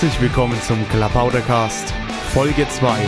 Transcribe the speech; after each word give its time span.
Herzlich 0.00 0.20
willkommen 0.20 0.56
zum 0.62 0.88
Klapautercast, 0.90 1.92
Folge 2.32 2.68
2. 2.68 2.98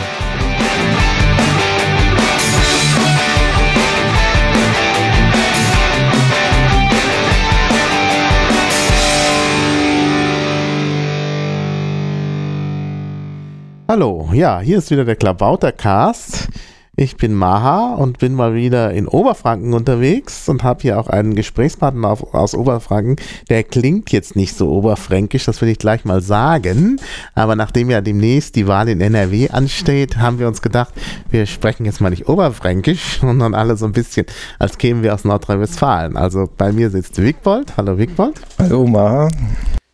Hallo, 13.87 14.29
ja, 14.33 14.59
hier 14.59 14.79
ist 14.79 14.91
wieder 14.91 15.05
der 15.05 15.15
Klabautercast. 15.15 16.49
Ich 16.97 17.15
bin 17.15 17.33
Maha 17.33 17.95
und 17.95 18.19
bin 18.19 18.33
mal 18.33 18.53
wieder 18.53 18.91
in 18.91 19.07
Oberfranken 19.07 19.73
unterwegs 19.73 20.49
und 20.49 20.61
habe 20.63 20.81
hier 20.81 20.99
auch 20.99 21.07
einen 21.07 21.35
Gesprächspartner 21.35 22.09
auf, 22.09 22.33
aus 22.33 22.53
Oberfranken. 22.53 23.15
Der 23.49 23.63
klingt 23.63 24.11
jetzt 24.11 24.35
nicht 24.35 24.57
so 24.57 24.69
oberfränkisch, 24.69 25.45
das 25.45 25.61
will 25.61 25.69
ich 25.69 25.79
gleich 25.79 26.03
mal 26.03 26.21
sagen. 26.21 26.99
Aber 27.33 27.55
nachdem 27.55 27.89
ja 27.89 28.01
demnächst 28.01 28.57
die 28.57 28.67
Wahl 28.67 28.89
in 28.89 28.99
NRW 28.99 29.47
ansteht, 29.51 30.17
haben 30.17 30.37
wir 30.37 30.49
uns 30.49 30.61
gedacht, 30.61 30.93
wir 31.29 31.45
sprechen 31.45 31.85
jetzt 31.85 32.01
mal 32.01 32.09
nicht 32.09 32.27
oberfränkisch, 32.27 33.19
sondern 33.21 33.55
alle 33.55 33.77
so 33.77 33.85
ein 33.85 33.93
bisschen, 33.93 34.25
als 34.59 34.77
kämen 34.77 35.01
wir 35.01 35.13
aus 35.13 35.23
Nordrhein-Westfalen. 35.23 36.17
Also 36.17 36.49
bei 36.57 36.73
mir 36.73 36.89
sitzt 36.89 37.21
Wigbold. 37.21 37.77
Hallo 37.77 37.97
Wigbold. 37.97 38.41
Hallo 38.59 38.85
Maha. 38.85 39.29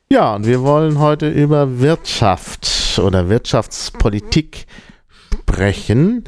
Ja, 0.09 0.35
und 0.35 0.47
wir 0.47 0.63
wollen 0.63 0.97
heute 0.97 1.29
über 1.29 1.79
Wirtschaft 1.79 2.99
oder 2.99 3.29
Wirtschaftspolitik 3.29 4.65
sprechen. 5.31 6.23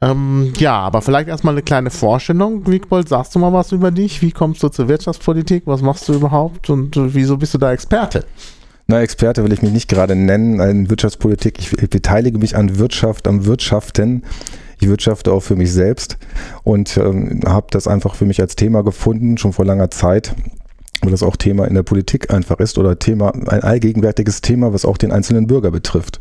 Ähm, 0.00 0.52
ja, 0.58 0.78
aber 0.78 1.02
vielleicht 1.02 1.28
erstmal 1.28 1.54
eine 1.54 1.62
kleine 1.62 1.90
Vorstellung. 1.90 2.66
Wiegbold, 2.66 3.08
sagst 3.08 3.34
du 3.34 3.38
mal 3.38 3.52
was 3.52 3.72
über 3.72 3.90
dich? 3.90 4.22
Wie 4.22 4.30
kommst 4.30 4.62
du 4.62 4.68
zur 4.68 4.88
Wirtschaftspolitik? 4.88 5.64
Was 5.66 5.82
machst 5.82 6.08
du 6.08 6.14
überhaupt? 6.14 6.70
Und 6.70 6.96
äh, 6.96 7.14
wieso 7.14 7.36
bist 7.36 7.54
du 7.54 7.58
da 7.58 7.72
Experte? 7.72 8.24
Na, 8.86 9.00
Experte 9.00 9.44
will 9.44 9.52
ich 9.52 9.60
mich 9.60 9.72
nicht 9.72 9.88
gerade 9.88 10.14
nennen 10.14 10.60
in 10.60 10.88
Wirtschaftspolitik. 10.88 11.58
Ich, 11.58 11.72
ich 11.72 11.90
beteilige 11.90 12.38
mich 12.38 12.56
an 12.56 12.78
Wirtschaft, 12.78 13.26
am 13.26 13.44
Wirtschaften. 13.44 14.22
Ich 14.80 14.88
wirtschafte 14.88 15.32
auch 15.32 15.42
für 15.42 15.56
mich 15.56 15.72
selbst 15.72 16.16
und 16.62 16.96
ähm, 16.96 17.40
habe 17.44 17.66
das 17.70 17.88
einfach 17.88 18.14
für 18.14 18.24
mich 18.24 18.40
als 18.40 18.54
Thema 18.54 18.84
gefunden, 18.84 19.36
schon 19.36 19.52
vor 19.52 19.64
langer 19.64 19.90
Zeit 19.90 20.34
weil 21.02 21.12
das 21.12 21.22
auch 21.22 21.36
Thema 21.36 21.66
in 21.66 21.74
der 21.74 21.82
Politik 21.82 22.32
einfach 22.32 22.58
ist 22.58 22.78
oder 22.78 22.98
Thema, 22.98 23.32
ein 23.32 23.62
allgegenwärtiges 23.62 24.40
Thema, 24.40 24.72
was 24.72 24.84
auch 24.84 24.98
den 24.98 25.12
einzelnen 25.12 25.46
Bürger 25.46 25.70
betrifft. 25.70 26.20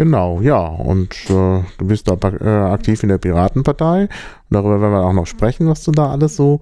Genau, 0.00 0.40
ja. 0.40 0.60
Und 0.60 1.12
äh, 1.28 1.62
du 1.76 1.84
bist 1.84 2.08
da 2.08 2.14
äh, 2.14 2.72
aktiv 2.72 3.02
in 3.02 3.08
der 3.08 3.18
Piratenpartei. 3.18 4.02
Und 4.02 4.08
darüber 4.48 4.80
werden 4.80 4.92
wir 4.92 5.04
auch 5.04 5.12
noch 5.12 5.26
sprechen, 5.26 5.68
was 5.68 5.82
du 5.82 5.90
da 5.90 6.10
alles 6.10 6.36
so 6.36 6.60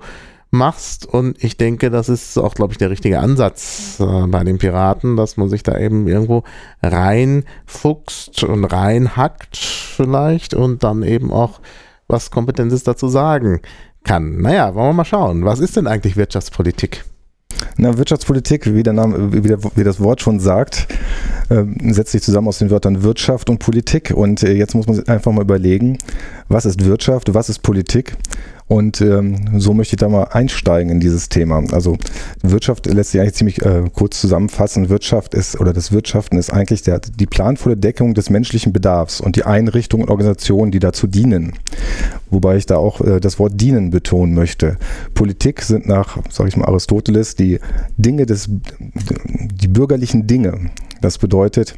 machst. 0.50 1.04
Und 1.04 1.44
ich 1.44 1.58
denke, 1.58 1.90
das 1.90 2.08
ist 2.08 2.38
auch, 2.38 2.54
glaube 2.54 2.72
ich, 2.72 2.78
der 2.78 2.88
richtige 2.88 3.20
Ansatz 3.20 3.98
äh, 4.00 4.26
bei 4.26 4.42
den 4.42 4.56
Piraten, 4.56 5.16
dass 5.16 5.36
man 5.36 5.50
sich 5.50 5.62
da 5.62 5.78
eben 5.78 6.08
irgendwo 6.08 6.44
reinfuchst 6.82 8.42
und 8.44 8.64
reinhackt 8.64 9.58
vielleicht 9.58 10.54
und 10.54 10.82
dann 10.82 11.02
eben 11.02 11.30
auch 11.30 11.60
was 12.08 12.30
Kompetentes 12.30 12.84
dazu 12.84 13.08
sagen 13.08 13.60
kann. 14.02 14.40
Naja, 14.40 14.74
wollen 14.74 14.88
wir 14.88 14.92
mal 14.94 15.04
schauen. 15.04 15.44
Was 15.44 15.60
ist 15.60 15.76
denn 15.76 15.86
eigentlich 15.86 16.16
Wirtschaftspolitik? 16.16 17.04
Na, 17.78 17.98
Wirtschaftspolitik, 17.98 18.74
wie, 18.74 18.82
der 18.82 18.94
Name, 18.94 19.32
wie, 19.32 19.48
der, 19.48 19.58
wie 19.74 19.84
das 19.84 20.00
Wort 20.00 20.22
schon 20.22 20.40
sagt, 20.40 20.88
äh, 21.50 21.64
setzt 21.92 22.12
sich 22.12 22.22
zusammen 22.22 22.48
aus 22.48 22.58
den 22.58 22.70
Wörtern 22.70 23.02
Wirtschaft 23.02 23.50
und 23.50 23.58
Politik. 23.58 24.12
Und 24.14 24.42
äh, 24.42 24.52
jetzt 24.52 24.74
muss 24.74 24.86
man 24.86 25.06
einfach 25.08 25.32
mal 25.32 25.42
überlegen, 25.42 25.98
was 26.48 26.64
ist 26.64 26.84
Wirtschaft, 26.84 27.34
was 27.34 27.48
ist 27.48 27.60
Politik 27.60 28.16
und 28.68 29.00
ähm, 29.00 29.60
so 29.60 29.74
möchte 29.74 29.94
ich 29.94 30.00
da 30.00 30.08
mal 30.08 30.24
einsteigen 30.24 30.90
in 30.90 30.98
dieses 30.98 31.28
Thema. 31.28 31.62
Also 31.70 31.96
Wirtschaft 32.42 32.86
lässt 32.86 33.12
sich 33.12 33.20
eigentlich 33.20 33.34
ziemlich 33.34 33.62
äh, 33.64 33.84
kurz 33.92 34.20
zusammenfassen. 34.20 34.88
Wirtschaft 34.88 35.34
ist 35.34 35.60
oder 35.60 35.72
das 35.72 35.92
Wirtschaften 35.92 36.36
ist 36.36 36.52
eigentlich 36.52 36.82
der, 36.82 36.98
die 36.98 37.26
planvolle 37.26 37.76
Deckung 37.76 38.14
des 38.14 38.28
menschlichen 38.28 38.72
Bedarfs 38.72 39.20
und 39.20 39.36
die 39.36 39.44
Einrichtungen 39.44 40.04
und 40.04 40.10
Organisationen, 40.10 40.72
die 40.72 40.80
dazu 40.80 41.06
dienen. 41.06 41.52
Wobei 42.30 42.56
ich 42.56 42.66
da 42.66 42.76
auch 42.76 43.00
äh, 43.00 43.20
das 43.20 43.38
Wort 43.38 43.60
dienen 43.60 43.90
betonen 43.90 44.34
möchte. 44.34 44.78
Politik 45.14 45.62
sind 45.62 45.86
nach, 45.86 46.18
sage 46.28 46.48
ich 46.48 46.56
mal, 46.56 46.66
Aristoteles 46.66 47.36
die 47.36 47.60
Dinge 47.96 48.26
des, 48.26 48.48
die 48.48 49.68
bürgerlichen 49.68 50.26
Dinge. 50.26 50.70
Das 51.00 51.18
bedeutet, 51.18 51.76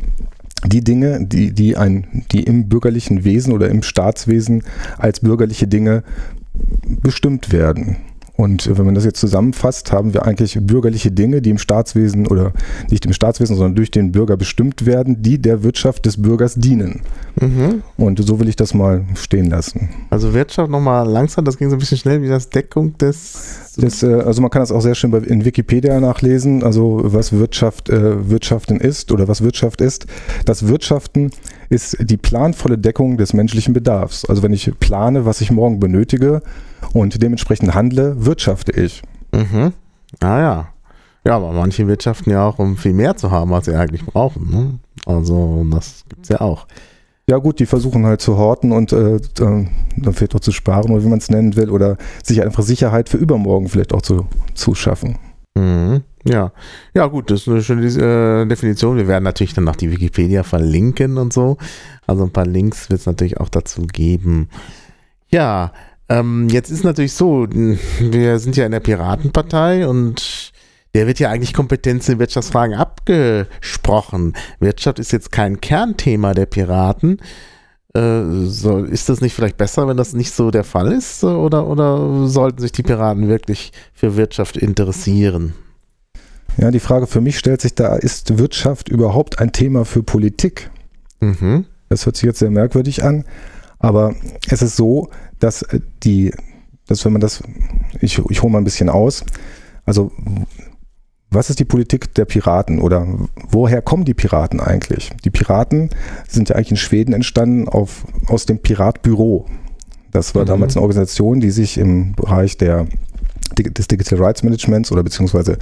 die 0.66 0.82
Dinge, 0.82 1.24
die, 1.24 1.52
die, 1.52 1.76
ein, 1.76 2.24
die 2.32 2.42
im 2.42 2.68
bürgerlichen 2.68 3.24
Wesen 3.24 3.52
oder 3.52 3.68
im 3.68 3.82
Staatswesen 3.82 4.64
als 4.96 5.20
bürgerliche 5.20 5.68
Dinge 5.68 6.02
bestimmt 7.02 7.52
werden. 7.52 7.96
Und 8.38 8.78
wenn 8.78 8.86
man 8.86 8.94
das 8.94 9.04
jetzt 9.04 9.18
zusammenfasst, 9.18 9.90
haben 9.90 10.14
wir 10.14 10.24
eigentlich 10.24 10.56
bürgerliche 10.60 11.10
Dinge, 11.10 11.42
die 11.42 11.50
im 11.50 11.58
Staatswesen 11.58 12.28
oder 12.28 12.52
nicht 12.88 13.04
im 13.04 13.12
Staatswesen, 13.12 13.56
sondern 13.56 13.74
durch 13.74 13.90
den 13.90 14.12
Bürger 14.12 14.36
bestimmt 14.36 14.86
werden, 14.86 15.22
die 15.22 15.42
der 15.42 15.64
Wirtschaft 15.64 16.06
des 16.06 16.22
Bürgers 16.22 16.54
dienen. 16.54 17.00
Mhm. 17.40 17.82
Und 17.96 18.24
so 18.24 18.38
will 18.38 18.48
ich 18.48 18.54
das 18.54 18.74
mal 18.74 19.04
stehen 19.16 19.50
lassen. 19.50 19.88
Also 20.10 20.34
Wirtschaft 20.34 20.70
nochmal 20.70 21.08
langsam, 21.08 21.44
das 21.44 21.58
ging 21.58 21.68
so 21.68 21.74
ein 21.74 21.80
bisschen 21.80 21.98
schnell 21.98 22.22
wie 22.22 22.28
das 22.28 22.48
Deckung 22.48 22.96
des. 22.96 23.67
Das, 23.78 24.02
äh, 24.02 24.12
also 24.12 24.42
man 24.42 24.50
kann 24.50 24.60
das 24.60 24.72
auch 24.72 24.80
sehr 24.80 24.96
schön 24.96 25.12
in 25.12 25.44
Wikipedia 25.44 26.00
nachlesen, 26.00 26.64
also 26.64 27.00
was 27.04 27.32
Wirtschaft, 27.32 27.88
äh, 27.88 28.28
Wirtschaften 28.28 28.80
ist 28.80 29.12
oder 29.12 29.28
was 29.28 29.42
Wirtschaft 29.42 29.80
ist. 29.80 30.06
Das 30.44 30.66
Wirtschaften 30.66 31.30
ist 31.68 31.96
die 32.00 32.16
planvolle 32.16 32.76
Deckung 32.76 33.16
des 33.16 33.32
menschlichen 33.34 33.72
Bedarfs. 33.74 34.24
Also 34.24 34.42
wenn 34.42 34.52
ich 34.52 34.70
plane, 34.80 35.24
was 35.24 35.40
ich 35.40 35.52
morgen 35.52 35.78
benötige 35.78 36.42
und 36.92 37.22
dementsprechend 37.22 37.74
handle, 37.74 38.26
wirtschafte 38.26 38.72
ich. 38.72 39.02
Mhm. 39.32 39.72
Ah 40.20 40.40
ja. 40.40 40.68
Ja, 41.24 41.36
aber 41.36 41.52
manche 41.52 41.86
wirtschaften 41.86 42.30
ja 42.30 42.46
auch, 42.46 42.58
um 42.58 42.76
viel 42.76 42.94
mehr 42.94 43.16
zu 43.16 43.30
haben, 43.30 43.52
als 43.52 43.66
sie 43.66 43.76
eigentlich 43.76 44.04
brauchen. 44.04 44.50
Ne? 44.50 44.78
Also 45.06 45.64
das 45.70 46.04
gibt 46.08 46.24
es 46.24 46.30
ja 46.30 46.40
auch. 46.40 46.66
Ja 47.28 47.36
gut, 47.36 47.60
die 47.60 47.66
versuchen 47.66 48.06
halt 48.06 48.22
zu 48.22 48.38
horten 48.38 48.72
und 48.72 48.90
äh, 48.92 49.20
dann 49.34 49.68
vielleicht 50.12 50.34
auch 50.34 50.40
zu 50.40 50.50
sparen 50.50 50.90
oder 50.90 51.04
wie 51.04 51.08
man 51.08 51.18
es 51.18 51.28
nennen 51.28 51.56
will 51.56 51.68
oder 51.68 51.98
sich 52.24 52.42
einfach 52.42 52.62
Sicherheit 52.62 53.10
für 53.10 53.18
übermorgen 53.18 53.68
vielleicht 53.68 53.92
auch 53.92 54.00
zu, 54.00 54.26
zu 54.54 54.74
schaffen. 54.74 55.18
Mhm. 55.54 56.04
Ja, 56.24 56.52
ja 56.94 57.06
gut, 57.06 57.30
das 57.30 57.42
ist 57.42 57.48
eine 57.48 57.62
schöne 57.62 57.86
äh, 57.86 58.46
Definition. 58.46 58.96
Wir 58.96 59.08
werden 59.08 59.24
natürlich 59.24 59.52
dann 59.52 59.64
noch 59.64 59.76
die 59.76 59.90
Wikipedia 59.90 60.42
verlinken 60.42 61.18
und 61.18 61.34
so. 61.34 61.58
Also 62.06 62.24
ein 62.24 62.32
paar 62.32 62.46
Links 62.46 62.88
wird 62.88 63.00
es 63.00 63.06
natürlich 63.06 63.38
auch 63.38 63.50
dazu 63.50 63.82
geben. 63.82 64.48
Ja, 65.28 65.72
ähm, 66.08 66.48
jetzt 66.48 66.70
ist 66.70 66.82
natürlich 66.82 67.12
so, 67.12 67.46
wir 67.50 68.38
sind 68.38 68.56
ja 68.56 68.64
in 68.64 68.72
der 68.72 68.80
Piratenpartei 68.80 69.86
und 69.86 70.52
der 70.94 71.06
wird 71.06 71.18
ja 71.18 71.30
eigentlich 71.30 71.54
Kompetenz 71.54 72.08
in 72.08 72.18
Wirtschaftsfragen 72.18 72.76
abgesprochen. 72.76 74.34
Wirtschaft 74.58 74.98
ist 74.98 75.12
jetzt 75.12 75.32
kein 75.32 75.60
Kernthema 75.60 76.34
der 76.34 76.46
Piraten. 76.46 77.20
Äh, 77.94 78.22
so, 78.44 78.84
ist 78.84 79.08
das 79.08 79.20
nicht 79.20 79.34
vielleicht 79.34 79.56
besser, 79.56 79.88
wenn 79.88 79.96
das 79.96 80.12
nicht 80.12 80.32
so 80.32 80.50
der 80.50 80.64
Fall 80.64 80.92
ist? 80.92 81.24
Oder, 81.24 81.66
oder 81.66 82.26
sollten 82.26 82.60
sich 82.60 82.72
die 82.72 82.82
Piraten 82.82 83.28
wirklich 83.28 83.72
für 83.92 84.16
Wirtschaft 84.16 84.56
interessieren? 84.56 85.54
Ja, 86.56 86.70
die 86.70 86.80
Frage 86.80 87.06
für 87.06 87.20
mich 87.20 87.38
stellt 87.38 87.60
sich 87.60 87.74
da, 87.74 87.94
ist 87.94 88.38
Wirtschaft 88.38 88.88
überhaupt 88.88 89.38
ein 89.38 89.52
Thema 89.52 89.84
für 89.84 90.02
Politik? 90.02 90.70
Mhm. 91.20 91.66
Das 91.88 92.04
hört 92.04 92.16
sich 92.16 92.24
jetzt 92.24 92.40
sehr 92.40 92.50
merkwürdig 92.50 93.04
an, 93.04 93.24
aber 93.78 94.14
es 94.50 94.60
ist 94.60 94.76
so, 94.76 95.08
dass 95.38 95.64
die, 96.02 96.32
dass 96.86 97.04
wenn 97.04 97.12
man 97.12 97.20
das, 97.20 97.42
ich, 98.00 98.18
ich 98.28 98.42
hole 98.42 98.52
mal 98.52 98.58
ein 98.58 98.64
bisschen 98.64 98.88
aus, 98.88 99.24
also 99.86 100.12
was 101.30 101.50
ist 101.50 101.58
die 101.58 101.64
Politik 101.64 102.14
der 102.14 102.24
Piraten 102.24 102.80
oder 102.80 103.06
woher 103.50 103.82
kommen 103.82 104.04
die 104.04 104.14
Piraten 104.14 104.60
eigentlich? 104.60 105.10
Die 105.24 105.30
Piraten 105.30 105.90
sind 106.26 106.48
ja 106.48 106.56
eigentlich 106.56 106.70
in 106.70 106.76
Schweden 106.76 107.12
entstanden 107.12 107.68
auf, 107.68 108.06
aus 108.26 108.46
dem 108.46 108.60
Piratbüro. 108.60 109.46
Das 110.10 110.34
war 110.34 110.42
mhm. 110.42 110.46
damals 110.46 110.76
eine 110.76 110.82
Organisation, 110.82 111.40
die 111.40 111.50
sich 111.50 111.76
im 111.76 112.14
Bereich 112.14 112.56
der, 112.56 112.86
des 113.58 113.88
Digital 113.88 114.22
Rights 114.22 114.42
Managements 114.42 114.90
oder 114.90 115.02
beziehungsweise 115.02 115.58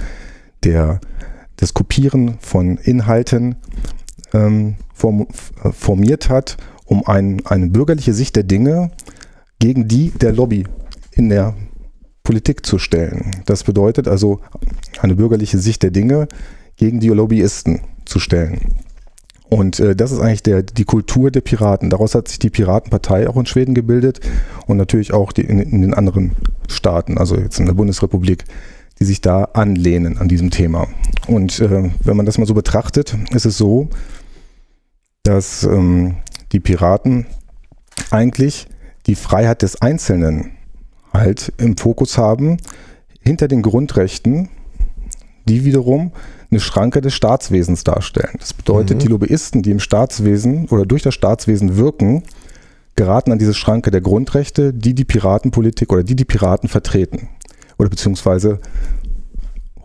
der, 0.63 1.01
des 1.59 1.73
Kopieren 1.73 2.37
von 2.39 2.77
Inhalten 2.77 3.57
ähm, 4.33 4.75
form, 4.93 5.27
formiert 5.71 6.29
hat, 6.29 6.57
um 6.85 7.05
ein, 7.05 7.41
eine 7.45 7.67
bürgerliche 7.67 8.13
Sicht 8.13 8.37
der 8.37 8.43
Dinge 8.43 8.91
gegen 9.59 9.87
die 9.87 10.11
der 10.11 10.31
Lobby 10.31 10.65
in 11.11 11.29
der 11.29 11.55
Politik 12.27 12.65
zu 12.65 12.77
stellen. 12.77 13.31
Das 13.45 13.63
bedeutet 13.63 14.09
also 14.09 14.41
eine 14.99 15.15
bürgerliche 15.15 15.59
Sicht 15.59 15.81
der 15.81 15.91
Dinge 15.91 16.27
gegen 16.75 16.99
die 16.99 17.07
Lobbyisten 17.07 17.79
zu 18.03 18.19
stellen. 18.19 18.75
Und 19.47 19.79
äh, 19.79 19.95
das 19.95 20.11
ist 20.11 20.19
eigentlich 20.19 20.43
der, 20.43 20.61
die 20.61 20.83
Kultur 20.83 21.31
der 21.31 21.39
Piraten. 21.39 21.89
Daraus 21.89 22.15
hat 22.15 22.27
sich 22.27 22.37
die 22.37 22.49
Piratenpartei 22.49 23.29
auch 23.29 23.37
in 23.37 23.45
Schweden 23.45 23.73
gebildet 23.73 24.19
und 24.65 24.75
natürlich 24.75 25.13
auch 25.13 25.31
die, 25.31 25.43
in, 25.43 25.59
in 25.59 25.81
den 25.81 25.93
anderen 25.93 26.33
Staaten, 26.67 27.17
also 27.17 27.37
jetzt 27.37 27.61
in 27.61 27.65
der 27.65 27.75
Bundesrepublik, 27.75 28.43
die 28.99 29.05
sich 29.05 29.21
da 29.21 29.45
anlehnen 29.53 30.17
an 30.17 30.27
diesem 30.27 30.51
Thema. 30.51 30.89
Und 31.27 31.61
äh, 31.61 31.91
wenn 32.03 32.17
man 32.17 32.25
das 32.25 32.37
mal 32.37 32.45
so 32.45 32.53
betrachtet, 32.53 33.15
ist 33.31 33.45
es 33.45 33.57
so, 33.57 33.87
dass 35.23 35.63
ähm, 35.63 36.17
die 36.51 36.59
Piraten 36.59 37.25
eigentlich 38.11 38.67
die 39.05 39.15
Freiheit 39.15 39.61
des 39.61 39.81
Einzelnen 39.81 40.56
halt 41.17 41.53
im 41.57 41.77
Fokus 41.77 42.17
haben, 42.17 42.57
hinter 43.21 43.47
den 43.47 43.61
Grundrechten, 43.61 44.49
die 45.47 45.65
wiederum 45.65 46.11
eine 46.49 46.59
Schranke 46.59 47.01
des 47.01 47.13
Staatswesens 47.13 47.83
darstellen. 47.83 48.35
Das 48.39 48.53
bedeutet, 48.53 48.97
mhm. 48.97 48.99
die 48.99 49.07
Lobbyisten, 49.07 49.61
die 49.63 49.71
im 49.71 49.79
Staatswesen 49.79 50.67
oder 50.69 50.85
durch 50.85 51.03
das 51.03 51.13
Staatswesen 51.13 51.77
wirken, 51.77 52.23
geraten 52.95 53.31
an 53.31 53.37
diese 53.37 53.53
Schranke 53.53 53.91
der 53.91 54.01
Grundrechte, 54.01 54.73
die 54.73 54.95
die 54.95 55.05
Piratenpolitik 55.05 55.91
oder 55.91 56.03
die 56.03 56.15
die 56.15 56.25
Piraten 56.25 56.69
vertreten. 56.69 57.29
Oder 57.77 57.89
beziehungsweise 57.89 58.59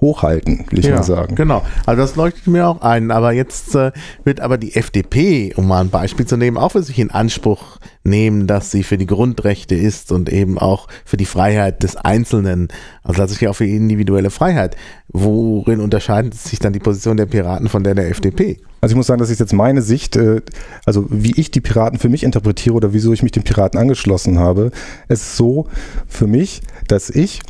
hochhalten, 0.02 0.66
will 0.68 0.80
ich 0.80 0.86
ja, 0.86 0.96
mal 0.96 1.02
sagen. 1.02 1.34
Genau, 1.34 1.62
also 1.86 2.02
das 2.02 2.16
leuchtet 2.16 2.48
mir 2.48 2.68
auch 2.68 2.82
ein. 2.82 3.10
Aber 3.10 3.32
jetzt 3.32 3.74
äh, 3.74 3.92
wird 4.24 4.40
aber 4.40 4.58
die 4.58 4.74
FDP, 4.74 5.54
um 5.56 5.66
mal 5.66 5.80
ein 5.80 5.88
Beispiel 5.88 6.26
zu 6.26 6.36
nehmen, 6.36 6.58
auch 6.58 6.72
für 6.72 6.82
sich 6.82 6.98
in 6.98 7.10
Anspruch 7.10 7.78
nehmen, 8.04 8.46
dass 8.46 8.70
sie 8.70 8.82
für 8.82 8.98
die 8.98 9.06
Grundrechte 9.06 9.74
ist 9.74 10.12
und 10.12 10.30
eben 10.30 10.58
auch 10.58 10.88
für 11.04 11.16
die 11.16 11.24
Freiheit 11.24 11.82
des 11.82 11.96
Einzelnen, 11.96 12.68
also 13.02 13.20
tatsächlich 13.20 13.48
auch 13.48 13.54
für 13.54 13.64
die 13.64 13.76
individuelle 13.76 14.30
Freiheit. 14.30 14.76
Worin 15.08 15.80
unterscheidet 15.80 16.34
sich 16.34 16.58
dann 16.58 16.72
die 16.72 16.80
Position 16.80 17.16
der 17.16 17.26
Piraten 17.26 17.68
von 17.68 17.84
der 17.84 17.94
der 17.94 18.10
FDP? 18.10 18.58
Also 18.80 18.94
ich 18.94 18.96
muss 18.96 19.06
sagen, 19.06 19.20
das 19.20 19.30
ist 19.30 19.38
jetzt 19.38 19.52
meine 19.52 19.80
Sicht, 19.80 20.16
äh, 20.16 20.42
also 20.84 21.06
wie 21.08 21.38
ich 21.40 21.52
die 21.52 21.60
Piraten 21.60 22.00
für 22.00 22.08
mich 22.08 22.24
interpretiere 22.24 22.74
oder 22.74 22.92
wieso 22.92 23.12
ich 23.12 23.22
mich 23.22 23.30
den 23.30 23.44
Piraten 23.44 23.78
angeschlossen 23.78 24.40
habe. 24.40 24.72
Es 25.06 25.20
ist 25.20 25.36
so 25.36 25.68
für 26.08 26.26
mich, 26.26 26.62
dass 26.88 27.08
ich 27.08 27.40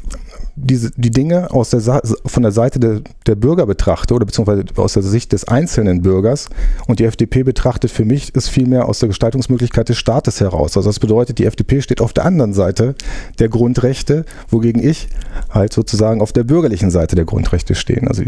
diese, 0.54 0.90
die 0.96 1.10
Dinge 1.10 1.50
aus 1.50 1.70
der, 1.70 2.02
von 2.26 2.42
der 2.42 2.52
Seite 2.52 2.78
der, 2.78 3.00
der 3.26 3.34
Bürger 3.34 3.66
betrachte 3.66 4.14
oder 4.14 4.26
beziehungsweise 4.26 4.64
aus 4.76 4.92
der 4.92 5.02
Sicht 5.02 5.32
des 5.32 5.48
einzelnen 5.48 6.02
Bürgers 6.02 6.48
und 6.86 6.98
die 6.98 7.04
FDP 7.04 7.42
betrachtet 7.42 7.90
für 7.90 8.04
mich 8.04 8.34
ist 8.34 8.48
vielmehr 8.48 8.88
aus 8.88 8.98
der 8.98 9.08
Gestaltungsmöglichkeit 9.08 9.88
des 9.88 9.98
Staates 9.98 10.40
heraus. 10.40 10.76
Also 10.76 10.88
das 10.88 11.00
bedeutet, 11.00 11.38
die 11.38 11.46
FDP 11.46 11.80
steht 11.80 12.00
auf 12.00 12.12
der 12.12 12.26
anderen 12.26 12.52
Seite 12.52 12.94
der 13.38 13.48
Grundrechte, 13.48 14.24
wogegen 14.48 14.82
ich 14.82 15.08
halt 15.50 15.72
sozusagen 15.72 16.20
auf 16.20 16.32
der 16.32 16.44
bürgerlichen 16.44 16.90
Seite 16.90 17.16
der 17.16 17.24
Grundrechte 17.24 17.74
stehen. 17.74 18.08
Also 18.08 18.22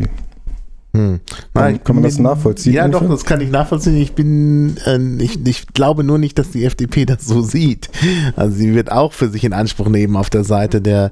hm. 0.94 1.18
Nein, 1.54 1.82
kann 1.82 1.96
man 1.96 2.04
das 2.04 2.20
nachvollziehen? 2.20 2.74
Ja, 2.74 2.84
ungefähr? 2.84 3.08
doch, 3.08 3.14
das 3.14 3.24
kann 3.24 3.40
ich 3.40 3.50
nachvollziehen. 3.50 3.96
Ich 3.96 4.12
bin, 4.12 4.76
äh, 4.86 4.98
ich, 5.18 5.44
ich 5.44 5.66
glaube 5.74 6.04
nur 6.04 6.18
nicht, 6.18 6.38
dass 6.38 6.52
die 6.52 6.64
FDP 6.64 7.04
das 7.04 7.26
so 7.26 7.42
sieht. 7.42 7.90
Also 8.36 8.54
sie 8.56 8.74
wird 8.74 8.92
auch 8.92 9.12
für 9.12 9.28
sich 9.28 9.42
in 9.42 9.52
Anspruch 9.52 9.88
nehmen, 9.88 10.16
auf 10.16 10.30
der 10.30 10.44
Seite 10.44 10.80
der 10.80 11.10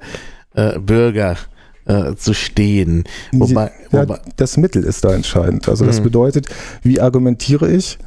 äh, 0.55 0.79
Bürger 0.79 1.37
äh, 1.85 2.15
zu 2.15 2.35
stehen. 2.35 3.05
Wobei, 3.33 3.73
ja, 3.91 4.03
wobei, 4.03 4.21
das 4.37 4.57
Mittel 4.57 4.85
ist 4.85 5.05
da 5.05 5.15
entscheidend. 5.15 5.69
Also 5.69 5.85
das 5.85 5.97
hm. 5.97 6.05
bedeutet, 6.05 6.47
wie 6.83 7.01
argumentiere 7.01 7.71
ich 7.71 7.99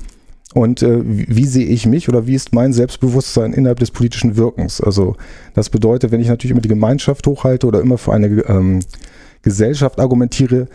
und 0.53 0.81
äh, 0.81 1.01
wie 1.03 1.45
sehe 1.45 1.65
ich 1.65 1.85
mich 1.85 2.07
oder 2.07 2.27
wie 2.27 2.35
ist 2.35 2.53
mein 2.53 2.71
Selbstbewusstsein 2.71 3.51
innerhalb 3.51 3.79
des 3.79 3.91
politischen 3.91 4.37
Wirkens? 4.37 4.79
Also 4.79 5.17
das 5.53 5.69
bedeutet, 5.69 6.11
wenn 6.11 6.21
ich 6.21 6.29
natürlich 6.29 6.51
immer 6.51 6.61
die 6.61 6.69
Gemeinschaft 6.69 7.27
hochhalte 7.27 7.67
oder 7.67 7.81
immer 7.81 7.97
für 7.97 8.13
eine 8.13 8.27
ähm, 8.27 8.79
Gesellschaft 9.41 9.99
argumentiere, 9.99 10.67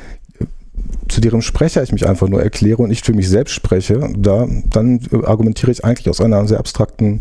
zu 1.08 1.20
deren 1.20 1.42
Sprecher 1.42 1.82
ich 1.82 1.92
mich 1.92 2.06
einfach 2.06 2.28
nur 2.28 2.42
erkläre 2.42 2.82
und 2.82 2.90
nicht 2.90 3.06
für 3.06 3.14
mich 3.14 3.28
selbst 3.28 3.52
spreche, 3.52 4.10
da, 4.16 4.46
dann 4.68 5.00
äh, 5.12 5.24
argumentiere 5.24 5.72
ich 5.72 5.84
eigentlich 5.84 6.08
aus 6.10 6.20
einer 6.20 6.46
sehr 6.46 6.58
abstrakten 6.58 7.20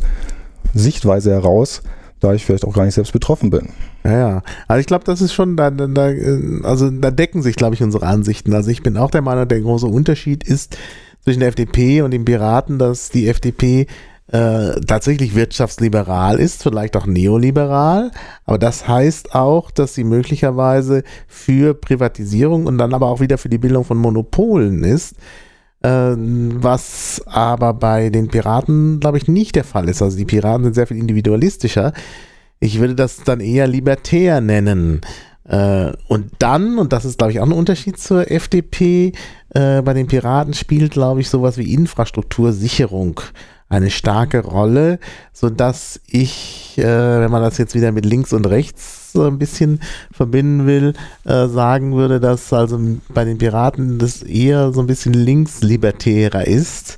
Sichtweise 0.74 1.31
heraus, 1.31 1.81
da 2.19 2.33
ich 2.33 2.45
vielleicht 2.45 2.66
auch 2.66 2.74
gar 2.74 2.86
nicht 2.86 2.95
selbst 2.95 3.13
betroffen 3.13 3.50
bin. 3.50 3.69
Ja, 4.04 4.18
ja. 4.18 4.44
Also 4.68 4.80
ich 4.80 4.88
glaube, 4.88 5.06
das 5.06 5.21
ist 5.21 5.33
schon, 5.33 5.56
da, 5.56 5.71
da, 5.71 6.12
also 6.63 6.89
da 6.89 7.12
decken 7.12 7.42
sich, 7.42 7.56
glaube 7.56 7.75
ich, 7.75 7.83
unsere 7.83 8.06
Ansichten. 8.06 8.54
Also 8.54 8.69
ich 8.71 8.83
bin 8.83 8.98
auch 8.98 9.12
der 9.12 9.21
Meinung, 9.21 9.48
der 9.48 9.62
große 9.62 9.88
Unterschied 9.88 10.44
ist 10.44 10.77
zwischen 11.24 11.39
der 11.39 11.50
FDP 11.50 12.01
und 12.01 12.12
den 12.12 12.25
Piraten, 12.25 12.80
dass 12.80 13.10
die 13.10 13.27
FDP 13.27 13.88
äh, 14.31 14.80
tatsächlich 14.81 15.33
wirtschaftsliberal 15.36 16.39
ist, 16.39 16.62
vielleicht 16.62 16.95
auch 16.95 17.07
neoliberal, 17.07 18.12
aber 18.45 18.60
das 18.60 18.88
heißt 18.88 19.33
auch, 19.33 19.71
dass 19.71 19.95
sie 19.95 20.04
möglicherweise 20.04 21.04
für 21.27 21.74
Privatisierung 21.74 22.68
und 22.68 22.77
dann 22.77 22.94
aber 22.94 23.07
auch 23.07 23.21
wieder 23.21 23.39
für 23.39 23.50
die 23.50 23.57
Bildung 23.57 23.86
von 23.86 23.98
Monopolen 23.98 24.83
ist. 24.83 25.16
Ähm, 25.81 26.58
was 26.62 27.22
aber 27.26 27.74
bei 27.74 28.10
den 28.10 28.28
Piraten, 28.28 29.00
glaube 29.00 29.18
ich, 29.18 29.28
nicht 29.28 29.56
der 29.56 29.64
Fall 29.64 29.88
ist. 29.88 30.02
Also 30.02 30.18
die 30.18 30.26
Piraten 30.26 30.66
sind 30.66 30.74
sehr 30.74 30.88
viel 30.88 30.98
individualistischer. 30.98 31.94
Ich 32.60 32.80
würde 32.80 32.96
das 32.96 33.24
dann 33.24 33.40
eher 33.40 33.68
libertär 33.68 34.42
nennen. 34.42 35.02
Äh, 35.46 35.94
und 36.08 36.31
dann, 36.40 36.78
und 36.78 36.92
das 36.92 37.06
ist, 37.06 37.18
glaube 37.18 37.31
ich, 37.31 37.40
auch 37.40 37.46
ein 37.46 37.54
Unterschied 37.54 37.98
zur 37.98 38.30
FDP, 38.30 39.14
äh, 39.54 39.81
bei 39.81 39.94
den 39.94 40.08
Piraten 40.08 40.54
spielt, 40.54 40.92
glaube 40.92 41.22
ich, 41.22 41.30
sowas 41.30 41.58
wie 41.58 41.74
Infrastruktursicherung 41.74 43.22
eine 43.70 43.90
starke 43.90 44.40
Rolle, 44.40 45.00
sodass 45.31 46.02
ich, 46.08 46.78
äh, 46.78 46.84
wenn 46.84 47.31
man 47.31 47.42
das 47.42 47.58
jetzt 47.58 47.76
wieder 47.76 47.92
mit 47.92 48.06
links 48.06 48.34
und 48.34 48.48
rechts 48.48 48.99
so 49.11 49.25
ein 49.25 49.39
bisschen 49.39 49.79
verbinden 50.11 50.65
will, 50.65 50.94
äh, 51.25 51.47
sagen 51.47 51.95
würde, 51.95 52.19
dass 52.19 52.51
also 52.53 52.79
bei 53.13 53.25
den 53.25 53.38
Piraten 53.38 53.97
das 54.00 54.23
eher 54.23 54.71
so 54.71 54.81
ein 54.81 54.88
bisschen 54.88 55.13
linkslibertärer 55.13 56.47
ist 56.47 56.97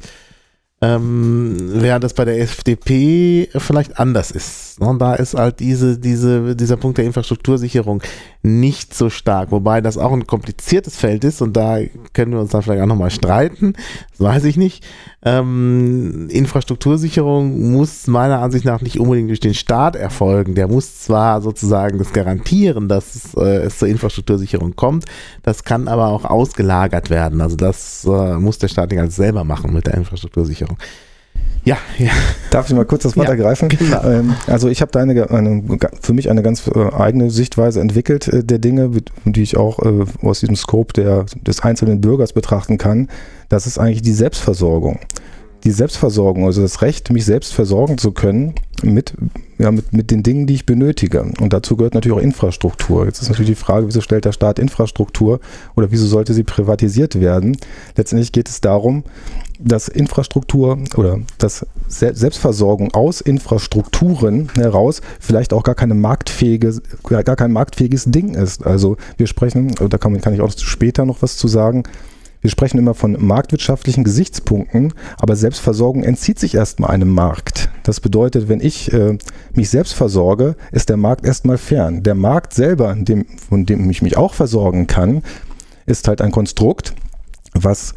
ähm, 0.83 1.57
während 1.60 2.04
das 2.04 2.16
bei 2.16 2.25
der 2.25 2.42
FDP 2.42 3.50
vielleicht 3.56 4.00
anders 4.00 4.31
ist. 4.31 4.80
Und 4.80 4.94
ne? 4.94 4.98
da 4.98 5.13
ist 5.13 5.36
halt 5.36 5.60
diese, 5.60 6.00
diese, 6.00 6.56
dieser 6.56 6.75
Punkt 6.75 6.98
der 6.98 7.06
Infrastruktursicherung 7.06 8.01
nicht 8.42 8.95
so 8.95 9.12
stark, 9.12 9.51
wobei 9.51 9.81
das 9.81 10.00
auch 10.00 10.12
ein 10.12 10.25
kompliziertes 10.25 10.98
Feld 10.98 11.24
ist 11.24 11.42
und 11.44 11.56
da 11.56 11.78
können 12.13 12.31
wir 12.31 12.39
uns 12.39 12.50
dann 12.50 12.63
vielleicht 12.63 12.81
auch 12.81 12.88
nochmal 12.88 13.12
streiten, 13.12 13.74
das 14.12 14.19
weiß 14.19 14.45
ich 14.45 14.57
nicht. 14.57 14.83
Ähm, 15.24 16.30
Infrastruktursicherung 16.31 17.74
muss 17.74 18.07
meiner 18.07 18.39
Ansicht 18.39 18.66
nach 18.66 18.81
nicht 18.81 19.00
unbedingt 19.00 19.30
durch 19.30 19.39
den 19.39 19.54
Staat 19.54 19.95
erfolgen. 19.95 20.56
Der 20.56 20.68
muss 20.68 21.01
zwar 21.01 21.42
sozusagen 21.42 22.00
das 22.00 22.12
garantieren, 22.12 22.88
dass 22.88 23.36
äh, 23.36 23.57
es 23.66 23.78
zur 23.78 23.88
Infrastruktursicherung 23.88 24.75
kommt, 24.75 25.06
das 25.44 25.63
kann 25.63 25.88
aber 25.88 26.07
auch 26.07 26.25
ausgelagert 26.25 27.12
werden. 27.12 27.39
Also 27.42 27.56
das 27.56 28.04
äh, 28.06 28.36
muss 28.38 28.57
der 28.57 28.68
Staat 28.68 28.89
nicht 28.89 29.00
als 29.00 29.16
selber 29.16 29.44
machen 29.44 29.74
mit 29.74 29.86
der 29.86 29.94
Infrastruktursicherung. 29.94 30.70
Ja, 31.63 31.77
ja. 32.00 32.12
Darf 32.50 32.69
ich 32.69 32.75
mal 32.75 32.85
kurz 32.85 33.03
das 33.03 33.15
Wort 33.15 33.27
ja, 33.27 33.33
ergreifen? 33.33 33.69
Genau. 33.69 34.03
Ähm, 34.03 34.35
also 34.47 34.68
ich 34.68 34.81
habe 34.81 34.91
da 34.91 35.00
eine, 35.00 35.29
eine, 35.29 35.63
für 36.01 36.13
mich 36.13 36.29
eine 36.29 36.41
ganz 36.41 36.68
äh, 36.68 36.94
eigene 36.94 37.29
Sichtweise 37.29 37.81
entwickelt 37.81 38.27
äh, 38.27 38.44
der 38.44 38.57
Dinge, 38.57 38.89
die 39.25 39.44
ich 39.44 39.57
auch 39.57 39.79
äh, 39.79 40.06
aus 40.23 40.39
diesem 40.39 40.56
Scope 40.56 40.94
der, 40.94 41.25
des 41.35 41.62
einzelnen 41.62 42.01
Bürgers 42.01 42.33
betrachten 42.33 42.77
kann. 42.77 43.09
Das 43.50 43.68
ist 43.68 43.77
eigentlich 43.77 44.01
die 44.01 44.13
Selbstversorgung. 44.13 45.00
Die 45.63 45.71
Selbstversorgung, 45.71 46.45
also 46.45 46.61
das 46.61 46.81
Recht, 46.81 47.11
mich 47.11 47.25
selbst 47.25 47.53
versorgen 47.53 47.97
zu 47.97 48.11
können 48.11 48.55
mit, 48.83 49.13
ja, 49.59 49.71
mit, 49.71 49.93
mit 49.93 50.11
den 50.11 50.23
Dingen, 50.23 50.47
die 50.47 50.55
ich 50.55 50.65
benötige. 50.65 51.21
Und 51.39 51.53
dazu 51.53 51.75
gehört 51.75 51.93
natürlich 51.93 52.17
auch 52.17 52.21
Infrastruktur. 52.21 53.05
Jetzt 53.05 53.21
ist 53.21 53.29
natürlich 53.29 53.51
die 53.51 53.55
Frage, 53.55 53.87
wieso 53.87 54.01
stellt 54.01 54.25
der 54.25 54.31
Staat 54.31 54.59
Infrastruktur 54.59 55.39
oder 55.75 55.91
wieso 55.91 56.07
sollte 56.07 56.33
sie 56.33 56.44
privatisiert 56.44 57.19
werden? 57.19 57.57
Letztendlich 57.95 58.31
geht 58.31 58.49
es 58.49 58.61
darum, 58.61 59.03
dass 59.63 59.87
Infrastruktur 59.87 60.80
oder 60.97 61.19
dass 61.37 61.65
Selbstversorgung 61.87 62.94
aus 62.94 63.21
Infrastrukturen 63.21 64.49
heraus 64.56 65.01
vielleicht 65.19 65.53
auch 65.53 65.63
gar 65.63 65.75
keine 65.75 65.94
marktfähige, 65.94 66.81
gar 67.03 67.35
kein 67.35 67.51
marktfähiges 67.51 68.06
Ding 68.06 68.33
ist. 68.33 68.65
Also 68.65 68.97
wir 69.18 69.27
sprechen, 69.27 69.75
da 69.75 69.97
kann, 69.97 70.19
kann 70.21 70.33
ich 70.33 70.41
auch 70.41 70.51
später 70.57 71.06
noch 71.06 71.21
was 71.21 71.37
zu 71.37 71.47
sagen, 71.47 71.83
wir 72.42 72.50
sprechen 72.50 72.80
immer 72.80 72.95
von 72.95 73.16
marktwirtschaftlichen 73.19 74.04
Gesichtspunkten, 74.04 74.94
aber 75.19 75.36
Selbstversorgung 75.36 76.04
entzieht 76.04 76.40
sich 76.40 76.56
erstmal 76.56 76.90
einem 76.90 77.14
Markt. 77.14 77.69
Das 77.83 78.00
bedeutet, 78.00 78.50
wenn 78.50 78.60
ich 78.60 78.92
äh, 78.92 79.18
mich 79.54 79.69
selbst 79.69 79.94
versorge, 79.94 80.56
ist 80.71 80.90
der 80.90 80.98
Markt 80.98 81.26
erstmal 81.26 81.60
fern. 81.60 82.02
Der 82.04 82.16
Markt 82.16 82.54
selber, 82.54 82.95
dem, 82.95 83.26
von 83.50 83.66
dem 83.66 83.90
ich 83.90 84.02
mich 84.02 84.18
auch 84.18 84.33
versorgen 84.33 84.88
kann, 84.88 85.21
ist 85.86 86.07
halt 86.07 86.21
ein 86.21 86.31
Konstrukt, 86.31 86.94
was 87.54 87.94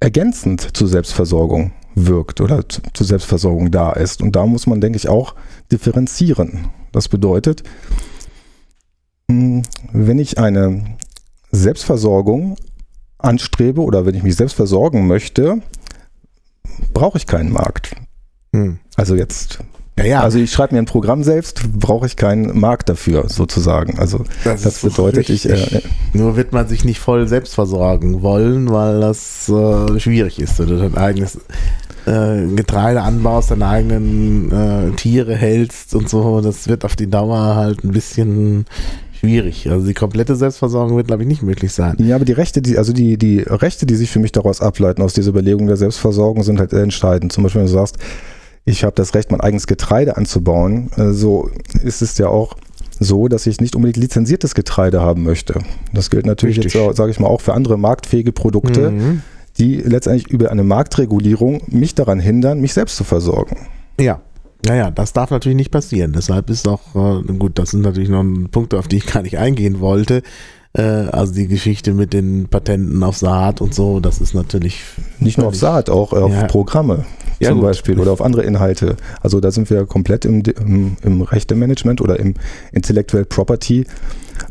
ergänzend 0.00 0.76
zur 0.76 0.88
Selbstversorgung 0.88 1.72
wirkt 1.94 2.40
oder 2.40 2.64
zur 2.68 3.06
Selbstversorgung 3.06 3.70
da 3.70 3.92
ist. 3.92 4.22
Und 4.22 4.34
da 4.34 4.46
muss 4.46 4.66
man, 4.66 4.80
denke 4.80 4.96
ich, 4.96 5.08
auch 5.08 5.34
differenzieren. 5.70 6.68
Das 6.92 7.08
bedeutet, 7.08 7.62
hm, 9.30 9.62
wenn 9.92 10.18
ich 10.18 10.38
eine 10.38 10.96
Selbstversorgung 11.50 12.56
anstrebe 13.18 13.80
oder 13.80 14.06
wenn 14.06 14.14
ich 14.14 14.22
mich 14.22 14.36
selbst 14.36 14.54
versorgen 14.54 15.06
möchte, 15.06 15.60
brauche 16.94 17.18
ich 17.18 17.26
keinen 17.26 17.52
Markt. 17.52 17.96
Hm. 18.52 18.78
Also 18.96 19.14
jetzt 19.14 19.58
ja, 19.98 20.04
ja. 20.04 20.20
Also 20.20 20.38
ich 20.38 20.52
schreibe 20.52 20.74
mir 20.74 20.80
ein 20.80 20.86
Programm 20.86 21.24
selbst, 21.24 21.72
brauche 21.72 22.06
ich 22.06 22.16
keinen 22.16 22.58
Markt 22.58 22.88
dafür 22.88 23.28
sozusagen. 23.28 23.98
Also 23.98 24.24
das, 24.44 24.62
das 24.62 24.80
bedeutet, 24.80 25.28
ich. 25.28 25.48
Äh, 25.48 25.82
Nur 26.12 26.36
wird 26.36 26.52
man 26.52 26.68
sich 26.68 26.84
nicht 26.84 27.00
voll 27.00 27.26
selbst 27.26 27.54
versorgen 27.54 28.22
wollen, 28.22 28.70
weil 28.70 29.00
das 29.00 29.48
äh, 29.48 29.98
schwierig 29.98 30.38
ist. 30.38 30.58
Wenn 30.58 30.68
du 30.68 30.78
dein 30.78 30.96
eigenes 30.96 31.38
äh, 32.06 32.46
Getreide 32.54 33.02
anbaust, 33.02 33.50
deine 33.50 33.66
eigenen 33.66 34.52
äh, 34.52 34.92
Tiere 34.92 35.34
hältst 35.34 35.94
und 35.94 36.08
so, 36.08 36.40
das 36.40 36.68
wird 36.68 36.84
auf 36.84 36.94
die 36.94 37.10
Dauer 37.10 37.56
halt 37.56 37.82
ein 37.82 37.90
bisschen 37.90 38.66
schwierig. 39.20 39.70
Also 39.70 39.86
die 39.86 39.94
komplette 39.94 40.36
Selbstversorgung 40.36 40.96
wird, 40.96 41.08
glaube 41.08 41.22
ich, 41.22 41.28
nicht 41.28 41.42
möglich 41.42 41.72
sein. 41.72 41.96
Ja, 41.98 42.16
aber 42.16 42.24
die 42.24 42.32
Rechte, 42.32 42.62
die, 42.62 42.78
also 42.78 42.92
die, 42.92 43.16
die 43.18 43.40
Rechte, 43.40 43.86
die 43.86 43.94
sich 43.94 44.10
für 44.10 44.18
mich 44.18 44.32
daraus 44.32 44.60
ableiten, 44.60 45.02
aus 45.02 45.14
dieser 45.14 45.30
Überlegung 45.30 45.66
der 45.66 45.76
Selbstversorgung, 45.76 46.42
sind 46.42 46.58
halt 46.58 46.72
entscheidend. 46.72 47.32
Zum 47.32 47.42
Beispiel, 47.42 47.60
wenn 47.60 47.66
du 47.66 47.72
sagst, 47.72 47.96
ich 48.64 48.84
habe 48.84 48.94
das 48.94 49.14
Recht, 49.14 49.30
mein 49.30 49.40
eigenes 49.40 49.66
Getreide 49.66 50.16
anzubauen. 50.16 50.90
Äh, 50.96 51.12
so 51.12 51.50
ist 51.82 52.02
es 52.02 52.18
ja 52.18 52.28
auch 52.28 52.56
so, 53.00 53.28
dass 53.28 53.46
ich 53.46 53.60
nicht 53.60 53.76
unbedingt 53.76 53.96
lizenziertes 53.96 54.54
Getreide 54.54 55.00
haben 55.00 55.22
möchte. 55.22 55.60
Das 55.92 56.10
gilt 56.10 56.26
natürlich 56.26 56.58
Richtig. 56.58 56.74
jetzt, 56.74 56.96
sage 56.96 57.10
ich 57.10 57.20
mal, 57.20 57.28
auch 57.28 57.40
für 57.40 57.54
andere 57.54 57.78
marktfähige 57.78 58.32
Produkte, 58.32 58.90
mhm. 58.90 59.22
die 59.58 59.76
letztendlich 59.76 60.28
über 60.28 60.50
eine 60.50 60.64
Marktregulierung 60.64 61.62
mich 61.68 61.94
daran 61.94 62.20
hindern, 62.20 62.60
mich 62.60 62.72
selbst 62.72 62.96
zu 62.96 63.04
versorgen. 63.04 63.68
Ja, 64.00 64.20
naja, 64.68 64.90
das 64.90 65.12
darf 65.12 65.30
natürlich 65.30 65.56
nicht 65.56 65.70
passieren. 65.70 66.12
Deshalb 66.12 66.50
ist 66.50 66.68
auch, 66.68 66.94
äh, 66.94 67.32
gut, 67.34 67.58
das 67.58 67.70
sind 67.70 67.82
natürlich 67.82 68.08
noch 68.08 68.24
Punkte, 68.50 68.78
auf 68.78 68.88
die 68.88 68.96
ich 68.98 69.06
gar 69.06 69.22
nicht 69.22 69.38
eingehen 69.38 69.80
wollte. 69.80 70.22
Äh, 70.74 70.82
also 70.82 71.32
die 71.32 71.48
Geschichte 71.48 71.94
mit 71.94 72.12
den 72.12 72.48
Patenten 72.48 73.02
auf 73.02 73.16
Saat 73.16 73.60
und 73.60 73.74
so, 73.74 74.00
das 74.00 74.20
ist 74.20 74.34
natürlich. 74.34 74.82
Nicht 75.20 75.38
nur 75.38 75.48
auf 75.48 75.56
Saat, 75.56 75.90
auch 75.90 76.12
auf 76.12 76.32
ja. 76.32 76.44
Programme 76.44 77.06
ja, 77.40 77.48
zum 77.48 77.58
gut. 77.58 77.68
Beispiel 77.68 77.98
oder 77.98 78.12
auf 78.12 78.20
andere 78.20 78.42
Inhalte. 78.42 78.96
Also 79.20 79.40
da 79.40 79.50
sind 79.50 79.70
wir 79.70 79.86
komplett 79.86 80.24
im, 80.24 80.42
im, 80.42 80.96
im 81.02 81.22
Rechtemanagement 81.22 82.00
oder 82.00 82.18
im 82.18 82.34
Intellectual 82.72 83.24
Property, 83.24 83.86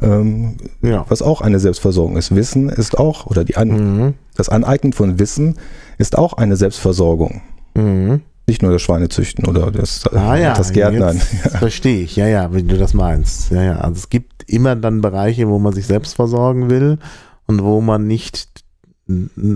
ähm, 0.02 0.58
ja. 0.82 1.06
was 1.10 1.22
auch 1.22 1.42
eine 1.42 1.60
Selbstversorgung 1.60 2.18
ist. 2.18 2.36
Wissen 2.36 2.70
ist 2.70 2.98
auch, 2.98 3.28
oder 3.28 3.44
die 3.44 3.58
An 3.58 3.70
mhm. 3.70 4.14
das 4.36 4.50
Aneignen 4.50 4.94
von 4.94 5.20
Wissen 5.20 5.56
ist 5.98 6.18
auch 6.18 6.34
eine 6.34 6.56
Selbstversorgung. 6.56 7.42
Mhm. 7.76 8.22
Nicht 8.48 8.62
nur 8.62 8.72
das 8.72 8.82
Schweinezüchten 8.82 9.46
oder 9.46 9.72
das, 9.72 10.06
äh, 10.06 10.16
ah, 10.16 10.38
ja, 10.38 10.54
das 10.54 10.72
Gärtnern. 10.72 11.20
Ja. 11.44 11.60
Verstehe 11.60 12.02
ich, 12.02 12.16
ja, 12.16 12.28
ja, 12.28 12.54
wenn 12.54 12.68
du 12.68 12.78
das 12.78 12.94
meinst. 12.94 13.52
Ja, 13.52 13.62
ja. 13.62 13.76
Also 13.80 13.98
es 13.98 14.10
gibt 14.10 14.50
immer 14.50 14.76
dann 14.76 15.02
Bereiche, 15.02 15.50
wo 15.50 15.60
man 15.60 15.74
sich 15.74 15.86
selbst 15.86 16.16
versorgen 16.16 16.70
will 16.70 16.98
und 17.46 17.62
wo 17.64 17.82
man 17.82 18.08
nicht 18.08 18.64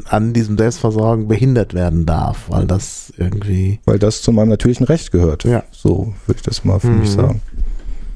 an 0.06 0.34
diesem 0.34 0.58
Selbstversorgen 0.58 1.28
behindert 1.28 1.74
werden 1.74 2.06
darf, 2.06 2.50
weil 2.50 2.66
das 2.66 3.12
irgendwie. 3.18 3.80
Weil 3.86 4.00
das 4.00 4.22
zu 4.22 4.32
meinem 4.32 4.50
natürlichen 4.50 4.86
Recht 4.86 5.12
gehört. 5.12 5.44
Ja. 5.44 5.64
So 5.72 6.14
würde 6.26 6.38
ich 6.38 6.44
das 6.44 6.64
mal 6.64 6.80
für 6.80 6.88
mhm. 6.88 7.00
mich 7.00 7.12
sagen. 7.12 7.42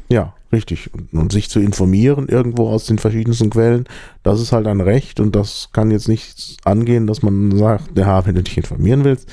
Ja, 0.07 0.33
richtig. 0.53 0.93
Und, 0.93 1.13
und, 1.13 1.31
sich 1.31 1.49
zu 1.49 1.59
informieren 1.59 2.29
irgendwo 2.29 2.69
aus 2.69 2.85
den 2.85 2.99
verschiedensten 2.99 3.49
Quellen, 3.49 3.85
das 4.23 4.39
ist 4.39 4.53
halt 4.53 4.67
ein 4.67 4.79
Recht 4.79 5.19
und 5.19 5.35
das 5.35 5.69
kann 5.73 5.91
jetzt 5.91 6.07
nicht 6.07 6.57
angehen, 6.63 7.05
dass 7.05 7.21
man 7.21 7.57
sagt, 7.57 7.97
ja, 7.97 8.25
wenn 8.25 8.35
du 8.35 8.43
dich 8.43 8.55
informieren 8.55 9.03
willst, 9.03 9.29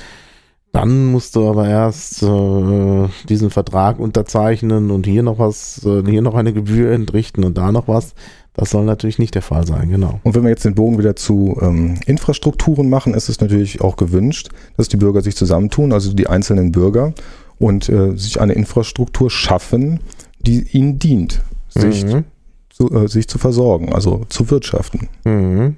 dann 0.73 1.05
musst 1.05 1.35
du 1.35 1.47
aber 1.47 1.67
erst 1.69 2.23
äh, 2.23 3.07
diesen 3.29 3.51
Vertrag 3.51 3.99
unterzeichnen 3.99 4.89
und 4.89 5.05
hier 5.05 5.21
noch 5.21 5.37
was, 5.37 5.85
äh, 5.85 6.01
hier 6.03 6.23
noch 6.23 6.33
eine 6.33 6.51
Gebühr 6.51 6.91
entrichten 6.91 7.43
und 7.43 7.59
da 7.59 7.71
noch 7.71 7.87
was. 7.87 8.15
Das 8.55 8.71
soll 8.71 8.83
natürlich 8.83 9.19
nicht 9.19 9.35
der 9.35 9.43
Fall 9.43 9.67
sein, 9.67 9.89
genau. 9.89 10.19
Und 10.23 10.33
wenn 10.33 10.41
wir 10.43 10.49
jetzt 10.49 10.65
den 10.65 10.73
Bogen 10.73 10.97
wieder 10.97 11.15
zu 11.15 11.57
ähm, 11.61 11.99
Infrastrukturen 12.07 12.89
machen, 12.89 13.13
ist 13.13 13.29
es 13.29 13.39
natürlich 13.39 13.81
auch 13.81 13.97
gewünscht, 13.97 14.49
dass 14.75 14.89
die 14.89 14.97
Bürger 14.97 15.21
sich 15.21 15.35
zusammentun, 15.35 15.93
also 15.93 16.11
die 16.11 16.27
einzelnen 16.27 16.71
Bürger, 16.71 17.13
und 17.59 17.87
äh, 17.89 18.17
sich 18.17 18.41
eine 18.41 18.53
Infrastruktur 18.53 19.29
schaffen, 19.29 19.99
die 20.39 20.67
ihnen 20.71 20.97
dient, 20.97 21.43
sich, 21.69 22.03
mhm. 22.03 22.25
zu, 22.69 22.91
äh, 22.91 23.07
sich 23.07 23.27
zu 23.27 23.37
versorgen, 23.37 23.93
also 23.93 24.25
zu 24.29 24.49
wirtschaften. 24.49 25.07
Mhm. 25.23 25.77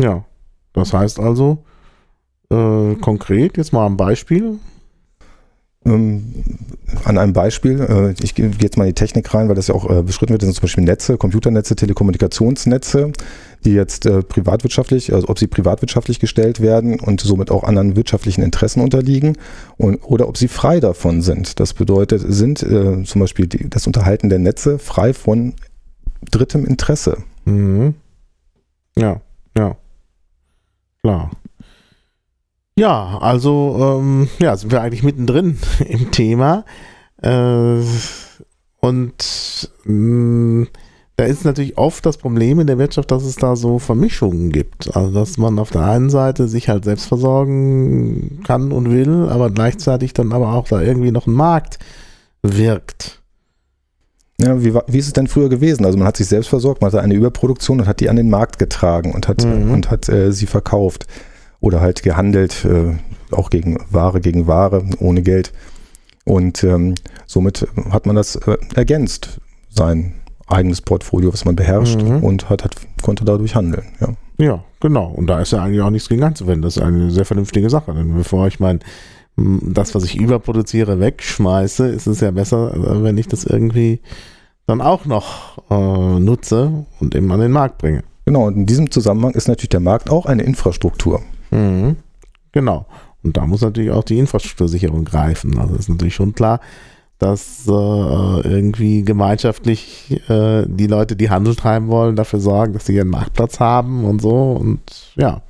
Ja, 0.00 0.24
das 0.72 0.92
heißt 0.92 1.18
also, 1.18 1.58
äh, 2.50 2.94
konkret, 2.96 3.56
jetzt 3.56 3.72
mal 3.72 3.86
ein 3.86 3.96
Beispiel. 3.96 4.58
Ähm, 5.86 6.32
an 7.04 7.18
einem 7.18 7.34
Beispiel, 7.34 7.80
äh, 7.80 8.14
ich 8.24 8.34
gehe 8.34 8.50
jetzt 8.58 8.78
mal 8.78 8.84
in 8.84 8.90
die 8.90 8.94
Technik 8.94 9.32
rein, 9.34 9.48
weil 9.48 9.54
das 9.54 9.68
ja 9.68 9.74
auch 9.74 9.90
äh, 9.90 10.02
beschritten 10.02 10.32
wird, 10.32 10.42
das 10.42 10.46
sind 10.46 10.54
zum 10.54 10.62
Beispiel 10.62 10.84
Netze, 10.84 11.18
Computernetze, 11.18 11.76
Telekommunikationsnetze, 11.76 13.12
die 13.64 13.72
jetzt 13.72 14.06
äh, 14.06 14.22
privatwirtschaftlich, 14.22 15.12
also 15.12 15.28
ob 15.28 15.38
sie 15.38 15.46
privatwirtschaftlich 15.46 16.20
gestellt 16.20 16.60
werden 16.60 17.00
und 17.00 17.20
somit 17.20 17.50
auch 17.50 17.64
anderen 17.64 17.96
wirtschaftlichen 17.96 18.42
Interessen 18.42 18.80
unterliegen 18.80 19.36
und, 19.76 19.98
oder 20.04 20.28
ob 20.28 20.38
sie 20.38 20.48
frei 20.48 20.80
davon 20.80 21.20
sind. 21.20 21.60
Das 21.60 21.74
bedeutet, 21.74 22.22
sind 22.26 22.62
äh, 22.62 23.02
zum 23.04 23.20
Beispiel 23.20 23.46
die, 23.46 23.68
das 23.68 23.86
Unterhalten 23.86 24.30
der 24.30 24.38
Netze 24.38 24.78
frei 24.78 25.12
von 25.12 25.54
drittem 26.30 26.64
Interesse. 26.64 27.18
Mhm. 27.44 27.94
Ja, 28.96 29.20
ja. 29.56 29.76
Klar. 31.02 31.30
Ja, 32.76 33.18
also 33.20 34.00
ähm, 34.00 34.28
ja, 34.40 34.56
sind 34.56 34.72
wir 34.72 34.82
eigentlich 34.82 35.04
mittendrin 35.04 35.58
im 35.88 36.10
Thema. 36.10 36.64
Äh, 37.22 37.80
und 38.80 39.70
mh, 39.84 39.92
mm, 39.92 40.68
da 41.16 41.24
ist 41.24 41.44
natürlich 41.44 41.78
oft 41.78 42.04
das 42.04 42.16
Problem 42.16 42.58
in 42.58 42.66
der 42.66 42.78
Wirtschaft, 42.78 43.12
dass 43.12 43.22
es 43.22 43.36
da 43.36 43.54
so 43.54 43.78
Vermischungen 43.78 44.50
gibt. 44.50 44.96
Also 44.96 45.12
dass 45.12 45.38
man 45.38 45.60
auf 45.60 45.70
der 45.70 45.84
einen 45.84 46.10
Seite 46.10 46.48
sich 46.48 46.68
halt 46.68 46.84
selbst 46.84 47.06
versorgen 47.06 48.40
kann 48.44 48.72
und 48.72 48.90
will, 48.90 49.28
aber 49.28 49.50
gleichzeitig 49.50 50.12
dann 50.12 50.32
aber 50.32 50.52
auch 50.54 50.66
da 50.66 50.82
irgendwie 50.82 51.12
noch 51.12 51.28
ein 51.28 51.34
Markt 51.34 51.78
wirkt. 52.42 53.20
Ja, 54.40 54.64
wie, 54.64 54.74
wie 54.74 54.98
ist 54.98 55.06
es 55.06 55.12
denn 55.12 55.28
früher 55.28 55.48
gewesen? 55.48 55.84
Also 55.84 55.96
man 55.96 56.08
hat 56.08 56.16
sich 56.16 56.26
selbst 56.26 56.48
versorgt, 56.48 56.82
man 56.82 56.88
hatte 56.88 57.00
eine 57.00 57.14
Überproduktion 57.14 57.80
und 57.80 57.86
hat 57.86 58.00
die 58.00 58.10
an 58.10 58.16
den 58.16 58.28
Markt 58.28 58.58
getragen 58.58 59.14
und 59.14 59.28
hat, 59.28 59.44
mhm. 59.44 59.70
und 59.70 59.92
hat 59.92 60.08
äh, 60.08 60.32
sie 60.32 60.46
verkauft 60.46 61.06
oder 61.64 61.80
halt 61.80 62.02
gehandelt, 62.02 62.66
äh, 62.66 62.94
auch 63.34 63.48
gegen 63.48 63.78
Ware, 63.90 64.20
gegen 64.20 64.46
Ware, 64.46 64.84
ohne 65.00 65.22
Geld. 65.22 65.52
Und 66.24 66.62
ähm, 66.62 66.94
somit 67.26 67.66
hat 67.90 68.04
man 68.04 68.16
das 68.16 68.36
äh, 68.36 68.58
ergänzt, 68.74 69.40
sein 69.70 70.14
eigenes 70.46 70.82
Portfolio, 70.82 71.32
was 71.32 71.46
man 71.46 71.56
beherrscht 71.56 72.02
mhm. 72.02 72.22
und 72.22 72.50
hat, 72.50 72.64
hat, 72.64 72.76
konnte 73.02 73.24
dadurch 73.24 73.54
handeln. 73.54 73.86
Ja. 73.98 74.08
ja, 74.36 74.64
genau. 74.80 75.06
Und 75.06 75.26
da 75.26 75.40
ist 75.40 75.52
ja 75.52 75.62
eigentlich 75.62 75.80
auch 75.80 75.90
nichts 75.90 76.10
gegen 76.10 76.22
anzuwenden. 76.22 76.62
Das 76.62 76.76
ist 76.76 76.82
eine 76.82 77.10
sehr 77.10 77.24
vernünftige 77.24 77.70
Sache. 77.70 77.94
Denn 77.94 78.14
bevor 78.14 78.46
ich 78.46 78.60
mein, 78.60 78.80
das, 79.36 79.94
was 79.94 80.04
ich 80.04 80.16
überproduziere, 80.16 81.00
wegschmeiße, 81.00 81.88
ist 81.88 82.06
es 82.06 82.20
ja 82.20 82.30
besser, 82.30 82.74
äh, 82.74 83.02
wenn 83.02 83.16
ich 83.16 83.26
das 83.26 83.44
irgendwie 83.44 84.00
dann 84.66 84.82
auch 84.82 85.06
noch 85.06 85.62
äh, 85.70 86.20
nutze 86.20 86.84
und 87.00 87.14
eben 87.14 87.32
an 87.32 87.40
den 87.40 87.52
Markt 87.52 87.78
bringe. 87.78 88.02
Genau, 88.26 88.46
und 88.46 88.56
in 88.56 88.66
diesem 88.66 88.90
Zusammenhang 88.90 89.32
ist 89.32 89.48
natürlich 89.48 89.70
der 89.70 89.80
Markt 89.80 90.10
auch 90.10 90.26
eine 90.26 90.42
Infrastruktur. 90.42 91.22
Mhm. 91.54 91.96
Genau. 92.52 92.86
Und 93.22 93.36
da 93.36 93.46
muss 93.46 93.62
natürlich 93.62 93.90
auch 93.90 94.04
die 94.04 94.18
Infrastruktursicherung 94.18 95.04
greifen. 95.04 95.58
Also 95.58 95.74
ist 95.74 95.88
natürlich 95.88 96.14
schon 96.14 96.34
klar, 96.34 96.60
dass 97.18 97.66
äh, 97.66 97.70
irgendwie 97.70 99.02
gemeinschaftlich 99.02 100.20
äh, 100.28 100.64
die 100.66 100.86
Leute, 100.86 101.16
die 101.16 101.30
Handel 101.30 101.54
treiben 101.54 101.88
wollen, 101.88 102.16
dafür 102.16 102.40
sorgen, 102.40 102.74
dass 102.74 102.86
sie 102.86 102.94
ihren 102.94 103.08
Marktplatz 103.08 103.60
haben 103.60 104.04
und 104.04 104.20
so. 104.20 104.52
Und 104.52 104.80
ja. 105.16 105.40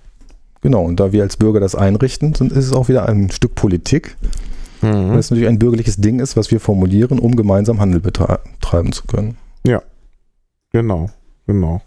Genau, 0.61 0.82
und 0.82 0.99
da 0.99 1.12
wir 1.12 1.23
als 1.23 1.37
Bürger 1.37 1.61
das 1.61 1.75
einrichten, 1.75 2.32
ist 2.32 2.52
es 2.52 2.73
auch 2.73 2.88
wieder 2.88 3.06
ein 3.06 3.30
Stück 3.30 3.54
Politik. 3.54 4.16
Mhm. 4.80 5.11
Weil 5.11 5.18
es 5.18 5.30
natürlich 5.30 5.49
ein 5.49 5.58
bürgerliches 5.58 5.96
Ding 5.96 6.20
ist, 6.20 6.37
was 6.37 6.50
wir 6.50 6.61
formulieren, 6.61 7.18
um 7.18 7.37
gemeinsam 7.37 7.80
Handel 7.80 8.00
betreiben 8.00 8.92
zu 8.92 9.04
können. 9.06 9.37
Ja, 9.66 9.82
genau, 10.73 11.11
genau. 11.46 11.82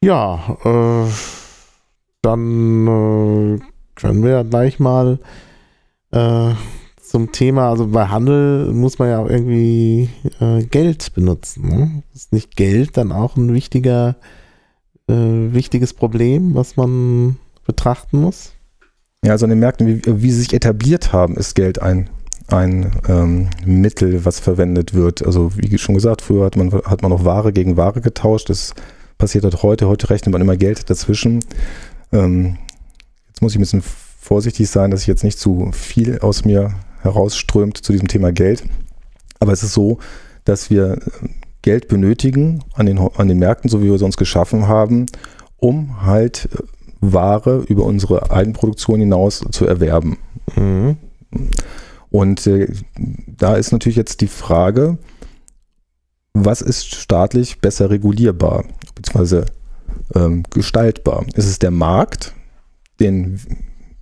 Ja, 0.00 0.56
äh, 0.64 1.10
dann 2.22 2.86
äh, 2.86 3.58
können 3.94 4.22
wir 4.22 4.30
ja 4.30 4.42
gleich 4.42 4.78
mal 4.78 5.18
äh, 6.10 6.52
zum 7.08 7.32
Thema, 7.32 7.70
also 7.70 7.86
bei 7.86 8.06
Handel 8.06 8.72
muss 8.72 8.98
man 8.98 9.08
ja 9.08 9.18
auch 9.18 9.30
irgendwie 9.30 10.10
äh, 10.40 10.62
Geld 10.64 11.14
benutzen. 11.14 11.68
Ne? 11.68 12.02
Ist 12.14 12.32
nicht 12.32 12.56
Geld 12.56 12.96
dann 12.96 13.12
auch 13.12 13.36
ein 13.36 13.54
wichtiger, 13.54 14.16
äh, 15.08 15.14
wichtiges 15.14 15.94
Problem, 15.94 16.54
was 16.54 16.76
man 16.76 17.36
betrachten 17.66 18.20
muss? 18.20 18.52
Ja, 19.24 19.32
also 19.32 19.46
an 19.46 19.50
den 19.50 19.58
Märkten, 19.58 19.86
wie, 19.86 20.02
wie 20.04 20.30
sie 20.30 20.40
sich 20.40 20.52
etabliert 20.52 21.12
haben, 21.12 21.36
ist 21.36 21.54
Geld 21.54 21.80
ein, 21.80 22.10
ein 22.48 22.92
ähm, 23.08 23.48
Mittel, 23.64 24.24
was 24.24 24.38
verwendet 24.38 24.94
wird. 24.94 25.24
Also 25.24 25.50
wie 25.56 25.78
schon 25.78 25.94
gesagt, 25.94 26.22
früher 26.22 26.44
hat 26.44 26.56
man, 26.56 26.72
hat 26.72 27.02
man 27.02 27.10
noch 27.10 27.24
Ware 27.24 27.52
gegen 27.52 27.76
Ware 27.76 28.00
getauscht. 28.00 28.50
Das 28.50 28.74
passiert 29.16 29.44
halt 29.44 29.62
heute. 29.62 29.88
Heute 29.88 30.10
rechnet 30.10 30.32
man 30.32 30.42
immer 30.42 30.56
Geld 30.56 30.88
dazwischen. 30.88 31.40
Ähm, 32.12 32.58
jetzt 33.28 33.42
muss 33.42 33.52
ich 33.52 33.58
ein 33.58 33.62
bisschen 33.62 33.82
vorsichtig 33.82 34.68
sein, 34.68 34.90
dass 34.90 35.02
ich 35.02 35.06
jetzt 35.06 35.24
nicht 35.24 35.38
zu 35.38 35.70
viel 35.72 36.18
aus 36.20 36.44
mir 36.44 36.74
herausströmt 37.02 37.78
zu 37.78 37.92
diesem 37.92 38.08
Thema 38.08 38.32
Geld. 38.32 38.64
Aber 39.40 39.52
es 39.52 39.62
ist 39.62 39.74
so, 39.74 39.98
dass 40.44 40.70
wir 40.70 40.92
äh, 40.92 41.28
Geld 41.62 41.88
benötigen 41.88 42.64
an 42.74 42.86
den, 42.86 42.98
an 42.98 43.28
den 43.28 43.38
Märkten, 43.38 43.70
so 43.70 43.82
wie 43.82 43.86
wir 43.86 43.94
es 43.94 44.02
uns 44.02 44.16
geschaffen 44.16 44.68
haben, 44.68 45.06
um 45.56 46.02
halt 46.04 46.48
äh, 46.52 46.62
Ware 47.00 47.64
über 47.68 47.84
unsere 47.84 48.30
Eigenproduktion 48.30 49.00
hinaus 49.00 49.44
zu 49.50 49.66
erwerben. 49.66 50.18
Mhm. 50.56 50.96
Und 52.10 52.46
äh, 52.46 52.72
da 53.26 53.54
ist 53.54 53.72
natürlich 53.72 53.96
jetzt 53.96 54.20
die 54.20 54.28
Frage, 54.28 54.98
was 56.32 56.60
ist 56.60 56.94
staatlich 56.94 57.60
besser 57.60 57.90
regulierbar, 57.90 58.64
beziehungsweise 58.94 59.46
ähm, 60.14 60.42
gestaltbar? 60.50 61.24
Ist 61.34 61.46
es 61.46 61.58
der 61.58 61.70
Markt, 61.70 62.34
den 63.00 63.40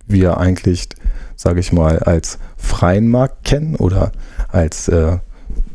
wir 0.05 0.37
eigentlich, 0.37 0.89
sage 1.35 1.59
ich 1.59 1.71
mal, 1.71 1.99
als 1.99 2.39
freien 2.55 3.09
Markt 3.09 3.43
kennen 3.43 3.75
oder 3.75 4.11
als 4.49 4.87
äh, 4.87 5.17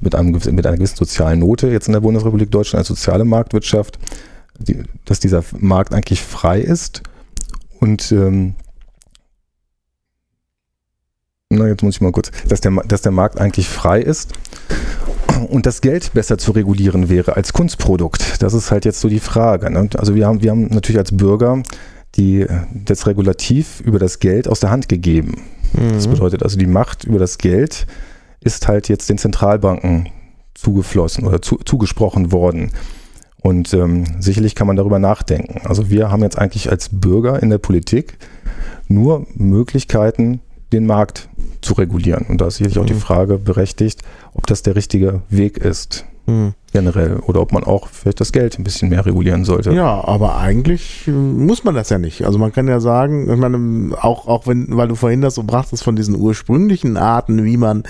mit, 0.00 0.14
einem, 0.14 0.32
mit 0.32 0.66
einer 0.66 0.76
gewissen 0.76 0.96
sozialen 0.96 1.40
Note 1.40 1.68
jetzt 1.68 1.86
in 1.86 1.92
der 1.92 2.00
Bundesrepublik 2.00 2.50
Deutschland 2.50 2.80
als 2.80 2.88
soziale 2.88 3.24
Marktwirtschaft, 3.24 3.98
die, 4.58 4.82
dass 5.04 5.20
dieser 5.20 5.44
Markt 5.58 5.94
eigentlich 5.94 6.22
frei 6.22 6.60
ist 6.60 7.02
und 7.80 8.12
ähm, 8.12 8.54
na, 11.50 11.66
jetzt 11.66 11.82
muss 11.82 11.96
ich 11.96 12.00
mal 12.00 12.12
kurz, 12.12 12.30
dass 12.48 12.60
der, 12.60 12.72
dass 12.86 13.02
der 13.02 13.12
Markt 13.12 13.38
eigentlich 13.38 13.68
frei 13.68 14.00
ist 14.00 14.32
und 15.48 15.66
das 15.66 15.80
Geld 15.80 16.12
besser 16.14 16.38
zu 16.38 16.52
regulieren 16.52 17.08
wäre 17.08 17.36
als 17.36 17.52
Kunstprodukt. 17.52 18.42
Das 18.42 18.54
ist 18.54 18.70
halt 18.70 18.84
jetzt 18.84 19.00
so 19.00 19.08
die 19.08 19.20
Frage. 19.20 19.70
Ne? 19.70 19.88
Also 19.96 20.14
wir 20.14 20.26
haben, 20.26 20.42
wir 20.42 20.50
haben 20.50 20.66
natürlich 20.68 20.98
als 20.98 21.16
Bürger 21.16 21.62
die, 22.16 22.46
das 22.84 23.06
Regulativ 23.06 23.80
über 23.80 23.98
das 23.98 24.18
Geld 24.18 24.48
aus 24.48 24.60
der 24.60 24.70
Hand 24.70 24.88
gegeben. 24.88 25.42
Mhm. 25.72 25.92
Das 25.94 26.06
bedeutet 26.06 26.42
also, 26.42 26.58
die 26.58 26.66
Macht 26.66 27.04
über 27.04 27.18
das 27.18 27.38
Geld 27.38 27.86
ist 28.40 28.68
halt 28.68 28.88
jetzt 28.88 29.08
den 29.08 29.18
Zentralbanken 29.18 30.08
zugeflossen 30.54 31.26
oder 31.26 31.40
zu, 31.40 31.58
zugesprochen 31.58 32.32
worden. 32.32 32.70
Und 33.40 33.74
ähm, 33.74 34.04
sicherlich 34.20 34.54
kann 34.54 34.66
man 34.66 34.76
darüber 34.76 34.98
nachdenken. 34.98 35.66
Also 35.66 35.90
wir 35.90 36.10
haben 36.10 36.22
jetzt 36.22 36.38
eigentlich 36.38 36.70
als 36.70 36.88
Bürger 36.92 37.42
in 37.42 37.50
der 37.50 37.58
Politik 37.58 38.18
nur 38.88 39.26
Möglichkeiten, 39.34 40.40
den 40.72 40.86
Markt 40.86 41.28
zu 41.62 41.74
regulieren. 41.74 42.26
Und 42.28 42.40
da 42.40 42.48
ist 42.48 42.56
sicherlich 42.56 42.78
auch 42.78 42.86
die 42.86 42.94
mhm. 42.94 43.00
Frage 43.00 43.38
berechtigt, 43.38 44.02
ob 44.34 44.46
das 44.46 44.62
der 44.62 44.76
richtige 44.76 45.22
Weg 45.30 45.58
ist. 45.58 46.04
Mhm. 46.26 46.54
Generell. 46.72 47.16
Oder 47.16 47.40
ob 47.40 47.52
man 47.52 47.64
auch 47.64 47.88
vielleicht 47.88 48.20
das 48.20 48.32
Geld 48.32 48.58
ein 48.58 48.64
bisschen 48.64 48.88
mehr 48.88 49.04
regulieren 49.04 49.44
sollte. 49.44 49.72
Ja, 49.72 50.04
aber 50.04 50.36
eigentlich 50.36 51.06
muss 51.06 51.64
man 51.64 51.74
das 51.74 51.90
ja 51.90 51.98
nicht. 51.98 52.24
Also 52.24 52.38
man 52.38 52.52
kann 52.52 52.68
ja 52.68 52.80
sagen, 52.80 53.30
ich 53.30 53.38
meine, 53.38 53.96
auch, 54.00 54.28
auch 54.28 54.46
wenn, 54.46 54.68
weil 54.76 54.88
du 54.88 54.94
vorhin 54.94 55.20
das 55.20 55.34
so 55.34 55.42
brachtest 55.42 55.82
von 55.82 55.96
diesen 55.96 56.14
ursprünglichen 56.14 56.96
Arten, 56.96 57.44
wie 57.44 57.56
man 57.56 57.82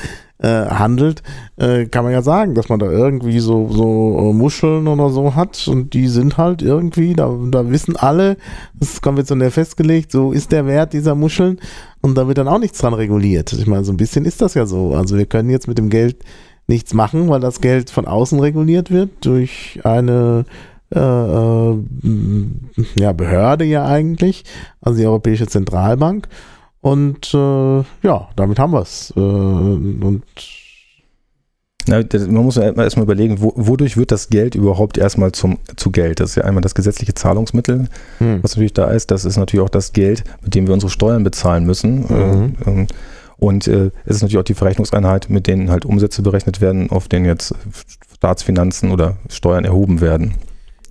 äh, 0.43 0.67
handelt, 0.67 1.23
äh, 1.57 1.87
kann 1.87 2.05
man 2.05 2.13
ja 2.13 2.21
sagen, 2.21 2.55
dass 2.55 2.69
man 2.69 2.81
da 2.81 2.91
irgendwie 2.91 3.39
so, 3.39 3.69
so 3.71 4.19
äh, 4.19 4.33
Muscheln 4.33 4.89
oder 4.89 5.09
so 5.11 5.35
hat 5.35 5.69
und 5.69 5.95
die 5.95 6.09
sind 6.09 6.37
halt 6.37 6.63
irgendwie, 6.63 7.15
da, 7.15 7.33
da 7.51 7.71
wissen 7.71 7.97
alle, 7.97 8.37
das 8.79 8.95
ist 8.95 9.03
konventionell 9.03 9.53
festgelegt, 9.53 10.11
so 10.11 10.33
ist 10.33 10.51
der 10.51 10.67
Wert 10.67 10.93
dieser 10.93 11.15
Muscheln 11.15 11.61
und 12.01 12.17
da 12.17 12.27
wird 12.27 12.39
dann 12.39 12.49
auch 12.49 12.59
nichts 12.59 12.79
dran 12.79 12.95
reguliert. 12.95 13.53
Ich 13.53 13.67
meine, 13.67 13.85
so 13.85 13.93
ein 13.93 13.97
bisschen 13.97 14.25
ist 14.25 14.43
das 14.43 14.55
ja 14.55 14.67
so. 14.67 14.95
Also 14.95 15.17
wir 15.17 15.27
können 15.27 15.49
jetzt 15.49 15.69
mit 15.69 15.79
dem 15.79 15.89
Geld 15.89 16.17
nichts 16.67 16.93
machen, 16.93 17.29
weil 17.29 17.41
das 17.41 17.61
Geld 17.61 17.91
von 17.91 18.07
außen 18.07 18.41
reguliert 18.41 18.91
wird 18.91 19.11
durch 19.21 19.81
eine 19.85 20.45
äh, 20.95 20.99
äh, 20.99 21.79
ja, 22.97 23.13
Behörde 23.13 23.65
ja 23.65 23.87
eigentlich, 23.87 24.45
also 24.81 24.99
die 24.99 25.07
Europäische 25.07 25.47
Zentralbank. 25.47 26.29
Und 26.83 27.33
äh, 27.33 27.79
ja, 28.03 28.29
damit 28.37 28.59
haben 28.59 28.73
wir 28.73 28.83
es. 28.83 29.13
Äh, 29.17 29.21
und 29.21 30.25
na, 31.87 32.01
man 32.27 32.45
muss 32.45 32.57
ja 32.57 32.71
erstmal 32.71 33.05
überlegen, 33.05 33.41
wo, 33.41 33.53
wodurch 33.57 33.97
wird 33.97 34.11
das 34.13 34.29
Geld 34.29 34.55
überhaupt 34.55 34.99
erstmal 34.99 35.33
zum, 35.33 35.59
zu 35.77 35.91
Geld? 35.91 36.21
Das 36.21 36.31
ist 36.31 36.37
ja 36.37 36.45
einmal 36.45 36.61
das 36.61 36.75
gesetzliche 36.75 37.15
Zahlungsmittel, 37.15 37.89
hm. 38.19 38.43
was 38.43 38.53
natürlich 38.53 38.75
da 38.75 38.91
ist. 38.91 39.11
Das 39.11 39.25
ist 39.25 39.37
natürlich 39.37 39.65
auch 39.65 39.71
das 39.71 39.93
Geld, 39.93 40.25
mit 40.43 40.55
dem 40.55 40.67
wir 40.67 40.75
unsere 40.75 40.91
Steuern 40.91 41.25
bezahlen 41.25 41.65
müssen. 41.65 42.01
Mhm. 42.01 42.57
Ähm, 42.67 42.87
und 43.39 43.67
äh, 43.67 43.91
es 44.05 44.17
ist 44.17 44.23
natürlich 44.23 44.39
auch 44.39 44.45
die 44.45 44.55
Verrechnungseinheit, 44.55 45.29
mit 45.29 45.47
denen 45.47 45.71
halt 45.71 45.85
Umsätze 45.85 46.23
berechnet 46.23 46.61
werden, 46.61 46.91
auf 46.91 47.09
denen 47.09 47.25
jetzt 47.25 47.55
Staatsfinanzen 48.17 48.93
oder 48.93 49.17
Steuern 49.29 49.65
erhoben 49.65 50.01
werden. 50.01 50.35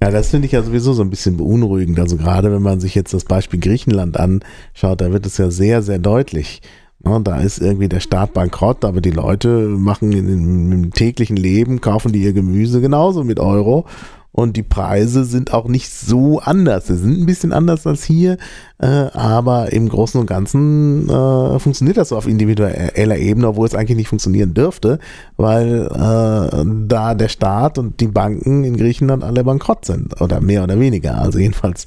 Ja, 0.02 0.10
das 0.10 0.30
finde 0.30 0.48
ich 0.48 0.54
ja 0.54 0.64
sowieso 0.64 0.94
so 0.94 1.04
ein 1.04 1.12
bisschen 1.12 1.38
beunruhigend. 1.38 2.00
Also 2.00 2.18
gerade 2.18 2.52
wenn 2.52 2.64
man 2.64 2.80
sich 2.80 2.96
jetzt 2.96 3.14
das 3.14 3.24
Beispiel 3.24 3.60
Griechenland 3.60 4.18
anschaut, 4.18 5.00
da 5.00 5.12
wird 5.12 5.28
es 5.28 5.38
ja 5.38 5.52
sehr, 5.52 5.84
sehr 5.84 6.00
deutlich. 6.00 6.62
Ne, 7.04 7.20
da 7.24 7.40
ist 7.40 7.60
irgendwie 7.60 7.90
der 7.90 8.00
Staat 8.00 8.34
bankrott, 8.34 8.84
aber 8.84 9.02
die 9.02 9.12
Leute 9.12 9.50
machen 9.68 10.12
im 10.12 10.92
täglichen 10.92 11.36
Leben, 11.36 11.82
kaufen 11.82 12.12
die 12.12 12.22
ihr 12.24 12.34
Gemüse 12.34 12.82
genauso 12.82 13.24
mit 13.24 13.40
Euro 13.40 13.86
und 14.32 14.56
die 14.56 14.64
Preise 14.64 15.26
sind 15.26 15.54
auch 15.54 15.68
nicht 15.68 15.92
so 15.92 16.40
anders. 16.40 16.88
Sie 16.88 16.96
sind 16.96 17.20
ein 17.20 17.26
bisschen 17.26 17.52
anders 17.52 17.86
als 17.86 18.04
hier, 18.04 18.38
äh, 18.80 18.88
aber 18.88 19.74
im 19.74 19.90
Großen 19.90 20.20
und 20.20 20.28
Ganzen 20.28 21.10
äh, 21.10 21.60
funktioniert 21.60 21.98
das 21.98 22.10
so 22.10 22.18
auf 22.18 22.28
individueller 22.28 23.18
Ebene, 23.18 23.50
obwohl 23.50 23.68
es 23.68 23.76
eigentlich 23.76 23.98
nicht 23.98 24.08
funktionieren 24.08 24.54
dürfte, 24.54 25.00
weil 25.36 25.88
äh, 25.88 26.66
da 26.88 27.14
der 27.14 27.28
Staat 27.28 27.78
und 27.78 28.00
die 28.00 28.08
Banken 28.08 28.64
in 28.64 28.78
Griechenland 28.78 29.24
alle 29.24 29.44
bankrott 29.44 29.86
sind 29.86 30.22
oder 30.22 30.40
mehr 30.40 30.64
oder 30.64 30.80
weniger. 30.80 31.18
Also 31.18 31.40
jedenfalls 31.40 31.86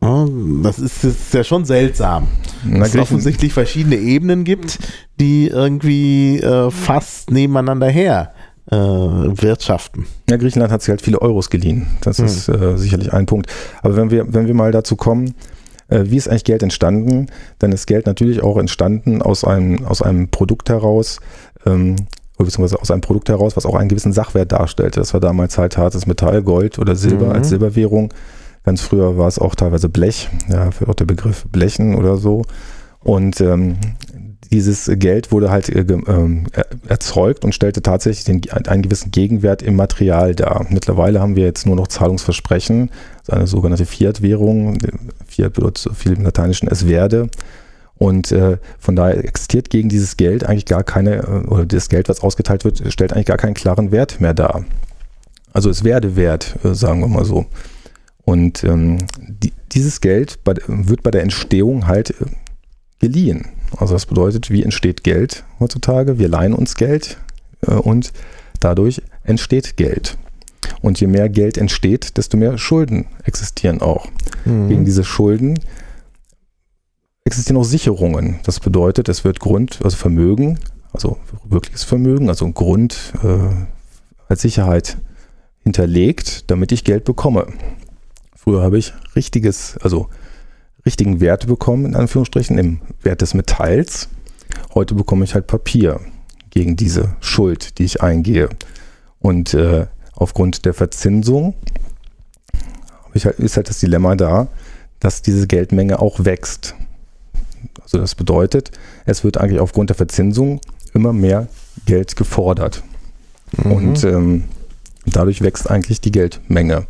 das 0.00 0.78
ist, 0.78 1.04
ist, 1.04 1.34
ja 1.34 1.44
schon 1.44 1.66
seltsam, 1.66 2.28
dass 2.64 2.94
es 2.94 3.00
offensichtlich 3.00 3.52
verschiedene 3.52 3.96
Ebenen 3.96 4.44
gibt, 4.44 4.78
die 5.20 5.48
irgendwie 5.48 6.38
äh, 6.38 6.70
fast 6.70 7.30
nebeneinander 7.30 7.88
her 7.88 8.32
äh, 8.70 8.76
wirtschaften. 8.76 10.06
Ja, 10.28 10.36
Griechenland 10.36 10.72
hat 10.72 10.82
sich 10.82 10.90
halt 10.90 11.02
viele 11.02 11.20
Euros 11.20 11.50
geliehen. 11.50 11.86
Das 12.02 12.18
hm. 12.18 12.26
ist 12.26 12.48
äh, 12.48 12.76
sicherlich 12.76 13.12
ein 13.12 13.26
Punkt. 13.26 13.50
Aber 13.82 13.96
wenn 13.96 14.10
wir, 14.10 14.32
wenn 14.32 14.46
wir 14.46 14.54
mal 14.54 14.72
dazu 14.72 14.96
kommen, 14.96 15.34
äh, 15.88 16.04
wie 16.04 16.16
ist 16.16 16.28
eigentlich 16.28 16.44
Geld 16.44 16.62
entstanden, 16.62 17.26
dann 17.58 17.72
ist 17.72 17.86
Geld 17.86 18.06
natürlich 18.06 18.42
auch 18.42 18.56
entstanden 18.56 19.22
aus 19.22 19.44
einem, 19.44 19.84
aus 19.84 20.02
einem 20.02 20.28
Produkt 20.28 20.70
heraus, 20.70 21.20
ähm, 21.66 21.96
beziehungsweise 22.38 22.80
aus 22.80 22.90
einem 22.90 23.02
Produkt 23.02 23.28
heraus, 23.28 23.56
was 23.56 23.66
auch 23.66 23.74
einen 23.74 23.88
gewissen 23.88 24.12
Sachwert 24.12 24.52
darstellte. 24.52 25.00
Das 25.00 25.12
war 25.12 25.20
damals 25.20 25.58
halt 25.58 25.76
hartes 25.76 26.06
Metall, 26.06 26.42
Gold 26.42 26.78
oder 26.78 26.96
Silber 26.96 27.26
mhm. 27.26 27.32
als 27.32 27.50
Silberwährung. 27.50 28.14
Ganz 28.64 28.80
früher 28.80 29.18
war 29.18 29.28
es 29.28 29.38
auch 29.38 29.54
teilweise 29.54 29.88
Blech, 29.88 30.28
ja, 30.48 30.70
für 30.70 30.88
auch 30.88 30.94
der 30.94 31.06
Begriff 31.06 31.46
Blechen 31.50 31.94
oder 31.96 32.16
so. 32.16 32.42
Und 33.00 33.40
ähm, 33.40 33.76
dieses 34.50 34.90
Geld 34.94 35.30
wurde 35.30 35.50
halt 35.50 35.68
äh, 35.68 35.80
äh, 35.80 36.44
erzeugt 36.88 37.44
und 37.44 37.54
stellte 37.54 37.82
tatsächlich 37.82 38.24
den, 38.24 38.42
einen 38.66 38.82
gewissen 38.82 39.10
Gegenwert 39.10 39.62
im 39.62 39.76
Material 39.76 40.34
dar. 40.34 40.66
Mittlerweile 40.70 41.20
haben 41.20 41.36
wir 41.36 41.44
jetzt 41.44 41.66
nur 41.66 41.76
noch 41.76 41.88
Zahlungsversprechen, 41.88 42.90
eine 43.28 43.46
sogenannte 43.46 43.86
Fiat-Währung. 43.86 44.78
Fiat 45.26 45.52
bedeutet 45.52 45.78
so 45.78 45.92
viel 45.92 46.14
im 46.14 46.24
Lateinischen 46.24 46.68
es 46.68 46.88
werde. 46.88 47.28
Und 47.96 48.32
äh, 48.32 48.56
von 48.78 48.96
daher 48.96 49.22
existiert 49.22 49.70
gegen 49.70 49.88
dieses 49.88 50.16
Geld 50.16 50.44
eigentlich 50.44 50.64
gar 50.64 50.82
keine, 50.82 51.16
äh, 51.16 51.46
oder 51.46 51.66
das 51.66 51.88
Geld, 51.88 52.08
was 52.08 52.20
ausgeteilt 52.20 52.64
wird, 52.64 52.82
stellt 52.92 53.12
eigentlich 53.12 53.26
gar 53.26 53.36
keinen 53.36 53.54
klaren 53.54 53.92
Wert 53.92 54.20
mehr 54.20 54.34
dar. 54.34 54.64
Also 55.52 55.70
es 55.70 55.84
werde 55.84 56.16
wert, 56.16 56.56
äh, 56.64 56.74
sagen 56.74 57.00
wir 57.00 57.08
mal 57.08 57.24
so. 57.24 57.46
Und 58.24 58.64
ähm, 58.64 58.98
die, 59.18 59.52
dieses 59.72 60.00
Geld 60.00 60.42
bei, 60.44 60.54
wird 60.66 61.02
bei 61.02 61.10
der 61.10 61.22
Entstehung 61.22 61.86
halt 61.86 62.10
äh, 62.10 62.24
geliehen. 63.00 63.48
Also 63.76 63.94
das 63.94 64.06
bedeutet, 64.06 64.50
wie 64.50 64.62
entsteht 64.62 65.04
Geld 65.04 65.44
heutzutage? 65.58 66.18
Wir 66.18 66.28
leihen 66.28 66.54
uns 66.54 66.74
Geld 66.76 67.18
äh, 67.66 67.74
und 67.74 68.12
dadurch 68.60 69.02
entsteht 69.24 69.76
Geld. 69.76 70.16
Und 70.82 71.00
je 71.00 71.06
mehr 71.06 71.28
Geld 71.28 71.58
entsteht, 71.58 72.16
desto 72.16 72.36
mehr 72.36 72.58
Schulden 72.58 73.06
existieren 73.24 73.80
auch. 73.80 74.06
Mhm. 74.44 74.68
Gegen 74.68 74.84
diese 74.84 75.04
Schulden 75.04 75.58
existieren 77.24 77.58
auch 77.58 77.64
Sicherungen. 77.64 78.40
Das 78.44 78.60
bedeutet, 78.60 79.08
es 79.08 79.24
wird 79.24 79.40
Grund, 79.40 79.80
also 79.84 79.96
Vermögen, 79.96 80.58
also 80.92 81.18
wirkliches 81.44 81.84
Vermögen, 81.84 82.28
also 82.28 82.50
Grund 82.50 83.12
äh, 83.22 83.38
als 84.28 84.42
Sicherheit 84.42 84.96
hinterlegt, 85.62 86.50
damit 86.50 86.72
ich 86.72 86.84
Geld 86.84 87.04
bekomme. 87.04 87.46
Früher 88.34 88.62
habe 88.62 88.78
ich 88.78 88.94
richtiges, 89.14 89.76
also 89.82 90.08
richtigen 90.84 91.20
Wert 91.20 91.46
bekommen, 91.46 91.86
in 91.86 91.96
Anführungsstrichen, 91.96 92.58
im 92.58 92.80
Wert 93.02 93.20
des 93.20 93.34
Metalls. 93.34 94.08
Heute 94.74 94.94
bekomme 94.94 95.24
ich 95.24 95.34
halt 95.34 95.46
Papier 95.46 96.00
gegen 96.50 96.76
diese 96.76 97.16
Schuld, 97.20 97.78
die 97.78 97.84
ich 97.84 98.02
eingehe. 98.02 98.48
Und 99.20 99.54
äh, 99.54 99.86
aufgrund 100.14 100.64
der 100.64 100.74
Verzinsung 100.74 101.54
halt, 103.14 103.38
ist 103.38 103.56
halt 103.56 103.68
das 103.68 103.80
Dilemma 103.80 104.16
da, 104.16 104.48
dass 104.98 105.22
diese 105.22 105.46
Geldmenge 105.46 105.98
auch 105.98 106.24
wächst. 106.24 106.74
Also 107.82 107.98
das 107.98 108.14
bedeutet, 108.14 108.70
es 109.06 109.24
wird 109.24 109.38
eigentlich 109.38 109.60
aufgrund 109.60 109.90
der 109.90 109.96
Verzinsung 109.96 110.60
immer 110.94 111.12
mehr 111.12 111.48
Geld 111.86 112.16
gefordert. 112.16 112.82
Mhm. 113.56 113.72
Und 113.72 114.04
ähm, 114.04 114.44
dadurch 115.06 115.42
wächst 115.42 115.70
eigentlich 115.70 116.00
die 116.00 116.12
Geldmenge 116.12 116.86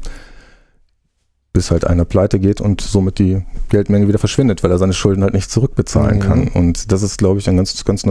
bis 1.52 1.70
halt 1.70 1.86
einer 1.86 2.04
pleite 2.04 2.38
geht 2.38 2.60
und 2.60 2.80
somit 2.80 3.18
die 3.18 3.42
Geldmenge 3.70 4.06
wieder 4.06 4.18
verschwindet, 4.18 4.62
weil 4.62 4.70
er 4.70 4.78
seine 4.78 4.92
Schulden 4.92 5.22
halt 5.22 5.34
nicht 5.34 5.50
zurückbezahlen 5.50 6.18
mhm. 6.18 6.22
kann. 6.22 6.48
Und 6.48 6.92
das 6.92 7.02
ist, 7.02 7.18
glaube 7.18 7.40
ich, 7.40 7.48
ein 7.48 7.56
ganz, 7.56 7.84
ganz 7.84 8.04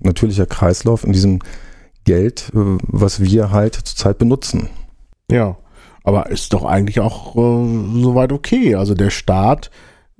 natürlicher 0.00 0.46
Kreislauf 0.46 1.04
in 1.04 1.12
diesem 1.12 1.40
Geld, 2.04 2.50
äh, 2.54 2.78
was 2.86 3.20
wir 3.20 3.50
halt 3.50 3.74
zurzeit 3.74 4.18
benutzen. 4.18 4.70
Ja, 5.30 5.56
aber 6.04 6.30
ist 6.30 6.52
doch 6.52 6.64
eigentlich 6.64 7.00
auch 7.00 7.36
äh, 7.36 8.00
soweit 8.00 8.32
okay. 8.32 8.76
Also 8.76 8.94
der 8.94 9.10
Staat 9.10 9.70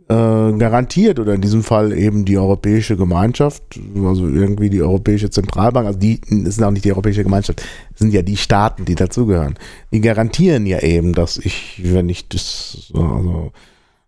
äh, 0.08 0.52
garantiert 0.52 1.18
oder 1.18 1.34
in 1.34 1.40
diesem 1.40 1.62
Fall 1.62 1.92
eben 1.92 2.24
die 2.24 2.38
Europäische 2.38 2.96
Gemeinschaft, 2.96 3.62
also 4.04 4.28
irgendwie 4.28 4.70
die 4.70 4.82
Europäische 4.82 5.30
Zentralbank, 5.30 5.86
also 5.86 5.98
die 5.98 6.20
sind 6.28 6.62
auch 6.62 6.70
nicht 6.70 6.84
die 6.84 6.92
Europäische 6.92 7.24
Gemeinschaft, 7.24 7.62
sind 7.94 8.12
ja 8.12 8.22
die 8.22 8.36
Staaten, 8.36 8.84
die 8.84 8.94
dazugehören. 8.94 9.58
Die 9.92 10.00
garantieren 10.00 10.66
ja 10.66 10.80
eben, 10.80 11.12
dass 11.12 11.38
ich, 11.38 11.80
wenn 11.82 12.08
ich 12.08 12.28
das, 12.28 12.92
also, 12.94 13.52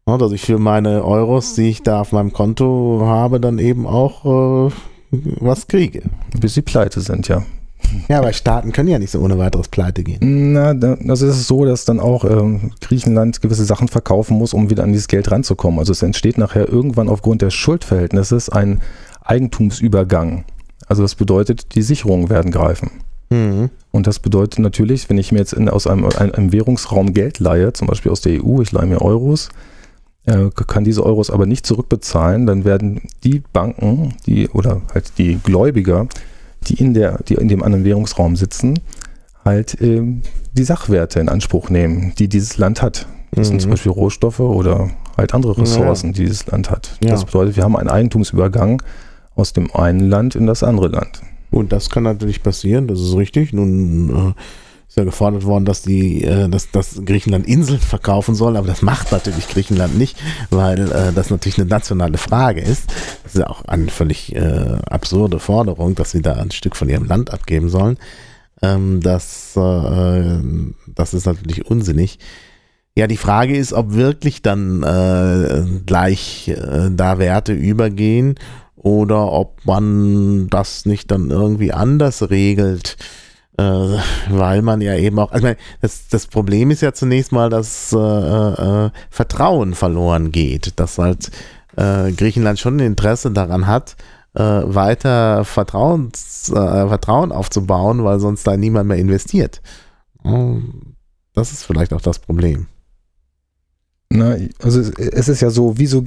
ne, 0.06 0.18
dass 0.18 0.32
ich 0.32 0.42
für 0.42 0.58
meine 0.58 1.04
Euros, 1.04 1.54
die 1.54 1.68
ich 1.68 1.82
da 1.82 2.00
auf 2.00 2.12
meinem 2.12 2.32
Konto 2.32 3.02
habe, 3.04 3.40
dann 3.40 3.58
eben 3.58 3.86
auch 3.86 4.68
äh, 4.68 4.72
was 5.10 5.66
kriege. 5.66 6.02
Bis 6.38 6.54
sie 6.54 6.62
pleite 6.62 7.00
sind, 7.00 7.26
ja. 7.26 7.42
Ja, 8.08 8.18
aber 8.18 8.32
Staaten 8.32 8.72
können 8.72 8.88
ja 8.88 8.98
nicht 8.98 9.10
so 9.10 9.20
ohne 9.20 9.38
weiteres 9.38 9.68
pleite 9.68 10.02
gehen. 10.02 10.52
Na, 10.52 10.74
das 10.74 11.22
ist 11.22 11.46
so, 11.46 11.64
dass 11.64 11.84
dann 11.84 12.00
auch 12.00 12.24
ähm, 12.24 12.72
Griechenland 12.80 13.42
gewisse 13.42 13.64
Sachen 13.64 13.88
verkaufen 13.88 14.36
muss, 14.38 14.54
um 14.54 14.70
wieder 14.70 14.82
an 14.82 14.92
dieses 14.92 15.08
Geld 15.08 15.30
ranzukommen. 15.30 15.78
Also 15.78 15.92
es 15.92 16.02
entsteht 16.02 16.38
nachher 16.38 16.68
irgendwann 16.68 17.08
aufgrund 17.08 17.42
des 17.42 17.54
Schuldverhältnisses 17.54 18.48
ein 18.48 18.80
Eigentumsübergang. 19.22 20.44
Also 20.86 21.02
das 21.02 21.14
bedeutet, 21.14 21.74
die 21.74 21.82
Sicherungen 21.82 22.30
werden 22.30 22.50
greifen. 22.50 22.90
Mhm. 23.30 23.70
Und 23.90 24.06
das 24.06 24.18
bedeutet 24.18 24.58
natürlich, 24.58 25.08
wenn 25.10 25.18
ich 25.18 25.32
mir 25.32 25.38
jetzt 25.38 25.52
in, 25.52 25.68
aus 25.68 25.86
einem, 25.86 26.06
einem, 26.06 26.52
Währungsraum 26.52 27.12
Geld 27.12 27.38
leihe, 27.40 27.72
zum 27.72 27.86
Beispiel 27.86 28.12
aus 28.12 28.20
der 28.20 28.42
EU, 28.42 28.62
ich 28.62 28.72
leihe 28.72 28.86
mir 28.86 29.02
Euros, 29.02 29.50
äh, 30.24 30.50
kann 30.66 30.84
diese 30.84 31.04
Euros 31.04 31.30
aber 31.30 31.46
nicht 31.46 31.66
zurückbezahlen, 31.66 32.46
dann 32.46 32.64
werden 32.64 33.02
die 33.24 33.42
Banken, 33.52 34.14
die 34.26 34.48
oder 34.48 34.82
halt 34.94 35.12
die 35.18 35.38
Gläubiger, 35.42 36.06
die 36.62 36.74
in 36.74 36.94
der, 36.94 37.22
die 37.22 37.34
in 37.34 37.48
dem 37.48 37.62
anderen 37.62 37.84
Währungsraum 37.84 38.36
sitzen, 38.36 38.80
halt 39.44 39.80
äh, 39.80 40.02
die 40.52 40.64
Sachwerte 40.64 41.20
in 41.20 41.28
Anspruch 41.28 41.70
nehmen, 41.70 42.12
die 42.18 42.28
dieses 42.28 42.58
Land 42.58 42.82
hat. 42.82 43.06
Das 43.30 43.46
mhm. 43.46 43.52
sind 43.52 43.62
zum 43.62 43.70
Beispiel 43.72 43.92
Rohstoffe 43.92 44.40
oder 44.40 44.90
halt 45.16 45.34
andere 45.34 45.58
Ressourcen, 45.58 46.08
ja. 46.08 46.12
die 46.12 46.24
dieses 46.24 46.46
Land 46.46 46.70
hat. 46.70 46.96
Ja. 47.02 47.10
Das 47.10 47.24
bedeutet, 47.24 47.56
wir 47.56 47.64
haben 47.64 47.76
einen 47.76 47.88
Eigentumsübergang 47.88 48.82
aus 49.34 49.52
dem 49.52 49.74
einen 49.74 50.08
Land 50.08 50.34
in 50.34 50.46
das 50.46 50.62
andere 50.62 50.88
Land. 50.88 51.22
Und 51.50 51.72
das 51.72 51.90
kann 51.90 52.02
natürlich 52.02 52.42
passieren, 52.42 52.88
das 52.88 53.00
ist 53.00 53.16
richtig. 53.16 53.52
Nun 53.52 54.34
äh, 54.34 54.40
ist 54.88 54.96
ja 54.96 55.04
gefordert 55.04 55.44
worden, 55.44 55.66
dass 55.66 55.82
die, 55.82 56.24
äh, 56.24 56.48
dass, 56.48 56.70
dass 56.70 57.02
Griechenland 57.04 57.46
Inseln 57.46 57.78
verkaufen 57.78 58.34
soll, 58.34 58.56
aber 58.56 58.66
das 58.66 58.80
macht 58.80 59.12
natürlich 59.12 59.48
Griechenland 59.48 59.98
nicht, 59.98 60.16
weil 60.50 60.90
äh, 60.90 61.12
das 61.12 61.30
natürlich 61.30 61.58
eine 61.58 61.68
nationale 61.68 62.16
Frage 62.16 62.62
ist. 62.62 62.90
Das 63.22 63.34
ist 63.34 63.40
ja 63.40 63.48
auch 63.48 63.64
eine 63.66 63.88
völlig 63.88 64.34
äh, 64.34 64.78
absurde 64.88 65.40
Forderung, 65.40 65.94
dass 65.94 66.10
sie 66.10 66.22
da 66.22 66.34
ein 66.34 66.50
Stück 66.50 66.74
von 66.74 66.88
ihrem 66.88 67.04
Land 67.04 67.32
abgeben 67.32 67.68
sollen. 67.68 67.98
Ähm, 68.62 69.00
das, 69.02 69.54
äh, 69.56 70.38
das 70.86 71.12
ist 71.14 71.26
natürlich 71.26 71.66
unsinnig. 71.66 72.18
Ja, 72.96 73.06
die 73.06 73.16
Frage 73.18 73.56
ist, 73.56 73.74
ob 73.74 73.92
wirklich 73.92 74.42
dann 74.42 74.82
äh, 74.82 75.80
gleich 75.84 76.48
äh, 76.48 76.88
da 76.90 77.18
Werte 77.18 77.52
übergehen 77.52 78.36
oder 78.74 79.32
ob 79.32 79.64
man 79.66 80.48
das 80.48 80.86
nicht 80.86 81.10
dann 81.10 81.30
irgendwie 81.30 81.72
anders 81.72 82.30
regelt, 82.30 82.96
weil 83.62 84.62
man 84.62 84.80
ja 84.80 84.94
eben 84.94 85.18
auch, 85.18 85.32
also 85.32 85.44
meine, 85.44 85.56
das, 85.80 86.08
das 86.08 86.28
Problem 86.28 86.70
ist 86.70 86.80
ja 86.80 86.92
zunächst 86.92 87.32
mal, 87.32 87.50
dass 87.50 87.92
äh, 87.92 87.96
äh, 87.96 88.90
Vertrauen 89.10 89.74
verloren 89.74 90.30
geht, 90.30 90.78
dass 90.78 90.98
halt 90.98 91.30
äh, 91.76 92.12
Griechenland 92.12 92.58
schon 92.60 92.76
ein 92.76 92.86
Interesse 92.86 93.32
daran 93.32 93.66
hat, 93.66 93.96
äh, 94.34 94.42
weiter 94.42 95.44
Vertrauens, 95.44 96.50
äh, 96.50 96.54
Vertrauen 96.54 97.32
aufzubauen, 97.32 98.04
weil 98.04 98.20
sonst 98.20 98.46
da 98.46 98.56
niemand 98.56 98.88
mehr 98.88 98.98
investiert. 98.98 99.60
Das 101.34 101.52
ist 101.52 101.64
vielleicht 101.64 101.92
auch 101.92 102.00
das 102.00 102.18
Problem. 102.18 102.66
Na, 104.10 104.36
also 104.62 104.80
es 104.80 105.28
ist 105.28 105.40
ja 105.40 105.50
so, 105.50 105.78
wie 105.78 105.86
so, 105.86 106.04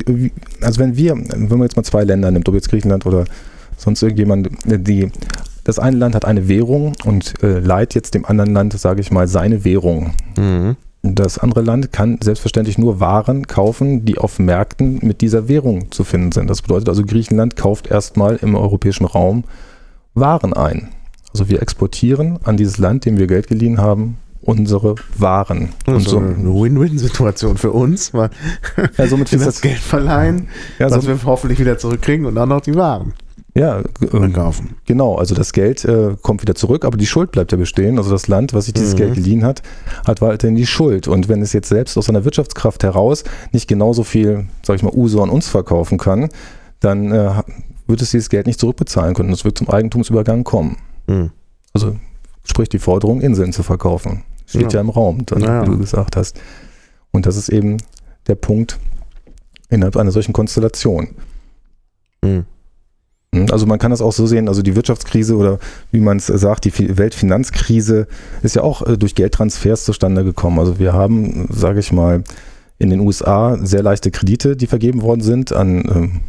also 0.61 0.79
wenn 0.79 0.95
wir, 0.95 1.15
wenn 1.15 1.49
man 1.49 1.63
jetzt 1.63 1.75
mal 1.75 1.83
zwei 1.83 2.03
Länder 2.03 2.31
nimmt, 2.31 2.47
ob 2.49 2.55
jetzt 2.55 2.69
Griechenland 2.69 3.05
oder 3.05 3.25
sonst 3.77 4.01
irgendjemand, 4.01 4.49
die, 4.65 5.11
das 5.63 5.80
eine 5.80 5.97
Land 5.97 6.15
hat 6.15 6.26
eine 6.26 6.47
Währung 6.47 6.93
und 7.06 7.41
äh, 7.43 7.60
leiht 7.60 7.93
jetzt 7.95 8.13
dem 8.13 8.26
anderen 8.26 8.54
Land, 8.54 8.74
sage 8.74 9.02
ich 9.02 9.12
mal, 9.12 9.28
seine 9.28 9.63
Währung. 9.63 10.13
Mhm. 10.38 10.76
Das 11.04 11.39
andere 11.39 11.62
Land 11.62 11.91
kann 11.91 12.19
selbstverständlich 12.21 12.78
nur 12.78 13.00
Waren 13.00 13.47
kaufen, 13.47 14.06
die 14.06 14.19
auf 14.19 14.38
Märkten 14.38 15.00
mit 15.02 15.21
dieser 15.21 15.47
Währung 15.47 15.91
zu 15.91 16.04
finden 16.04 16.32
sind. 16.32 16.47
Das 16.47 16.62
bedeutet 16.62 16.89
also, 16.89 17.04
Griechenland 17.04 17.56
kauft 17.56 17.88
erstmal 17.88 18.36
im 18.38 18.56
europäischen 18.56 19.06
Raum 19.06 19.43
Waren 20.13 20.54
ein. 20.54 20.89
Also 21.34 21.50
wir 21.50 21.62
exportieren 21.62 22.39
an 22.43 22.58
dieses 22.58 22.78
Land, 22.78 23.06
dem 23.06 23.17
wir 23.17 23.26
Geld 23.26 23.47
geliehen 23.47 23.80
haben, 23.80 24.17
unsere 24.41 24.95
Waren. 25.17 25.69
Und 25.86 26.02
so 26.08 26.17
eine 26.17 26.54
Win-Win-Situation 26.54 27.58
für 27.58 27.71
uns, 27.71 28.13
weil 28.13 28.30
ja, 28.97 29.08
somit 29.08 29.32
wir 29.32 29.39
das 29.39 29.62
Geld 29.62 29.78
verleihen, 29.78 30.50
ja, 30.80 30.89
was 30.91 31.06
so 31.06 31.08
wir 31.10 31.19
hoffentlich 31.26 31.60
wieder 31.60 31.78
zurückkriegen 31.78 32.26
und 32.26 32.36
dann 32.36 32.50
noch 32.50 32.62
die 32.62 32.76
Waren. 32.76 33.13
Ja, 33.53 33.81
ähm, 34.13 34.33
kaufen. 34.33 34.75
genau. 34.85 35.15
Also 35.15 35.35
das 35.35 35.51
Geld 35.51 35.83
äh, 35.83 36.15
kommt 36.21 36.41
wieder 36.41 36.55
zurück, 36.55 36.85
aber 36.85 36.97
die 36.97 37.05
Schuld 37.05 37.31
bleibt 37.31 37.51
ja 37.51 37.57
bestehen. 37.57 37.97
Also 37.97 38.09
das 38.09 38.27
Land, 38.27 38.53
was 38.53 38.65
sich 38.65 38.73
dieses 38.73 38.93
mhm. 38.93 38.97
Geld 38.97 39.13
geliehen 39.15 39.43
hat, 39.43 39.61
hat 40.07 40.21
weiterhin 40.21 40.55
die 40.55 40.65
Schuld. 40.65 41.07
Und 41.07 41.27
wenn 41.27 41.41
es 41.41 41.51
jetzt 41.51 41.67
selbst 41.67 41.97
aus 41.97 42.05
seiner 42.05 42.23
Wirtschaftskraft 42.23 42.83
heraus 42.83 43.23
nicht 43.51 43.67
genauso 43.67 44.03
viel, 44.03 44.47
sag 44.63 44.77
ich 44.77 44.83
mal, 44.83 44.93
Uso 44.93 45.21
an 45.21 45.29
uns 45.29 45.49
verkaufen 45.49 45.97
kann, 45.97 46.29
dann 46.79 47.11
äh, 47.11 47.43
wird 47.87 48.01
es 48.01 48.11
dieses 48.11 48.29
Geld 48.29 48.47
nicht 48.47 48.59
zurückbezahlen 48.59 49.15
können. 49.15 49.31
Es 49.31 49.43
wird 49.43 49.57
zum 49.57 49.69
Eigentumsübergang 49.69 50.45
kommen. 50.45 50.77
Mhm. 51.07 51.31
Also 51.73 51.97
sprich 52.45 52.69
die 52.69 52.79
Forderung, 52.79 53.19
Inseln 53.19 53.51
zu 53.51 53.63
verkaufen. 53.63 54.23
Steht 54.45 54.73
ja, 54.73 54.79
ja 54.79 54.81
im 54.81 54.89
Raum, 54.89 55.25
dann, 55.25 55.41
ja. 55.41 55.61
wie 55.61 55.71
du 55.71 55.77
gesagt 55.77 56.15
hast. 56.15 56.39
Und 57.11 57.25
das 57.25 57.35
ist 57.35 57.49
eben 57.49 57.77
der 58.27 58.35
Punkt 58.35 58.79
innerhalb 59.69 59.97
einer 59.97 60.11
solchen 60.11 60.33
Konstellation. 60.33 61.09
Mhm. 62.23 62.45
Also 63.49 63.65
man 63.65 63.79
kann 63.79 63.91
das 63.91 64.01
auch 64.01 64.11
so 64.11 64.27
sehen, 64.27 64.49
also 64.49 64.61
die 64.61 64.75
Wirtschaftskrise 64.75 65.37
oder 65.37 65.57
wie 65.91 66.01
man 66.01 66.17
es 66.17 66.27
sagt, 66.27 66.65
die 66.65 66.97
Weltfinanzkrise 66.97 68.07
ist 68.43 68.55
ja 68.55 68.61
auch 68.61 68.81
äh, 68.85 68.97
durch 68.97 69.15
Geldtransfers 69.15 69.85
zustande 69.85 70.25
gekommen. 70.25 70.59
Also 70.59 70.79
wir 70.79 70.91
haben, 70.91 71.47
sage 71.49 71.79
ich 71.79 71.93
mal, 71.93 72.23
in 72.77 72.89
den 72.89 72.99
USA 72.99 73.57
sehr 73.63 73.83
leichte 73.83 74.11
Kredite, 74.11 74.57
die 74.57 74.67
vergeben 74.67 75.01
worden 75.01 75.21
sind 75.21 75.53
an, 75.53 75.83
ähm, 75.89 76.19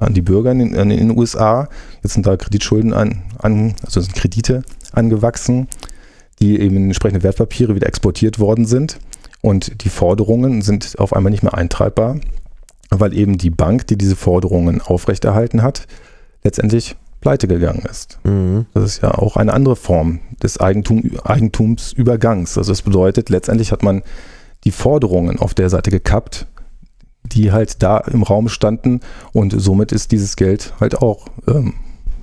an 0.00 0.12
die 0.12 0.22
Bürger 0.22 0.50
in, 0.50 0.74
in, 0.74 0.88
den 0.88 1.16
USA. 1.16 1.68
Jetzt 2.02 2.14
sind 2.14 2.26
da 2.26 2.36
Kreditschulden 2.36 2.94
an, 2.94 3.22
an 3.38 3.74
also 3.84 4.00
sind 4.00 4.14
Kredite 4.14 4.64
angewachsen 4.92 5.68
die 6.40 6.58
eben 6.60 6.76
in 6.76 6.84
entsprechende 6.84 7.22
Wertpapiere 7.22 7.74
wieder 7.74 7.86
exportiert 7.86 8.38
worden 8.38 8.64
sind. 8.64 8.98
Und 9.42 9.84
die 9.84 9.88
Forderungen 9.88 10.62
sind 10.62 10.98
auf 10.98 11.12
einmal 11.14 11.30
nicht 11.30 11.42
mehr 11.42 11.54
eintreibbar, 11.54 12.16
weil 12.90 13.16
eben 13.16 13.38
die 13.38 13.50
Bank, 13.50 13.86
die 13.86 13.96
diese 13.96 14.16
Forderungen 14.16 14.80
aufrechterhalten 14.80 15.62
hat, 15.62 15.86
letztendlich 16.42 16.96
pleite 17.20 17.48
gegangen 17.48 17.84
ist. 17.90 18.18
Mhm. 18.24 18.66
Das 18.74 18.84
ist 18.84 19.02
ja 19.02 19.12
auch 19.12 19.36
eine 19.36 19.52
andere 19.52 19.76
Form 19.76 20.20
des 20.42 20.58
Eigentum, 20.58 21.10
Eigentumsübergangs. 21.22 22.56
Also 22.56 22.72
das 22.72 22.82
bedeutet, 22.82 23.28
letztendlich 23.28 23.72
hat 23.72 23.82
man 23.82 24.02
die 24.64 24.70
Forderungen 24.70 25.38
auf 25.38 25.54
der 25.54 25.70
Seite 25.70 25.90
gekappt, 25.90 26.46
die 27.24 27.52
halt 27.52 27.82
da 27.82 27.98
im 27.98 28.22
Raum 28.22 28.48
standen 28.48 29.00
und 29.32 29.54
somit 29.56 29.92
ist 29.92 30.12
dieses 30.12 30.36
Geld 30.36 30.72
halt 30.80 30.98
auch 30.98 31.26
ähm, 31.46 31.74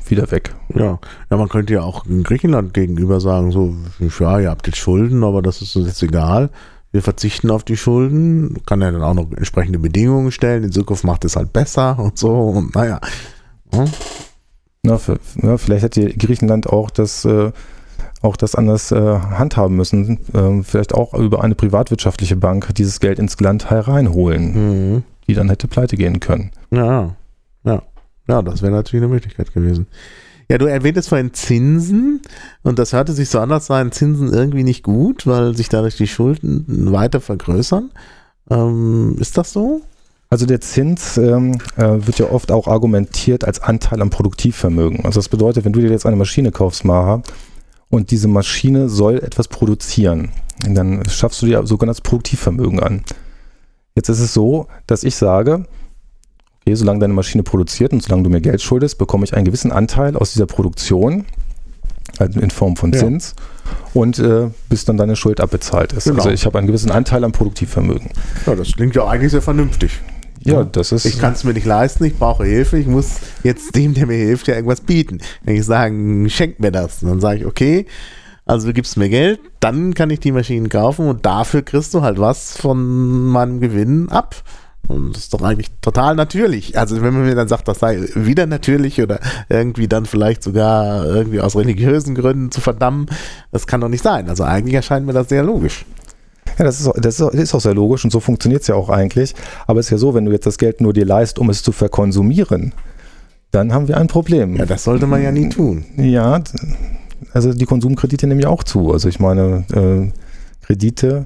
wieder 0.06 0.32
weg. 0.32 0.56
Ja, 0.74 1.00
ja, 1.30 1.38
man 1.38 1.50
könnte 1.50 1.74
ja 1.74 1.82
auch 1.82 2.06
in 2.06 2.24
Griechenland 2.24 2.74
gegenüber 2.74 3.20
sagen, 3.20 3.52
so, 3.52 3.76
ja, 4.20 4.40
ihr 4.40 4.50
habt 4.50 4.68
jetzt 4.68 4.78
Schulden, 4.78 5.24
aber 5.24 5.42
das 5.42 5.62
ist 5.62 5.76
uns 5.76 5.88
jetzt 5.88 6.02
egal. 6.04 6.50
Wir 6.92 7.02
verzichten 7.02 7.52
auf 7.52 7.64
die 7.64 7.78
Schulden, 7.78 8.62
kann 8.66 8.82
ja 8.82 8.92
dann 8.92 9.04
auch 9.04 9.14
noch 9.14 9.32
entsprechende 9.34 9.78
Bedingungen 9.78 10.32
stellen. 10.32 10.64
In 10.64 10.72
Zukunft 10.72 11.04
macht 11.04 11.26
es 11.26 11.36
halt 11.36 11.54
besser 11.54 12.00
und 12.00 12.18
so 12.18 12.32
und 12.34 12.74
naja. 12.76 13.00
Hm? 13.74 13.86
Na, 14.84 14.98
für, 14.98 15.20
ja, 15.42 15.58
vielleicht 15.58 15.84
hätte 15.84 16.14
Griechenland 16.14 16.68
auch 16.68 16.90
das, 16.90 17.26
äh, 17.26 17.52
auch 18.22 18.38
das 18.38 18.56
anders 18.56 18.92
äh, 18.92 19.20
handhaben 19.20 19.76
müssen. 19.76 20.20
Äh, 20.34 20.64
vielleicht 20.64 20.94
auch 20.94 21.14
über 21.14 21.44
eine 21.44 21.56
privatwirtschaftliche 21.56 22.36
Bank 22.36 22.74
dieses 22.76 23.00
Geld 23.00 23.20
ins 23.20 23.40
Land 23.40 23.70
hereinholen, 23.70 24.94
mhm. 24.96 25.04
die 25.28 25.34
dann 25.34 25.50
hätte 25.50 25.68
pleite 25.68 25.98
gehen 25.98 26.20
können. 26.20 26.52
Ja, 26.72 27.16
ja. 27.64 27.82
Ja, 28.30 28.42
das 28.42 28.62
wäre 28.62 28.74
natürlich 28.74 29.04
eine 29.04 29.14
Möglichkeit 29.14 29.54
gewesen. 29.54 29.88
Ja, 30.50 30.58
du 30.58 30.66
erwähntest 30.66 31.10
vorhin 31.10 31.34
Zinsen 31.34 32.22
und 32.64 32.80
das 32.80 32.94
hörte 32.94 33.12
sich 33.12 33.30
so 33.30 33.40
an, 33.40 33.52
als 33.52 33.68
seien 33.68 33.92
Zinsen 33.92 34.34
irgendwie 34.34 34.64
nicht 34.64 34.84
gut, 34.84 35.28
weil 35.28 35.56
sich 35.56 35.68
dadurch 35.68 35.98
die 35.98 36.08
Schulden 36.08 36.92
weiter 36.92 37.20
vergrößern. 37.20 37.92
Ähm, 38.50 39.18
ist 39.20 39.38
das 39.38 39.52
so? 39.52 39.82
Also 40.30 40.46
der 40.46 40.60
Zins 40.60 41.18
ähm, 41.18 41.58
äh, 41.78 41.84
wird 41.84 42.20
ja 42.20 42.30
oft 42.30 42.52
auch 42.52 42.68
argumentiert 42.68 43.46
als 43.46 43.62
Anteil 43.62 44.02
am 44.02 44.10
Produktivvermögen. 44.10 45.06
Also 45.06 45.20
das 45.20 45.30
bedeutet, 45.30 45.64
wenn 45.64 45.72
du 45.72 45.80
dir 45.80 45.90
jetzt 45.90 46.06
eine 46.06 46.18
Maschine 46.18 46.52
kaufst, 46.52 46.84
Maha, 46.84 47.22
und 47.90 48.12
diese 48.12 48.28
Maschine 48.28 48.90
soll 48.90 49.20
etwas 49.20 49.48
produzieren, 49.48 50.32
dann 50.68 51.08
schaffst 51.08 51.42
du 51.42 51.46
dir 51.46 51.66
sogenanntes 51.66 52.02
Produktivvermögen 52.02 52.82
an. 52.82 53.04
Jetzt 53.96 54.10
ist 54.10 54.20
es 54.20 54.34
so, 54.34 54.68
dass 54.86 55.04
ich 55.04 55.16
sage, 55.16 55.66
okay, 56.62 56.76
solange 56.76 57.00
deine 57.00 57.14
Maschine 57.14 57.44
produziert 57.44 57.94
und 57.94 58.04
solange 58.04 58.24
du 58.24 58.30
mir 58.30 58.42
Geld 58.42 58.62
schuldest, 58.62 58.98
bekomme 58.98 59.24
ich 59.24 59.34
einen 59.34 59.46
gewissen 59.46 59.72
Anteil 59.72 60.18
aus 60.18 60.34
dieser 60.34 60.46
Produktion 60.46 61.26
also 62.20 62.40
in 62.40 62.50
Form 62.50 62.76
von 62.76 62.94
Zins 62.94 63.36
ja. 63.38 64.02
und 64.02 64.20
äh, 64.20 64.50
bis 64.70 64.86
dann 64.86 64.98
deine 64.98 65.16
Schuld 65.16 65.40
abbezahlt 65.40 65.94
ist. 65.94 66.06
Genau. 66.06 66.18
Also 66.18 66.32
ich 66.32 66.46
habe 66.46 66.58
einen 66.58 66.68
gewissen 66.68 66.92
Anteil 66.92 67.24
am 67.24 67.32
Produktivvermögen. 67.32 68.10
Ja, 68.46 68.56
das 68.56 68.74
klingt 68.74 68.96
ja 68.96 69.08
eigentlich 69.08 69.32
sehr 69.32 69.42
vernünftig. 69.42 70.02
Ja, 70.48 70.64
das 70.64 70.92
ist. 70.92 71.06
Ich 71.06 71.20
kann 71.20 71.34
es 71.34 71.44
mir 71.44 71.54
nicht 71.54 71.66
leisten, 71.66 72.06
ich 72.06 72.18
brauche 72.18 72.46
Hilfe, 72.46 72.78
ich 72.78 72.88
muss 72.88 73.18
jetzt 73.44 73.76
dem, 73.76 73.94
der 73.94 74.08
mir 74.08 74.18
hilft, 74.18 74.48
ja 74.48 74.56
irgendwas 74.56 74.82
bieten. 74.82 75.20
Wenn 75.44 75.56
ich 75.56 75.66
sage, 75.66 76.30
schenk 76.30 76.60
mir 76.60 76.72
das, 76.72 77.02
dann 77.02 77.20
sage 77.20 77.40
ich, 77.40 77.46
okay, 77.46 77.86
also 78.46 78.68
du 78.68 78.74
gibst 78.74 78.96
mir 78.96 79.10
Geld, 79.10 79.42
dann 79.60 79.94
kann 79.94 80.10
ich 80.10 80.22
die 80.22 80.32
Maschinen 80.32 80.70
kaufen 80.70 81.08
und 81.10 81.26
dafür 81.26 81.64
kriegst 81.64 81.94
du 81.94 82.02
halt 82.02 82.18
was 82.18 82.56
von 82.58 83.28
meinem 83.28 83.60
Gewinn 83.60 84.10
ab. 84.10 84.36
Und 84.88 85.14
das 85.14 85.24
ist 85.24 85.34
doch 85.34 85.42
eigentlich 85.42 85.70
total 85.82 86.16
natürlich. 86.16 86.78
Also 86.78 87.02
wenn 87.02 87.14
man 87.14 87.26
mir 87.26 87.36
dann 87.36 87.50
sagt, 87.50 87.68
das 87.68 87.80
sei 87.80 88.08
wieder 88.16 88.46
natürlich 88.46 89.02
oder 89.02 89.20
irgendwie 89.50 89.90
dann 89.90 90.06
vielleicht 90.06 90.44
sogar 90.44 91.06
irgendwie 91.06 91.42
aus 91.42 91.58
religiösen 91.58 92.16
Gründen 92.16 92.52
zu 92.52 92.62
verdammen, 92.62 93.08
das 93.52 93.68
kann 93.68 93.82
doch 93.82 93.90
nicht 93.90 94.04
sein. 94.04 94.30
Also 94.30 94.46
eigentlich 94.46 94.76
erscheint 94.76 95.06
mir 95.06 95.12
das 95.12 95.28
sehr 95.28 95.44
logisch. 95.44 95.86
Ja, 96.58 96.66
das 96.66 96.80
ist, 96.80 96.88
auch, 96.88 96.96
das 97.00 97.20
ist 97.20 97.54
auch 97.54 97.62
sehr 97.62 97.74
logisch 97.74 98.04
und 98.04 98.12
so 98.12 98.20
funktioniert 98.20 98.62
es 98.62 98.68
ja 98.68 98.76
auch 98.76 98.90
eigentlich. 98.90 99.36
Aber 99.68 99.80
es 99.80 99.88
ist 99.88 99.92
ja 99.92 99.98
so, 99.98 100.14
wenn 100.14 100.26
du 100.26 100.32
jetzt 100.32 100.46
das 100.46 100.58
Geld 100.58 100.82
nur 100.82 100.94
dir 100.94 101.06
leist, 101.06 101.40
um 101.40 101.50
es 101.50 101.64
zu 101.64 101.72
verkonsumieren, 101.72 102.74
dann 103.52 103.74
haben 103.74 103.88
wir 103.88 103.98
ein 103.98 104.08
Problem. 104.08 104.56
Ja, 104.56 104.66
das 104.66 104.84
sollte 104.84 105.08
man 105.08 105.22
ja 105.22 105.32
nie 105.32 105.50
tun. 105.50 105.86
Ja, 105.98 106.42
also 107.34 107.54
die 107.54 107.66
Konsumkredite 107.66 108.28
nehmen 108.28 108.42
ja 108.42 108.50
auch 108.50 108.64
zu. 108.64 108.92
Also 108.92 109.08
ich 109.10 109.20
meine, 109.20 109.66
äh, 109.74 110.12
Kredite 110.66 111.26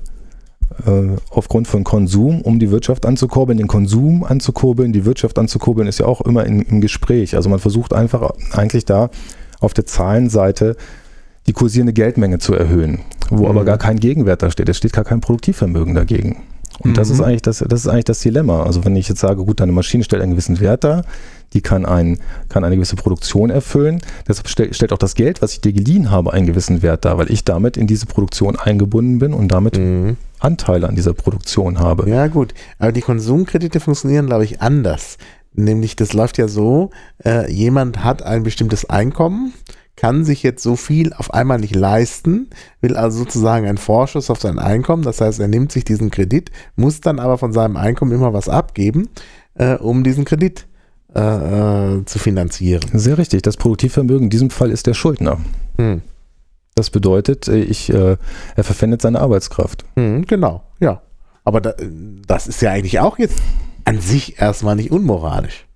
äh, 0.85 1.17
aufgrund 1.29 1.67
von 1.67 1.83
Konsum, 1.83 2.41
um 2.41 2.59
die 2.59 2.71
Wirtschaft 2.71 3.05
anzukurbeln, 3.05 3.57
den 3.57 3.67
Konsum 3.67 4.23
anzukurbeln, 4.23 4.93
die 4.93 5.05
Wirtschaft 5.05 5.37
anzukurbeln, 5.39 5.87
ist 5.87 5.99
ja 5.99 6.05
auch 6.05 6.21
immer 6.21 6.45
in, 6.45 6.61
im 6.61 6.81
Gespräch. 6.81 7.35
Also 7.35 7.49
man 7.49 7.59
versucht 7.59 7.93
einfach 7.93 8.31
eigentlich 8.51 8.85
da 8.85 9.09
auf 9.59 9.73
der 9.73 9.85
Zahlenseite 9.85 10.75
die 11.47 11.53
kursierende 11.53 11.93
Geldmenge 11.93 12.39
zu 12.39 12.53
erhöhen, 12.53 12.99
wo 13.29 13.43
mhm. 13.43 13.49
aber 13.49 13.65
gar 13.65 13.77
kein 13.77 13.99
Gegenwert 13.99 14.43
da 14.43 14.51
steht. 14.51 14.69
Es 14.69 14.77
steht 14.77 14.93
gar 14.93 15.05
kein 15.05 15.21
Produktivvermögen 15.21 15.95
dagegen. 15.95 16.43
Und 16.79 16.91
mhm. 16.91 16.95
das 16.95 17.09
ist 17.09 17.21
eigentlich 17.21 17.41
das, 17.41 17.59
das 17.59 17.81
ist 17.81 17.87
eigentlich 17.87 18.05
das 18.05 18.19
Dilemma. 18.19 18.63
Also 18.63 18.85
wenn 18.85 18.95
ich 18.95 19.09
jetzt 19.09 19.19
sage, 19.19 19.43
gut, 19.43 19.59
deine 19.59 19.71
Maschine 19.71 20.03
stellt 20.03 20.21
einen 20.21 20.31
gewissen 20.31 20.59
Wert 20.59 20.83
dar, 20.83 21.03
die 21.53 21.61
kann, 21.61 21.85
ein, 21.85 22.19
kann 22.49 22.63
eine 22.63 22.75
gewisse 22.75 22.95
Produktion 22.95 23.49
erfüllen. 23.49 24.01
Deshalb 24.27 24.47
stell, 24.47 24.73
stellt 24.73 24.93
auch 24.93 24.97
das 24.97 25.15
Geld, 25.15 25.41
was 25.41 25.53
ich 25.53 25.61
dir 25.61 25.73
geliehen 25.73 26.09
habe, 26.09 26.33
einen 26.33 26.47
gewissen 26.47 26.81
Wert 26.81 27.05
dar, 27.05 27.17
weil 27.17 27.29
ich 27.31 27.43
damit 27.43 27.77
in 27.77 27.87
diese 27.87 28.05
Produktion 28.05 28.55
eingebunden 28.55 29.19
bin 29.19 29.33
und 29.33 29.49
damit 29.49 29.77
mhm. 29.77 30.17
Anteile 30.39 30.87
an 30.87 30.95
dieser 30.95 31.13
Produktion 31.13 31.79
habe. 31.79 32.09
Ja, 32.09 32.27
gut. 32.27 32.53
Aber 32.79 32.91
die 32.91 33.01
Konsumkredite 33.01 33.79
funktionieren, 33.79 34.27
glaube 34.27 34.45
ich, 34.45 34.61
anders. 34.61 35.17
Nämlich, 35.53 35.97
das 35.97 36.13
läuft 36.13 36.37
ja 36.37 36.47
so, 36.47 36.91
äh, 37.25 37.51
jemand 37.51 38.03
hat 38.03 38.23
ein 38.23 38.43
bestimmtes 38.43 38.89
Einkommen, 38.89 39.53
kann 40.01 40.25
sich 40.25 40.41
jetzt 40.41 40.63
so 40.63 40.75
viel 40.75 41.13
auf 41.13 41.31
einmal 41.31 41.59
nicht 41.59 41.75
leisten, 41.75 42.49
will 42.81 42.97
also 42.97 43.19
sozusagen 43.19 43.67
einen 43.67 43.77
Vorschuss 43.77 44.31
auf 44.31 44.41
sein 44.41 44.57
Einkommen. 44.57 45.03
Das 45.03 45.21
heißt, 45.21 45.39
er 45.39 45.47
nimmt 45.47 45.71
sich 45.71 45.83
diesen 45.83 46.09
Kredit, 46.09 46.49
muss 46.75 47.01
dann 47.01 47.19
aber 47.19 47.37
von 47.37 47.53
seinem 47.53 47.77
Einkommen 47.77 48.11
immer 48.11 48.33
was 48.33 48.49
abgeben, 48.49 49.09
äh, 49.53 49.75
um 49.75 50.03
diesen 50.03 50.25
Kredit 50.25 50.65
äh, 51.13 51.19
äh 51.19 52.05
zu 52.05 52.17
finanzieren. 52.17 52.81
Sehr 52.93 53.19
richtig. 53.19 53.43
Das 53.43 53.57
Produktivvermögen 53.57 54.23
in 54.23 54.29
diesem 54.31 54.49
Fall 54.49 54.71
ist 54.71 54.87
der 54.87 54.95
Schuldner. 54.95 55.39
Hm. 55.77 56.01
Das 56.73 56.89
bedeutet, 56.89 57.47
äh, 57.47 57.59
ich, 57.59 57.93
äh, 57.93 58.17
er 58.55 58.63
verpfändet 58.63 59.03
seine 59.03 59.21
Arbeitskraft. 59.21 59.85
Hm, 59.97 60.25
genau, 60.25 60.63
ja. 60.79 61.03
Aber 61.43 61.61
da, 61.61 61.75
das 62.25 62.47
ist 62.47 62.59
ja 62.63 62.71
eigentlich 62.71 62.99
auch 62.99 63.19
jetzt 63.19 63.39
an 63.85 64.01
sich 64.01 64.41
erstmal 64.41 64.75
nicht 64.75 64.89
unmoralisch. 64.89 65.67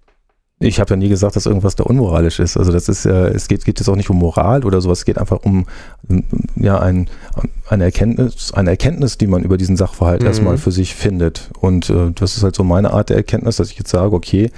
Ich 0.60 0.80
habe 0.80 0.92
ja 0.92 0.96
nie 0.96 1.10
gesagt, 1.10 1.36
dass 1.36 1.46
irgendwas 1.46 1.76
da 1.76 1.84
unmoralisch 1.84 2.40
ist. 2.40 2.56
Also 2.56 2.72
das 2.72 2.88
ist 2.88 3.04
ja, 3.04 3.28
es 3.28 3.50
geht, 3.50 3.66
geht 3.66 3.78
jetzt 3.80 3.90
auch 3.90 3.98
nicht 3.98 4.10
um 4.10 4.18
Moral 4.18 4.64
oder 4.64 4.80
sowas, 4.80 5.00
es 5.00 5.06
geht 5.06 5.18
einfach 5.18 5.40
um 5.44 5.66
ja 6.56 6.80
ein, 6.80 7.10
eine 7.68 7.84
Erkenntnis, 7.84 8.54
eine 8.54 8.70
Erkenntnis, 8.70 9.18
die 9.18 9.28
man 9.28 9.44
über 9.44 9.58
diesen 9.58 9.76
Sachverhalt 9.76 10.22
mhm. 10.22 10.28
erstmal 10.28 10.58
für 10.58 10.72
sich 10.72 10.96
findet. 10.96 11.50
Und 11.60 11.90
äh, 11.90 12.12
das 12.16 12.38
ist 12.38 12.44
halt 12.44 12.56
so 12.56 12.64
meine 12.64 12.92
Art 12.92 13.10
der 13.10 13.18
Erkenntnis, 13.18 13.58
dass 13.58 13.70
ich 13.70 13.78
jetzt 13.78 13.90
sage, 13.90 14.16
okay, 14.16 14.50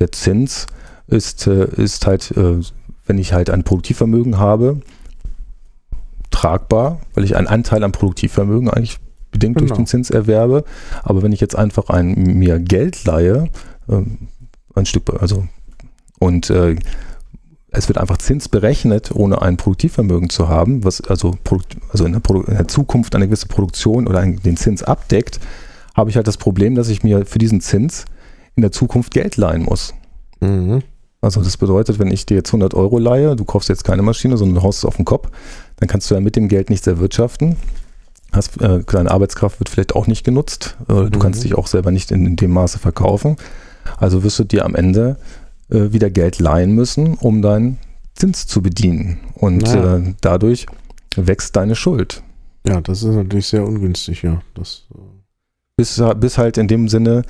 der 0.00 0.10
Zins 0.10 0.66
ist, 1.06 1.46
äh, 1.46 1.66
ist 1.76 2.04
halt, 2.06 2.32
äh, 2.32 2.60
wenn 3.06 3.18
ich 3.18 3.32
halt 3.32 3.48
ein 3.48 3.62
Produktivvermögen 3.62 4.38
habe, 4.38 4.80
tragbar, 6.32 7.00
weil 7.14 7.22
ich 7.22 7.36
einen 7.36 7.46
Anteil 7.46 7.84
am 7.84 7.92
Produktivvermögen 7.92 8.68
eigentlich 8.70 8.98
bedingt 9.30 9.56
genau. 9.56 9.68
durch 9.68 9.78
den 9.78 9.86
Zins 9.86 10.10
erwerbe. 10.10 10.64
Aber 11.04 11.22
wenn 11.22 11.32
ich 11.32 11.40
jetzt 11.40 11.56
einfach 11.56 11.90
ein, 11.90 12.14
mir 12.14 12.58
Geld 12.58 13.04
leihe, 13.04 13.48
ähm, 13.88 14.28
ein 14.74 14.86
Stück, 14.86 15.10
also 15.20 15.46
und 16.18 16.50
äh, 16.50 16.76
es 17.70 17.88
wird 17.88 17.98
einfach 17.98 18.18
Zins 18.18 18.48
berechnet, 18.48 19.10
ohne 19.12 19.42
ein 19.42 19.56
Produktivvermögen 19.56 20.30
zu 20.30 20.48
haben, 20.48 20.84
was 20.84 21.00
also, 21.00 21.34
also 21.90 22.04
in, 22.06 22.12
der 22.12 22.22
in, 22.30 22.54
der 22.54 22.68
Zukunft 22.68 23.14
eine 23.14 23.26
gewisse 23.26 23.46
Produktion 23.46 24.06
oder 24.06 24.20
einen, 24.20 24.40
den 24.40 24.56
Zins 24.56 24.82
abdeckt, 24.82 25.40
habe 25.94 26.10
ich 26.10 26.16
halt 26.16 26.26
das 26.26 26.36
Problem, 26.36 26.74
dass 26.74 26.88
ich 26.88 27.02
mir 27.02 27.26
für 27.26 27.38
diesen 27.38 27.60
Zins 27.60 28.04
in 28.56 28.62
der 28.62 28.72
Zukunft 28.72 29.12
Geld 29.12 29.36
leihen 29.36 29.62
muss. 29.62 29.94
Mhm. 30.40 30.82
Also 31.20 31.42
das 31.42 31.56
bedeutet, 31.56 31.98
wenn 31.98 32.10
ich 32.10 32.26
dir 32.26 32.36
jetzt 32.36 32.50
100 32.50 32.74
Euro 32.74 32.98
leihe, 32.98 33.34
du 33.34 33.44
kaufst 33.44 33.68
jetzt 33.68 33.84
keine 33.84 34.02
Maschine, 34.02 34.36
sondern 34.36 34.56
du 34.56 34.62
haust 34.62 34.78
es 34.78 34.84
auf 34.84 34.96
den 34.96 35.04
Kopf, 35.04 35.30
dann 35.76 35.88
kannst 35.88 36.10
du 36.10 36.14
ja 36.14 36.20
mit 36.20 36.36
dem 36.36 36.48
Geld 36.48 36.70
nichts 36.70 36.86
erwirtschaften. 36.86 37.56
Hast, 38.32 38.60
äh, 38.60 38.82
deine 38.84 39.10
Arbeitskraft 39.10 39.58
wird 39.58 39.68
vielleicht 39.68 39.94
auch 39.94 40.06
nicht 40.06 40.24
genutzt. 40.24 40.76
Äh, 40.82 40.92
du 40.92 41.02
mhm. 41.04 41.18
kannst 41.18 41.42
dich 41.42 41.54
auch 41.54 41.66
selber 41.66 41.90
nicht 41.90 42.10
in, 42.10 42.26
in, 42.26 42.36
dem 42.36 42.50
Maße 42.50 42.78
verkaufen. 42.78 43.36
Also 43.98 44.22
wirst 44.22 44.38
du 44.38 44.44
dir 44.44 44.64
am 44.64 44.74
Ende 44.74 45.16
äh, 45.70 45.92
wieder 45.92 46.10
Geld 46.10 46.38
leihen 46.38 46.74
müssen, 46.74 47.14
um 47.14 47.42
deinen 47.42 47.78
Zins 48.14 48.46
zu 48.46 48.62
bedienen. 48.62 49.18
Und 49.34 49.62
naja. 49.62 49.96
Äh, 49.98 50.14
dadurch 50.20 50.66
wächst 51.16 51.56
deine 51.56 51.74
Schuld. 51.74 52.22
Ja, 52.66 52.80
das 52.80 53.02
ist 53.02 53.14
natürlich 53.14 53.46
sehr 53.46 53.64
ungünstig, 53.64 54.22
ja. 54.22 54.40
Das, 54.54 54.84
äh 54.94 54.98
bis, 55.76 56.00
bis 56.16 56.38
halt 56.38 56.56
in 56.56 56.68
dem 56.68 56.88
Sinne, 56.88 57.22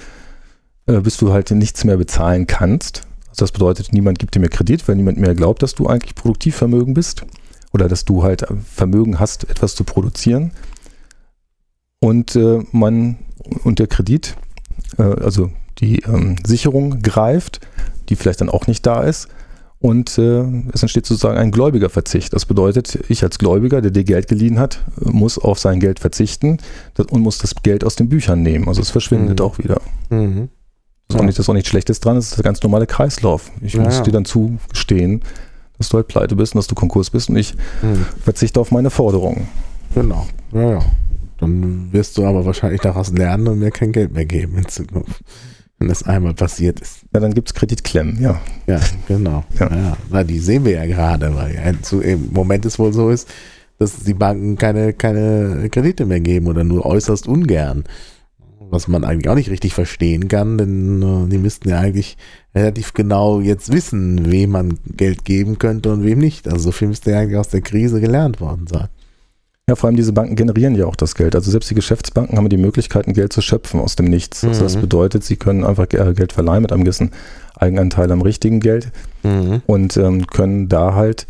äh, 0.87 1.01
bis 1.01 1.17
du 1.17 1.33
halt 1.33 1.51
nichts 1.51 1.85
mehr 1.85 1.97
bezahlen 1.97 2.47
kannst. 2.47 3.03
Also 3.29 3.45
das 3.45 3.53
bedeutet, 3.53 3.93
niemand 3.93 4.19
gibt 4.19 4.35
dir 4.35 4.40
mehr 4.40 4.51
Kredit, 4.51 4.87
weil 4.87 4.97
niemand 4.97 5.19
mehr 5.19 5.35
glaubt, 5.35 5.62
dass 5.62 5.75
du 5.75 5.87
eigentlich 5.87 6.14
Produktivvermögen 6.14 6.95
bist 6.95 7.25
oder 7.73 7.88
dass 7.88 8.05
du 8.05 8.23
halt 8.23 8.47
Vermögen 8.64 9.19
hast, 9.19 9.49
etwas 9.51 9.75
zu 9.75 9.85
produzieren. 9.85 10.53
Und 12.01 12.37
äh, 12.37 12.62
man 12.71 13.17
und 13.64 13.79
der 13.79 13.87
Kredit, 13.87 14.37
äh, 14.99 15.03
also 15.03 15.51
die 15.79 16.01
ähm, 16.01 16.37
Sicherung 16.45 17.03
greift, 17.03 17.61
die 18.09 18.17
vielleicht 18.17 18.41
dann 18.41 18.51
auch 18.51 18.67
nicht 18.67 18.87
da 18.87 19.03
ist. 19.03 19.29
Und 19.85 20.17
äh, 20.17 20.45
es 20.73 20.83
entsteht 20.83 21.05
sozusagen 21.05 21.37
ein 21.37 21.51
Gläubigerverzicht. 21.51 22.33
Das 22.33 22.47
bedeutet, 22.47 22.99
ich 23.11 23.23
als 23.23 23.39
Gläubiger, 23.39 23.83
der 23.83 23.91
dir 23.91 24.05
Geld 24.05 24.29
geliehen 24.29 24.59
hat, 24.59 24.83
muss 24.99 25.39
auf 25.39 25.59
sein 25.59 25.79
Geld 25.79 25.99
verzichten 25.99 26.57
und 27.11 27.21
muss 27.21 27.37
das 27.37 27.55
Geld 27.63 27.85
aus 27.85 27.95
den 27.95 28.09
Büchern 28.09 28.43
nehmen. 28.43 28.67
Also 28.67 28.81
es 28.81 28.91
verschwindet 28.91 29.41
mhm. 29.41 29.45
auch 29.45 29.59
wieder. 29.59 29.83
Mhm. 30.09 30.49
Das, 31.09 31.17
ist 31.17 31.21
auch 31.21 31.25
nicht, 31.27 31.39
das 31.39 31.45
ist 31.45 31.49
auch 31.51 31.55
nichts 31.55 31.69
Schlechtes 31.69 32.01
dran, 32.01 32.17
das 32.17 32.29
ist 32.29 32.39
der 32.39 32.45
ganz 32.45 32.63
normale 32.63 32.87
Kreislauf. 32.87 33.51
Ich 33.61 33.75
ja, 33.75 33.83
muss 33.83 34.03
dir 34.03 34.11
dann 34.11 34.25
zugestehen, 34.25 35.21
dass 35.77 35.91
du 35.91 35.99
halt 35.99 36.09
pleite 36.09 36.35
bist 36.35 36.55
und 36.55 36.61
dass 36.61 36.67
du 36.67 36.75
Konkurs 36.75 37.11
bist 37.11 37.29
und 37.29 37.37
ich 37.37 37.55
mhm. 37.83 38.07
verzichte 38.23 38.61
auf 38.61 38.71
meine 38.71 38.89
Forderungen. 38.89 39.49
Genau. 39.95 40.27
Ja, 40.53 40.71
ja. 40.71 40.85
Dann 41.41 41.93
wirst 41.93 42.17
du 42.17 42.25
aber 42.25 42.47
wahrscheinlich 42.47 42.81
daraus 42.81 43.13
lernen 43.13 43.49
und 43.49 43.59
mir 43.59 43.71
kein 43.71 43.93
Geld 43.93 44.15
mehr 44.15 44.25
geben 44.25 44.57
in 44.57 44.67
Zukunft. 44.67 45.21
Wenn 45.79 45.89
das 45.89 46.05
einmal 46.05 46.35
passiert 46.35 46.81
ist. 46.81 47.01
Ja, 47.13 47.21
dann 47.21 47.35
gibt 47.35 47.49
es 47.49 47.55
Kreditklemmen, 47.55 48.21
ja. 48.21 48.41
Ja, 48.67 48.81
genau. 49.09 49.45
Ja. 49.59 49.69
ja. 49.71 49.97
Na, 50.11 50.25
die 50.25 50.39
sehen 50.39 50.65
wir 50.65 50.73
ja 50.73 50.87
gerade, 50.87 51.35
weil 51.35 51.79
zu, 51.83 52.01
im 52.01 52.33
Moment 52.33 52.65
es 52.65 52.79
wohl 52.79 52.93
so 52.93 53.11
ist, 53.11 53.29
dass 53.79 54.05
die 54.05 54.15
Banken 54.15 54.57
keine, 54.57 54.93
keine 54.93 55.69
Kredite 55.71 56.07
mehr 56.07 56.21
geben 56.21 56.47
oder 56.47 56.65
nur 56.65 56.87
äußerst 56.87 57.27
ungern. 57.27 57.85
Was 58.71 58.89
man 58.89 59.05
eigentlich 59.05 59.29
auch 59.29 59.35
nicht 59.35 59.51
richtig 59.51 59.75
verstehen 59.75 60.29
kann, 60.29 60.59
denn 60.59 61.03
äh, 61.03 61.29
die 61.29 61.39
müssten 61.39 61.69
ja 61.69 61.81
eigentlich 61.81 62.17
relativ 62.55 62.95
genau 62.95 63.41
jetzt 63.41 63.73
wissen, 63.73 64.31
wem 64.31 64.51
man 64.51 64.79
Geld 64.97 65.25
geben 65.25 65.59
könnte 65.59 65.93
und 65.93 66.05
wem 66.05 66.19
nicht. 66.19 66.49
Also 66.49 66.65
so 66.65 66.73
viel 66.73 66.89
müsste 66.89 67.11
ja 67.11 67.21
eigentlich 67.21 67.37
aus 67.37 67.49
der 67.49 67.61
Krise 67.61 68.01
gelernt 68.01 68.41
worden 68.41 68.67
sein. 68.67 68.89
Ja, 69.66 69.77
vor 69.77 69.88
allem 69.88 69.96
diese 69.96 70.12
Banken 70.12 70.37
generieren 70.37 70.74
ja 70.74 70.85
auch 70.85 70.96
das 70.96 71.14
Geld. 71.14 71.35
Also 71.35 71.50
selbst 71.50 71.70
die 71.70 71.74
Geschäftsbanken 71.74 72.37
haben 72.37 72.50
die 72.50 72.59
Möglichkeiten, 72.59 73.14
Geld 73.14 73.33
zu 73.33 73.40
schöpfen 73.40 73.81
aus 73.81 73.96
dem 73.96 74.05
Nichts. 74.07 74.42
Mhm. 74.42 74.50
Also 74.50 74.62
das 74.62 74.77
mhm. 74.77 74.83
bedeutet, 74.83 75.24
sie 75.24 75.37
können 75.37 75.64
einfach 75.64 75.87
äh, 75.90 76.12
Geld 76.12 76.35
verleihen 76.35 76.62
mit 76.62 76.72
einem 76.72 76.85
gewissen 76.85 77.12
Eigenanteil 77.57 78.12
am 78.12 78.20
richtigen 78.20 78.61
Geld 78.61 78.92
mhm. 79.22 79.62
und 79.66 79.96
ähm, 79.96 80.27
können 80.27 80.68
da 80.68 80.94
halt 80.94 81.27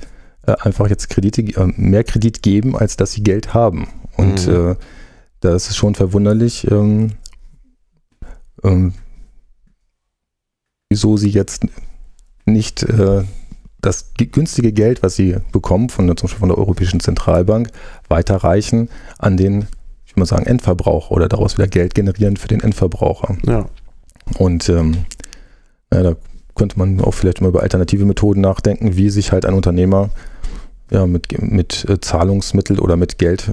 äh, 0.47 0.55
einfach 0.61 0.89
jetzt 0.89 1.11
Kredite, 1.11 1.43
äh, 1.43 1.73
mehr 1.77 2.03
Kredit 2.03 2.43
geben, 2.43 2.77
als 2.77 2.97
dass 2.97 3.13
sie 3.13 3.23
Geld 3.23 3.55
haben. 3.55 3.89
Und 4.17 4.49
mhm. 4.49 4.71
äh, 4.71 4.77
da 5.41 5.55
ist 5.55 5.71
es 5.71 5.77
schon 5.77 5.95
verwunderlich, 5.95 6.69
ähm, 6.71 7.13
ähm, 8.65 8.95
wieso 10.89 11.17
sie 11.17 11.31
jetzt 11.31 11.67
nicht 12.47 12.83
äh, 12.83 13.23
das 13.85 14.13
günstige 14.17 14.73
Geld, 14.73 15.03
was 15.03 15.17
sie 15.17 15.37
bekommen, 15.53 15.89
von, 15.89 16.07
zum 16.17 16.27
Beispiel 16.27 16.41
von 16.41 16.49
der 16.49 16.59
Europäischen 16.59 17.01
Zentralbank, 17.01 17.69
weiterreichen 18.09 18.89
an 19.19 19.37
den, 19.37 19.67
ich 20.07 20.13
würde 20.13 20.21
mal 20.21 20.27
sagen, 20.27 20.47
Endverbraucher 20.47 21.13
oder 21.13 21.29
daraus 21.29 21.59
wieder 21.59 21.69
Geld 21.69 21.95
generieren 21.95 22.37
für 22.37 22.49
den 22.49 22.61
Endverbraucher. 22.61 23.37
Ja. 23.47 23.67
Und 24.39 24.69
ähm, 24.69 25.05
ja, 25.93 26.03
da 26.03 26.17
könnte 26.55 26.79
man 26.79 27.01
auch 27.01 27.13
vielleicht 27.13 27.41
mal 27.41 27.49
über 27.49 27.63
alternative 27.63 28.05
Methoden 28.05 28.41
nachdenken, 28.41 28.97
wie 28.97 29.11
sich 29.11 29.33
halt 29.33 29.45
ein 29.45 29.55
Unternehmer 29.55 30.11
ja, 30.91 31.07
mit, 31.07 31.41
mit 31.43 31.85
äh, 31.89 32.01
Zahlungsmittel 32.01 32.79
oder 32.79 32.97
mit 32.97 33.19
Geld 33.19 33.51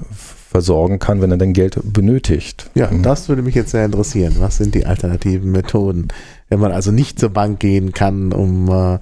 versorgen 0.50 0.98
kann, 0.98 1.20
wenn 1.20 1.30
er 1.30 1.38
dann 1.38 1.54
Geld 1.54 1.78
benötigt. 1.82 2.70
Ja, 2.74 2.90
mhm. 2.90 3.02
das 3.02 3.28
würde 3.28 3.42
mich 3.42 3.54
jetzt 3.54 3.70
sehr 3.70 3.84
interessieren. 3.84 4.36
Was 4.38 4.58
sind 4.58 4.74
die 4.74 4.86
alternativen 4.86 5.50
Methoden, 5.50 6.08
wenn 6.48 6.60
man 6.60 6.72
also 6.72 6.92
nicht 6.92 7.18
zur 7.18 7.30
Bank 7.30 7.58
gehen 7.58 7.92
kann, 7.92 8.32
um 8.32 8.68
äh, 8.68 8.98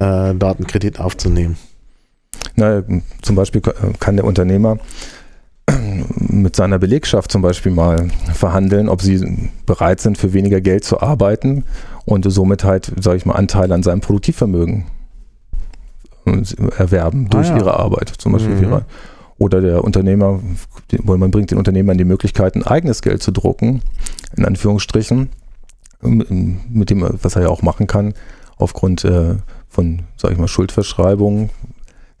äh, 0.00 0.34
dort 0.34 0.58
einen 0.58 0.66
Kredit 0.66 0.98
aufzunehmen? 0.98 1.56
Na, 2.56 2.82
zum 3.22 3.36
Beispiel 3.36 3.62
kann 4.00 4.16
der 4.16 4.24
Unternehmer 4.24 4.78
mit 6.18 6.56
seiner 6.56 6.78
Belegschaft 6.78 7.30
zum 7.30 7.42
Beispiel 7.42 7.72
mal 7.72 8.08
verhandeln, 8.34 8.88
ob 8.88 9.02
sie 9.02 9.50
bereit 9.66 10.00
sind, 10.00 10.18
für 10.18 10.32
weniger 10.32 10.60
Geld 10.60 10.84
zu 10.84 11.00
arbeiten 11.00 11.64
und 12.04 12.30
somit 12.30 12.64
halt, 12.64 12.92
sage 13.00 13.18
ich 13.18 13.26
mal, 13.26 13.34
Anteile 13.34 13.74
an 13.74 13.82
seinem 13.82 14.00
Produktivvermögen 14.00 14.86
äh, 16.26 16.42
erwerben 16.78 17.26
ah, 17.26 17.30
durch 17.30 17.48
ja. 17.48 17.56
ihre 17.56 17.78
Arbeit. 17.78 18.08
Zum 18.08 18.32
Beispiel 18.32 18.54
mhm. 18.54 18.80
oder 19.38 19.60
der 19.60 19.84
Unternehmer, 19.84 20.40
man 21.02 21.30
bringt 21.30 21.50
den 21.50 21.58
Unternehmern 21.58 21.98
die 21.98 22.04
Möglichkeit, 22.04 22.56
ein 22.56 22.66
eigenes 22.66 23.02
Geld 23.02 23.22
zu 23.22 23.30
drucken, 23.30 23.82
in 24.36 24.44
Anführungsstrichen, 24.44 25.30
mit 26.02 26.90
dem, 26.90 27.06
was 27.22 27.36
er 27.36 27.42
ja 27.42 27.48
auch 27.48 27.62
machen 27.62 27.86
kann, 27.86 28.14
aufgrund 28.56 29.04
äh, 29.04 29.36
von, 29.70 30.02
sage 30.16 30.34
ich 30.34 30.40
mal, 30.40 30.48
Schuldverschreibungen, 30.48 31.48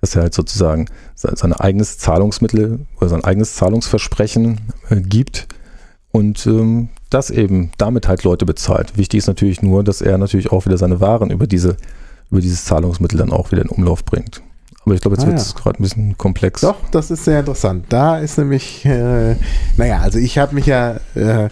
dass 0.00 0.16
er 0.16 0.22
halt 0.22 0.34
sozusagen 0.34 0.86
sein 1.14 1.52
eigenes 1.52 1.98
Zahlungsmittel 1.98 2.86
oder 2.96 3.10
sein 3.10 3.24
eigenes 3.24 3.54
Zahlungsversprechen 3.56 4.60
äh, 4.88 5.00
gibt 5.02 5.48
und 6.10 6.46
ähm, 6.46 6.88
das 7.10 7.30
eben 7.30 7.72
damit 7.76 8.08
halt 8.08 8.24
Leute 8.24 8.46
bezahlt. 8.46 8.96
Wichtig 8.96 9.18
ist 9.18 9.26
natürlich 9.26 9.60
nur, 9.60 9.84
dass 9.84 10.00
er 10.00 10.16
natürlich 10.16 10.52
auch 10.52 10.64
wieder 10.64 10.78
seine 10.78 11.00
Waren 11.00 11.30
über 11.30 11.46
diese 11.46 11.76
über 12.30 12.40
dieses 12.40 12.64
Zahlungsmittel 12.64 13.18
dann 13.18 13.32
auch 13.32 13.50
wieder 13.50 13.62
in 13.62 13.68
Umlauf 13.68 14.04
bringt. 14.04 14.40
Aber 14.84 14.94
ich 14.94 15.00
glaube, 15.00 15.16
jetzt 15.16 15.24
ah, 15.24 15.28
wird 15.28 15.38
es 15.38 15.52
ja. 15.52 15.60
gerade 15.60 15.80
ein 15.80 15.82
bisschen 15.82 16.16
komplex. 16.16 16.62
Doch, 16.62 16.76
das 16.90 17.10
ist 17.10 17.24
sehr 17.24 17.40
interessant. 17.40 17.86
Da 17.90 18.18
ist 18.18 18.38
nämlich, 18.38 18.84
äh, 18.86 19.36
naja, 19.76 19.98
also 20.00 20.18
ich 20.18 20.38
habe 20.38 20.54
mich 20.54 20.66
ja 20.66 21.00
äh, 21.14 21.48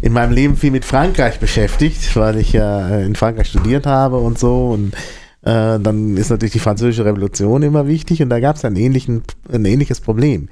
in 0.00 0.12
meinem 0.12 0.32
Leben 0.32 0.56
viel 0.56 0.72
mit 0.72 0.84
Frankreich 0.84 1.38
beschäftigt, 1.38 2.16
weil 2.16 2.38
ich 2.38 2.52
ja 2.52 2.88
äh, 2.88 3.06
in 3.06 3.14
Frankreich 3.14 3.48
studiert 3.48 3.86
habe 3.86 4.16
und 4.18 4.38
so. 4.38 4.70
Und 4.70 4.94
äh, 5.46 5.78
dann 5.78 6.16
ist 6.16 6.30
natürlich 6.30 6.54
die 6.54 6.58
französische 6.58 7.04
Revolution 7.04 7.62
immer 7.62 7.86
wichtig 7.86 8.20
und 8.20 8.30
da 8.30 8.40
gab 8.40 8.56
es 8.56 8.64
ein, 8.64 8.74
ein 8.74 9.64
ähnliches 9.64 10.00
Problem. 10.00 10.48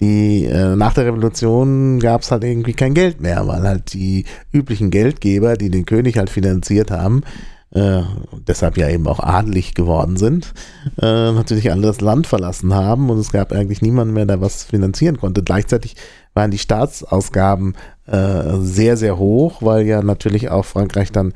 Die, 0.00 0.46
äh, 0.46 0.74
nach 0.74 0.94
der 0.94 1.04
Revolution 1.04 2.00
gab 2.00 2.22
es 2.22 2.30
halt 2.30 2.44
irgendwie 2.44 2.72
kein 2.72 2.94
Geld 2.94 3.20
mehr, 3.20 3.46
weil 3.46 3.62
halt 3.62 3.92
die 3.92 4.24
üblichen 4.50 4.90
Geldgeber, 4.90 5.56
die 5.56 5.70
den 5.70 5.84
König 5.84 6.16
halt 6.16 6.30
finanziert 6.30 6.90
haben, 6.90 7.24
äh, 7.72 8.00
deshalb 8.46 8.78
ja 8.78 8.88
eben 8.88 9.06
auch 9.06 9.20
adelig 9.20 9.74
geworden 9.74 10.16
sind, 10.16 10.54
äh, 10.98 11.32
natürlich 11.32 11.70
alle 11.70 11.82
das 11.82 12.00
Land 12.00 12.26
verlassen 12.26 12.74
haben 12.74 13.10
und 13.10 13.18
es 13.18 13.32
gab 13.32 13.52
eigentlich 13.52 13.82
niemanden 13.82 14.14
mehr, 14.14 14.24
der 14.24 14.40
was 14.40 14.64
finanzieren 14.64 15.18
konnte. 15.18 15.42
Gleichzeitig 15.42 15.94
waren 16.32 16.50
die 16.50 16.58
Staatsausgaben 16.58 17.74
äh, 18.06 18.56
sehr, 18.60 18.96
sehr 18.96 19.18
hoch, 19.18 19.60
weil 19.60 19.84
ja 19.84 20.02
natürlich 20.02 20.48
auch 20.48 20.64
Frankreich 20.64 21.12
dann 21.12 21.34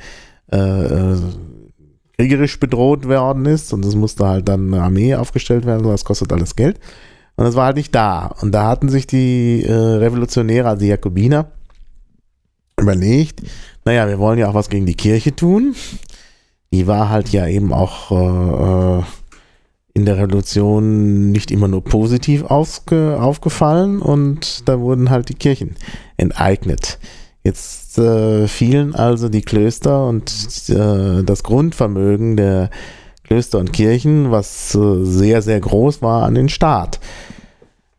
äh, 0.51 0.57
äh, 0.57 1.19
kriegerisch 2.23 2.59
bedroht 2.61 3.09
worden 3.09 3.47
ist 3.47 3.73
und 3.73 3.85
es 3.85 3.95
musste 3.95 4.27
halt 4.27 4.49
dann 4.49 4.73
eine 4.73 4.83
Armee 4.83 5.15
aufgestellt 5.15 5.67
werden, 5.67 5.87
das 5.87 6.05
kostet 6.05 6.33
alles 6.33 6.57
Geld. 6.57 6.79
Und 7.37 7.45
das 7.45 7.55
war 7.55 7.67
halt 7.67 7.77
nicht 7.77 7.95
da. 7.95 8.27
Und 8.41 8.53
da 8.53 8.69
hatten 8.69 8.89
sich 8.89 9.07
die 9.07 9.65
äh, 9.65 9.73
Revolutionäre, 9.73 10.69
also 10.69 10.81
die 10.81 10.89
Jakobiner, 10.89 11.51
überlegt, 12.79 13.43
naja, 13.85 14.07
wir 14.07 14.19
wollen 14.19 14.39
ja 14.39 14.49
auch 14.49 14.55
was 14.55 14.69
gegen 14.69 14.87
die 14.87 14.95
Kirche 14.95 15.35
tun 15.35 15.75
die 16.73 16.87
war 16.87 17.11
halt 17.11 17.29
ja 17.29 17.47
eben 17.47 17.73
auch 17.73 18.11
äh, 18.11 19.01
äh, 19.01 19.03
in 19.95 20.07
der 20.07 20.17
Revolution 20.17 21.31
nicht 21.31 21.51
immer 21.51 21.69
nur 21.69 21.85
positiv 21.85 22.45
aufge, 22.45 23.19
aufgefallen 23.21 24.01
und 24.01 24.67
da 24.67 24.81
wurden 24.81 25.11
halt 25.11 25.29
die 25.29 25.35
Kirchen 25.35 25.77
enteignet. 26.17 26.99
Jetzt 27.45 27.99
äh, 27.99 28.47
fielen 28.47 28.95
also 28.95 29.29
die 29.29 29.43
Klöster 29.43 30.07
und 30.07 30.31
äh, 30.69 31.25
das 31.25 31.43
Grundvermögen 31.43 32.37
der 32.37 32.71
Klöster 33.25 33.59
und 33.59 33.73
Kirchen, 33.73 34.31
was 34.31 34.75
äh, 34.75 35.05
sehr, 35.05 35.43
sehr 35.43 35.59
groß 35.59 36.03
war, 36.03 36.25
an 36.25 36.35
den 36.35 36.49
Staat. 36.49 37.01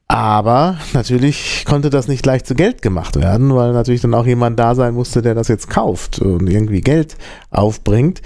Aber 0.07 0.77
natürlich 0.93 1.65
konnte 1.65 1.89
das 1.89 2.07
nicht 2.07 2.25
leicht 2.25 2.45
zu 2.45 2.55
Geld 2.55 2.81
gemacht 2.81 3.15
werden, 3.15 3.55
weil 3.55 3.73
natürlich 3.73 4.01
dann 4.01 4.13
auch 4.13 4.25
jemand 4.25 4.59
da 4.59 4.75
sein 4.75 4.93
musste, 4.93 5.21
der 5.21 5.33
das 5.33 5.47
jetzt 5.47 5.69
kauft 5.69 6.19
und 6.19 6.47
irgendwie 6.49 6.81
Geld 6.81 7.17
aufbringt. 7.49 8.21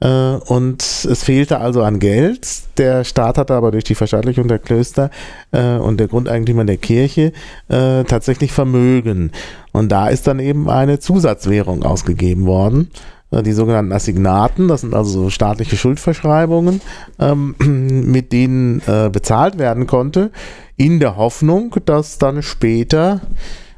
Äh, 0.00 0.34
und 0.46 0.82
es 0.82 1.22
fehlte 1.24 1.60
also 1.60 1.82
an 1.82 1.98
Geld. 1.98 2.48
Der 2.78 3.04
Staat 3.04 3.38
hatte 3.38 3.54
aber 3.54 3.70
durch 3.70 3.84
die 3.84 3.94
Verstaatlichung 3.94 4.48
der 4.48 4.58
Klöster 4.58 5.10
äh, 5.52 5.76
und 5.76 6.00
der 6.00 6.08
Grundeigentümer 6.08 6.64
der 6.64 6.78
Kirche 6.78 7.32
äh, 7.68 8.04
tatsächlich 8.04 8.52
Vermögen. 8.52 9.32
Und 9.72 9.92
da 9.92 10.08
ist 10.08 10.26
dann 10.26 10.40
eben 10.40 10.68
eine 10.68 10.98
Zusatzwährung 10.98 11.82
ausgegeben 11.82 12.46
worden 12.46 12.90
die 13.32 13.52
sogenannten 13.52 13.92
Assignaten, 13.92 14.66
das 14.66 14.80
sind 14.80 14.92
also 14.92 15.22
so 15.22 15.30
staatliche 15.30 15.76
Schuldverschreibungen, 15.76 16.80
ähm, 17.20 17.54
mit 18.10 18.32
denen 18.32 18.82
bezahlt 19.12 19.56
werden 19.56 19.86
konnte, 19.86 20.32
in 20.76 20.98
der 20.98 21.16
Hoffnung, 21.16 21.76
dass 21.84 22.18
dann 22.18 22.42
später 22.42 23.20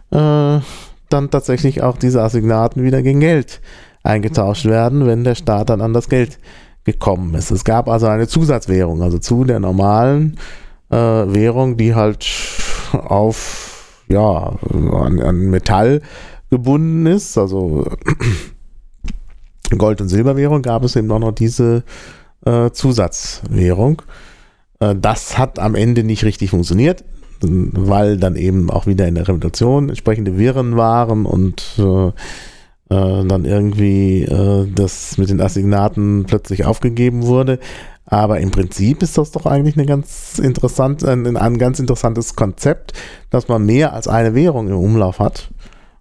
dann 0.08 0.62
tatsächlich 1.10 1.82
auch 1.82 1.98
diese 1.98 2.22
Assignaten 2.22 2.82
wieder 2.82 3.02
gegen 3.02 3.20
Geld 3.20 3.60
eingetauscht 4.02 4.64
werden, 4.64 5.06
wenn 5.06 5.24
der 5.24 5.34
Staat 5.34 5.70
dann 5.70 5.80
an 5.80 5.92
das 5.92 6.08
Geld 6.08 6.38
gekommen 6.84 7.34
ist. 7.34 7.50
Es 7.50 7.64
gab 7.64 7.88
also 7.88 8.06
eine 8.06 8.26
Zusatzwährung, 8.26 9.02
also 9.02 9.18
zu 9.18 9.44
der 9.44 9.60
normalen 9.60 10.38
äh, 10.90 10.96
Währung, 10.96 11.76
die 11.76 11.94
halt 11.94 12.26
auf 12.92 14.04
ja, 14.08 14.58
an, 14.70 15.20
an 15.20 15.36
Metall 15.50 16.02
gebunden 16.50 17.06
ist, 17.06 17.38
also 17.38 17.86
Gold- 19.78 20.00
und 20.00 20.08
Silberwährung, 20.08 20.62
gab 20.62 20.84
es 20.84 20.96
eben 20.96 21.10
auch 21.10 21.18
noch 21.18 21.32
diese 21.32 21.82
äh, 22.44 22.70
Zusatzwährung. 22.70 24.02
Äh, 24.80 24.94
das 25.00 25.38
hat 25.38 25.58
am 25.58 25.74
Ende 25.74 26.04
nicht 26.04 26.24
richtig 26.24 26.50
funktioniert, 26.50 27.04
weil 27.40 28.18
dann 28.18 28.36
eben 28.36 28.70
auch 28.70 28.86
wieder 28.86 29.08
in 29.08 29.14
der 29.14 29.28
Revolution 29.28 29.88
entsprechende 29.88 30.36
Wirren 30.36 30.76
waren 30.76 31.24
und 31.24 31.62
äh, 31.78 32.12
äh, 32.92 33.24
dann 33.26 33.44
irgendwie 33.44 34.24
äh, 34.24 34.66
das 34.74 35.16
mit 35.18 35.30
den 35.30 35.40
Assignaten 35.40 36.24
plötzlich 36.26 36.64
aufgegeben 36.64 37.26
wurde. 37.26 37.58
Aber 38.04 38.40
im 38.40 38.50
Prinzip 38.50 39.02
ist 39.02 39.16
das 39.16 39.30
doch 39.30 39.46
eigentlich 39.46 39.76
eine 39.76 39.86
ganz 39.86 40.38
interessant, 40.38 41.02
ein, 41.04 41.36
ein 41.36 41.56
ganz 41.56 41.78
interessantes 41.78 42.36
Konzept, 42.36 42.92
dass 43.30 43.48
man 43.48 43.64
mehr 43.64 43.94
als 43.94 44.08
eine 44.08 44.34
Währung 44.34 44.68
im 44.68 44.76
Umlauf 44.76 45.18
hat 45.18 45.50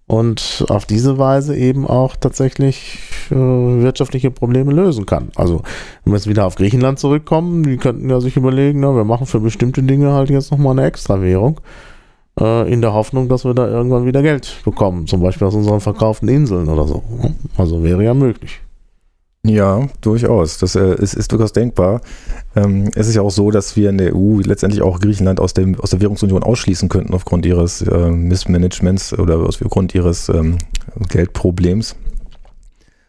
und 0.08 0.66
auf 0.68 0.86
diese 0.86 1.18
Weise 1.18 1.56
eben 1.56 1.88
auch 1.88 2.18
tatsächlich 2.18 3.00
äh, 3.30 3.36
wirtschaftliche 3.36 4.30
Probleme 4.30 4.74
lösen 4.74 5.06
kann. 5.06 5.30
Also 5.36 5.62
wenn 6.04 6.12
wir 6.12 6.18
jetzt 6.18 6.28
wieder 6.28 6.46
auf 6.46 6.56
Griechenland 6.56 7.00
zurückkommen, 7.00 7.64
die 7.64 7.78
könnten 7.78 8.10
ja 8.10 8.20
sich 8.20 8.36
überlegen, 8.36 8.82
na, 8.82 8.94
wir 8.94 9.06
machen 9.06 9.28
für 9.28 9.40
bestimmte 9.40 9.84
Dinge 9.84 10.12
halt 10.12 10.30
jetzt 10.30 10.52
nochmal 10.52 10.78
eine 10.78 10.88
extra 10.88 11.22
Währung 11.22 11.62
äh, 12.40 12.72
in 12.72 12.82
der 12.82 12.94
Hoffnung, 12.94 13.28
dass 13.28 13.46
wir 13.46 13.54
da 13.54 13.68
irgendwann 13.68 14.06
wieder 14.06 14.22
Geld 14.22 14.62
bekommen, 14.64 15.08
zum 15.08 15.22
Beispiel 15.22 15.48
aus 15.48 15.56
unseren 15.56 15.82
verkauften 15.82 16.28
Inseln 16.30 16.70
oder 16.70 16.86
so. 16.86 17.04
Also 17.58 17.84
wäre 17.84 18.04
ja 18.04 18.14
möglich. 18.14 18.62
Ja, 19.44 19.88
durchaus. 20.02 20.60
Das 20.60 20.76
äh, 20.76 20.94
ist, 20.96 21.16
ist, 21.16 21.32
durchaus 21.32 21.52
denkbar. 21.52 22.02
Ähm, 22.56 22.92
es 22.94 23.08
ist 23.08 23.16
ja 23.16 23.24
auch 23.24 23.32
so, 23.32 23.50
dass 23.50 23.76
wir 23.76 23.90
in 23.90 23.98
der 23.98 24.16
EU 24.16 24.40
letztendlich 24.40 24.84
auch 24.84 25.00
Griechenland 25.00 25.40
aus, 25.40 25.56
dem, 25.56 25.80
aus 25.80 25.90
der 25.90 26.00
Währungsunion 26.00 26.44
ausschließen 26.44 26.90
könnten 26.90 27.14
aufgrund 27.16 27.46
ihres 27.48 27.82
äh, 27.82 28.12
Missmanagements 28.12 29.18
oder 29.18 29.40
aufgrund 29.40 29.96
ihres 29.96 30.30
ähm, 30.30 30.60
Geldproblems. 31.10 31.96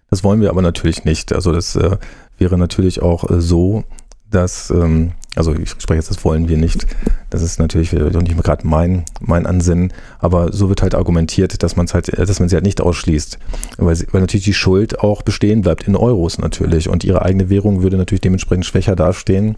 Das 0.08 0.24
wollen 0.24 0.40
wir 0.40 0.48
aber 0.48 0.62
natürlich 0.62 1.04
nicht. 1.04 1.35
Also 1.35 1.52
das 1.52 1.76
äh, 1.76 1.98
wäre 2.38 2.56
natürlich 2.56 3.02
auch 3.02 3.28
äh, 3.28 3.40
so, 3.42 3.85
dass 4.30 4.70
ähm, 4.70 5.12
also 5.35 5.55
ich 5.55 5.71
spreche 5.71 5.95
jetzt, 5.95 6.11
das 6.11 6.25
wollen 6.25 6.49
wir 6.49 6.59
nicht. 6.59 6.87
Das 7.31 7.42
ist 7.42 7.59
natürlich 7.59 7.92
nicht 7.92 8.42
gerade 8.42 8.66
mein, 8.66 9.05
mein 9.21 9.47
Ansinnen, 9.47 9.92
aber 10.18 10.53
so 10.53 10.68
wird 10.68 10.83
halt 10.83 10.95
argumentiert, 10.95 11.62
dass 11.62 11.77
man 11.77 11.87
halt, 11.87 12.18
dass 12.18 12.38
man 12.38 12.49
sie 12.49 12.57
halt 12.57 12.64
nicht 12.64 12.81
ausschließt. 12.81 13.38
Weil, 13.79 13.97
sie, 13.97 14.07
weil 14.12 14.21
natürlich 14.21 14.45
die 14.45 14.55
Schuld 14.55 15.01
auch 15.01 15.23
bestehen 15.23 15.62
bleibt 15.62 15.88
in 15.88 15.97
Euros 15.97 16.38
natürlich 16.38 16.88
und 16.88 17.05
ihre 17.05 17.23
eigene 17.23 17.49
Währung 17.49 17.83
würde 17.83 17.97
natürlich 17.97 18.21
dementsprechend 18.21 18.66
schwächer 18.66 18.95
dastehen. 18.95 19.57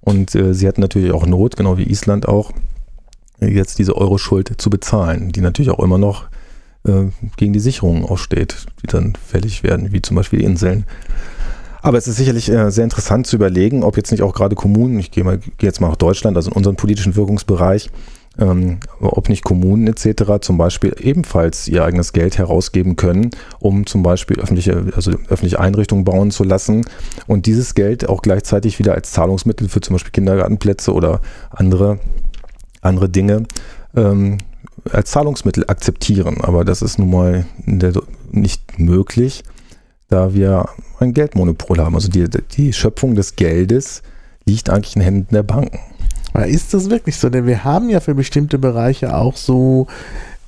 Und 0.00 0.34
äh, 0.34 0.52
sie 0.52 0.68
hatten 0.68 0.82
natürlich 0.82 1.12
auch 1.12 1.26
Not, 1.26 1.56
genau 1.56 1.78
wie 1.78 1.84
Island 1.90 2.28
auch, 2.28 2.52
jetzt 3.40 3.78
diese 3.78 3.96
Euro-Schuld 3.96 4.52
zu 4.58 4.70
bezahlen, 4.70 5.32
die 5.32 5.40
natürlich 5.40 5.70
auch 5.70 5.80
immer 5.80 5.98
noch 5.98 6.26
äh, 6.86 7.06
gegen 7.36 7.52
die 7.52 7.60
Sicherungen 7.60 8.04
aussteht, 8.04 8.66
die 8.82 8.86
dann 8.86 9.14
fällig 9.14 9.62
werden, 9.62 9.92
wie 9.92 10.02
zum 10.02 10.16
Beispiel 10.16 10.40
die 10.40 10.44
Inseln. 10.44 10.84
Aber 11.82 11.98
es 11.98 12.08
ist 12.08 12.16
sicherlich 12.16 12.50
äh, 12.50 12.70
sehr 12.70 12.84
interessant 12.84 13.26
zu 13.26 13.36
überlegen, 13.36 13.82
ob 13.82 13.96
jetzt 13.96 14.10
nicht 14.10 14.22
auch 14.22 14.34
gerade 14.34 14.56
Kommunen, 14.56 14.98
ich 14.98 15.10
gehe 15.10 15.24
mal, 15.24 15.38
gehe 15.38 15.68
jetzt 15.68 15.80
mal 15.80 15.88
nach 15.88 15.96
Deutschland, 15.96 16.36
also 16.36 16.50
in 16.50 16.56
unseren 16.56 16.76
politischen 16.76 17.16
Wirkungsbereich, 17.16 17.90
ähm, 18.38 18.78
ob 19.00 19.28
nicht 19.28 19.44
Kommunen 19.44 19.86
etc. 19.86 20.40
zum 20.40 20.58
Beispiel 20.58 20.94
ebenfalls 21.00 21.68
ihr 21.68 21.84
eigenes 21.84 22.12
Geld 22.12 22.38
herausgeben 22.38 22.96
können, 22.96 23.30
um 23.60 23.86
zum 23.86 24.02
Beispiel 24.02 24.38
öffentliche, 24.38 24.92
also 24.94 25.12
öffentliche 25.28 25.60
Einrichtungen 25.60 26.04
bauen 26.04 26.30
zu 26.30 26.44
lassen 26.44 26.84
und 27.26 27.46
dieses 27.46 27.74
Geld 27.74 28.08
auch 28.08 28.22
gleichzeitig 28.22 28.78
wieder 28.78 28.94
als 28.94 29.12
Zahlungsmittel 29.12 29.68
für 29.68 29.80
zum 29.80 29.94
Beispiel 29.94 30.12
Kindergartenplätze 30.12 30.92
oder 30.92 31.20
andere, 31.50 31.98
andere 32.82 33.08
Dinge 33.08 33.44
ähm, 33.94 34.38
als 34.90 35.10
Zahlungsmittel 35.10 35.64
akzeptieren. 35.68 36.40
Aber 36.42 36.64
das 36.64 36.82
ist 36.82 36.98
nun 36.98 37.10
mal 37.10 37.46
nicht 38.32 38.78
möglich 38.78 39.44
da 40.08 40.34
wir 40.34 40.68
ein 41.00 41.12
Geldmonopol 41.12 41.78
haben. 41.78 41.94
Also 41.94 42.08
die, 42.08 42.28
die 42.28 42.72
Schöpfung 42.72 43.14
des 43.14 43.36
Geldes 43.36 44.02
liegt 44.44 44.70
eigentlich 44.70 44.96
in 44.96 45.02
Händen 45.02 45.34
der 45.34 45.42
Banken. 45.42 45.78
Ist 46.46 46.74
das 46.74 46.90
wirklich 46.90 47.16
so? 47.16 47.30
Denn 47.30 47.46
wir 47.46 47.64
haben 47.64 47.88
ja 47.88 48.00
für 48.00 48.14
bestimmte 48.14 48.58
Bereiche 48.58 49.16
auch 49.16 49.36
so 49.36 49.86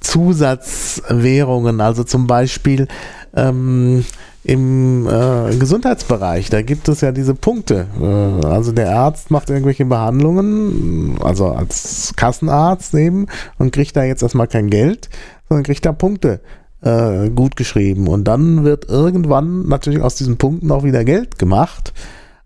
Zusatzwährungen, 0.00 1.80
also 1.80 2.04
zum 2.04 2.26
Beispiel 2.26 2.86
ähm, 3.34 4.04
im 4.44 5.06
äh, 5.06 5.56
Gesundheitsbereich, 5.56 6.50
da 6.50 6.62
gibt 6.62 6.88
es 6.88 7.00
ja 7.00 7.10
diese 7.10 7.34
Punkte. 7.34 7.86
Äh, 8.00 8.46
also 8.46 8.72
der 8.72 8.96
Arzt 8.96 9.30
macht 9.30 9.50
irgendwelche 9.50 9.84
Behandlungen, 9.84 11.18
also 11.20 11.48
als 11.48 12.12
Kassenarzt 12.16 12.94
eben, 12.94 13.26
und 13.58 13.72
kriegt 13.72 13.96
da 13.96 14.04
jetzt 14.04 14.22
erstmal 14.22 14.46
kein 14.46 14.70
Geld, 14.70 15.08
sondern 15.48 15.64
kriegt 15.64 15.84
da 15.84 15.92
Punkte 15.92 16.40
äh, 16.82 17.30
gut 17.30 17.56
geschrieben. 17.56 18.08
Und 18.08 18.24
dann 18.24 18.64
wird 18.64 18.88
irgendwann 18.88 19.68
natürlich 19.68 20.00
aus 20.00 20.14
diesen 20.14 20.36
Punkten 20.36 20.70
auch 20.70 20.84
wieder 20.84 21.04
Geld 21.04 21.38
gemacht. 21.38 21.92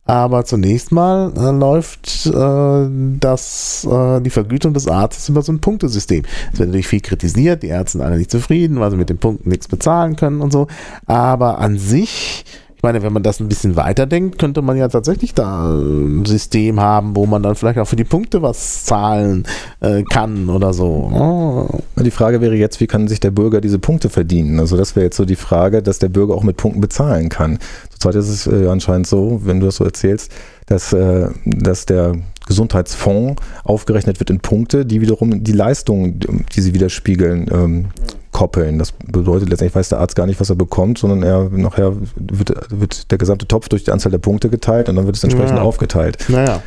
Aber 0.05 0.45
zunächst 0.45 0.91
mal 0.91 1.33
äh, 1.37 1.57
läuft 1.57 2.27
äh, 2.27 2.89
das, 3.21 3.87
äh, 3.89 4.21
die 4.21 4.31
Vergütung 4.31 4.75
des 4.75 4.89
Arztes 4.89 5.29
über 5.29 5.43
so 5.43 5.53
ein 5.53 5.61
Punktesystem. 5.61 6.25
Es 6.53 6.59
wird 6.59 6.71
natürlich 6.71 6.89
viel 6.89 7.01
kritisiert, 7.01 7.63
die 7.63 7.69
Ärzte 7.69 7.99
sind 7.99 8.01
alle 8.01 8.19
nicht 8.19 8.31
zufrieden, 8.31 8.81
weil 8.81 8.91
sie 8.91 8.97
mit 8.97 9.11
den 9.11 9.19
Punkten 9.19 9.49
nichts 9.49 9.69
bezahlen 9.69 10.17
können 10.17 10.41
und 10.41 10.53
so. 10.53 10.67
Aber 11.07 11.59
an 11.59 11.79
sich 11.79 12.45
ich 12.83 12.85
meine, 12.85 13.05
wenn 13.05 13.13
man 13.13 13.23
das 13.23 13.39
ein 13.39 13.47
bisschen 13.47 13.77
weiterdenkt, 13.77 14.41
könnte 14.41 14.61
man 14.61 14.77
ja 14.77 14.89
tatsächlich 14.89 15.35
da 15.35 15.71
ein 15.71 16.25
System 16.25 16.81
haben, 16.81 17.15
wo 17.15 17.27
man 17.27 17.41
dann 17.41 17.55
vielleicht 17.55 17.79
auch 17.79 17.87
für 17.87 17.95
die 17.95 18.03
Punkte 18.03 18.43
was 18.43 18.85
zahlen 18.85 19.45
äh, 19.79 20.03
kann 20.03 20.51
oder 20.51 20.73
so. 20.73 21.09
Oh. 21.15 22.03
Die 22.03 22.11
Frage 22.11 22.41
wäre 22.41 22.57
jetzt, 22.57 22.81
wie 22.81 22.89
kann 22.89 23.07
sich 23.07 23.21
der 23.21 23.31
Bürger 23.31 23.61
diese 23.61 23.79
Punkte 23.79 24.11
verdienen? 24.11 24.59
Also 24.59 24.77
das 24.77 24.97
wäre 24.97 25.05
jetzt 25.05 25.17
so 25.17 25.25
die 25.25 25.37
Frage, 25.37 25.81
dass 25.81 26.01
der 26.01 26.09
Bürger 26.09 26.35
auch 26.35 26.43
mit 26.43 26.57
Punkten 26.57 26.81
bezahlen 26.81 27.29
kann. 27.29 27.61
Zurzeit 27.91 28.17
ist 28.17 28.29
es 28.29 28.49
äh, 28.49 28.67
anscheinend 28.67 29.07
so, 29.07 29.41
wenn 29.45 29.61
du 29.61 29.67
das 29.67 29.77
so 29.77 29.85
erzählst, 29.85 30.33
dass, 30.67 30.93
äh, 30.93 31.29
dass 31.45 31.87
der 31.87 32.17
Gesundheitsfonds 32.47 33.43
aufgerechnet 33.65 34.21
wird 34.21 34.31
in 34.31 34.41
Punkte, 34.41 34.85
die 34.85 35.01
wiederum 35.01 35.43
die 35.43 35.53
Leistungen, 35.53 36.21
die 36.55 36.61
sie 36.61 36.75
widerspiegeln, 36.75 37.49
ähm, 37.53 37.87
koppeln. 38.33 38.79
Das 38.79 38.93
bedeutet 38.93 39.49
letztendlich 39.51 39.77
weiß 39.77 39.91
der 39.91 40.01
Arzt 40.01 40.17
gar 40.17 40.27
nicht, 40.27 40.41
was 40.41 40.51
er 40.51 40.57
bekommt, 40.57 40.99
sondern 40.99 41.23
er 41.23 41.49
nachher 41.51 41.95
wird, 42.17 42.53
wird 42.71 43.11
der 43.11 43.19
gesamte 43.19 43.47
Topf 43.47 43.69
durch 43.69 43.85
die 43.85 43.93
Anzahl 43.93 44.11
der 44.11 44.19
Punkte 44.19 44.49
geteilt 44.49 44.89
und 44.89 44.97
dann 44.97 45.07
wird 45.07 45.17
es 45.17 45.25
entsprechend 45.25 45.59
ja. 45.59 45.63
aufgeteilt. 45.63 46.19
Naja. 46.29 46.63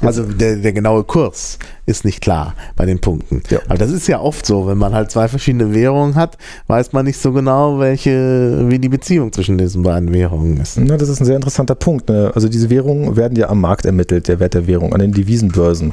Also 0.00 0.24
der, 0.24 0.56
der 0.56 0.72
genaue 0.72 1.04
Kurs 1.04 1.58
ist 1.86 2.04
nicht 2.04 2.20
klar 2.20 2.54
bei 2.74 2.84
den 2.84 3.00
Punkten. 3.00 3.42
Ja. 3.48 3.60
Aber 3.68 3.78
das 3.78 3.92
ist 3.92 4.08
ja 4.08 4.20
oft 4.20 4.44
so, 4.44 4.66
wenn 4.66 4.76
man 4.76 4.92
halt 4.92 5.10
zwei 5.10 5.28
verschiedene 5.28 5.72
Währungen 5.72 6.16
hat, 6.16 6.36
weiß 6.66 6.92
man 6.92 7.04
nicht 7.04 7.18
so 7.18 7.32
genau, 7.32 7.78
welche, 7.78 8.64
wie 8.68 8.78
die 8.80 8.88
Beziehung 8.88 9.32
zwischen 9.32 9.56
diesen 9.56 9.84
beiden 9.84 10.12
Währungen 10.12 10.56
ist. 10.56 10.78
Na, 10.78 10.96
das 10.96 11.08
ist 11.08 11.20
ein 11.20 11.26
sehr 11.26 11.36
interessanter 11.36 11.76
Punkt. 11.76 12.08
Ne? 12.08 12.32
Also 12.34 12.48
diese 12.48 12.70
Währungen 12.70 13.16
werden 13.16 13.36
ja 13.36 13.48
am 13.48 13.60
Markt 13.60 13.86
ermittelt, 13.86 14.26
der 14.26 14.40
Wert 14.40 14.54
der 14.54 14.66
Währung, 14.66 14.92
an 14.92 15.00
den 15.00 15.12
Devisenbörsen. 15.12 15.92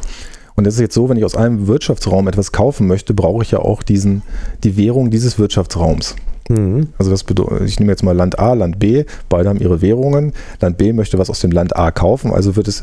Und 0.56 0.66
das 0.66 0.74
ist 0.74 0.80
jetzt 0.82 0.96
so, 0.96 1.08
wenn 1.08 1.18
ich 1.18 1.24
aus 1.24 1.36
einem 1.36 1.68
Wirtschaftsraum 1.68 2.28
etwas 2.28 2.52
kaufen 2.52 2.88
möchte, 2.88 3.14
brauche 3.14 3.44
ich 3.44 3.52
ja 3.52 3.60
auch 3.60 3.84
diesen, 3.84 4.24
die 4.64 4.78
Währung 4.78 5.12
dieses 5.12 5.38
Wirtschaftsraums. 5.38 6.16
Mhm. 6.50 6.90
Also 6.98 7.12
das 7.12 7.24
bedeutet, 7.24 7.68
ich 7.68 7.80
nehme 7.80 7.92
jetzt 7.92 8.04
mal 8.04 8.16
Land 8.16 8.40
A, 8.40 8.54
Land 8.54 8.80
B, 8.80 9.06
beide 9.30 9.50
haben 9.50 9.60
ihre 9.60 9.82
Währungen. 9.82 10.34
Land 10.60 10.78
B 10.78 10.92
möchte 10.92 11.18
was 11.18 11.30
aus 11.30 11.40
dem 11.40 11.52
Land 11.52 11.76
A 11.76 11.92
kaufen, 11.92 12.34
also 12.34 12.56
wird 12.56 12.68
es 12.68 12.82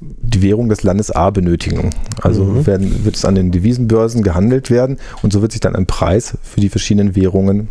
die 0.00 0.42
Währung 0.42 0.68
des 0.68 0.82
Landes 0.82 1.10
A 1.10 1.30
benötigen. 1.30 1.90
Also 2.22 2.44
mhm. 2.44 2.66
werden, 2.66 3.04
wird 3.04 3.16
es 3.16 3.24
an 3.24 3.34
den 3.34 3.50
Devisenbörsen 3.50 4.22
gehandelt 4.22 4.70
werden 4.70 4.98
und 5.22 5.32
so 5.32 5.42
wird 5.42 5.52
sich 5.52 5.60
dann 5.60 5.76
ein 5.76 5.86
Preis 5.86 6.38
für 6.42 6.60
die 6.60 6.68
verschiedenen 6.68 7.14
Währungen 7.14 7.68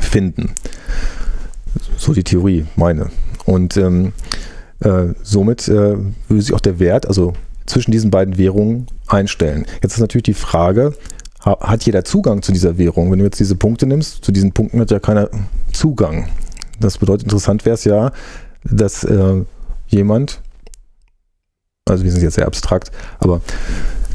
finden. 0.00 0.52
So 1.96 2.12
die 2.12 2.24
Theorie, 2.24 2.66
meine. 2.76 3.10
Und 3.44 3.76
ähm, 3.76 4.12
äh, 4.80 5.08
somit 5.22 5.68
äh, 5.68 5.96
würde 6.28 6.42
sich 6.42 6.54
auch 6.54 6.60
der 6.60 6.78
Wert, 6.78 7.06
also 7.06 7.32
zwischen 7.66 7.90
diesen 7.90 8.10
beiden 8.10 8.38
Währungen 8.38 8.86
einstellen. 9.06 9.66
Jetzt 9.82 9.94
ist 9.94 10.00
natürlich 10.00 10.24
die 10.24 10.34
Frage, 10.34 10.94
hat 11.40 11.84
jeder 11.84 12.04
Zugang 12.04 12.42
zu 12.42 12.52
dieser 12.52 12.76
Währung? 12.76 13.10
Wenn 13.10 13.18
du 13.18 13.24
jetzt 13.24 13.40
diese 13.40 13.56
Punkte 13.56 13.86
nimmst, 13.86 14.24
zu 14.24 14.30
diesen 14.30 14.52
Punkten 14.52 14.80
hat 14.80 14.90
ja 14.90 14.98
keiner 14.98 15.30
Zugang. 15.72 16.28
Das 16.80 16.98
bedeutet, 16.98 17.24
interessant 17.24 17.64
wäre 17.64 17.74
es 17.74 17.84
ja, 17.84 18.12
dass 18.64 19.04
äh, 19.04 19.42
jemand, 19.88 20.42
also 21.90 22.04
wir 22.04 22.12
sind 22.12 22.22
jetzt 22.22 22.34
sehr 22.34 22.46
abstrakt, 22.46 22.90
aber 23.18 23.40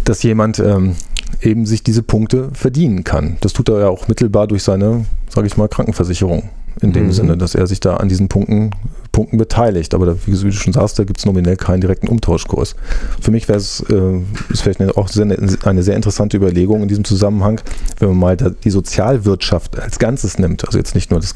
dass 0.03 0.23
jemand 0.23 0.59
ähm, 0.59 0.95
eben 1.41 1.65
sich 1.65 1.83
diese 1.83 2.03
Punkte 2.03 2.49
verdienen 2.53 3.03
kann. 3.03 3.37
Das 3.41 3.53
tut 3.53 3.69
er 3.69 3.79
ja 3.79 3.87
auch 3.89 4.07
mittelbar 4.07 4.47
durch 4.47 4.63
seine, 4.63 5.05
sage 5.29 5.47
ich 5.47 5.57
mal, 5.57 5.67
Krankenversicherung 5.67 6.49
in 6.81 6.91
dem 6.91 7.05
mhm. 7.05 7.11
Sinne, 7.11 7.37
dass 7.37 7.55
er 7.55 7.67
sich 7.67 7.79
da 7.79 7.97
an 7.97 8.09
diesen 8.09 8.27
Punkten, 8.27 8.71
Punkten 9.11 9.37
beteiligt. 9.37 9.93
Aber 9.93 10.05
da, 10.05 10.15
wie 10.25 10.31
du 10.31 10.51
schon 10.51 10.73
sagst, 10.73 10.99
da 10.99 11.03
gibt 11.05 11.19
es 11.19 11.25
nominell 11.25 11.55
keinen 11.55 11.81
direkten 11.81 12.07
Umtauschkurs. 12.07 12.75
Für 13.21 13.31
mich 13.31 13.47
wäre 13.47 13.57
es 13.57 13.79
äh, 13.89 14.21
ist 14.49 14.61
vielleicht 14.61 14.81
auch 14.97 15.07
sehr, 15.07 15.25
eine 15.25 15.83
sehr 15.83 15.95
interessante 15.95 16.37
Überlegung 16.37 16.81
in 16.81 16.89
diesem 16.89 17.05
Zusammenhang, 17.05 17.61
wenn 17.99 18.09
man 18.09 18.17
mal 18.17 18.35
die 18.37 18.69
Sozialwirtschaft 18.69 19.79
als 19.79 19.99
Ganzes 19.99 20.37
nimmt, 20.37 20.65
also 20.65 20.77
jetzt 20.77 20.95
nicht 20.95 21.11
nur 21.11 21.19
das, 21.19 21.33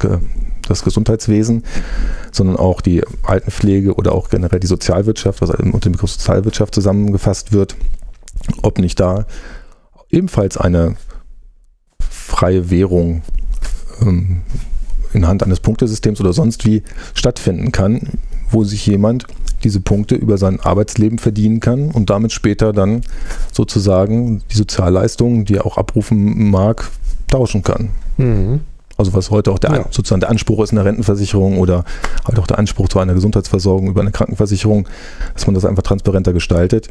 das 0.68 0.82
Gesundheitswesen, 0.84 1.64
sondern 2.32 2.56
auch 2.56 2.80
die 2.80 3.02
Altenpflege 3.22 3.94
oder 3.94 4.12
auch 4.12 4.30
generell 4.30 4.60
die 4.60 4.66
Sozialwirtschaft, 4.66 5.40
was 5.40 5.50
unter 5.50 5.80
dem 5.80 5.92
Begriff 5.92 6.10
Sozialwirtschaft 6.10 6.74
zusammengefasst 6.74 7.52
wird, 7.52 7.76
ob 8.62 8.78
nicht 8.78 9.00
da 9.00 9.26
ebenfalls 10.10 10.56
eine 10.56 10.96
freie 12.00 12.70
Währung 12.70 13.22
ähm, 14.00 14.42
in 15.12 15.26
Hand 15.26 15.42
eines 15.42 15.60
Punktesystems 15.60 16.20
oder 16.20 16.32
sonst 16.32 16.64
wie 16.64 16.82
stattfinden 17.14 17.72
kann, 17.72 18.00
wo 18.50 18.64
sich 18.64 18.86
jemand 18.86 19.26
diese 19.64 19.80
Punkte 19.80 20.14
über 20.14 20.38
sein 20.38 20.60
Arbeitsleben 20.60 21.18
verdienen 21.18 21.60
kann 21.60 21.90
und 21.90 22.10
damit 22.10 22.32
später 22.32 22.72
dann 22.72 23.02
sozusagen 23.52 24.42
die 24.50 24.56
Sozialleistungen, 24.56 25.44
die 25.44 25.56
er 25.56 25.66
auch 25.66 25.76
abrufen 25.76 26.50
mag, 26.50 26.88
tauschen 27.28 27.62
kann. 27.62 27.90
Mhm. 28.16 28.60
Also 29.00 29.14
was 29.14 29.30
heute 29.30 29.50
auch 29.50 29.58
der, 29.58 29.72
ja. 29.72 29.84
sozusagen 29.90 30.20
der 30.20 30.28
Anspruch 30.28 30.62
ist 30.62 30.72
in 30.72 30.76
der 30.76 30.84
Rentenversicherung 30.84 31.58
oder 31.58 31.84
halt 32.26 32.38
auch 32.38 32.46
der 32.46 32.58
Anspruch 32.58 32.88
zu 32.88 32.98
einer 32.98 33.14
Gesundheitsversorgung 33.14 33.88
über 33.88 34.02
eine 34.02 34.10
Krankenversicherung, 34.10 34.86
dass 35.32 35.46
man 35.46 35.54
das 35.54 35.64
einfach 35.64 35.82
transparenter 35.82 36.34
gestaltet 36.34 36.88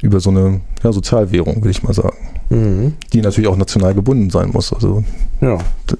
über 0.00 0.18
so 0.20 0.30
eine 0.30 0.60
ja, 0.82 0.92
Sozialwährung, 0.92 1.56
würde 1.56 1.70
ich 1.70 1.82
mal 1.82 1.92
sagen. 1.92 2.16
Mhm. 2.48 2.94
Die 3.12 3.20
natürlich 3.20 3.48
auch 3.50 3.56
national 3.56 3.92
gebunden 3.92 4.30
sein 4.30 4.50
muss. 4.50 4.72
Also, 4.72 5.04
ja. 5.42 5.58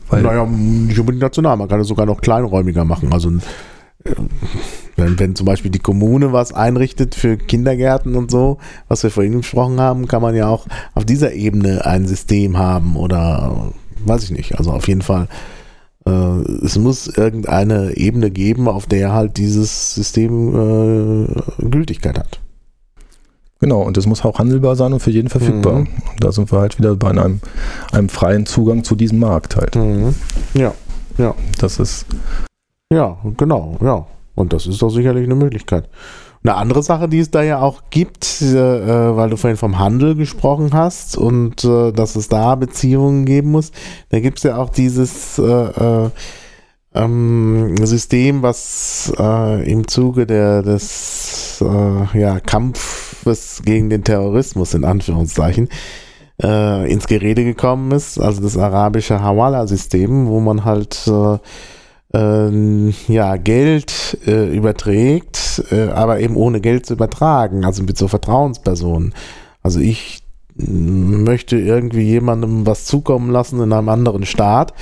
Weil 0.08 0.22
naja, 0.22 0.46
nicht 0.46 0.98
unbedingt 0.98 1.22
national, 1.22 1.58
man 1.58 1.68
kann 1.68 1.80
es 1.80 1.88
sogar 1.88 2.06
noch 2.06 2.22
kleinräumiger 2.22 2.86
machen. 2.86 3.12
Also 3.12 3.30
äh, 4.04 4.14
wenn, 4.96 5.18
wenn 5.18 5.36
zum 5.36 5.44
Beispiel 5.44 5.70
die 5.70 5.80
Kommune 5.80 6.32
was 6.32 6.54
einrichtet 6.54 7.14
für 7.14 7.36
Kindergärten 7.36 8.16
und 8.16 8.30
so, 8.30 8.56
was 8.88 9.02
wir 9.02 9.10
vorhin 9.10 9.36
besprochen 9.36 9.80
haben, 9.80 10.08
kann 10.08 10.22
man 10.22 10.34
ja 10.34 10.48
auch 10.48 10.66
auf 10.94 11.04
dieser 11.04 11.32
Ebene 11.32 11.84
ein 11.84 12.06
System 12.06 12.56
haben 12.56 12.96
oder 12.96 13.72
weiß 14.04 14.24
ich 14.24 14.30
nicht. 14.30 14.58
Also 14.58 14.72
auf 14.72 14.88
jeden 14.88 15.02
Fall, 15.02 15.28
äh, 16.06 16.10
es 16.10 16.78
muss 16.78 17.06
irgendeine 17.08 17.96
Ebene 17.96 18.30
geben, 18.30 18.68
auf 18.68 18.86
der 18.86 19.12
halt 19.12 19.36
dieses 19.36 19.94
System 19.94 21.26
äh, 21.28 21.68
Gültigkeit 21.68 22.18
hat. 22.18 22.40
Genau, 23.60 23.82
und 23.82 23.98
das 23.98 24.06
muss 24.06 24.24
auch 24.24 24.38
handelbar 24.38 24.74
sein 24.74 24.94
und 24.94 25.00
für 25.00 25.10
jeden 25.10 25.28
verfügbar. 25.28 25.80
Mhm. 25.80 25.88
Da 26.18 26.32
sind 26.32 26.50
wir 26.50 26.58
halt 26.58 26.78
wieder 26.78 26.96
bei 26.96 27.10
einem, 27.10 27.40
einem 27.92 28.08
freien 28.08 28.46
Zugang 28.46 28.84
zu 28.84 28.96
diesem 28.96 29.18
Markt 29.18 29.56
halt. 29.56 29.76
Mhm. 29.76 30.14
Ja, 30.54 30.72
ja. 31.18 31.34
Das 31.58 31.78
ist. 31.78 32.06
Ja, 32.90 33.18
genau, 33.36 33.76
ja. 33.82 34.06
Und 34.34 34.54
das 34.54 34.66
ist 34.66 34.80
doch 34.80 34.88
sicherlich 34.88 35.24
eine 35.24 35.34
Möglichkeit. 35.34 35.88
Eine 36.42 36.54
andere 36.54 36.82
Sache, 36.82 37.08
die 37.08 37.18
es 37.18 37.30
da 37.30 37.42
ja 37.42 37.60
auch 37.60 37.82
gibt, 37.90 38.40
äh, 38.40 39.16
weil 39.16 39.28
du 39.28 39.36
vorhin 39.36 39.58
vom 39.58 39.78
Handel 39.78 40.14
gesprochen 40.14 40.70
hast 40.72 41.18
und 41.18 41.64
äh, 41.64 41.92
dass 41.92 42.16
es 42.16 42.28
da 42.28 42.54
Beziehungen 42.54 43.26
geben 43.26 43.50
muss, 43.50 43.72
da 44.08 44.20
gibt 44.20 44.38
es 44.38 44.44
ja 44.44 44.56
auch 44.56 44.70
dieses 44.70 45.38
äh, 45.38 45.42
äh 45.42 46.10
ähm, 46.92 47.76
System, 47.86 48.42
was 48.42 49.12
äh, 49.16 49.70
im 49.70 49.86
Zuge 49.86 50.26
der, 50.26 50.62
des 50.62 51.62
äh, 51.64 52.18
ja, 52.18 52.40
Kampfes 52.40 53.62
gegen 53.64 53.90
den 53.90 54.02
Terrorismus 54.02 54.74
in 54.74 54.84
Anführungszeichen 54.84 55.68
äh, 56.42 56.90
ins 56.90 57.06
Gerede 57.06 57.44
gekommen 57.44 57.92
ist, 57.92 58.18
also 58.18 58.42
das 58.42 58.56
arabische 58.56 59.22
Hawala-System, 59.22 60.26
wo 60.26 60.40
man 60.40 60.64
halt 60.64 61.06
äh, 62.12 62.40
äh, 62.50 62.92
ja, 63.08 63.36
Geld 63.36 64.18
äh, 64.26 64.54
überträgt, 64.54 65.64
äh, 65.70 65.88
aber 65.88 66.20
eben 66.20 66.36
ohne 66.36 66.60
Geld 66.60 66.86
zu 66.86 66.94
übertragen, 66.94 67.64
also 67.64 67.82
mit 67.82 67.96
so 67.96 68.08
Vertrauenspersonen. 68.08 69.14
Also 69.62 69.80
ich 69.80 70.22
möchte 70.56 71.56
irgendwie 71.56 72.02
jemandem 72.02 72.66
was 72.66 72.84
zukommen 72.84 73.30
lassen 73.30 73.62
in 73.62 73.72
einem 73.72 73.88
anderen 73.88 74.26
Staat 74.26 74.74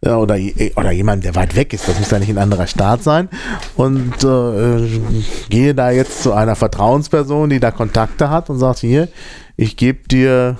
oder, 0.00 0.36
oder 0.74 0.90
jemand, 0.90 1.24
der 1.24 1.36
weit 1.36 1.54
weg 1.54 1.72
ist, 1.72 1.86
das 1.86 1.96
muss 2.00 2.10
ja 2.10 2.18
nicht 2.18 2.30
ein 2.30 2.38
anderer 2.38 2.66
Staat 2.66 3.04
sein, 3.04 3.28
und 3.76 4.24
äh, 4.24 5.00
gehe 5.48 5.76
da 5.76 5.92
jetzt 5.92 6.24
zu 6.24 6.32
einer 6.32 6.56
Vertrauensperson, 6.56 7.50
die 7.50 7.60
da 7.60 7.70
Kontakte 7.70 8.28
hat 8.28 8.50
und 8.50 8.58
sagt, 8.58 8.80
hier, 8.80 9.06
ich 9.56 9.76
gebe 9.76 10.08
dir, 10.08 10.56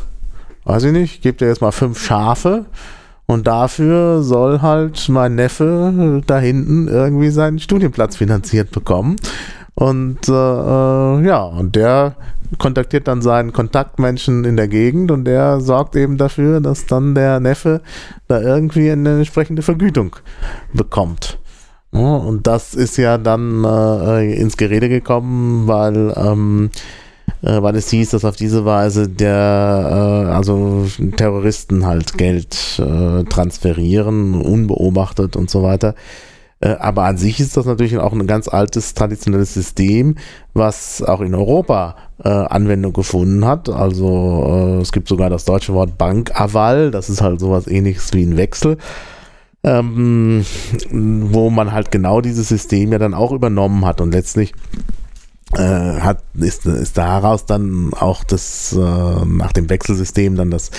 weiß 0.63 0.85
ich 0.85 0.93
nicht, 0.93 1.15
ich 1.15 1.21
gebe 1.23 1.39
dir 1.39 1.49
jetzt 1.49 1.61
mal 1.61 1.73
fünf 1.73 2.01
Schafe 2.01 2.67
und 3.33 3.47
dafür 3.47 4.23
soll 4.23 4.63
halt 4.63 5.09
mein 5.09 5.35
Neffe 5.35 6.23
da 6.27 6.39
hinten 6.39 6.89
irgendwie 6.89 7.31
seinen 7.31 7.59
Studienplatz 7.59 8.17
finanziert 8.17 8.71
bekommen. 8.71 9.17
Und 9.75 10.29
äh, 10.29 10.33
äh 10.33 11.27
ja, 11.27 11.43
und 11.45 11.75
der 11.75 12.15
kontaktiert 12.59 13.09
dann 13.09 13.23
seinen 13.23 13.53
Kontaktmenschen 13.53 14.45
in 14.45 14.57
der 14.57 14.69
Gegend 14.69 15.11
und 15.11 15.25
der 15.25 15.61
sorgt 15.61 15.97
eben 15.97 16.19
dafür, 16.19 16.61
dass 16.61 16.87
dann 16.87 17.15
der 17.15 17.41
Neffe 17.41 17.81
da 18.29 18.41
irgendwie 18.41 18.91
eine 18.91 19.17
entsprechende 19.19 19.63
Vergütung 19.63 20.17
bekommt. 20.75 21.39
Und 21.93 22.47
das 22.47 22.75
ist 22.75 22.97
ja 22.97 23.19
dann 23.19 23.65
äh, 23.65 24.35
ins 24.35 24.57
Gerede 24.57 24.89
gekommen, 24.89 25.69
weil, 25.69 26.15
ähm, 26.17 26.71
äh, 27.43 27.61
weil 27.63 27.77
es 27.77 27.91
hieß, 27.91 28.11
dass 28.11 28.25
auf 28.25 28.37
diese 28.37 28.65
Weise 28.65 29.09
der, 29.09 30.27
äh, 30.29 30.33
also 30.33 30.87
Terroristen 31.17 31.87
halt 31.87 32.17
Geld 32.17 32.81
äh, 32.81 33.25
transferieren, 33.25 34.35
unbeobachtet 34.41 35.37
und 35.37 35.51
so 35.51 35.63
weiter. 35.63 35.95
Äh, 36.61 36.77
aber 36.79 37.05
an 37.05 37.19
sich 37.19 37.41
ist 37.41 37.57
das 37.57 37.67
natürlich 37.67 37.99
auch 37.99 38.13
ein 38.13 38.27
ganz 38.27 38.47
altes 38.49 38.95
traditionelles 38.95 39.53
System, 39.53 40.17
was 40.55 41.03
auch 41.03 41.21
in 41.21 41.35
Europa 41.35 41.97
äh, 42.23 42.29
Anwendung 42.29 42.93
gefunden 42.93 43.45
hat. 43.45 43.69
Also 43.69 44.77
äh, 44.79 44.81
es 44.81 44.93
gibt 44.93 45.09
sogar 45.09 45.29
das 45.29 45.45
deutsche 45.45 45.75
Wort 45.75 45.99
Bankaval, 45.99 46.93
das 46.93 47.11
ist 47.11 47.21
halt 47.21 47.41
sowas 47.41 47.67
ähnliches 47.67 48.13
wie 48.13 48.23
ein 48.23 48.37
Wechsel. 48.37 48.79
Ähm, 49.65 50.45
wo 50.91 51.49
man 51.49 51.71
halt 51.71 51.93
genau 51.93 52.21
dieses 52.21 52.49
System 52.49 52.91
ja 52.91 52.99
dann 52.99 53.15
auch 53.15 53.31
übernommen 53.31 53.85
hat 53.85 54.01
und 54.01 54.13
letztlich 54.13 54.55
äh, 55.55 56.01
hat, 56.01 56.23
ist, 56.35 56.67
ist 56.67 56.99
daraus 56.99 57.47
dann 57.47 57.93
auch 57.95 58.25
das 58.25 58.73
äh, 58.73 59.25
nach 59.25 59.53
dem 59.53 59.69
Wechselsystem 59.69 60.37
dann 60.37 60.51
das 60.51 60.71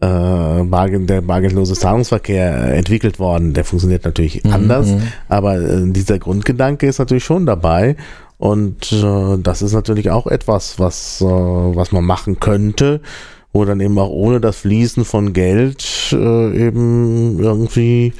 äh, 0.00 0.64
Bargeld, 0.64 1.08
der 1.08 1.20
bargeldlose 1.20 1.74
Zahlungsverkehr 1.74 2.74
entwickelt 2.74 3.18
worden. 3.18 3.54
Der 3.54 3.64
funktioniert 3.64 4.04
natürlich 4.04 4.42
mhm. 4.42 4.52
anders, 4.52 4.88
aber 5.28 5.60
äh, 5.60 5.90
dieser 5.92 6.18
Grundgedanke 6.18 6.86
ist 6.86 6.98
natürlich 6.98 7.24
schon 7.24 7.46
dabei. 7.46 7.96
Und 8.38 8.90
äh, 8.92 9.38
das 9.38 9.62
ist 9.62 9.72
natürlich 9.72 10.10
auch 10.10 10.26
etwas, 10.26 10.80
was, 10.80 11.20
äh, 11.20 11.24
was 11.24 11.92
man 11.92 12.04
machen 12.04 12.40
könnte, 12.40 13.00
wo 13.52 13.64
dann 13.64 13.78
eben 13.78 13.96
auch 13.98 14.10
ohne 14.10 14.40
das 14.40 14.56
Fließen 14.56 15.04
von 15.04 15.32
Geld 15.32 15.84
äh, 16.12 16.66
eben 16.66 17.38
irgendwie 17.38 18.12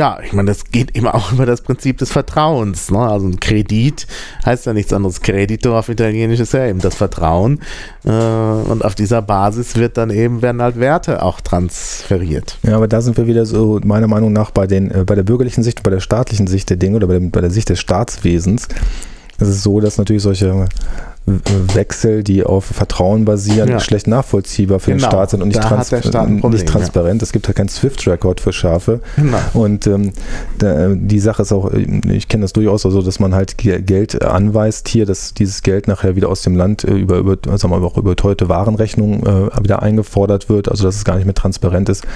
ja, 0.00 0.20
ich 0.22 0.32
meine, 0.32 0.48
das 0.48 0.66
geht 0.66 0.92
immer 0.96 1.12
auch 1.16 1.32
über 1.32 1.44
das 1.44 1.60
Prinzip 1.60 1.98
des 1.98 2.12
Vertrauens. 2.12 2.92
Ne? 2.92 3.00
Also 3.00 3.26
ein 3.26 3.40
Kredit 3.40 4.06
heißt 4.46 4.66
ja 4.66 4.72
nichts 4.72 4.92
anderes. 4.92 5.22
Kredito 5.22 5.76
auf 5.76 5.88
Italienisch 5.88 6.38
ist 6.38 6.52
ja 6.52 6.66
eben 6.66 6.78
das 6.78 6.94
Vertrauen. 6.94 7.60
Äh, 8.04 8.10
und 8.10 8.84
auf 8.84 8.94
dieser 8.94 9.22
Basis 9.22 9.74
wird 9.74 9.96
dann 9.96 10.10
eben, 10.10 10.40
werden 10.40 10.62
halt 10.62 10.78
Werte 10.78 11.22
auch 11.22 11.40
transferiert. 11.40 12.58
Ja, 12.62 12.76
aber 12.76 12.86
da 12.86 13.00
sind 13.00 13.16
wir 13.16 13.26
wieder 13.26 13.44
so, 13.44 13.80
meiner 13.82 14.06
Meinung 14.06 14.32
nach, 14.32 14.52
bei, 14.52 14.68
den, 14.68 14.92
äh, 14.92 15.04
bei 15.04 15.16
der 15.16 15.24
bürgerlichen 15.24 15.64
Sicht, 15.64 15.82
bei 15.82 15.90
der 15.90 16.00
staatlichen 16.00 16.46
Sicht 16.46 16.70
der 16.70 16.76
Dinge 16.76 16.94
oder 16.94 17.08
bei 17.08 17.18
der, 17.18 17.28
bei 17.30 17.40
der 17.40 17.50
Sicht 17.50 17.68
des 17.68 17.80
Staatswesens. 17.80 18.68
Es 19.40 19.48
ist 19.48 19.64
so, 19.64 19.80
dass 19.80 19.98
natürlich 19.98 20.22
solche 20.22 20.68
Wechsel, 21.74 22.22
die 22.24 22.44
auf 22.44 22.64
Vertrauen 22.64 23.24
basieren, 23.24 23.68
ja. 23.68 23.80
schlecht 23.80 24.06
nachvollziehbar 24.06 24.80
für 24.80 24.92
genau. 24.92 25.04
den 25.04 25.10
Staat 25.10 25.30
sind 25.30 25.42
und 25.42 25.48
nicht, 25.48 25.60
trans 25.60 25.90
Problem, 25.90 26.50
nicht 26.50 26.68
transparent. 26.68 27.20
Ja. 27.20 27.24
Es 27.24 27.32
gibt 27.32 27.46
ja 27.46 27.52
keinen 27.52 27.68
Swift-Record 27.68 28.40
für 28.40 28.52
Schafe. 28.52 29.00
Genau. 29.16 29.38
Und 29.54 29.86
ähm, 29.86 30.12
da, 30.58 30.88
die 30.94 31.20
Sache 31.20 31.42
ist 31.42 31.52
auch, 31.52 31.72
ich 31.72 32.28
kenne 32.28 32.42
das 32.42 32.52
durchaus 32.52 32.82
so, 32.82 33.02
dass 33.02 33.20
man 33.20 33.34
halt 33.34 33.58
Geld 33.58 34.22
anweist 34.22 34.88
hier, 34.88 35.06
dass 35.06 35.34
dieses 35.34 35.62
Geld 35.62 35.88
nachher 35.88 36.16
wieder 36.16 36.28
aus 36.28 36.42
dem 36.42 36.56
Land 36.56 36.84
äh, 36.84 36.94
über, 36.94 37.18
über 37.18 37.36
sagen 37.58 37.72
wir 37.72 37.78
mal, 37.78 37.86
auch 37.86 37.96
über 37.96 38.16
teute 38.16 38.48
Warenrechnung 38.48 39.26
äh, 39.26 39.62
wieder 39.62 39.82
eingefordert 39.82 40.48
wird, 40.48 40.68
also 40.68 40.84
dass 40.84 40.96
es 40.96 41.04
gar 41.04 41.16
nicht 41.16 41.26
mehr 41.26 41.34
transparent 41.34 41.88
ist, 41.88 42.06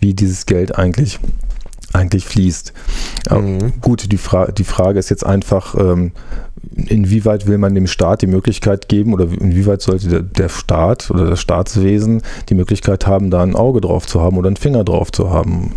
wie 0.00 0.14
dieses 0.14 0.46
Geld 0.46 0.76
eigentlich 0.76 1.18
eigentlich 1.92 2.24
fließt. 2.24 2.72
Mhm. 3.30 3.80
gut, 3.80 4.10
die, 4.10 4.16
Fra 4.16 4.50
die 4.50 4.64
Frage 4.64 4.98
ist 4.98 5.10
jetzt 5.10 5.24
einfach, 5.26 5.74
ähm, 5.74 6.12
inwieweit 6.74 7.46
will 7.46 7.58
man 7.58 7.74
dem 7.74 7.86
Staat 7.86 8.22
die 8.22 8.26
Möglichkeit 8.26 8.88
geben 8.88 9.12
oder 9.12 9.24
inwieweit 9.24 9.82
sollte 9.82 10.22
der, 10.22 10.48
Staat 10.48 11.10
oder 11.10 11.30
das 11.30 11.40
Staatswesen 11.40 12.22
die 12.48 12.54
Möglichkeit 12.54 13.06
haben, 13.06 13.30
da 13.30 13.42
ein 13.42 13.54
Auge 13.54 13.80
drauf 13.80 14.06
zu 14.06 14.20
haben 14.20 14.36
oder 14.36 14.48
einen 14.48 14.56
Finger 14.56 14.84
drauf 14.84 15.12
zu 15.12 15.30
haben? 15.30 15.72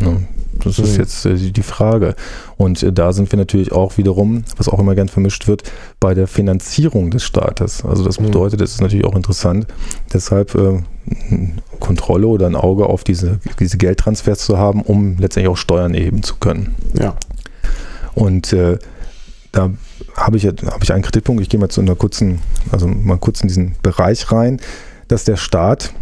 Ne? 0.00 0.26
Das 0.62 0.78
ist 0.78 0.94
mhm. 0.94 1.00
jetzt 1.00 1.26
äh, 1.26 1.36
die 1.36 1.62
Frage. 1.62 2.14
Und 2.56 2.82
äh, 2.82 2.92
da 2.92 3.12
sind 3.12 3.30
wir 3.32 3.38
natürlich 3.38 3.72
auch 3.72 3.96
wiederum, 3.96 4.44
was 4.56 4.68
auch 4.68 4.78
immer 4.78 4.94
gern 4.94 5.08
vermischt 5.08 5.48
wird, 5.48 5.64
bei 6.00 6.14
der 6.14 6.26
Finanzierung 6.26 7.10
des 7.10 7.24
Staates. 7.24 7.84
Also 7.84 8.04
das 8.04 8.20
mhm. 8.20 8.26
bedeutet, 8.26 8.60
das 8.60 8.72
ist 8.72 8.80
natürlich 8.80 9.04
auch 9.04 9.16
interessant, 9.16 9.66
deshalb 10.12 10.54
äh, 10.54 10.80
Kontrolle 11.80 12.26
oder 12.26 12.46
ein 12.46 12.56
Auge 12.56 12.86
auf 12.86 13.04
diese, 13.04 13.40
diese 13.58 13.76
Geldtransfers 13.78 14.38
zu 14.40 14.56
haben, 14.56 14.82
um 14.82 15.16
letztendlich 15.18 15.52
auch 15.52 15.56
Steuern 15.56 15.94
erheben 15.94 16.22
zu 16.22 16.36
können. 16.36 16.74
Ja. 16.94 17.16
Und 18.14 18.52
äh, 18.52 18.78
da 19.52 19.70
habe 20.16 20.36
ich, 20.36 20.46
hab 20.46 20.82
ich 20.82 20.92
einen 20.92 21.02
Kritikpunkt, 21.02 21.42
ich 21.42 21.48
gehe 21.48 21.60
mal 21.60 21.68
zu 21.68 21.80
einer 21.80 21.94
kurzen, 21.94 22.40
also 22.70 22.86
mal 22.86 23.18
kurz 23.18 23.40
in 23.40 23.48
diesen 23.48 23.76
Bereich 23.82 24.30
rein, 24.32 24.60
dass 25.08 25.24
der 25.24 25.36
Staat 25.36 25.92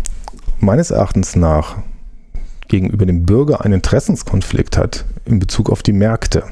meines 0.61 0.90
Erachtens 0.90 1.36
nach 1.36 1.76
gegenüber 2.68 3.05
dem 3.05 3.26
Bürger 3.26 3.64
einen 3.64 3.74
Interessenskonflikt 3.74 4.78
hat 4.78 5.05
in 5.24 5.38
Bezug 5.38 5.70
auf 5.70 5.82
die 5.82 5.93
Märkte. 5.93 6.45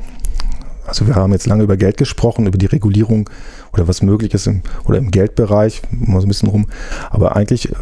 Also 0.86 1.06
wir 1.06 1.14
haben 1.14 1.32
jetzt 1.32 1.46
lange 1.46 1.62
über 1.62 1.76
Geld 1.76 1.96
gesprochen, 1.98 2.46
über 2.46 2.58
die 2.58 2.66
Regulierung 2.66 3.30
oder 3.72 3.86
was 3.86 4.02
möglich 4.02 4.34
ist 4.34 4.48
im, 4.48 4.62
oder 4.84 4.98
im 4.98 5.12
Geldbereich, 5.12 5.82
mal 5.90 6.20
so 6.20 6.26
ein 6.26 6.28
bisschen 6.28 6.48
rum. 6.48 6.66
Aber 7.10 7.36
eigentlich 7.36 7.72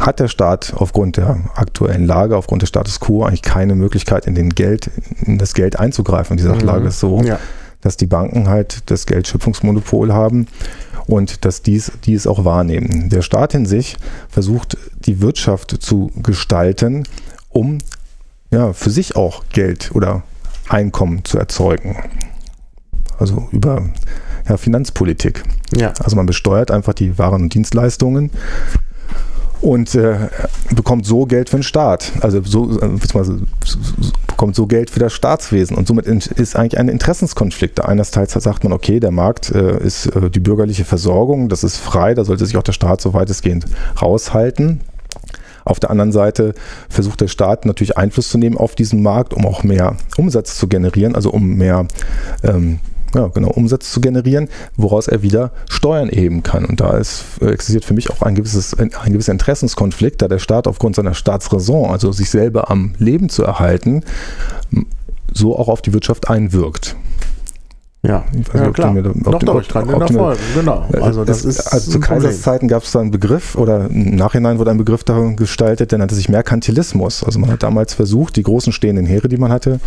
hat 0.00 0.20
der 0.20 0.28
Staat 0.28 0.72
aufgrund 0.74 1.18
der 1.18 1.38
aktuellen 1.54 2.06
Lage, 2.06 2.34
aufgrund 2.36 2.62
des 2.62 2.70
Status 2.70 2.98
quo 2.98 3.24
eigentlich 3.24 3.42
keine 3.42 3.74
Möglichkeit 3.74 4.26
in 4.26 4.34
den 4.34 4.50
Geld, 4.50 4.90
in 5.26 5.36
das 5.36 5.52
Geld 5.52 5.78
einzugreifen. 5.78 6.38
Die 6.38 6.42
Sachlage 6.42 6.80
mhm. 6.80 6.88
ist 6.88 7.00
so, 7.00 7.20
ja. 7.22 7.38
Dass 7.80 7.96
die 7.96 8.06
Banken 8.06 8.48
halt 8.48 8.90
das 8.90 9.06
Geldschöpfungsmonopol 9.06 10.12
haben 10.12 10.46
und 11.06 11.44
dass 11.44 11.62
dies, 11.62 11.92
die 12.04 12.14
es 12.14 12.26
auch 12.26 12.44
wahrnehmen. 12.44 13.08
Der 13.08 13.22
Staat 13.22 13.54
in 13.54 13.66
sich 13.66 13.96
versucht, 14.28 14.76
die 15.04 15.20
Wirtschaft 15.20 15.82
zu 15.82 16.10
gestalten, 16.22 17.04
um 17.48 17.78
ja, 18.50 18.72
für 18.72 18.90
sich 18.90 19.16
auch 19.16 19.44
Geld 19.52 19.90
oder 19.94 20.22
Einkommen 20.68 21.24
zu 21.24 21.38
erzeugen. 21.38 21.96
Also 23.18 23.48
über 23.52 23.88
ja, 24.48 24.56
Finanzpolitik. 24.56 25.42
Ja. 25.74 25.92
Also 26.02 26.16
man 26.16 26.26
besteuert 26.26 26.70
einfach 26.70 26.92
die 26.92 27.18
Waren 27.18 27.42
und 27.42 27.54
Dienstleistungen 27.54 28.30
und 29.60 29.94
äh, 29.94 30.28
bekommt 30.74 31.06
so 31.06 31.26
Geld 31.26 31.50
für 31.50 31.56
den 31.56 31.62
Staat. 31.62 32.12
Also 32.20 32.42
so, 32.42 32.80
äh, 32.80 32.88
bekommt 34.36 34.54
so 34.54 34.66
Geld 34.66 34.90
für 34.90 35.00
das 35.00 35.14
Staatswesen. 35.14 35.76
Und 35.76 35.88
somit 35.88 36.06
ist 36.06 36.56
eigentlich 36.56 36.78
ein 36.78 36.88
Interessenskonflikt. 36.88 37.82
Einerseits 37.82 38.34
sagt 38.34 38.64
man, 38.64 38.72
okay, 38.74 39.00
der 39.00 39.10
Markt 39.10 39.50
äh, 39.50 39.82
ist 39.82 40.06
äh, 40.06 40.28
die 40.30 40.40
bürgerliche 40.40 40.84
Versorgung, 40.84 41.48
das 41.48 41.64
ist 41.64 41.78
frei, 41.78 42.12
da 42.14 42.24
sollte 42.24 42.44
sich 42.44 42.56
auch 42.58 42.62
der 42.62 42.72
Staat 42.72 43.00
so 43.00 43.14
weitestgehend 43.14 43.64
raushalten. 44.00 44.80
Auf 45.64 45.80
der 45.80 45.90
anderen 45.90 46.12
Seite 46.12 46.54
versucht 46.90 47.22
der 47.22 47.28
Staat 47.28 47.64
natürlich 47.64 47.96
Einfluss 47.96 48.28
zu 48.28 48.36
nehmen 48.36 48.58
auf 48.58 48.74
diesen 48.74 49.02
Markt, 49.02 49.32
um 49.32 49.46
auch 49.46 49.64
mehr 49.64 49.96
Umsatz 50.18 50.58
zu 50.58 50.68
generieren, 50.68 51.16
also 51.16 51.30
um 51.30 51.54
mehr 51.54 51.86
ähm, 52.44 52.78
ja, 53.16 53.28
genau, 53.28 53.48
Umsatz 53.48 53.90
zu 53.92 54.00
generieren, 54.00 54.48
woraus 54.76 55.08
er 55.08 55.22
wieder 55.22 55.50
Steuern 55.70 56.10
erheben 56.10 56.42
kann. 56.42 56.66
Und 56.66 56.80
da 56.80 56.98
ist, 56.98 57.24
äh, 57.40 57.46
existiert 57.46 57.84
für 57.84 57.94
mich 57.94 58.10
auch 58.10 58.22
ein, 58.22 58.34
gewisses, 58.34 58.78
ein 58.78 58.90
gewisser 59.06 59.32
Interessenskonflikt, 59.32 60.20
da 60.20 60.28
der 60.28 60.38
Staat 60.38 60.66
aufgrund 60.66 60.96
seiner 60.96 61.14
Staatsräson, 61.14 61.90
also 61.90 62.12
sich 62.12 62.28
selber 62.28 62.70
am 62.70 62.94
Leben 62.98 63.28
zu 63.28 63.42
erhalten, 63.42 64.02
so 65.32 65.58
auch 65.58 65.68
auf 65.68 65.80
die 65.80 65.94
Wirtschaft 65.94 66.28
einwirkt. 66.28 66.96
Ja, 68.02 68.24
ja 68.54 68.60
nicht, 68.60 68.74
klar. 68.74 68.92
Mir, 68.92 69.02
Noch 69.02 69.38
deutlich 69.40 69.68
dran 69.68 69.88
in 69.88 69.98
der 69.98 70.08
Folge, 70.08 70.40
genau. 70.54 70.84
Also, 71.00 71.24
das 71.24 71.44
ist 71.44 71.60
also 71.72 71.90
zu 71.90 72.00
Kaiserszeiten 72.00 72.68
gab 72.68 72.84
es 72.84 72.92
da 72.92 73.00
einen 73.00 73.10
Begriff 73.10 73.56
oder 73.56 73.86
im 73.90 74.14
Nachhinein 74.14 74.58
wurde 74.58 74.70
ein 74.70 74.78
Begriff 74.78 75.02
da 75.02 75.18
gestaltet, 75.34 75.90
der 75.90 75.98
nannte 75.98 76.14
sich 76.14 76.28
Merkantilismus. 76.28 77.24
Also 77.24 77.38
man 77.38 77.50
hat 77.50 77.62
damals 77.62 77.94
versucht, 77.94 78.36
die 78.36 78.42
großen 78.42 78.72
stehenden 78.72 79.06
Heere, 79.06 79.28
die 79.28 79.38
man 79.38 79.50
hatte, 79.50 79.80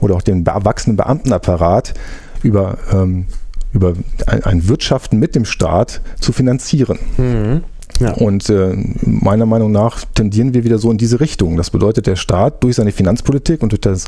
oder 0.00 0.14
auch 0.14 0.22
den 0.22 0.46
wachsenden 0.46 0.96
Beamtenapparat 0.96 1.94
über, 2.42 2.78
ähm, 2.92 3.26
über 3.72 3.94
ein, 4.26 4.44
ein, 4.44 4.68
Wirtschaften 4.68 5.18
mit 5.18 5.34
dem 5.34 5.44
Staat 5.44 6.00
zu 6.20 6.32
finanzieren. 6.32 6.98
Mhm. 7.16 7.62
Ja. 8.00 8.12
Und 8.12 8.48
äh, 8.48 8.76
meiner 9.02 9.46
Meinung 9.46 9.72
nach 9.72 10.04
tendieren 10.14 10.54
wir 10.54 10.62
wieder 10.62 10.78
so 10.78 10.90
in 10.90 10.98
diese 10.98 11.20
Richtung. 11.20 11.56
Das 11.56 11.70
bedeutet, 11.70 12.06
der 12.06 12.16
Staat 12.16 12.62
durch 12.62 12.76
seine 12.76 12.92
Finanzpolitik 12.92 13.62
und 13.62 13.72
durch 13.72 13.80
das 13.80 14.06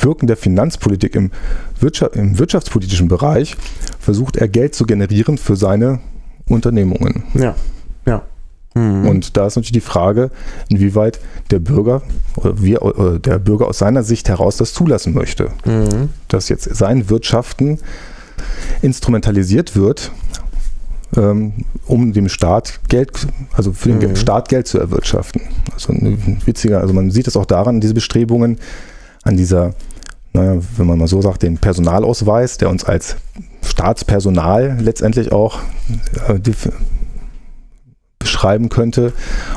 Wirken 0.00 0.26
der 0.26 0.36
Finanzpolitik 0.36 1.14
im, 1.14 1.30
Wirtschaft, 1.78 2.16
im 2.16 2.38
wirtschaftspolitischen 2.38 3.08
Bereich 3.08 3.54
versucht 3.98 4.36
er 4.36 4.48
Geld 4.48 4.74
zu 4.74 4.86
generieren 4.86 5.36
für 5.36 5.56
seine 5.56 6.00
Unternehmungen. 6.48 7.24
Ja, 7.34 7.54
ja. 8.06 8.22
Mhm. 8.76 9.08
Und 9.08 9.36
da 9.36 9.46
ist 9.46 9.56
natürlich 9.56 9.72
die 9.72 9.80
Frage, 9.80 10.30
inwieweit 10.68 11.18
der 11.50 11.58
Bürger 11.58 12.02
oder 12.36 12.60
wir, 12.60 12.82
oder 12.82 13.18
der 13.18 13.38
Bürger 13.38 13.68
aus 13.68 13.78
seiner 13.78 14.02
Sicht 14.02 14.28
heraus 14.28 14.58
das 14.58 14.74
zulassen 14.74 15.14
möchte. 15.14 15.50
Mhm. 15.64 16.10
Dass 16.28 16.48
jetzt 16.48 16.64
sein 16.76 17.08
Wirtschaften 17.08 17.78
instrumentalisiert 18.82 19.76
wird 19.76 20.12
ähm, 21.16 21.52
um 21.86 22.12
dem 22.12 22.28
Staat 22.28 22.80
Geld, 22.88 23.26
also 23.54 23.72
für 23.72 23.90
den 23.92 24.10
mhm. 24.10 24.16
Staat 24.16 24.50
Geld 24.50 24.66
zu 24.66 24.78
erwirtschaften. 24.78 25.40
Also 25.72 25.92
ein 25.92 26.42
witziger, 26.44 26.80
also 26.80 26.92
man 26.92 27.10
sieht 27.10 27.28
es 27.28 27.36
auch 27.36 27.46
daran, 27.46 27.80
diese 27.80 27.94
Bestrebungen 27.94 28.58
an 29.22 29.36
dieser, 29.36 29.74
naja, 30.34 30.60
wenn 30.76 30.86
man 30.86 30.98
mal 30.98 31.08
so 31.08 31.22
sagt, 31.22 31.42
den 31.42 31.56
Personalausweis, 31.56 32.58
der 32.58 32.68
uns 32.68 32.84
als 32.84 33.16
Staatspersonal 33.62 34.76
letztendlich 34.80 35.32
auch 35.32 35.60
beschreiben 38.26 38.68
könnte, 38.68 39.12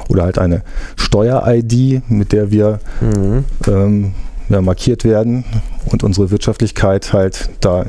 oder 0.10 0.24
halt 0.24 0.38
eine 0.38 0.62
Steuer-ID, 0.96 2.10
mit 2.10 2.32
der 2.32 2.52
wir 2.52 2.80
mhm. 3.02 3.44
ähm, 3.68 4.14
ja, 4.48 4.62
markiert 4.62 5.04
werden 5.04 5.44
und 5.88 6.04
unsere 6.04 6.30
Wirtschaftlichkeit 6.30 7.14
halt 7.14 7.50
da 7.62 7.84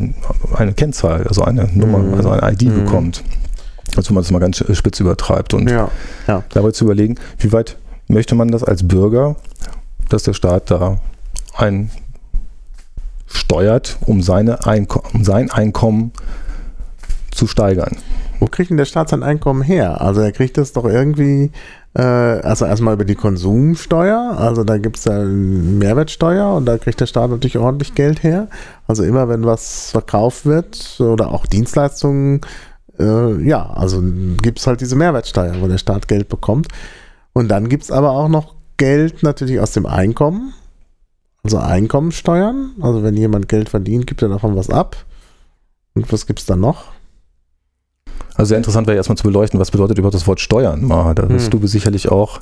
eine 0.56 0.72
Kennzahl, 0.72 1.26
also 1.26 1.42
eine 1.42 1.68
Nummer, 1.74 1.98
mhm. 1.98 2.14
also 2.14 2.30
eine 2.30 2.52
ID 2.52 2.62
mhm. 2.62 2.84
bekommt. 2.84 3.22
Also 3.96 4.08
wenn 4.10 4.14
man 4.14 4.24
das 4.24 4.30
mal 4.30 4.38
ganz 4.38 4.64
spitz 4.72 5.00
übertreibt 5.00 5.52
und 5.52 5.68
ja, 5.68 5.90
ja. 6.26 6.42
dabei 6.50 6.70
zu 6.70 6.84
überlegen, 6.84 7.16
wie 7.38 7.52
weit 7.52 7.76
möchte 8.08 8.34
man 8.34 8.48
das 8.48 8.64
als 8.64 8.86
Bürger, 8.86 9.36
dass 10.08 10.22
der 10.22 10.32
Staat 10.32 10.70
da 10.70 10.98
ein 11.56 11.90
steuert, 13.26 13.98
um, 14.06 14.22
seine 14.22 14.66
Einko 14.66 15.02
um 15.12 15.24
sein 15.24 15.50
Einkommen 15.50 16.12
zu 17.30 17.46
steigern. 17.46 17.96
Wo 18.40 18.46
kriegt 18.46 18.70
denn 18.70 18.78
der 18.78 18.86
Staat 18.86 19.10
sein 19.10 19.22
Einkommen 19.22 19.60
her? 19.60 20.00
Also 20.00 20.22
er 20.22 20.32
kriegt 20.32 20.56
das 20.56 20.72
doch 20.72 20.86
irgendwie, 20.86 21.52
äh, 21.94 22.00
also 22.00 22.64
erstmal 22.64 22.94
über 22.94 23.04
die 23.04 23.14
Konsumsteuer, 23.14 24.34
also 24.38 24.64
da 24.64 24.78
gibt 24.78 24.96
es 24.96 25.04
ja 25.04 25.22
Mehrwertsteuer 25.22 26.54
und 26.54 26.64
da 26.64 26.78
kriegt 26.78 27.00
der 27.00 27.06
Staat 27.06 27.30
natürlich 27.30 27.58
ordentlich 27.58 27.94
Geld 27.94 28.22
her. 28.22 28.48
Also 28.86 29.04
immer 29.04 29.28
wenn 29.28 29.44
was 29.44 29.90
verkauft 29.90 30.46
wird 30.46 30.98
oder 31.00 31.32
auch 31.32 31.46
Dienstleistungen, 31.46 32.40
äh, 32.98 33.42
ja, 33.46 33.68
also 33.70 34.02
gibt 34.42 34.58
es 34.58 34.66
halt 34.66 34.80
diese 34.80 34.96
Mehrwertsteuer, 34.96 35.60
wo 35.60 35.68
der 35.68 35.78
Staat 35.78 36.08
Geld 36.08 36.30
bekommt. 36.30 36.68
Und 37.34 37.48
dann 37.48 37.68
gibt 37.68 37.84
es 37.84 37.90
aber 37.90 38.12
auch 38.12 38.28
noch 38.28 38.54
Geld 38.78 39.22
natürlich 39.22 39.60
aus 39.60 39.72
dem 39.72 39.84
Einkommen, 39.84 40.54
also 41.42 41.58
Einkommensteuern. 41.58 42.72
Also 42.80 43.02
wenn 43.02 43.18
jemand 43.18 43.48
Geld 43.48 43.68
verdient, 43.68 44.06
gibt 44.06 44.22
er 44.22 44.30
davon 44.30 44.56
was 44.56 44.70
ab. 44.70 44.96
Und 45.94 46.10
was 46.10 46.26
gibt 46.26 46.38
es 46.38 46.46
dann 46.46 46.60
noch? 46.60 46.84
Also 48.40 48.48
sehr 48.48 48.56
interessant 48.56 48.86
wäre 48.86 48.96
erstmal 48.96 49.18
zu 49.18 49.24
beleuchten, 49.24 49.60
was 49.60 49.70
bedeutet 49.70 49.98
überhaupt 49.98 50.14
das 50.14 50.26
Wort 50.26 50.40
Steuern. 50.40 50.88
Da 50.88 51.12
bist 51.26 51.52
hm. 51.52 51.60
du 51.60 51.66
sicherlich 51.66 52.08
auch 52.08 52.40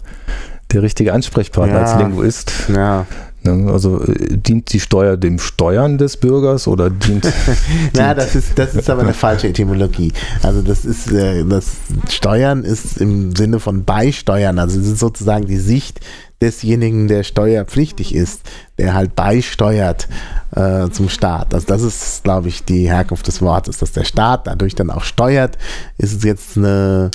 der 0.70 0.82
richtige 0.82 1.12
Ansprechpartner 1.12 1.74
ja. 1.74 1.82
als 1.82 1.98
Linguist. 2.00 2.52
Ja. 2.72 3.04
Ne, 3.42 3.72
also 3.72 4.00
äh, 4.04 4.36
dient 4.36 4.72
die 4.72 4.78
Steuer 4.78 5.16
dem 5.16 5.40
Steuern 5.40 5.98
des 5.98 6.16
Bürgers 6.16 6.68
oder 6.68 6.88
dient. 6.88 7.26
Na, 7.96 8.14
das 8.14 8.36
ist, 8.36 8.56
das 8.56 8.76
ist 8.76 8.88
aber 8.90 9.02
eine 9.02 9.12
falsche 9.12 9.48
Etymologie. 9.48 10.12
Also 10.42 10.62
das 10.62 10.84
ist 10.84 11.10
äh, 11.10 11.44
das 11.44 11.76
Steuern 12.10 12.62
ist 12.62 12.98
im 12.98 13.34
Sinne 13.34 13.58
von 13.58 13.84
beisteuern. 13.84 14.60
Also 14.60 14.78
es 14.78 14.86
ist 14.86 14.98
sozusagen 15.00 15.46
die 15.46 15.58
Sicht 15.58 16.00
desjenigen, 16.40 17.08
der 17.08 17.24
steuerpflichtig 17.24 18.14
ist, 18.14 18.42
der 18.78 18.94
halt 18.94 19.16
beisteuert 19.16 20.08
äh, 20.54 20.88
zum 20.90 21.08
Staat. 21.08 21.54
Also 21.54 21.66
das 21.66 21.82
ist, 21.82 22.24
glaube 22.24 22.48
ich, 22.48 22.64
die 22.64 22.88
Herkunft 22.88 23.26
des 23.26 23.42
Wortes, 23.42 23.78
dass 23.78 23.92
der 23.92 24.04
Staat 24.04 24.46
dadurch 24.46 24.74
dann 24.74 24.90
auch 24.90 25.02
steuert, 25.02 25.58
ist 25.98 26.14
es 26.14 26.24
jetzt 26.24 26.56
eine 26.56 27.10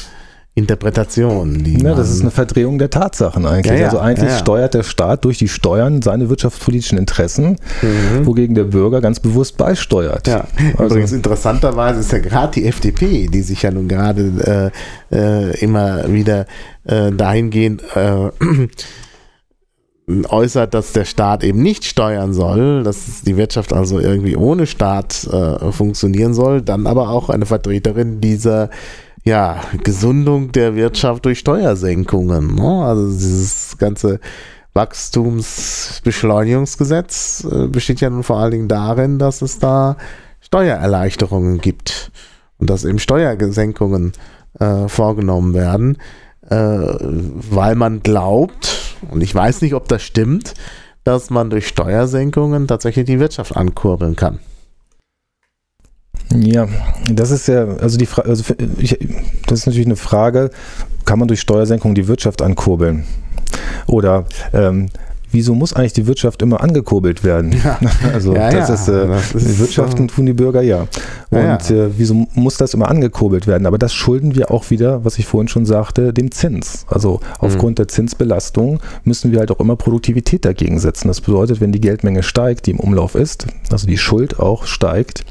Interpretation. 0.55 1.65
ja, 1.65 1.95
das 1.95 2.11
ist 2.11 2.21
eine 2.21 2.29
Verdrehung 2.29 2.77
der 2.77 2.91
Tatsachen 2.91 3.47
eigentlich. 3.47 3.73
Ja, 3.73 3.79
ja, 3.79 3.85
also 3.85 3.97
eigentlich 3.97 4.29
ja, 4.29 4.37
steuert 4.37 4.75
der 4.75 4.83
Staat 4.83 5.25
durch 5.25 5.39
die 5.39 5.47
Steuern 5.47 6.03
seine 6.03 6.29
wirtschaftspolitischen 6.29 6.99
Interessen, 6.99 7.57
mhm. 7.81 8.25
wogegen 8.27 8.53
der 8.53 8.65
Bürger 8.65 9.01
ganz 9.01 9.19
bewusst 9.19 9.57
beisteuert. 9.57 10.27
Ja. 10.27 10.45
Also 10.77 10.93
Übrigens 10.93 11.11
interessanterweise 11.11 12.01
ist 12.01 12.11
ja 12.11 12.19
gerade 12.19 12.53
die 12.53 12.67
FDP, 12.67 13.27
die 13.27 13.41
sich 13.41 13.63
ja 13.63 13.71
nun 13.71 13.87
gerade 13.87 14.71
äh, 15.11 15.15
äh, 15.15 15.59
immer 15.59 16.11
wieder 16.13 16.45
äh, 16.83 17.11
dahingehend 17.11 17.81
äh, 17.95 18.29
äußert, 20.07 20.73
dass 20.73 20.91
der 20.91 21.05
Staat 21.05 21.43
eben 21.43 21.61
nicht 21.61 21.85
steuern 21.85 22.33
soll, 22.33 22.83
dass 22.83 23.21
die 23.21 23.37
Wirtschaft 23.37 23.71
also 23.71 23.99
irgendwie 23.99 24.35
ohne 24.35 24.65
Staat 24.67 25.23
äh, 25.25 25.71
funktionieren 25.71 26.33
soll, 26.33 26.61
dann 26.61 26.87
aber 26.87 27.09
auch 27.09 27.29
eine 27.29 27.45
Vertreterin 27.45 28.19
dieser 28.19 28.69
ja, 29.23 29.61
Gesundung 29.83 30.51
der 30.51 30.75
Wirtschaft 30.75 31.23
durch 31.25 31.39
Steuersenkungen. 31.39 32.55
Ne? 32.55 32.85
Also 32.85 33.07
dieses 33.07 33.77
ganze 33.77 34.19
Wachstumsbeschleunigungsgesetz 34.73 37.47
äh, 37.49 37.67
besteht 37.67 38.01
ja 38.01 38.09
nun 38.09 38.23
vor 38.23 38.39
allen 38.39 38.51
Dingen 38.51 38.67
darin, 38.67 39.19
dass 39.19 39.41
es 39.41 39.59
da 39.59 39.95
Steuererleichterungen 40.41 41.61
gibt 41.61 42.11
und 42.57 42.69
dass 42.69 42.83
eben 42.83 42.99
Steuersenkungen 42.99 44.11
äh, 44.59 44.89
vorgenommen 44.89 45.53
werden, 45.53 45.97
äh, 46.49 46.57
weil 46.57 47.75
man 47.75 48.01
glaubt, 48.01 48.92
und 49.11 49.21
ich 49.21 49.33
weiß 49.33 49.61
nicht, 49.61 49.73
ob 49.73 49.87
das 49.87 50.03
stimmt, 50.03 50.53
dass 51.03 51.29
man 51.29 51.49
durch 51.49 51.67
Steuersenkungen 51.67 52.67
tatsächlich 52.67 53.05
die 53.05 53.19
Wirtschaft 53.19 53.55
ankurbeln 53.55 54.15
kann. 54.15 54.39
Ja, 56.33 56.67
das 57.11 57.31
ist 57.31 57.47
ja, 57.47 57.65
also 57.65 57.97
die 57.97 58.05
Frage, 58.05 58.29
also 58.29 58.53
das 59.47 59.59
ist 59.59 59.65
natürlich 59.65 59.85
eine 59.85 59.95
Frage, 59.95 60.49
kann 61.05 61.19
man 61.19 61.27
durch 61.27 61.41
Steuersenkung 61.41 61.95
die 61.95 62.07
Wirtschaft 62.07 62.41
ankurbeln? 62.41 63.05
Oder 63.87 64.25
ähm, 64.53 64.89
wieso 65.33 65.55
muss 65.55 65.73
eigentlich 65.73 65.93
die 65.93 66.07
Wirtschaft 66.07 66.41
immer 66.41 66.61
angekurbelt 66.61 67.23
werden? 67.23 67.53
Ja. 67.63 67.79
Also 68.13 68.35
ja, 68.35 68.51
das, 68.51 68.69
ja. 68.69 68.75
Ist, 68.75 68.87
äh, 68.87 69.07
das 69.07 69.33
ist, 69.33 69.59
Wirtschaften 69.59 70.07
tun 70.07 70.25
die 70.25 70.33
Bürger 70.33 70.61
ja. 70.61 70.87
Und 71.31 71.71
äh, 71.71 71.89
wieso 71.97 72.27
muss 72.33 72.57
das 72.57 72.73
immer 72.73 72.89
angekurbelt 72.89 73.47
werden? 73.47 73.65
Aber 73.65 73.77
das 73.77 73.93
schulden 73.93 74.35
wir 74.35 74.51
auch 74.51 74.69
wieder, 74.69 75.03
was 75.03 75.17
ich 75.17 75.25
vorhin 75.25 75.47
schon 75.47 75.65
sagte, 75.65 76.13
dem 76.13 76.31
Zins. 76.31 76.85
Also 76.87 77.21
aufgrund 77.39 77.71
mhm. 77.71 77.75
der 77.75 77.87
Zinsbelastung 77.87 78.79
müssen 79.03 79.31
wir 79.31 79.39
halt 79.39 79.51
auch 79.51 79.59
immer 79.59 79.75
Produktivität 79.75 80.45
dagegen 80.45 80.79
setzen. 80.79 81.07
Das 81.07 81.21
bedeutet, 81.21 81.59
wenn 81.59 81.71
die 81.71 81.81
Geldmenge 81.81 82.23
steigt, 82.23 82.67
die 82.67 82.71
im 82.71 82.79
Umlauf 82.79 83.15
ist, 83.15 83.47
also 83.71 83.87
die 83.87 83.97
Schuld 83.97 84.39
auch 84.39 84.65
steigt, 84.65 85.25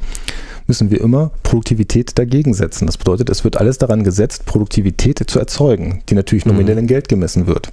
müssen 0.66 0.90
wir 0.90 1.00
immer 1.00 1.30
Produktivität 1.42 2.18
dagegen 2.18 2.54
setzen. 2.54 2.86
Das 2.86 2.96
bedeutet, 2.96 3.30
es 3.30 3.44
wird 3.44 3.58
alles 3.58 3.78
daran 3.78 4.04
gesetzt, 4.04 4.46
Produktivität 4.46 5.22
zu 5.26 5.38
erzeugen, 5.38 6.02
die 6.08 6.14
natürlich 6.14 6.46
nominell 6.46 6.78
in 6.78 6.86
Geld 6.86 7.08
gemessen 7.08 7.46
wird. 7.46 7.72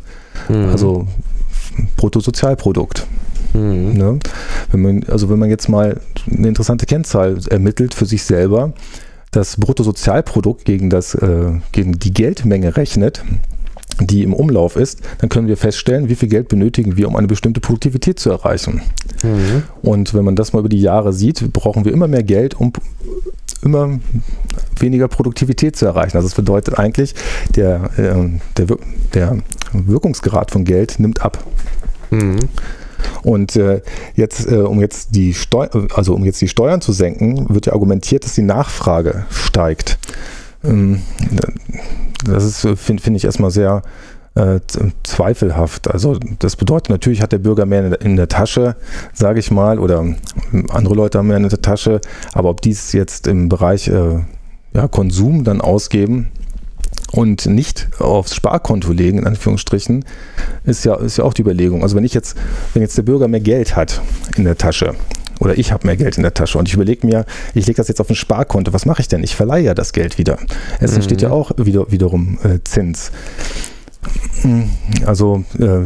Mhm. 0.49 0.65
Also 0.65 1.07
Bruttosozialprodukt. 1.97 3.07
Mhm. 3.53 3.93
Ne? 3.93 4.19
Wenn 4.71 4.81
man, 4.81 5.03
also 5.07 5.29
wenn 5.29 5.39
man 5.39 5.49
jetzt 5.49 5.69
mal 5.69 5.99
eine 6.29 6.47
interessante 6.47 6.85
Kennzahl 6.85 7.39
ermittelt 7.49 7.93
für 7.93 8.05
sich 8.05 8.23
selber, 8.23 8.73
das 9.31 9.57
Bruttosozialprodukt 9.57 10.65
gegen, 10.65 10.89
das, 10.89 11.13
äh, 11.15 11.51
gegen 11.71 11.99
die 11.99 12.13
Geldmenge 12.13 12.77
rechnet, 12.77 13.23
die 13.99 14.23
im 14.23 14.33
Umlauf 14.33 14.75
ist, 14.75 15.01
dann 15.19 15.29
können 15.29 15.47
wir 15.47 15.57
feststellen, 15.57 16.09
wie 16.09 16.15
viel 16.15 16.29
Geld 16.29 16.47
benötigen 16.47 16.97
wir, 16.97 17.07
um 17.07 17.15
eine 17.15 17.27
bestimmte 17.27 17.59
Produktivität 17.59 18.19
zu 18.19 18.29
erreichen. 18.29 18.81
Mhm. 19.23 19.63
Und 19.81 20.13
wenn 20.13 20.25
man 20.25 20.35
das 20.35 20.53
mal 20.53 20.59
über 20.59 20.69
die 20.69 20.81
Jahre 20.81 21.13
sieht, 21.13 21.51
brauchen 21.53 21.85
wir 21.85 21.91
immer 21.91 22.07
mehr 22.07 22.23
Geld, 22.23 22.59
um 22.59 22.73
immer 23.61 23.99
weniger 24.79 25.07
Produktivität 25.07 25.75
zu 25.75 25.85
erreichen. 25.85 26.15
Also 26.15 26.27
das 26.27 26.35
bedeutet 26.35 26.79
eigentlich, 26.79 27.13
der, 27.55 27.89
äh, 27.97 28.29
der, 28.57 28.77
der 29.13 29.37
Wirkungsgrad 29.73 30.51
von 30.51 30.63
Geld 30.65 30.99
nimmt 30.99 31.21
ab. 31.21 31.43
Mhm. 32.09 32.39
Und 33.23 33.55
äh, 33.55 33.81
jetzt, 34.15 34.49
äh, 34.49 34.55
um 34.55 34.79
jetzt 34.79 35.15
die 35.15 35.33
Steu 35.33 35.67
also 35.93 36.13
um 36.15 36.25
jetzt 36.25 36.41
die 36.41 36.47
Steuern 36.47 36.81
zu 36.81 36.91
senken, 36.91 37.47
wird 37.49 37.67
ja 37.67 37.73
argumentiert, 37.73 38.25
dass 38.25 38.33
die 38.33 38.41
Nachfrage 38.41 39.25
steigt. 39.29 39.97
Ähm, 40.63 41.01
das 42.25 42.43
ist, 42.43 42.79
finde 42.79 43.01
find 43.01 43.17
ich 43.17 43.25
erstmal 43.25 43.51
sehr 43.51 43.81
äh, 44.35 44.59
zweifelhaft. 45.03 45.89
Also 45.89 46.17
das 46.39 46.55
bedeutet 46.55 46.89
natürlich 46.89 47.21
hat 47.21 47.31
der 47.31 47.39
Bürger 47.39 47.65
mehr 47.65 48.01
in 48.01 48.15
der 48.15 48.27
Tasche, 48.27 48.75
sage 49.13 49.39
ich 49.39 49.51
mal, 49.51 49.79
oder 49.79 50.05
andere 50.69 50.95
Leute 50.95 51.17
haben 51.17 51.27
mehr 51.27 51.37
in 51.37 51.47
der 51.47 51.61
Tasche, 51.61 52.01
aber 52.33 52.49
ob 52.49 52.61
dies 52.61 52.93
jetzt 52.93 53.27
im 53.27 53.49
Bereich 53.49 53.87
äh, 53.87 54.19
ja, 54.73 54.87
Konsum 54.87 55.43
dann 55.43 55.61
ausgeben 55.61 56.29
und 57.11 57.47
nicht 57.47 57.89
aufs 57.99 58.35
Sparkonto 58.35 58.91
legen, 58.91 59.19
in 59.19 59.27
Anführungsstrichen, 59.27 60.05
ist 60.63 60.85
ja, 60.85 60.95
ist 60.95 61.17
ja 61.17 61.23
auch 61.23 61.33
die 61.33 61.41
Überlegung. 61.41 61.81
Also 61.81 61.95
wenn 61.95 62.03
ich 62.03 62.13
jetzt, 62.13 62.37
wenn 62.73 62.81
jetzt 62.81 62.97
der 62.97 63.03
Bürger 63.03 63.27
mehr 63.27 63.39
Geld 63.39 63.75
hat 63.75 64.01
in 64.37 64.43
der 64.43 64.57
Tasche, 64.57 64.95
oder 65.39 65.57
ich 65.57 65.71
habe 65.71 65.87
mehr 65.87 65.97
Geld 65.97 66.17
in 66.17 66.23
der 66.23 66.33
Tasche 66.33 66.57
und 66.57 66.67
ich 66.67 66.73
überlege 66.73 67.05
mir, 67.05 67.25
ich 67.53 67.65
lege 67.65 67.77
das 67.77 67.87
jetzt 67.87 68.01
auf 68.01 68.09
ein 68.09 68.15
Sparkonto, 68.15 68.73
was 68.73 68.85
mache 68.85 69.01
ich 69.01 69.07
denn? 69.07 69.23
Ich 69.23 69.35
verleihe 69.35 69.63
ja 69.63 69.73
das 69.73 69.93
Geld 69.93 70.17
wieder. 70.17 70.37
Es 70.79 70.93
entsteht 70.93 71.21
mhm. 71.21 71.27
ja 71.27 71.31
auch 71.31 71.51
wieder, 71.57 71.91
wiederum 71.91 72.37
äh, 72.43 72.59
Zins. 72.63 73.11
Also 75.05 75.43
äh, 75.59 75.83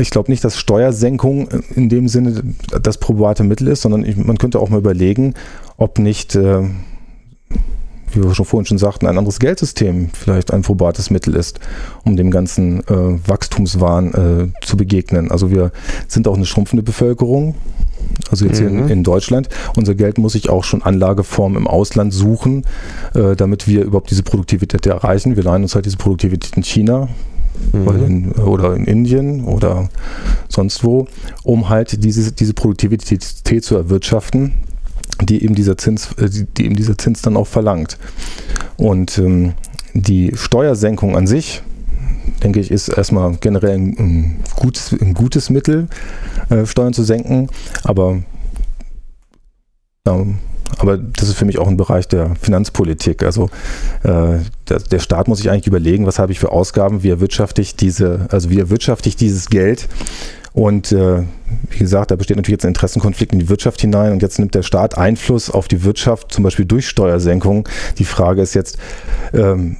ich 0.00 0.10
glaube 0.10 0.30
nicht, 0.30 0.42
dass 0.42 0.56
Steuersenkung 0.56 1.48
in 1.74 1.88
dem 1.88 2.08
Sinne 2.08 2.42
das 2.80 2.98
probate 2.98 3.44
Mittel 3.44 3.68
ist, 3.68 3.82
sondern 3.82 4.04
ich, 4.04 4.16
man 4.16 4.38
könnte 4.38 4.58
auch 4.58 4.70
mal 4.70 4.78
überlegen, 4.78 5.34
ob 5.76 5.98
nicht, 5.98 6.34
äh, 6.34 6.62
wie 8.12 8.22
wir 8.22 8.34
schon 8.34 8.46
vorhin 8.46 8.66
schon 8.66 8.78
sagten, 8.78 9.06
ein 9.06 9.18
anderes 9.18 9.38
Geldsystem 9.38 10.08
vielleicht 10.12 10.52
ein 10.52 10.62
probates 10.62 11.10
Mittel 11.10 11.34
ist, 11.36 11.60
um 12.04 12.16
dem 12.16 12.30
ganzen 12.30 12.80
äh, 12.88 13.28
Wachstumswahn 13.28 14.14
äh, 14.14 14.66
zu 14.66 14.76
begegnen. 14.76 15.30
Also 15.30 15.50
wir 15.50 15.72
sind 16.08 16.26
auch 16.28 16.36
eine 16.36 16.46
schrumpfende 16.46 16.82
Bevölkerung 16.82 17.54
also 18.30 18.46
jetzt 18.46 18.60
mhm. 18.60 18.68
hier 18.68 18.78
in, 18.84 18.88
in, 18.88 19.04
Deutschland. 19.04 19.48
Unser 19.76 19.94
Geld 19.94 20.18
muss 20.18 20.32
sich 20.32 20.48
auch 20.48 20.64
schon 20.64 20.82
Anlageformen 20.82 21.58
im 21.58 21.66
Ausland 21.66 22.12
suchen, 22.12 22.64
äh, 23.14 23.36
damit 23.36 23.68
wir 23.68 23.84
überhaupt 23.84 24.10
diese 24.10 24.22
Produktivität 24.22 24.86
erreichen. 24.86 25.36
Wir 25.36 25.42
leihen 25.42 25.62
uns 25.62 25.74
halt 25.74 25.86
diese 25.86 25.96
Produktivität 25.96 26.56
in 26.56 26.62
China, 26.62 27.08
mhm. 27.72 28.04
in, 28.04 28.32
oder 28.32 28.74
in 28.74 28.84
Indien 28.84 29.44
oder 29.44 29.88
sonst 30.48 30.84
wo, 30.84 31.06
um 31.42 31.68
halt 31.68 32.04
diese, 32.04 32.32
diese 32.32 32.54
Produktivität 32.54 33.22
zu 33.22 33.76
erwirtschaften, 33.76 34.54
die 35.20 35.44
eben 35.44 35.54
dieser 35.54 35.76
Zins, 35.76 36.12
äh, 36.18 36.28
die 36.30 36.64
eben 36.64 36.76
dieser 36.76 36.96
Zins 36.98 37.22
dann 37.22 37.36
auch 37.36 37.46
verlangt. 37.46 37.98
Und 38.76 39.18
ähm, 39.18 39.52
die 39.94 40.32
Steuersenkung 40.34 41.16
an 41.16 41.26
sich, 41.26 41.62
denke 42.42 42.60
ich, 42.60 42.70
ist 42.70 42.88
erstmal 42.88 43.36
generell 43.36 43.76
ein, 43.76 44.40
gutes, 44.56 44.92
ein 44.92 45.14
gutes 45.14 45.50
Mittel, 45.50 45.88
äh, 46.50 46.66
Steuern 46.66 46.92
zu 46.92 47.02
senken. 47.02 47.48
Aber 47.84 48.22
da 50.04 50.24
aber 50.78 50.96
das 50.96 51.28
ist 51.28 51.36
für 51.36 51.44
mich 51.44 51.58
auch 51.58 51.68
ein 51.68 51.76
Bereich 51.76 52.08
der 52.08 52.34
Finanzpolitik. 52.40 53.22
Also 53.22 53.50
äh, 54.02 54.38
der, 54.68 54.78
der, 54.90 54.98
Staat 54.98 55.28
muss 55.28 55.38
sich 55.38 55.50
eigentlich 55.50 55.66
überlegen, 55.66 56.06
was 56.06 56.18
habe 56.18 56.32
ich 56.32 56.40
für 56.40 56.50
Ausgaben, 56.50 57.02
wie 57.02 57.10
erwirtschafte 57.10 57.60
ich 57.60 57.76
diese, 57.76 58.26
also 58.30 58.50
wie 58.50 58.58
erwirtschafte 58.58 59.08
ich 59.08 59.16
dieses 59.16 59.48
Geld. 59.48 59.88
Und 60.54 60.92
äh, 60.92 61.22
wie 61.70 61.78
gesagt, 61.78 62.10
da 62.10 62.16
besteht 62.16 62.36
natürlich 62.36 62.56
jetzt 62.56 62.64
ein 62.64 62.68
Interessenkonflikt 62.68 63.32
in 63.32 63.38
die 63.38 63.48
Wirtschaft 63.48 63.80
hinein 63.80 64.12
und 64.12 64.22
jetzt 64.22 64.38
nimmt 64.38 64.54
der 64.54 64.62
Staat 64.62 64.98
Einfluss 64.98 65.50
auf 65.50 65.66
die 65.66 65.82
Wirtschaft, 65.82 66.32
zum 66.32 66.44
Beispiel 66.44 66.66
durch 66.66 66.88
Steuersenkungen. 66.88 67.64
Die 67.98 68.04
Frage 68.04 68.42
ist 68.42 68.54
jetzt, 68.54 68.78
ähm, 69.32 69.76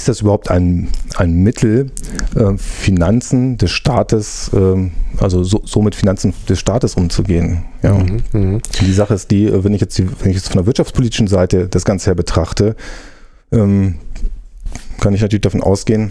ist 0.00 0.08
das 0.08 0.22
überhaupt 0.22 0.50
ein, 0.50 0.88
ein 1.16 1.42
Mittel, 1.42 1.90
äh, 2.34 2.56
Finanzen 2.56 3.58
des 3.58 3.70
Staates, 3.70 4.50
äh, 4.54 4.90
also 5.18 5.44
so, 5.44 5.62
so, 5.64 5.82
mit 5.82 5.94
Finanzen 5.94 6.32
des 6.48 6.58
Staates 6.58 6.94
umzugehen? 6.94 7.64
Ja. 7.82 7.94
Mhm, 7.94 8.22
mh. 8.32 8.58
Die 8.80 8.92
Sache 8.92 9.14
ist 9.14 9.30
die, 9.30 9.50
wenn 9.64 9.74
ich, 9.74 9.80
jetzt 9.80 9.98
die, 9.98 10.08
wenn 10.20 10.30
ich 10.30 10.36
jetzt 10.36 10.48
von 10.48 10.56
der 10.56 10.66
wirtschaftspolitischen 10.66 11.28
Seite 11.28 11.68
das 11.68 11.84
Ganze 11.84 12.06
her 12.06 12.14
betrachte, 12.14 12.76
ähm, 13.52 13.96
kann 15.00 15.14
ich 15.14 15.20
natürlich 15.20 15.42
davon 15.42 15.62
ausgehen, 15.62 16.10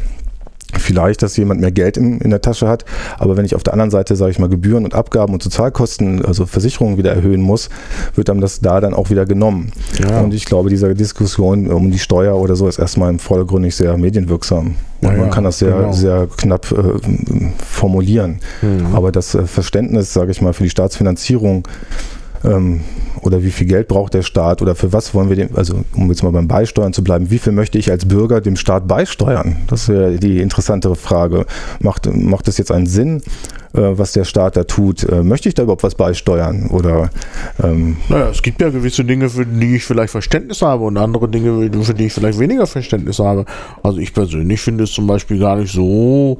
vielleicht, 0.77 1.21
dass 1.23 1.37
jemand 1.37 1.61
mehr 1.61 1.71
Geld 1.71 1.97
in, 1.97 2.19
in 2.19 2.29
der 2.29 2.41
Tasche 2.41 2.67
hat. 2.67 2.85
Aber 3.17 3.37
wenn 3.37 3.45
ich 3.45 3.55
auf 3.55 3.63
der 3.63 3.73
anderen 3.73 3.91
Seite, 3.91 4.15
sage 4.15 4.31
ich 4.31 4.39
mal, 4.39 4.49
Gebühren 4.49 4.83
und 4.83 4.93
Abgaben 4.93 5.33
und 5.33 5.43
Sozialkosten, 5.43 6.23
also 6.25 6.45
Versicherungen 6.45 6.97
wieder 6.97 7.13
erhöhen 7.13 7.41
muss, 7.41 7.69
wird 8.15 8.29
einem 8.29 8.41
das 8.41 8.59
da 8.59 8.79
dann 8.81 8.93
auch 8.93 9.09
wieder 9.09 9.25
genommen. 9.25 9.71
Ja. 9.99 10.21
Und 10.21 10.33
ich 10.33 10.45
glaube, 10.45 10.69
diese 10.69 10.93
Diskussion 10.95 11.67
um 11.67 11.91
die 11.91 11.99
Steuer 11.99 12.35
oder 12.35 12.55
so 12.55 12.67
ist 12.67 12.79
erstmal 12.79 13.09
im 13.09 13.19
Vordergrund 13.19 13.71
sehr 13.73 13.97
medienwirksam. 13.97 14.75
Ja, 15.01 15.11
man 15.11 15.29
kann 15.29 15.43
das 15.43 15.59
sehr, 15.59 15.73
genau. 15.73 15.91
sehr 15.93 16.27
knapp 16.37 16.71
äh, 16.71 16.99
formulieren. 17.65 18.39
Mhm. 18.61 18.93
Aber 18.93 19.11
das 19.11 19.33
äh, 19.33 19.45
Verständnis, 19.45 20.13
sage 20.13 20.31
ich 20.31 20.41
mal, 20.41 20.53
für 20.53 20.63
die 20.63 20.69
Staatsfinanzierung 20.69 21.67
ähm, 22.43 22.81
oder 23.21 23.43
wie 23.43 23.51
viel 23.51 23.67
Geld 23.67 23.87
braucht 23.87 24.13
der 24.13 24.21
Staat 24.21 24.61
oder 24.61 24.75
für 24.75 24.93
was 24.93 25.13
wollen 25.13 25.29
wir 25.29 25.35
dem, 25.35 25.55
also 25.55 25.83
um 25.95 26.09
jetzt 26.09 26.23
mal 26.23 26.31
beim 26.31 26.47
Beisteuern 26.47 26.93
zu 26.93 27.03
bleiben, 27.03 27.29
wie 27.29 27.39
viel 27.39 27.53
möchte 27.53 27.77
ich 27.77 27.91
als 27.91 28.07
Bürger 28.07 28.41
dem 28.41 28.55
Staat 28.55 28.87
beisteuern? 28.87 29.57
Das 29.67 29.89
wäre 29.89 30.17
die 30.17 30.39
interessantere 30.39 30.95
Frage. 30.95 31.45
Macht, 31.79 32.13
macht 32.13 32.47
es 32.47 32.57
jetzt 32.57 32.71
einen 32.71 32.87
Sinn, 32.87 33.21
äh, 33.73 33.81
was 33.81 34.13
der 34.13 34.23
Staat 34.23 34.55
da 34.57 34.63
tut? 34.63 35.03
Äh, 35.03 35.23
möchte 35.23 35.49
ich 35.49 35.55
da 35.55 35.63
überhaupt 35.63 35.83
was 35.83 35.95
beisteuern? 35.95 36.69
Oder, 36.69 37.09
ähm 37.61 37.97
naja, 38.07 38.29
es 38.29 38.41
gibt 38.41 38.61
ja 38.61 38.69
gewisse 38.69 39.03
Dinge, 39.03 39.29
für 39.29 39.45
die 39.45 39.75
ich 39.75 39.85
vielleicht 39.85 40.11
Verständnis 40.11 40.61
habe 40.61 40.85
und 40.85 40.97
andere 40.97 41.27
Dinge, 41.27 41.69
für 41.83 41.93
die 41.93 42.05
ich 42.05 42.13
vielleicht 42.13 42.39
weniger 42.39 42.67
Verständnis 42.67 43.19
habe. 43.19 43.45
Also 43.83 43.99
ich 43.99 44.13
persönlich 44.13 44.61
finde 44.61 44.85
es 44.85 44.91
zum 44.91 45.07
Beispiel 45.07 45.39
gar 45.39 45.57
nicht 45.57 45.73
so 45.73 46.39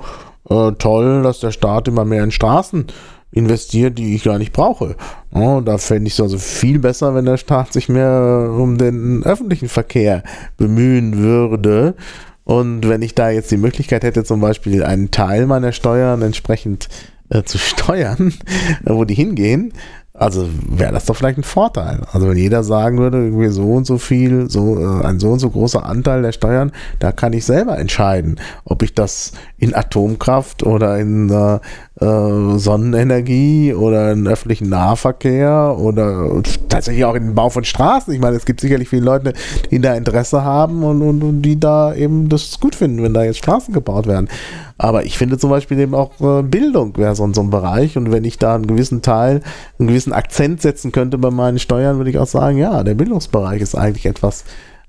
äh, 0.49 0.71
toll, 0.73 1.23
dass 1.23 1.39
der 1.39 1.51
Staat 1.51 1.87
immer 1.87 2.05
mehr 2.05 2.23
in 2.23 2.31
Straßen 2.31 2.85
investiert, 3.31 3.97
die 3.97 4.15
ich 4.15 4.23
gar 4.23 4.37
nicht 4.37 4.53
brauche. 4.53 4.95
Ja, 5.33 5.61
da 5.61 5.77
fände 5.77 6.07
ich 6.07 6.13
es 6.13 6.21
also 6.21 6.37
viel 6.37 6.79
besser, 6.79 7.13
wenn 7.15 7.25
der 7.25 7.37
Staat 7.37 7.73
sich 7.73 7.89
mehr 7.89 8.51
um 8.57 8.77
den 8.77 9.23
öffentlichen 9.23 9.69
Verkehr 9.69 10.23
bemühen 10.57 11.17
würde. 11.17 11.95
Und 12.43 12.89
wenn 12.89 13.03
ich 13.03 13.13
da 13.13 13.29
jetzt 13.29 13.51
die 13.51 13.57
Möglichkeit 13.57 14.03
hätte, 14.03 14.23
zum 14.23 14.41
Beispiel 14.41 14.83
einen 14.83 15.11
Teil 15.11 15.45
meiner 15.45 15.71
Steuern 15.71 16.23
entsprechend 16.23 16.89
äh, 17.29 17.43
zu 17.43 17.59
steuern, 17.59 18.33
wo 18.83 19.05
die 19.05 19.13
hingehen, 19.13 19.71
also 20.19 20.49
wäre 20.67 20.91
das 20.91 21.05
doch 21.05 21.15
vielleicht 21.15 21.37
ein 21.37 21.43
Vorteil. 21.43 22.01
Also 22.11 22.27
wenn 22.27 22.37
jeder 22.37 22.63
sagen 22.63 22.97
würde, 22.97 23.19
irgendwie 23.19 23.47
so 23.47 23.71
und 23.71 23.85
so 23.85 23.97
viel, 23.97 24.49
so 24.49 24.77
äh, 24.77 25.05
ein 25.05 25.19
so 25.19 25.29
und 25.29 25.39
so 25.39 25.49
großer 25.49 25.85
Anteil 25.85 26.21
der 26.21 26.33
Steuern, 26.33 26.73
da 26.99 27.13
kann 27.13 27.31
ich 27.31 27.45
selber 27.45 27.77
entscheiden, 27.77 28.39
ob 28.65 28.83
ich 28.83 28.93
das 28.93 29.31
in 29.57 29.73
Atomkraft 29.73 30.63
oder 30.63 30.99
in 30.99 31.29
äh, 31.29 31.59
äh, 32.01 32.57
Sonnenenergie 32.57 33.73
oder 33.73 34.11
in 34.11 34.27
öffentlichen 34.27 34.69
Nahverkehr 34.69 35.75
oder 35.77 36.41
tatsächlich 36.69 37.03
auch 37.05 37.15
in 37.15 37.25
den 37.25 37.35
Bau 37.35 37.49
von 37.49 37.63
Straßen. 37.63 38.13
Ich 38.13 38.19
meine, 38.19 38.37
es 38.37 38.45
gibt 38.45 38.61
sicherlich 38.61 38.89
viele 38.89 39.03
Leute, 39.03 39.33
die 39.69 39.79
da 39.79 39.95
Interesse 39.95 40.43
haben 40.43 40.83
und, 40.83 41.01
und, 41.01 41.23
und 41.23 41.41
die 41.41 41.59
da 41.59 41.93
eben 41.93 42.29
das 42.29 42.59
gut 42.59 42.75
finden, 42.75 43.03
wenn 43.03 43.13
da 43.13 43.23
jetzt 43.23 43.39
Straßen 43.39 43.73
gebaut 43.73 44.07
werden. 44.07 44.29
Aber 44.77 45.05
ich 45.05 45.17
finde 45.17 45.37
zum 45.37 45.49
Beispiel 45.49 45.77
eben 45.77 45.93
auch 45.93 46.11
äh, 46.21 46.41
Bildung 46.41 46.95
wäre 46.95 47.15
so, 47.15 47.29
so 47.33 47.41
ein 47.41 47.49
Bereich 47.49 47.97
und 47.97 48.11
wenn 48.11 48.23
ich 48.23 48.37
da 48.37 48.55
einen 48.55 48.67
gewissen 48.67 49.01
Teil, 49.01 49.41
einen 49.77 49.89
gewissen 49.89 50.13
Akzent 50.13 50.61
setzen 50.61 50.93
könnte 50.93 51.17
bei 51.17 51.31
meinen 51.31 51.59
Steuern, 51.59 51.97
würde 51.97 52.11
ich 52.11 52.17
auch 52.17 52.27
sagen, 52.27 52.57
ja, 52.57 52.83
der 52.83 52.93
Bildungsbereich 52.93 53.61
ist 53.61 53.75
eigentlich 53.75 54.05
etwas, 54.05 54.45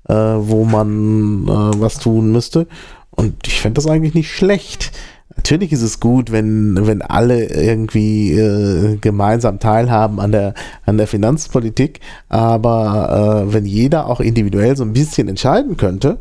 äh, 0.07 0.13
wo 0.13 0.63
man 0.63 1.43
äh, 1.43 1.81
was 1.81 1.99
tun 1.99 2.31
müsste. 2.31 2.67
Und 3.11 3.45
ich 3.45 3.59
fände 3.59 3.75
das 3.75 3.87
eigentlich 3.87 4.13
nicht 4.13 4.31
schlecht. 4.31 4.93
Natürlich 5.35 5.71
ist 5.71 5.81
es 5.81 5.99
gut, 5.99 6.31
wenn, 6.31 6.85
wenn 6.85 7.01
alle 7.01 7.45
irgendwie 7.45 8.33
äh, 8.33 8.97
gemeinsam 8.97 9.59
teilhaben 9.59 10.19
an 10.19 10.31
der, 10.31 10.53
an 10.85 10.97
der 10.97 11.07
Finanzpolitik, 11.07 11.99
aber 12.29 13.45
äh, 13.47 13.53
wenn 13.53 13.65
jeder 13.65 14.07
auch 14.07 14.19
individuell 14.19 14.75
so 14.75 14.83
ein 14.83 14.93
bisschen 14.93 15.27
entscheiden 15.27 15.77
könnte, 15.77 16.19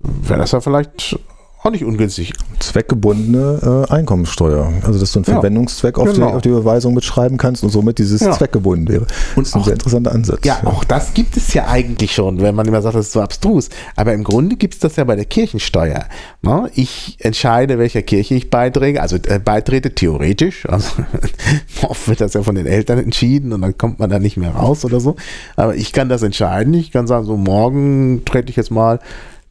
wäre 0.00 0.40
das 0.40 0.52
ja 0.52 0.60
vielleicht 0.60 1.18
auch 1.62 1.70
nicht 1.70 1.84
ungünstig. 1.84 2.32
Zweckgebundene 2.58 3.86
äh, 3.88 3.92
Einkommensteuer. 3.92 4.72
Also, 4.82 4.98
dass 4.98 5.12
du 5.12 5.18
einen 5.18 5.24
Verwendungszweck 5.24 5.98
auf, 5.98 6.12
genau. 6.12 6.28
die, 6.28 6.32
auf, 6.34 6.42
die, 6.42 6.48
Überweisung 6.48 6.94
mitschreiben 6.94 7.36
kannst 7.36 7.62
und 7.62 7.70
somit 7.70 7.98
dieses 7.98 8.20
ja. 8.20 8.32
zweckgebunden 8.32 8.88
wäre. 8.88 9.06
Und 9.36 9.46
das 9.46 9.48
ist 9.48 9.56
ein 9.56 9.64
sehr 9.64 9.72
interessanter 9.74 10.12
Ansatz. 10.12 10.40
Ja, 10.44 10.60
auch 10.64 10.84
das 10.84 11.12
gibt 11.12 11.36
es 11.36 11.52
ja 11.52 11.66
eigentlich 11.68 12.14
schon, 12.14 12.40
wenn 12.40 12.54
man 12.54 12.66
immer 12.66 12.80
sagt, 12.80 12.94
das 12.94 13.06
ist 13.06 13.12
so 13.12 13.20
abstrus. 13.20 13.68
Aber 13.96 14.14
im 14.14 14.24
Grunde 14.24 14.56
gibt 14.56 14.74
es 14.74 14.80
das 14.80 14.96
ja 14.96 15.04
bei 15.04 15.16
der 15.16 15.26
Kirchensteuer. 15.26 16.06
Ne? 16.40 16.70
Ich 16.74 17.18
entscheide, 17.20 17.78
welcher 17.78 18.02
Kirche 18.02 18.34
ich 18.34 18.48
beitrete, 18.48 19.02
also 19.02 19.16
äh, 19.16 19.38
beitrete 19.38 19.94
theoretisch. 19.94 20.66
Also, 20.66 20.90
oft 21.82 22.08
wird 22.08 22.22
das 22.22 22.32
ja 22.32 22.42
von 22.42 22.54
den 22.54 22.66
Eltern 22.66 22.98
entschieden 22.98 23.52
und 23.52 23.60
dann 23.60 23.76
kommt 23.76 23.98
man 23.98 24.08
da 24.08 24.18
nicht 24.18 24.38
mehr 24.38 24.52
raus 24.52 24.84
oder 24.84 25.00
so. 25.00 25.16
Aber 25.56 25.74
ich 25.74 25.92
kann 25.92 26.08
das 26.08 26.22
entscheiden. 26.22 26.72
Ich 26.72 26.90
kann 26.90 27.06
sagen, 27.06 27.26
so 27.26 27.36
morgen 27.36 28.22
trete 28.24 28.48
ich 28.48 28.56
jetzt 28.56 28.70
mal 28.70 29.00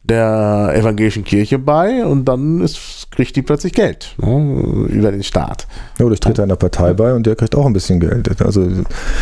der 0.02 0.72
evangelischen 0.74 1.24
Kirche 1.24 1.58
bei 1.58 2.06
und 2.06 2.24
dann 2.24 2.62
ist, 2.62 3.08
kriegt 3.10 3.36
die 3.36 3.42
plötzlich 3.42 3.74
Geld 3.74 4.14
ne, 4.16 4.86
über 4.88 5.12
den 5.12 5.22
Staat. 5.22 5.66
Ja, 5.98 6.06
oder 6.06 6.14
ich 6.14 6.20
trete 6.20 6.42
einer 6.42 6.56
Partei 6.56 6.94
bei 6.94 7.12
und 7.12 7.26
der 7.26 7.36
kriegt 7.36 7.54
auch 7.54 7.66
ein 7.66 7.74
bisschen 7.74 8.00
Geld. 8.00 8.28
Also 8.42 8.66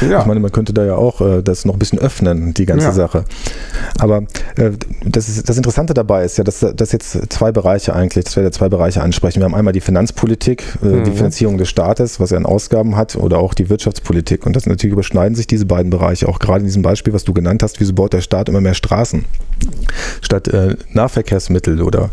ja. 0.09 0.21
ich 0.21 0.27
meine, 0.27 0.39
man 0.39 0.53
könnte 0.53 0.73
da 0.73 0.85
ja 0.85 0.95
auch 0.95 1.21
äh, 1.21 1.43
das 1.43 1.65
noch 1.65 1.75
ein 1.75 1.81
bisschen 1.81 1.99
öffnen, 1.99 2.55
die 2.55 2.65
ganze 2.65 2.87
ja. 2.87 2.93
Sache. 2.93 3.25
Aber 3.99 4.23
äh, 4.57 4.71
das, 5.05 5.29
ist, 5.29 5.49
das 5.49 5.57
Interessante 5.57 5.95
dabei 5.95 6.25
ist 6.25 6.39
ja, 6.39 6.45
dass, 6.45 6.61
dass 6.61 6.93
jetzt 6.93 7.33
zwei 7.33 7.51
Bereiche 7.51 7.95
eigentlich, 7.95 8.25
dass 8.25 8.37
wir 8.37 8.45
ja 8.45 8.53
zwei 8.53 8.69
Bereiche 8.69 9.03
ansprechen. 9.03 9.41
Wir 9.41 9.47
haben 9.47 9.57
einmal 9.57 9.73
die 9.73 9.81
Finanzpolitik, 9.81 10.79
äh, 10.83 10.87
mhm. 10.87 11.05
die 11.05 11.11
Finanzierung 11.11 11.59
des 11.59 11.69
Staates, 11.69 12.21
was 12.21 12.31
er 12.31 12.39
an 12.39 12.47
Ausgaben 12.47 12.97
hat, 12.97 13.17
oder 13.17 13.39
auch 13.39 13.55
die 13.55 13.69
Wirtschaftspolitik. 13.69 14.47
Und 14.47 14.55
das 14.55 14.67
natürlich 14.67 14.93
überschneiden 14.93 15.35
sich 15.35 15.49
diese 15.49 15.67
beiden 15.67 15.91
Bereiche, 15.91 16.29
auch 16.29 16.39
gerade 16.39 16.61
in 16.61 16.67
diesem 16.67 16.83
Beispiel, 16.83 17.13
was 17.13 17.25
du 17.25 17.35
genannt 17.35 17.65
hast, 17.65 17.81
wieso 17.81 17.95
baut 17.95 18.13
der 18.13 18.21
Staat 18.21 18.49
immer 18.49 18.61
mehr 18.61 18.75
Straßen 18.75 19.25
statt 20.21 20.49
äh, 20.49 20.68
Nahverkehrsmittel 20.93 21.83
oder 21.83 22.11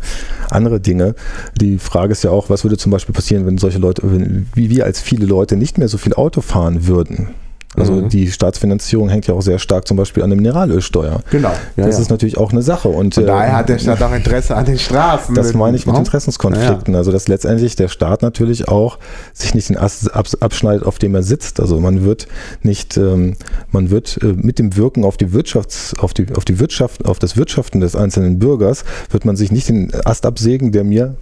andere 0.49 0.79
Dinge. 0.79 1.15
Die 1.59 1.77
Frage 1.77 2.11
ist 2.11 2.23
ja 2.23 2.31
auch, 2.31 2.49
was 2.49 2.63
würde 2.63 2.77
zum 2.77 2.91
Beispiel 2.91 3.13
passieren, 3.13 3.45
wenn 3.45 3.57
solche 3.57 3.79
Leute, 3.79 4.01
wenn, 4.03 4.47
wie 4.53 4.69
wir 4.69 4.85
als 4.85 5.01
viele 5.01 5.25
Leute 5.25 5.57
nicht 5.57 5.77
mehr 5.77 5.87
so 5.87 5.97
viel 5.97 6.13
Auto 6.13 6.41
fahren 6.41 6.87
würden? 6.87 7.29
Also 7.77 7.93
mhm. 7.93 8.09
die 8.09 8.31
Staatsfinanzierung 8.31 9.09
hängt 9.09 9.27
ja 9.27 9.33
auch 9.33 9.41
sehr 9.41 9.59
stark 9.59 9.87
zum 9.87 9.97
Beispiel 9.97 10.23
an 10.23 10.29
der 10.29 10.37
Mineralölsteuer. 10.37 11.21
Genau. 11.31 11.49
Ja, 11.75 11.85
das 11.85 11.95
ja. 11.95 12.01
ist 12.01 12.09
natürlich 12.09 12.37
auch 12.37 12.51
eine 12.51 12.61
Sache. 12.61 12.89
Und, 12.89 13.17
äh, 13.17 13.25
daher 13.25 13.55
hat 13.57 13.69
der 13.69 13.79
Staat 13.79 14.01
auch 14.01 14.13
Interesse 14.13 14.55
an 14.55 14.65
den 14.65 14.77
Straßen. 14.77 15.35
Das 15.35 15.53
meine 15.53 15.77
ich 15.77 15.85
mit 15.85 15.97
Interessenskonflikten. 15.97 16.93
Ja. 16.93 16.99
Also 16.99 17.11
dass 17.11 17.27
letztendlich 17.27 17.75
der 17.75 17.87
Staat 17.87 18.21
natürlich 18.21 18.67
auch 18.67 18.97
sich 19.33 19.53
nicht 19.53 19.69
den 19.69 19.77
Ast 19.77 20.13
abschneidet, 20.13 20.85
auf 20.85 20.99
dem 20.99 21.15
er 21.15 21.23
sitzt. 21.23 21.59
Also 21.59 21.79
man 21.79 22.03
wird 22.03 22.27
nicht, 22.61 22.97
ähm, 22.97 23.35
man 23.71 23.89
wird 23.89 24.19
äh, 24.21 24.27
mit 24.27 24.59
dem 24.59 24.75
Wirken 24.75 25.03
auf 25.03 25.17
die 25.17 25.33
Wirtschafts, 25.33 25.93
auf 25.99 26.13
die, 26.13 26.27
auf 26.35 26.45
die 26.45 26.59
Wirtschaft, 26.59 27.05
auf 27.05 27.19
das 27.19 27.37
Wirtschaften 27.37 27.79
des 27.79 27.95
einzelnen 27.95 28.39
Bürgers, 28.39 28.85
wird 29.09 29.25
man 29.25 29.35
sich 29.35 29.51
nicht 29.51 29.69
den 29.69 29.91
Ast 30.05 30.25
absägen, 30.25 30.71
der 30.71 30.83
mir 30.83 31.15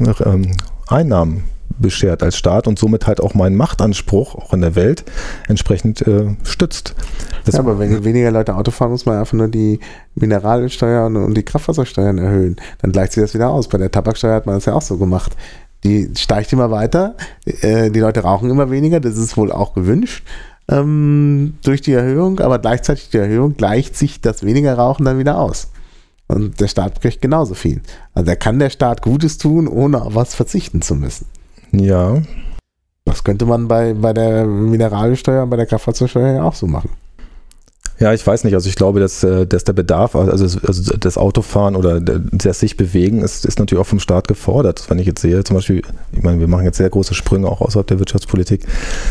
ähm, 0.00 0.52
Einnahmen 0.88 1.44
beschert 1.78 2.22
als 2.22 2.36
Staat 2.36 2.66
und 2.66 2.78
somit 2.78 3.06
halt 3.06 3.20
auch 3.20 3.34
meinen 3.34 3.56
Machtanspruch 3.56 4.34
auch 4.34 4.52
in 4.52 4.60
der 4.60 4.74
Welt 4.74 5.04
entsprechend 5.48 6.06
äh, 6.06 6.36
stützt. 6.44 6.94
Das 7.44 7.54
ja, 7.54 7.60
aber 7.60 7.78
wenn 7.78 8.04
weniger 8.04 8.30
Leute 8.30 8.54
Auto 8.54 8.70
fahren, 8.70 8.90
muss 8.90 9.06
man 9.06 9.18
einfach 9.18 9.32
nur 9.32 9.48
die 9.48 9.80
Mineralölsteuern 10.14 11.16
und 11.16 11.34
die 11.34 11.42
Kraftwassersteuern 11.42 12.18
erhöhen. 12.18 12.56
Dann 12.80 12.92
gleicht 12.92 13.12
sich 13.12 13.22
das 13.22 13.34
wieder 13.34 13.50
aus. 13.50 13.68
Bei 13.68 13.78
der 13.78 13.90
Tabaksteuer 13.90 14.34
hat 14.34 14.46
man 14.46 14.56
das 14.56 14.66
ja 14.66 14.74
auch 14.74 14.82
so 14.82 14.98
gemacht. 14.98 15.36
Die 15.84 16.10
steigt 16.16 16.52
immer 16.52 16.70
weiter, 16.70 17.16
äh, 17.44 17.90
die 17.90 17.98
Leute 17.98 18.20
rauchen 18.20 18.50
immer 18.50 18.70
weniger, 18.70 19.00
das 19.00 19.16
ist 19.16 19.36
wohl 19.36 19.50
auch 19.50 19.74
gewünscht 19.74 20.22
ähm, 20.68 21.54
durch 21.64 21.80
die 21.80 21.92
Erhöhung, 21.92 22.40
aber 22.40 22.58
gleichzeitig 22.58 23.10
die 23.10 23.18
Erhöhung 23.18 23.56
gleicht 23.56 23.96
sich 23.96 24.20
das 24.20 24.44
weniger 24.44 24.74
Rauchen 24.74 25.04
dann 25.04 25.18
wieder 25.18 25.38
aus. 25.38 25.68
Und 26.28 26.60
der 26.60 26.68
Staat 26.68 27.00
kriegt 27.00 27.20
genauso 27.20 27.54
viel. 27.54 27.82
Also 28.14 28.26
da 28.26 28.36
kann 28.36 28.58
der 28.58 28.70
Staat 28.70 29.02
Gutes 29.02 29.38
tun, 29.38 29.68
ohne 29.68 30.02
auf 30.02 30.14
was 30.14 30.34
verzichten 30.34 30.80
zu 30.80 30.94
müssen. 30.94 31.26
Ja. 31.72 32.22
Das 33.04 33.24
könnte 33.24 33.46
man 33.46 33.68
bei, 33.68 33.94
bei 33.94 34.12
der 34.12 34.46
Mineralsteuer 34.46 35.42
und 35.42 35.50
bei 35.50 35.56
der 35.56 35.66
Kraftfahrzeugsteuer 35.66 36.36
ja 36.36 36.42
auch 36.44 36.54
so 36.54 36.66
machen. 36.66 36.90
Ja, 38.02 38.12
ich 38.12 38.26
weiß 38.26 38.42
nicht. 38.42 38.54
Also 38.54 38.68
ich 38.68 38.74
glaube, 38.74 38.98
dass, 38.98 39.22
äh, 39.22 39.46
dass 39.46 39.62
der 39.62 39.74
Bedarf, 39.74 40.16
also, 40.16 40.58
also 40.66 40.96
das 40.98 41.16
Autofahren 41.16 41.76
oder 41.76 42.00
das 42.00 42.58
sich 42.58 42.76
bewegen, 42.76 43.22
ist, 43.22 43.46
ist 43.46 43.60
natürlich 43.60 43.80
auch 43.80 43.86
vom 43.86 44.00
Staat 44.00 44.26
gefordert. 44.26 44.86
Wenn 44.88 44.98
ich 44.98 45.06
jetzt 45.06 45.20
sehe, 45.20 45.44
zum 45.44 45.54
Beispiel, 45.54 45.82
ich 46.10 46.20
meine, 46.20 46.40
wir 46.40 46.48
machen 46.48 46.64
jetzt 46.64 46.78
sehr 46.78 46.90
große 46.90 47.14
Sprünge 47.14 47.46
auch 47.46 47.60
außerhalb 47.60 47.86
der 47.86 48.00
Wirtschaftspolitik, 48.00 48.66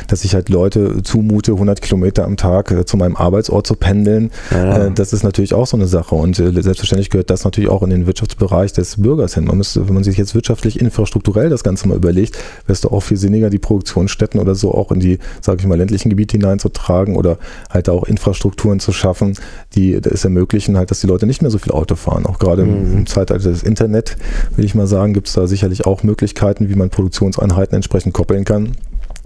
dass 0.08 0.26
ich 0.26 0.34
halt 0.36 0.50
Leute 0.50 1.04
zumute, 1.04 1.54
100 1.54 1.82
Kilometer 1.82 2.26
am 2.26 2.36
Tag 2.36 2.72
äh, 2.72 2.86
zu 2.86 2.98
meinem 2.98 3.16
Arbeitsort 3.16 3.66
zu 3.66 3.76
pendeln. 3.76 4.30
Ja. 4.52 4.88
Äh, 4.88 4.92
das 4.92 5.14
ist 5.14 5.24
natürlich 5.24 5.54
auch 5.54 5.68
so 5.68 5.78
eine 5.78 5.88
Sache. 5.88 6.14
Und 6.14 6.36
selbstverständlich 6.36 7.10
gehört 7.10 7.30
das 7.30 7.46
natürlich 7.46 7.70
auch 7.70 7.84
in 7.84 7.92
den 7.92 8.08
Wirtschaftsbereich 8.08 8.74
des 8.74 9.02
Bürgers 9.02 9.36
hin. 9.36 9.46
Man 9.46 9.58
müsste, 9.58 9.88
wenn 9.88 9.94
man 9.94 10.04
sich 10.04 10.18
jetzt 10.18 10.36
wirtschaftlich 10.36 10.82
infrastrukturell 10.82 11.50
das 11.50 11.64
Ganze 11.64 11.88
mal 11.88 11.96
überlegt, 11.96 12.36
wäre 12.66 12.74
es 12.74 12.82
doch 12.82 12.92
auch 12.92 13.04
viel 13.04 13.18
sinniger, 13.18 13.50
die 13.50 13.60
Produktionsstätten 13.60 14.38
oder 14.42 14.54
so 14.54 14.74
auch 14.74 14.92
in 14.92 15.00
die, 15.00 15.20
sage 15.40 15.62
ich 15.62 15.68
mal, 15.68 15.78
ländlichen 15.78 16.10
Gebiete 16.10 16.36
hineinzutragen 16.36 17.16
oder 17.16 17.38
halt 17.70 17.88
auch 17.88 18.04
Infrastrukturen 18.04 18.81
zu 18.82 18.92
schaffen, 18.92 19.38
die 19.76 19.94
es 19.94 20.24
ermöglichen, 20.24 20.78
halt, 20.78 20.92
dass 20.92 21.02
die 21.02 21.08
Leute 21.08 21.26
nicht 21.26 21.42
mehr 21.42 21.52
so 21.52 21.58
viel 21.58 21.72
Auto 21.72 21.96
fahren. 21.96 22.26
Auch 22.26 22.40
gerade 22.40 22.66
mhm. 22.66 23.00
im 23.00 23.06
Zeitalter 23.06 23.50
des 23.50 23.64
Internet, 23.64 24.18
will 24.56 24.66
ich 24.66 24.76
mal 24.76 24.88
sagen, 24.88 25.14
gibt 25.14 25.28
es 25.28 25.34
da 25.34 25.48
sicherlich 25.48 25.86
auch 25.86 26.04
Möglichkeiten, 26.04 26.70
wie 26.70 26.76
man 26.76 26.90
Produktionseinheiten 26.90 27.76
entsprechend 27.76 28.14
koppeln 28.14 28.46
kann 28.46 28.74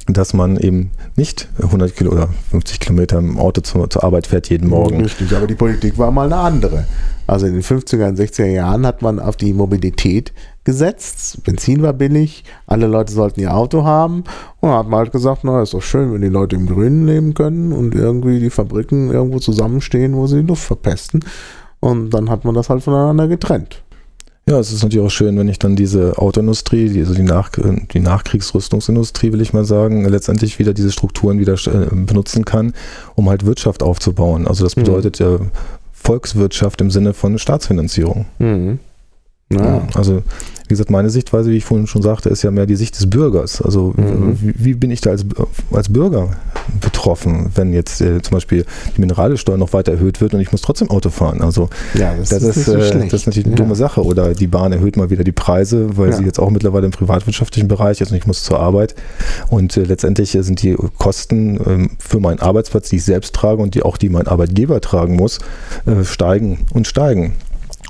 dass 0.08 0.34
man 0.34 0.58
eben 0.58 0.92
nicht 1.16 1.50
100 1.62 1.96
Kilo 1.96 2.12
oder 2.12 2.30
50 2.52 2.80
Kilometer 2.80 3.18
im 3.18 3.40
Auto 3.40 3.62
zur, 3.62 3.90
zur 3.90 4.04
Arbeit 4.04 4.28
fährt 4.28 4.50
jeden 4.50 4.70
Morgen. 4.70 5.02
Richtig, 5.02 5.36
aber 5.36 5.48
die 5.48 5.56
Politik 5.56 5.98
war 5.98 6.12
mal 6.12 6.26
eine 6.26 6.38
andere. 6.38 6.86
Also 7.28 7.48
in 7.48 7.54
den 7.54 7.64
50er 7.64 8.08
und 8.08 8.20
60er 8.20 8.46
Jahren 8.46 8.86
hat 8.86 9.02
man 9.02 9.20
auf 9.20 9.36
die 9.36 9.54
Mobilität 9.54 10.32
gesetzt. 10.66 11.44
Benzin 11.44 11.82
war 11.82 11.94
billig, 11.94 12.44
alle 12.68 12.88
Leute 12.88 13.14
sollten 13.14 13.40
ihr 13.40 13.56
Auto 13.56 13.84
haben. 13.84 14.26
Und 14.60 14.70
dann 14.70 14.80
hat 14.80 14.90
man 14.90 15.00
halt 15.00 15.12
gesagt, 15.12 15.44
na, 15.44 15.62
ist 15.62 15.74
doch 15.74 15.82
schön, 15.82 16.12
wenn 16.14 16.22
die 16.22 16.28
Leute 16.28 16.56
im 16.56 16.68
Grünen 16.68 17.06
leben 17.06 17.34
können 17.34 17.72
und 17.72 17.96
irgendwie 17.96 18.40
die 18.40 18.50
Fabriken 18.50 19.12
irgendwo 19.12 19.40
zusammenstehen, 19.40 20.16
wo 20.16 20.28
sie 20.28 20.42
die 20.42 20.48
Luft 20.48 20.64
verpesten. 20.64 21.24
Und 21.80 22.10
dann 22.10 22.30
hat 22.30 22.44
man 22.44 22.56
das 22.56 22.70
halt 22.70 22.84
voneinander 22.84 23.28
getrennt. 23.28 23.84
Ja, 24.48 24.60
es 24.60 24.72
ist 24.72 24.84
natürlich 24.84 25.06
auch 25.06 25.12
schön, 25.12 25.38
wenn 25.40 25.48
ich 25.48 25.58
dann 25.58 25.76
diese 25.76 26.20
Autoindustrie, 26.20 26.90
die, 26.90 27.00
also 27.00 27.16
die, 27.16 27.24
Nach 27.24 27.50
die 27.50 28.00
Nachkriegsrüstungsindustrie, 28.00 29.34
will 29.34 29.42
ich 29.42 29.54
mal 29.54 29.66
sagen, 29.66 30.08
letztendlich 30.08 30.60
wieder 30.60 30.74
diese 30.74 30.92
Strukturen 30.92 31.40
wieder 31.40 31.54
äh, 31.54 31.96
benutzen 31.96 32.46
kann, 32.46 32.74
um 33.16 33.28
halt 33.28 33.48
Wirtschaft 33.48 33.82
aufzubauen. 33.82 34.48
Also 34.48 34.64
das 34.64 34.76
mhm. 34.76 34.82
bedeutet 34.82 35.18
ja 35.18 35.40
Volkswirtschaft 35.94 36.80
im 36.82 36.92
Sinne 36.92 37.14
von 37.14 37.40
Staatsfinanzierung. 37.40 38.26
Mhm. 38.38 38.80
Ja. 39.64 39.88
Also 39.96 40.24
wie 40.68 40.74
gesagt, 40.74 40.90
meine 40.90 41.12
Sichtweise, 41.12 41.52
wie 41.52 41.58
ich 41.58 41.66
vorhin 41.66 41.86
schon 41.86 42.02
sagte, 42.02 42.30
ist 42.30 42.42
ja 42.42 42.50
mehr 42.50 42.66
die 42.66 42.76
Sicht 42.76 42.98
des 42.98 43.08
Bürgers. 43.08 43.62
Also 43.62 43.94
mhm. 43.96 44.38
wie, 44.42 44.54
wie, 44.58 44.74
bin 44.74 44.90
ich 44.90 45.00
da 45.00 45.12
als, 45.12 45.24
als 45.72 45.90
Bürger 45.90 46.32
betroffen, 46.82 47.52
wenn 47.54 47.72
jetzt 47.72 48.02
äh, 48.02 48.20
zum 48.24 48.34
Beispiel 48.34 48.66
die 48.98 49.02
Mineralsteuer 49.02 49.58
noch 49.58 49.74
weiter 49.74 49.92
erhöht 49.92 50.22
wird 50.22 50.34
und 50.34 50.40
ich 50.40 50.52
muss 50.52 50.62
trotzdem 50.62 50.90
Auto 50.90 51.12
fahren? 51.12 51.42
Also 51.42 51.70
ja, 51.94 52.16
das, 52.16 52.30
das, 52.30 52.44
ist, 52.44 52.66
so 52.66 52.74
äh, 52.74 52.80
das 52.80 53.14
ist 53.14 53.28
natürlich 53.28 53.46
eine 53.46 53.56
ja. 53.56 53.58
dumme 53.58 53.76
Sache. 53.76 54.04
Oder 54.04 54.34
die 54.34 54.48
Bahn 54.48 54.72
erhöht 54.72 54.98
mal 54.98 55.12
wieder 55.12 55.24
die 55.24 55.32
Preise, 55.32 55.98
weil 55.98 56.10
ja. 56.10 56.18
sie 56.18 56.24
jetzt 56.24 56.40
auch 56.40 56.50
mittlerweile 56.50 56.88
im 56.88 56.92
privatwirtschaftlichen 56.92 57.68
Bereich 57.68 58.02
ist 58.02 58.10
und 58.10 58.18
ich 58.18 58.26
muss 58.26 58.44
zur 58.44 58.60
Arbeit. 58.60 58.96
Und 59.50 59.78
äh, 59.78 59.84
letztendlich 59.84 60.32
sind 60.32 60.64
die 60.64 60.76
Kosten 60.98 61.60
ähm, 61.64 61.92
für 62.00 62.20
meinen 62.20 62.40
Arbeitsplatz, 62.40 62.90
die 62.90 62.96
ich 62.96 63.04
selbst 63.04 63.36
trage 63.36 63.62
und 63.62 63.76
die 63.76 63.84
auch 63.84 63.98
die 63.98 64.10
mein 64.10 64.26
Arbeitgeber 64.26 64.82
tragen 64.82 65.16
muss, 65.16 65.38
äh, 65.86 66.04
steigen 66.04 66.66
und 66.74 66.88
steigen. 66.88 67.34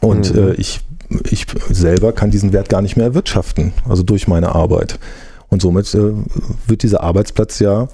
Und 0.01 0.35
mhm. 0.35 0.49
Äh, 0.49 0.53
ich 0.55 0.81
ich 1.29 1.45
selber 1.69 2.13
kann 2.13 2.31
diesen 2.31 2.53
Wert 2.53 2.69
gar 2.69 2.81
nicht 2.81 2.95
mehr 2.97 3.07
erwirtschaften, 3.07 3.73
also 3.87 4.03
durch 4.03 4.27
meine 4.27 4.55
Arbeit. 4.55 4.99
Und 5.49 5.61
somit 5.61 5.93
äh, 5.93 6.11
wird 6.67 6.83
dieser 6.83 7.01
Arbeitsplatz 7.01 7.59
ja, 7.59 7.87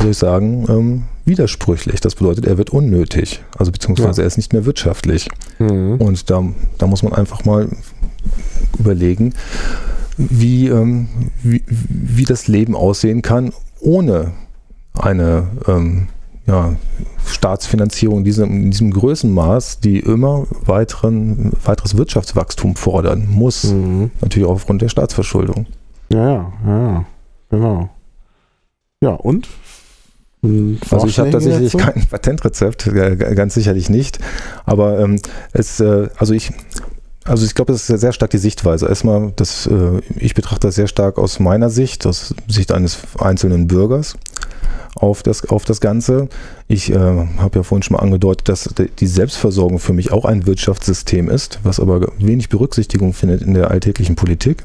soll 0.00 0.10
ich 0.10 0.18
sagen, 0.18 0.66
ähm, 0.68 1.02
widersprüchlich. 1.24 2.00
Das 2.00 2.14
bedeutet, 2.14 2.46
er 2.46 2.58
wird 2.58 2.70
unnötig, 2.70 3.42
also 3.56 3.72
beziehungsweise 3.72 4.20
ja. 4.20 4.24
er 4.24 4.26
ist 4.26 4.36
nicht 4.36 4.52
mehr 4.52 4.64
wirtschaftlich. 4.64 5.28
Mhm. 5.58 5.96
Und 5.96 6.30
da, 6.30 6.44
da 6.78 6.86
muss 6.86 7.02
man 7.02 7.12
einfach 7.12 7.44
mal 7.44 7.68
überlegen, 8.78 9.34
wie, 10.16 10.68
ähm, 10.68 11.08
wie, 11.42 11.62
wie 11.66 12.24
das 12.24 12.48
Leben 12.48 12.74
aussehen 12.74 13.22
kann, 13.22 13.52
ohne 13.80 14.32
eine 14.94 15.48
ähm, 15.66 16.08
ja, 16.46 16.76
Staatsfinanzierung 17.26 18.18
in 18.18 18.24
diesem, 18.24 18.50
in 18.50 18.70
diesem 18.70 18.90
Größenmaß, 18.90 19.80
die 19.80 20.00
immer 20.00 20.46
weiteren, 20.64 21.52
weiteres 21.64 21.96
Wirtschaftswachstum 21.96 22.76
fordern 22.76 23.28
muss. 23.28 23.64
Mhm. 23.64 24.10
Natürlich 24.20 24.48
auch 24.48 24.54
aufgrund 24.54 24.82
der 24.82 24.88
Staatsverschuldung. 24.88 25.66
Ja, 26.08 26.52
ja, 26.66 26.92
ja, 26.92 27.04
genau. 27.50 27.90
Ja, 29.00 29.10
und? 29.10 29.48
Also 30.90 31.06
ich 31.06 31.20
habe 31.20 31.30
tatsächlich 31.30 31.72
dazu? 31.72 31.78
kein 31.78 32.04
Patentrezept, 32.06 32.90
ganz 33.36 33.54
sicherlich 33.54 33.88
nicht. 33.88 34.18
Aber 34.64 34.98
ähm, 34.98 35.20
es, 35.52 35.78
äh, 35.78 36.08
also 36.16 36.34
ich, 36.34 36.50
also 37.24 37.46
ich 37.46 37.54
glaube, 37.54 37.72
das 37.72 37.88
ist 37.88 38.00
sehr 38.00 38.12
stark 38.12 38.30
die 38.30 38.38
Sichtweise. 38.38 38.88
Erstmal, 38.88 39.32
das, 39.36 39.66
äh, 39.66 40.00
ich 40.16 40.34
betrachte 40.34 40.66
das 40.66 40.74
sehr 40.74 40.88
stark 40.88 41.18
aus 41.18 41.38
meiner 41.38 41.70
Sicht, 41.70 42.06
aus 42.06 42.34
Sicht 42.48 42.72
eines 42.72 42.98
einzelnen 43.20 43.68
Bürgers 43.68 44.16
auf 44.94 45.22
das, 45.22 45.48
auf 45.48 45.64
das 45.64 45.80
Ganze. 45.80 46.28
Ich 46.68 46.92
äh, 46.92 46.96
habe 46.96 47.58
ja 47.58 47.62
vorhin 47.62 47.82
schon 47.82 47.96
mal 47.96 48.02
angedeutet, 48.02 48.48
dass 48.48 48.74
die 48.98 49.06
Selbstversorgung 49.06 49.78
für 49.78 49.92
mich 49.92 50.12
auch 50.12 50.24
ein 50.24 50.46
Wirtschaftssystem 50.46 51.28
ist, 51.28 51.60
was 51.62 51.80
aber 51.80 52.12
wenig 52.18 52.48
Berücksichtigung 52.48 53.12
findet 53.12 53.42
in 53.42 53.54
der 53.54 53.70
alltäglichen 53.70 54.16
Politik. 54.16 54.64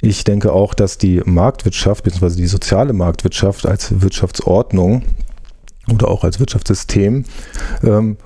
Ich 0.00 0.24
denke 0.24 0.52
auch, 0.52 0.74
dass 0.74 0.98
die 0.98 1.22
Marktwirtschaft 1.24 2.02
bzw. 2.04 2.36
die 2.36 2.46
soziale 2.46 2.92
Marktwirtschaft 2.92 3.66
als 3.66 4.00
Wirtschaftsordnung 4.02 5.02
oder 5.92 6.08
auch 6.08 6.24
als 6.24 6.40
Wirtschaftssystem 6.40 7.24
ähm, 7.84 8.16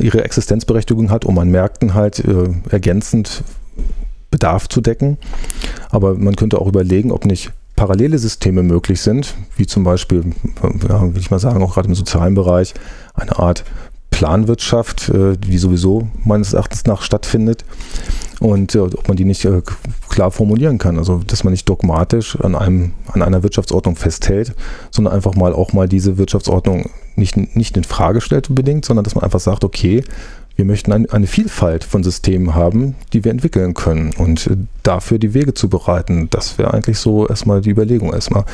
ihre 0.00 0.24
Existenzberechtigung 0.24 1.10
hat, 1.10 1.24
um 1.24 1.38
an 1.38 1.50
Märkten 1.50 1.94
halt 1.94 2.20
äh, 2.20 2.48
ergänzend 2.70 3.44
Bedarf 4.30 4.68
zu 4.68 4.80
decken. 4.80 5.18
Aber 5.90 6.14
man 6.14 6.36
könnte 6.36 6.60
auch 6.60 6.66
überlegen, 6.66 7.12
ob 7.12 7.26
nicht 7.26 7.52
parallele 7.76 8.18
Systeme 8.18 8.62
möglich 8.62 9.00
sind, 9.00 9.34
wie 9.56 9.66
zum 9.66 9.84
Beispiel, 9.84 10.32
ja, 10.88 11.02
will 11.14 11.20
ich 11.20 11.30
mal 11.30 11.38
sagen, 11.38 11.62
auch 11.62 11.74
gerade 11.74 11.88
im 11.88 11.94
sozialen 11.94 12.34
Bereich, 12.34 12.74
eine 13.14 13.38
Art 13.38 13.64
Planwirtschaft, 14.10 15.10
äh, 15.10 15.36
die 15.36 15.58
sowieso 15.58 16.08
meines 16.24 16.54
Erachtens 16.54 16.86
nach 16.86 17.02
stattfindet 17.02 17.66
und 18.40 18.74
äh, 18.74 18.78
ob 18.78 19.08
man 19.08 19.16
die 19.18 19.26
nicht 19.26 19.44
äh, 19.44 19.60
klar 20.08 20.30
formulieren 20.30 20.78
kann. 20.78 20.96
Also 20.96 21.18
dass 21.18 21.44
man 21.44 21.50
nicht 21.50 21.68
dogmatisch 21.68 22.40
an 22.40 22.54
einem 22.54 22.92
an 23.12 23.22
einer 23.22 23.42
Wirtschaftsordnung 23.42 23.94
festhält, 23.94 24.54
sondern 24.90 25.12
einfach 25.12 25.34
mal 25.34 25.52
auch 25.52 25.74
mal 25.74 25.86
diese 25.86 26.16
Wirtschaftsordnung 26.16 26.88
nicht, 27.14 27.36
nicht 27.56 27.76
in 27.76 27.84
Frage 27.84 28.22
stellt 28.22 28.48
unbedingt, 28.48 28.86
sondern 28.86 29.04
dass 29.04 29.14
man 29.14 29.24
einfach 29.24 29.40
sagt, 29.40 29.64
okay, 29.64 30.02
wir 30.56 30.64
möchten 30.64 30.92
ein, 30.92 31.08
eine 31.10 31.26
Vielfalt 31.26 31.84
von 31.84 32.02
Systemen 32.02 32.54
haben, 32.54 32.94
die 33.12 33.24
wir 33.24 33.30
entwickeln 33.30 33.74
können 33.74 34.12
und 34.16 34.46
äh, 34.46 34.56
dafür 34.82 35.18
die 35.18 35.34
Wege 35.34 35.54
zu 35.54 35.68
bereiten. 35.68 36.28
Das 36.30 36.58
wäre 36.58 36.72
eigentlich 36.72 36.98
so 36.98 37.28
erstmal 37.28 37.60
die 37.60 37.70
Überlegung, 37.70 38.12
erstmal, 38.12 38.44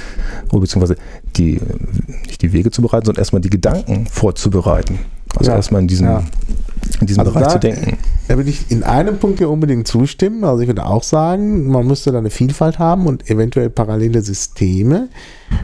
beziehungsweise 0.51 0.97
die, 1.37 1.61
nicht 2.27 2.43
die 2.43 2.53
Wege 2.53 2.71
zu 2.71 2.83
bereiten, 2.83 3.07
sondern 3.07 3.21
erstmal 3.21 3.41
die 3.41 3.51
Gedanken 3.51 4.07
vorzubereiten. 4.07 4.99
Also 5.37 5.51
ja, 5.51 5.57
erstmal 5.57 5.81
in 5.81 5.89
diesem, 5.89 6.07
ja. 6.07 6.23
in 7.01 7.07
diesem 7.07 7.21
also 7.21 7.33
Bereich 7.33 7.47
da, 7.47 7.53
zu 7.53 7.61
denken. 7.61 7.99
Da 8.29 8.37
würde 8.37 8.51
ich 8.51 8.71
in 8.71 8.83
einem 8.83 9.19
Punkt 9.19 9.39
hier 9.39 9.49
unbedingt 9.49 9.87
zustimmen. 9.87 10.45
Also 10.45 10.61
ich 10.61 10.69
würde 10.69 10.85
auch 10.85 11.03
sagen, 11.03 11.69
man 11.69 11.87
müsste 11.87 12.13
da 12.13 12.19
eine 12.19 12.31
Vielfalt 12.31 12.79
haben 12.79 13.07
und 13.07 13.31
eventuell 13.31 13.71
parallele 13.71 14.21
Systeme. 14.23 15.09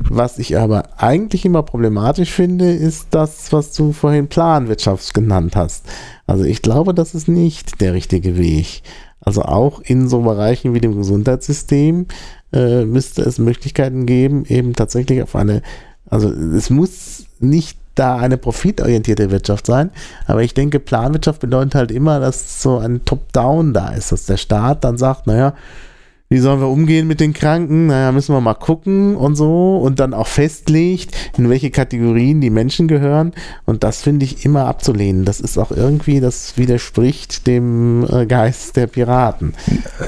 Was 0.08 0.38
ich 0.38 0.56
aber 0.56 1.00
eigentlich 1.00 1.44
immer 1.44 1.62
problematisch 1.62 2.30
finde, 2.30 2.72
ist 2.72 3.08
das, 3.10 3.52
was 3.52 3.72
du 3.72 3.92
vorhin 3.92 4.28
Planwirtschaft 4.28 5.12
genannt 5.12 5.56
hast. 5.56 5.84
Also 6.28 6.44
ich 6.44 6.60
glaube, 6.60 6.92
das 6.94 7.14
ist 7.14 7.26
nicht 7.26 7.80
der 7.80 7.94
richtige 7.94 8.36
Weg. 8.36 8.82
Also 9.20 9.42
auch 9.42 9.80
in 9.80 10.08
so 10.08 10.20
Bereichen 10.20 10.74
wie 10.74 10.80
dem 10.80 10.96
Gesundheitssystem 10.96 12.06
äh, 12.52 12.84
müsste 12.84 13.22
es 13.22 13.38
Möglichkeiten 13.38 14.04
geben, 14.04 14.44
eben 14.46 14.74
tatsächlich 14.74 15.22
auf 15.22 15.34
eine, 15.34 15.62
also 16.08 16.28
es 16.28 16.68
muss 16.68 17.24
nicht 17.40 17.78
da 17.94 18.16
eine 18.16 18.36
profitorientierte 18.36 19.30
Wirtschaft 19.30 19.66
sein. 19.66 19.90
Aber 20.26 20.42
ich 20.42 20.52
denke, 20.52 20.80
Planwirtschaft 20.80 21.40
bedeutet 21.40 21.74
halt 21.74 21.90
immer, 21.90 22.20
dass 22.20 22.62
so 22.62 22.76
ein 22.76 23.04
Top-Down 23.06 23.72
da 23.72 23.88
ist, 23.94 24.12
dass 24.12 24.26
der 24.26 24.36
Staat 24.36 24.84
dann 24.84 24.98
sagt, 24.98 25.26
naja, 25.26 25.54
wie 26.30 26.38
sollen 26.38 26.60
wir 26.60 26.68
umgehen 26.68 27.06
mit 27.06 27.20
den 27.20 27.32
Kranken? 27.32 27.86
Naja, 27.86 28.12
müssen 28.12 28.34
wir 28.34 28.40
mal 28.42 28.52
gucken 28.52 29.16
und 29.16 29.34
so 29.34 29.78
und 29.78 29.98
dann 29.98 30.12
auch 30.12 30.26
festlegt, 30.26 31.16
in 31.38 31.48
welche 31.48 31.70
Kategorien 31.70 32.42
die 32.42 32.50
Menschen 32.50 32.86
gehören. 32.86 33.32
Und 33.64 33.82
das 33.82 34.02
finde 34.02 34.26
ich 34.26 34.44
immer 34.44 34.66
abzulehnen. 34.66 35.24
Das 35.24 35.40
ist 35.40 35.56
auch 35.56 35.70
irgendwie, 35.70 36.20
das 36.20 36.58
widerspricht 36.58 37.46
dem 37.46 38.06
äh, 38.10 38.26
Geist 38.26 38.76
der 38.76 38.88
Piraten. 38.88 39.54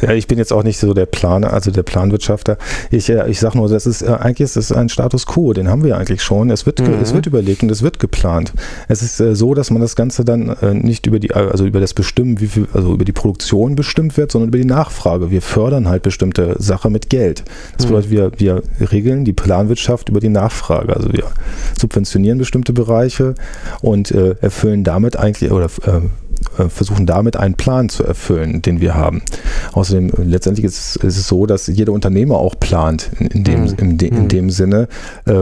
Ja, 0.03 0.13
ich 0.13 0.27
bin 0.27 0.37
jetzt 0.37 0.53
auch 0.53 0.63
nicht 0.63 0.79
so 0.79 0.93
der 0.93 1.07
Planer, 1.07 1.55
also 1.55 1.71
der 1.71 1.85
Planwirtschafter. 1.85 2.59
Ich, 2.91 3.09
äh, 3.09 3.27
ich 3.31 3.41
sage 3.41 3.57
nur, 3.57 3.71
das 3.71 3.87
ist 3.87 4.03
äh, 4.03 4.11
eigentlich 4.11 4.41
ist 4.41 4.57
das 4.57 4.73
ein 4.73 4.91
Status 4.91 5.25
quo, 5.25 5.55
den 5.55 5.69
haben 5.69 5.85
wir 5.85 5.97
eigentlich 5.97 6.23
schon. 6.23 6.51
Es 6.51 6.67
wird, 6.67 6.81
mhm. 6.81 6.99
es 7.01 7.15
wird 7.15 7.27
überlegt 7.27 7.63
und 7.63 7.71
es 7.71 7.83
wird 7.83 7.99
geplant. 7.99 8.53
Es 8.89 9.01
ist 9.01 9.17
so, 9.17 9.55
dass 9.55 9.71
man 9.71 9.81
das 9.81 9.97
Ganze 9.97 10.25
dann 10.25 10.55
nicht 10.83 11.07
über 11.07 11.19
die, 11.19 11.33
also 11.33 11.65
über 11.65 11.81
das 11.81 11.95
Bestimmen, 11.95 12.41
wie 12.41 12.47
viel, 12.47 12.69
also 12.75 12.93
über 12.93 13.05
die 13.05 13.13
Produktion 13.13 13.75
bestimmt 13.75 14.17
wird, 14.17 14.33
sondern 14.33 14.49
über 14.49 14.59
die 14.59 14.65
Nachfrage. 14.65 15.31
Wir 15.31 15.41
fördern 15.41 15.89
halt 15.89 16.03
bestimmte 16.11 16.57
Sache 16.59 16.91
mit 16.91 17.09
Geld. 17.09 17.45
Das 17.77 17.87
mhm. 17.87 17.91
bedeutet, 17.91 18.11
wir, 18.11 18.33
wir 18.37 18.93
regeln 18.93 19.25
die 19.25 19.33
Planwirtschaft 19.33 20.09
über 20.09 20.19
die 20.19 20.29
Nachfrage. 20.29 20.97
Also 20.97 21.13
wir 21.13 21.25
subventionieren 21.79 22.39
bestimmte 22.39 22.73
Bereiche 22.73 23.37
und 23.81 24.11
äh, 24.11 24.35
erfüllen 24.41 24.83
damit 24.83 25.17
eigentlich 25.17 25.53
oder 25.53 25.67
äh, 25.87 26.01
äh, 26.59 26.69
versuchen 26.69 27.07
damit 27.07 27.37
einen 27.37 27.55
Plan 27.55 27.89
zu 27.89 28.03
erfüllen, 28.03 28.61
den 28.61 28.81
wir 28.81 28.97
haben. 28.97 29.23
Außerdem, 29.73 30.09
äh, 30.09 30.23
letztendlich 30.25 30.65
ist, 30.65 30.97
ist 30.97 31.17
es 31.17 31.29
so, 31.29 31.47
dass 31.47 31.69
jeder 31.69 31.93
Unternehmer 31.93 32.39
auch 32.39 32.59
plant, 32.59 33.11
in, 33.21 33.27
in 33.29 33.45
dem, 33.45 33.63
mhm. 33.63 33.75
in, 33.79 33.99
de, 33.99 34.09
in 34.09 34.23
mhm. 34.23 34.29
dem 34.29 34.51
Sinne, 34.51 34.89
äh, 35.27 35.35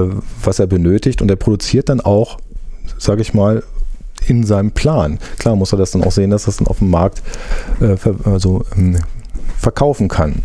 was 0.42 0.58
er 0.58 0.66
benötigt 0.66 1.22
und 1.22 1.30
er 1.30 1.36
produziert 1.36 1.88
dann 1.88 2.00
auch, 2.02 2.38
sage 2.98 3.22
ich 3.22 3.32
mal, 3.32 3.62
in 4.26 4.44
seinem 4.44 4.72
Plan. 4.72 5.18
Klar 5.38 5.56
muss 5.56 5.72
er 5.72 5.78
das 5.78 5.92
dann 5.92 6.04
auch 6.04 6.12
sehen, 6.12 6.30
dass 6.30 6.44
das 6.44 6.58
dann 6.58 6.66
auf 6.66 6.78
dem 6.78 6.90
Markt 6.90 7.22
äh, 7.80 7.96
ver 7.96 8.16
also, 8.24 8.64
ähm, 8.76 8.98
verkaufen 9.58 10.08
kann. 10.08 10.42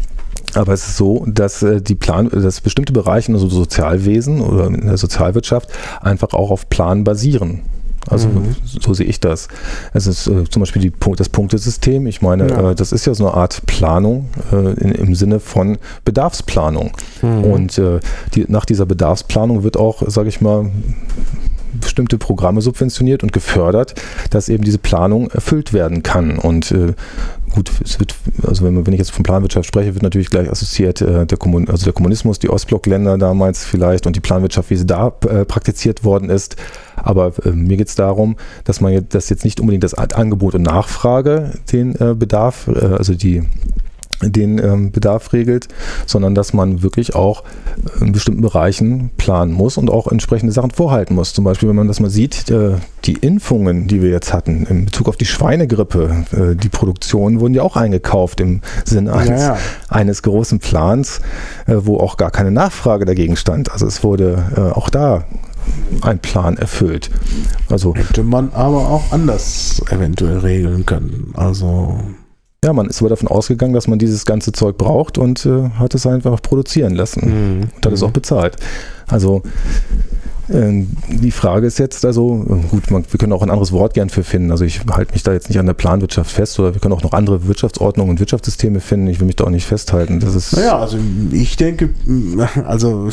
Aber 0.55 0.73
es 0.73 0.87
ist 0.87 0.97
so, 0.97 1.25
dass 1.27 1.63
äh, 1.63 1.81
die 1.81 1.95
Plan, 1.95 2.29
dass 2.29 2.61
bestimmte 2.61 2.93
Bereiche 2.93 3.31
in 3.31 3.37
so 3.37 3.49
Sozialwesen 3.49 4.41
oder 4.41 4.67
in 4.67 4.87
der 4.87 4.97
Sozialwirtschaft 4.97 5.69
einfach 6.01 6.33
auch 6.33 6.51
auf 6.51 6.69
Plan 6.69 7.03
basieren. 7.03 7.61
Also 8.09 8.27
mhm. 8.27 8.55
so 8.63 8.93
sehe 8.93 9.05
ich 9.05 9.19
das. 9.19 9.47
Es 9.93 10.07
ist 10.07 10.27
äh, 10.27 10.43
zum 10.49 10.61
Beispiel 10.61 10.81
die, 10.81 10.93
das 11.15 11.29
Punktesystem. 11.29 12.05
Ich 12.07 12.21
meine, 12.21 12.49
ja. 12.49 12.71
äh, 12.71 12.75
das 12.75 12.91
ist 12.91 13.05
ja 13.05 13.13
so 13.13 13.27
eine 13.27 13.37
Art 13.37 13.65
Planung 13.65 14.29
äh, 14.51 14.73
in, 14.73 14.91
im 14.91 15.15
Sinne 15.15 15.39
von 15.39 15.77
Bedarfsplanung. 16.03 16.91
Mhm. 17.21 17.43
Und 17.45 17.77
äh, 17.77 17.99
die, 18.33 18.45
nach 18.49 18.65
dieser 18.65 18.85
Bedarfsplanung 18.85 19.63
wird 19.63 19.77
auch, 19.77 20.03
sage 20.07 20.29
ich 20.29 20.41
mal, 20.41 20.69
bestimmte 21.79 22.17
Programme 22.17 22.61
subventioniert 22.61 23.23
und 23.23 23.33
gefördert, 23.33 23.95
dass 24.29 24.49
eben 24.49 24.63
diese 24.63 24.77
Planung 24.77 25.29
erfüllt 25.31 25.73
werden 25.73 26.03
kann. 26.03 26.37
Und 26.37 26.71
äh, 26.71 26.93
gut, 27.53 27.71
es 27.83 27.99
wird, 27.99 28.15
also 28.45 28.65
wenn, 28.65 28.85
wenn 28.85 28.93
ich 28.93 28.99
jetzt 28.99 29.11
von 29.11 29.23
Planwirtschaft 29.23 29.67
spreche, 29.67 29.93
wird 29.93 30.03
natürlich 30.03 30.29
gleich 30.29 30.49
assoziiert 30.49 31.01
äh, 31.01 31.25
der, 31.25 31.37
Kommun 31.37 31.69
also 31.69 31.85
der 31.85 31.93
Kommunismus, 31.93 32.39
die 32.39 32.49
Ostblockländer 32.49 33.17
damals 33.17 33.63
vielleicht 33.63 34.07
und 34.07 34.15
die 34.15 34.21
Planwirtschaft, 34.21 34.69
wie 34.69 34.75
sie 34.75 34.85
da 34.85 35.13
äh, 35.27 35.45
praktiziert 35.45 36.03
worden 36.03 36.29
ist. 36.29 36.55
Aber 36.95 37.33
äh, 37.45 37.51
mir 37.51 37.77
geht 37.77 37.87
es 37.87 37.95
darum, 37.95 38.37
dass 38.63 38.81
man 38.81 38.93
jetzt, 38.93 39.13
dass 39.15 39.29
jetzt 39.29 39.43
nicht 39.43 39.59
unbedingt 39.59 39.83
das 39.83 39.93
Angebot 39.93 40.55
und 40.55 40.63
Nachfrage 40.63 41.53
den 41.71 41.95
äh, 41.95 42.13
Bedarf, 42.15 42.67
äh, 42.67 42.85
also 42.85 43.13
die 43.13 43.43
den 44.31 44.59
ähm, 44.59 44.91
Bedarf 44.91 45.33
regelt, 45.33 45.67
sondern 46.05 46.35
dass 46.35 46.53
man 46.53 46.83
wirklich 46.83 47.15
auch 47.15 47.43
in 47.99 48.11
bestimmten 48.11 48.41
Bereichen 48.41 49.11
planen 49.17 49.53
muss 49.53 49.77
und 49.77 49.89
auch 49.89 50.07
entsprechende 50.07 50.53
Sachen 50.53 50.71
vorhalten 50.71 51.15
muss. 51.15 51.33
Zum 51.33 51.43
Beispiel, 51.43 51.69
wenn 51.69 51.75
man 51.75 51.87
das 51.87 51.99
mal 51.99 52.09
sieht, 52.09 52.49
äh, 52.49 52.75
die 53.05 53.13
Impfungen, 53.13 53.87
die 53.87 54.01
wir 54.01 54.09
jetzt 54.09 54.33
hatten 54.33 54.65
in 54.69 54.85
Bezug 54.85 55.07
auf 55.07 55.17
die 55.17 55.25
Schweinegrippe, 55.25 56.25
äh, 56.31 56.55
die 56.55 56.69
Produktionen 56.69 57.39
wurden 57.39 57.53
ja 57.53 57.63
auch 57.63 57.75
eingekauft 57.75 58.39
im 58.39 58.61
Sinne 58.85 59.13
eines, 59.13 59.41
ja, 59.41 59.55
ja. 59.55 59.57
eines 59.89 60.21
großen 60.23 60.59
Plans, 60.59 61.21
äh, 61.67 61.75
wo 61.77 61.97
auch 61.97 62.17
gar 62.17 62.31
keine 62.31 62.51
Nachfrage 62.51 63.05
dagegen 63.05 63.35
stand. 63.35 63.71
Also 63.71 63.85
es 63.85 64.03
wurde 64.03 64.43
äh, 64.55 64.59
auch 64.59 64.89
da 64.89 65.25
ein 66.01 66.19
Plan 66.19 66.57
erfüllt. 66.57 67.09
Also 67.69 67.95
hätte 67.95 68.23
man 68.23 68.51
aber 68.53 68.89
auch 68.89 69.11
anders 69.11 69.81
eventuell 69.89 70.39
regeln 70.39 70.85
können. 70.85 71.33
Also 71.35 71.99
ja, 72.63 72.73
man 72.73 72.87
ist 72.87 73.01
aber 73.01 73.09
davon 73.09 73.27
ausgegangen, 73.27 73.73
dass 73.73 73.87
man 73.87 73.99
dieses 73.99 74.25
ganze 74.25 74.51
Zeug 74.53 74.77
braucht 74.77 75.17
und 75.17 75.45
äh, 75.45 75.69
hat 75.77 75.93
es 75.93 76.07
einfach 76.07 76.41
produzieren 76.41 76.95
lassen 76.95 77.25
mhm. 77.25 77.61
und 77.75 77.85
hat 77.85 77.93
es 77.93 78.01
auch 78.03 78.11
bezahlt. 78.11 78.55
Also 79.07 79.43
äh, 80.47 80.85
die 81.09 81.31
Frage 81.31 81.67
ist 81.67 81.77
jetzt 81.77 82.05
also, 82.05 82.45
gut, 82.71 82.89
man, 82.89 83.03
wir 83.09 83.17
können 83.17 83.33
auch 83.33 83.41
ein 83.41 83.49
anderes 83.49 83.71
Wort 83.71 83.93
gern 83.93 84.09
für 84.09 84.23
finden. 84.23 84.51
Also 84.51 84.63
ich 84.63 84.81
halte 84.89 85.11
mich 85.13 85.23
da 85.23 85.33
jetzt 85.33 85.49
nicht 85.49 85.59
an 85.59 85.65
der 85.65 85.73
Planwirtschaft 85.73 86.31
fest 86.31 86.57
oder 86.59 86.73
wir 86.73 86.79
können 86.79 86.93
auch 86.93 87.03
noch 87.03 87.13
andere 87.13 87.47
Wirtschaftsordnungen 87.47 88.11
und 88.11 88.19
Wirtschaftssysteme 88.19 88.79
finden. 88.79 89.07
Ich 89.07 89.19
will 89.19 89.27
mich 89.27 89.35
da 89.35 89.43
auch 89.43 89.49
nicht 89.49 89.65
festhalten. 89.65 90.19
Das 90.19 90.33
ist 90.33 90.55
naja, 90.55 90.77
also 90.77 90.97
ich 91.31 91.57
denke, 91.57 91.89
also 92.65 93.09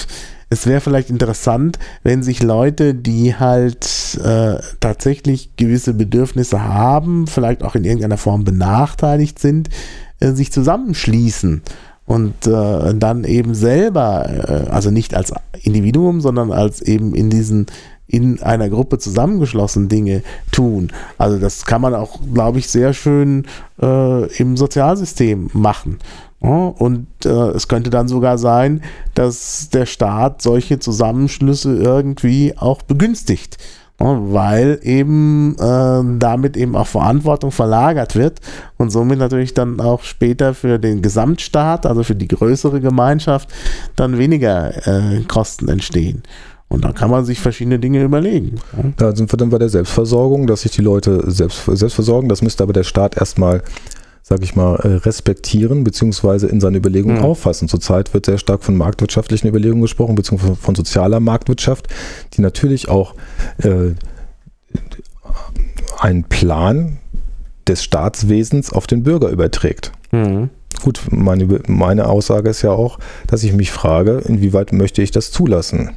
es 0.50 0.66
wäre 0.66 0.80
vielleicht 0.80 1.10
interessant, 1.10 1.78
wenn 2.02 2.24
sich 2.24 2.42
Leute, 2.42 2.94
die 2.94 3.36
halt 3.36 4.18
äh, 4.22 4.56
tatsächlich 4.80 5.56
gewisse 5.56 5.94
Bedürfnisse 5.94 6.64
haben, 6.64 7.28
vielleicht 7.28 7.62
auch 7.62 7.76
in 7.76 7.84
irgendeiner 7.84 8.18
Form 8.18 8.42
benachteiligt 8.42 9.38
sind, 9.38 9.68
äh, 10.18 10.32
sich 10.32 10.52
zusammenschließen 10.52 11.62
und 12.04 12.48
äh, 12.48 12.94
dann 12.94 13.22
eben 13.22 13.54
selber, 13.54 14.28
äh, 14.28 14.70
also 14.70 14.90
nicht 14.90 15.14
als 15.14 15.32
Individuum, 15.62 16.20
sondern 16.20 16.50
als 16.50 16.82
eben 16.82 17.14
in 17.14 17.30
diesen 17.30 17.66
in 18.10 18.42
einer 18.42 18.68
Gruppe 18.68 18.98
zusammengeschlossen 18.98 19.88
Dinge 19.88 20.22
tun. 20.50 20.92
Also 21.18 21.38
das 21.38 21.64
kann 21.64 21.80
man 21.80 21.94
auch, 21.94 22.18
glaube 22.34 22.58
ich, 22.58 22.68
sehr 22.68 22.92
schön 22.92 23.46
äh, 23.80 24.26
im 24.36 24.56
Sozialsystem 24.56 25.50
machen. 25.52 25.98
Und 26.40 27.06
äh, 27.24 27.28
es 27.28 27.68
könnte 27.68 27.90
dann 27.90 28.08
sogar 28.08 28.38
sein, 28.38 28.82
dass 29.14 29.68
der 29.70 29.84
Staat 29.84 30.40
solche 30.40 30.78
Zusammenschlüsse 30.78 31.76
irgendwie 31.76 32.56
auch 32.56 32.80
begünstigt, 32.80 33.58
weil 33.98 34.80
eben 34.82 35.54
äh, 35.58 36.18
damit 36.18 36.56
eben 36.56 36.76
auch 36.76 36.86
Verantwortung 36.86 37.50
verlagert 37.50 38.16
wird 38.16 38.40
und 38.78 38.88
somit 38.88 39.18
natürlich 39.18 39.52
dann 39.52 39.78
auch 39.80 40.02
später 40.02 40.54
für 40.54 40.78
den 40.78 41.02
Gesamtstaat, 41.02 41.84
also 41.84 42.02
für 42.02 42.14
die 42.14 42.28
größere 42.28 42.80
Gemeinschaft, 42.80 43.50
dann 43.94 44.16
weniger 44.16 44.86
äh, 44.86 45.20
Kosten 45.28 45.68
entstehen. 45.68 46.22
Und 46.70 46.84
da 46.84 46.92
kann 46.92 47.10
man 47.10 47.24
sich 47.24 47.40
verschiedene 47.40 47.80
Dinge 47.80 48.02
überlegen. 48.02 48.54
Da 48.96 49.14
sind 49.14 49.30
wir 49.32 49.36
dann 49.36 49.50
bei 49.50 49.58
der 49.58 49.68
Selbstversorgung, 49.68 50.46
dass 50.46 50.62
sich 50.62 50.70
die 50.70 50.82
Leute 50.82 51.28
selbst, 51.28 51.64
selbst 51.66 51.94
versorgen. 51.94 52.28
Das 52.28 52.42
müsste 52.42 52.62
aber 52.62 52.72
der 52.72 52.84
Staat 52.84 53.16
erstmal 53.16 53.62
sag 54.22 54.44
ich 54.44 54.54
mal, 54.54 54.76
äh, 54.76 54.94
respektieren 54.98 55.82
beziehungsweise 55.82 56.46
in 56.46 56.60
seine 56.60 56.78
Überlegungen 56.78 57.18
mhm. 57.18 57.24
auffassen. 57.24 57.66
Zurzeit 57.66 58.14
wird 58.14 58.26
sehr 58.26 58.38
stark 58.38 58.62
von 58.62 58.76
marktwirtschaftlichen 58.76 59.48
Überlegungen 59.48 59.82
gesprochen, 59.82 60.14
beziehungsweise 60.14 60.54
von 60.54 60.76
sozialer 60.76 61.18
Marktwirtschaft, 61.18 61.88
die 62.34 62.40
natürlich 62.40 62.88
auch 62.88 63.16
äh, 63.58 63.94
einen 65.98 66.24
Plan 66.24 66.98
des 67.66 67.82
Staatswesens 67.82 68.72
auf 68.72 68.86
den 68.86 69.02
Bürger 69.02 69.30
überträgt. 69.30 69.90
Mhm. 70.12 70.50
Gut, 70.82 71.00
meine, 71.10 71.60
meine 71.66 72.06
Aussage 72.08 72.50
ist 72.50 72.62
ja 72.62 72.70
auch, 72.70 73.00
dass 73.26 73.42
ich 73.42 73.52
mich 73.52 73.72
frage, 73.72 74.22
inwieweit 74.26 74.72
möchte 74.72 75.02
ich 75.02 75.10
das 75.10 75.32
zulassen? 75.32 75.90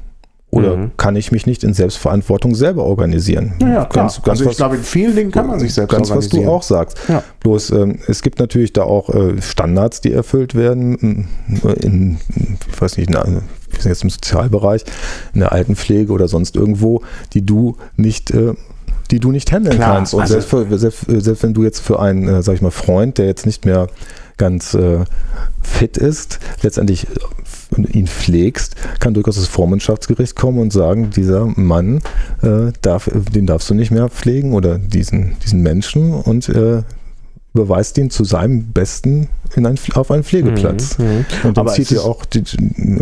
Oder 0.54 0.78
mhm. 0.78 0.92
kann 0.98 1.16
ich 1.16 1.32
mich 1.32 1.48
nicht 1.48 1.64
in 1.64 1.74
Selbstverantwortung 1.74 2.54
selber 2.54 2.84
organisieren? 2.84 3.54
Ja, 3.60 3.86
ganz, 3.86 4.22
ganz 4.22 4.28
also 4.28 4.44
ich 4.44 4.50
was, 4.52 4.58
glaube, 4.58 4.76
in 4.76 4.84
vielen 4.84 5.16
Dingen 5.16 5.32
kann 5.32 5.48
man 5.48 5.60
sich 5.60 5.74
selbst 5.74 5.90
ganz, 5.90 6.12
organisieren. 6.12 6.44
Ganz, 6.44 6.48
was 6.48 6.70
du 6.70 6.76
auch 6.76 6.78
sagst. 6.78 6.98
Ja. 7.08 7.24
Bloß, 7.40 7.72
ähm, 7.72 7.98
es 8.08 8.22
gibt 8.22 8.38
natürlich 8.38 8.72
da 8.72 8.84
auch 8.84 9.10
äh, 9.10 9.42
Standards, 9.42 10.02
die 10.02 10.14
erfüllt 10.14 10.54
werden, 10.54 11.28
in, 11.82 12.20
ich 12.70 12.80
weiß 12.80 12.98
nicht, 12.98 13.10
in, 13.10 13.16
wir 13.16 13.42
sind 13.80 13.90
jetzt 13.90 14.04
im 14.04 14.12
Sozialbereich, 14.12 14.84
in 15.34 15.40
der 15.40 15.54
Altenpflege 15.54 16.14
oder 16.14 16.28
sonst 16.28 16.56
irgendwo, 16.56 17.02
die 17.34 17.44
du 17.44 17.78
nicht 17.98 18.30
äh, 18.30 18.54
die 19.10 19.20
du 19.20 19.32
nicht 19.32 19.52
handeln 19.52 19.76
Klar, 19.76 19.96
kannst. 19.96 20.14
Und 20.14 20.22
also 20.22 20.34
selbst, 20.34 20.50
für, 20.50 20.78
selbst, 20.78 21.06
selbst, 21.08 21.44
wenn 21.44 21.54
du 21.56 21.64
jetzt 21.64 21.80
für 21.80 22.00
einen, 22.00 22.28
äh, 22.28 22.44
sag 22.44 22.54
ich 22.54 22.62
mal, 22.62 22.72
Freund, 22.72 23.18
der 23.18 23.26
jetzt 23.26 23.48
nicht 23.48 23.66
mehr 23.66 23.88
ganz 24.38 24.76
äh, 24.76 25.00
fit 25.62 25.98
ist, 25.98 26.40
letztendlich 26.62 27.08
ihn 27.78 28.08
pflegst, 28.08 28.76
kann 29.00 29.14
durchaus 29.14 29.36
das 29.36 29.48
Vormundschaftsgericht 29.48 30.36
kommen 30.36 30.60
und 30.60 30.74
sagen, 30.74 31.10
dieser 31.10 31.46
Mann, 31.46 32.02
äh, 32.42 32.72
darf, 32.82 33.10
den 33.34 33.46
darfst 33.46 33.70
du 33.70 33.74
nicht 33.74 33.92
mehr 33.92 34.10
pflegen 34.10 34.54
oder 34.54 34.78
diesen, 34.78 35.36
diesen 35.44 35.62
Menschen 35.62 36.14
und 36.14 36.50
äh, 36.50 36.84
überweist 37.54 37.98
ihn 37.98 38.10
zu 38.10 38.24
seinem 38.24 38.72
Besten 38.72 39.30
in 39.56 39.66
ein, 39.66 39.78
auf 39.94 40.10
einen 40.12 40.24
Pflegeplatz. 40.24 40.98
Mhm, 40.98 41.06
mhm. 41.06 41.26
und 41.44 41.58
dann 41.58 41.68
zieht 41.68 41.92
er 41.92 42.04
auch 42.06 42.26
den 42.26 42.46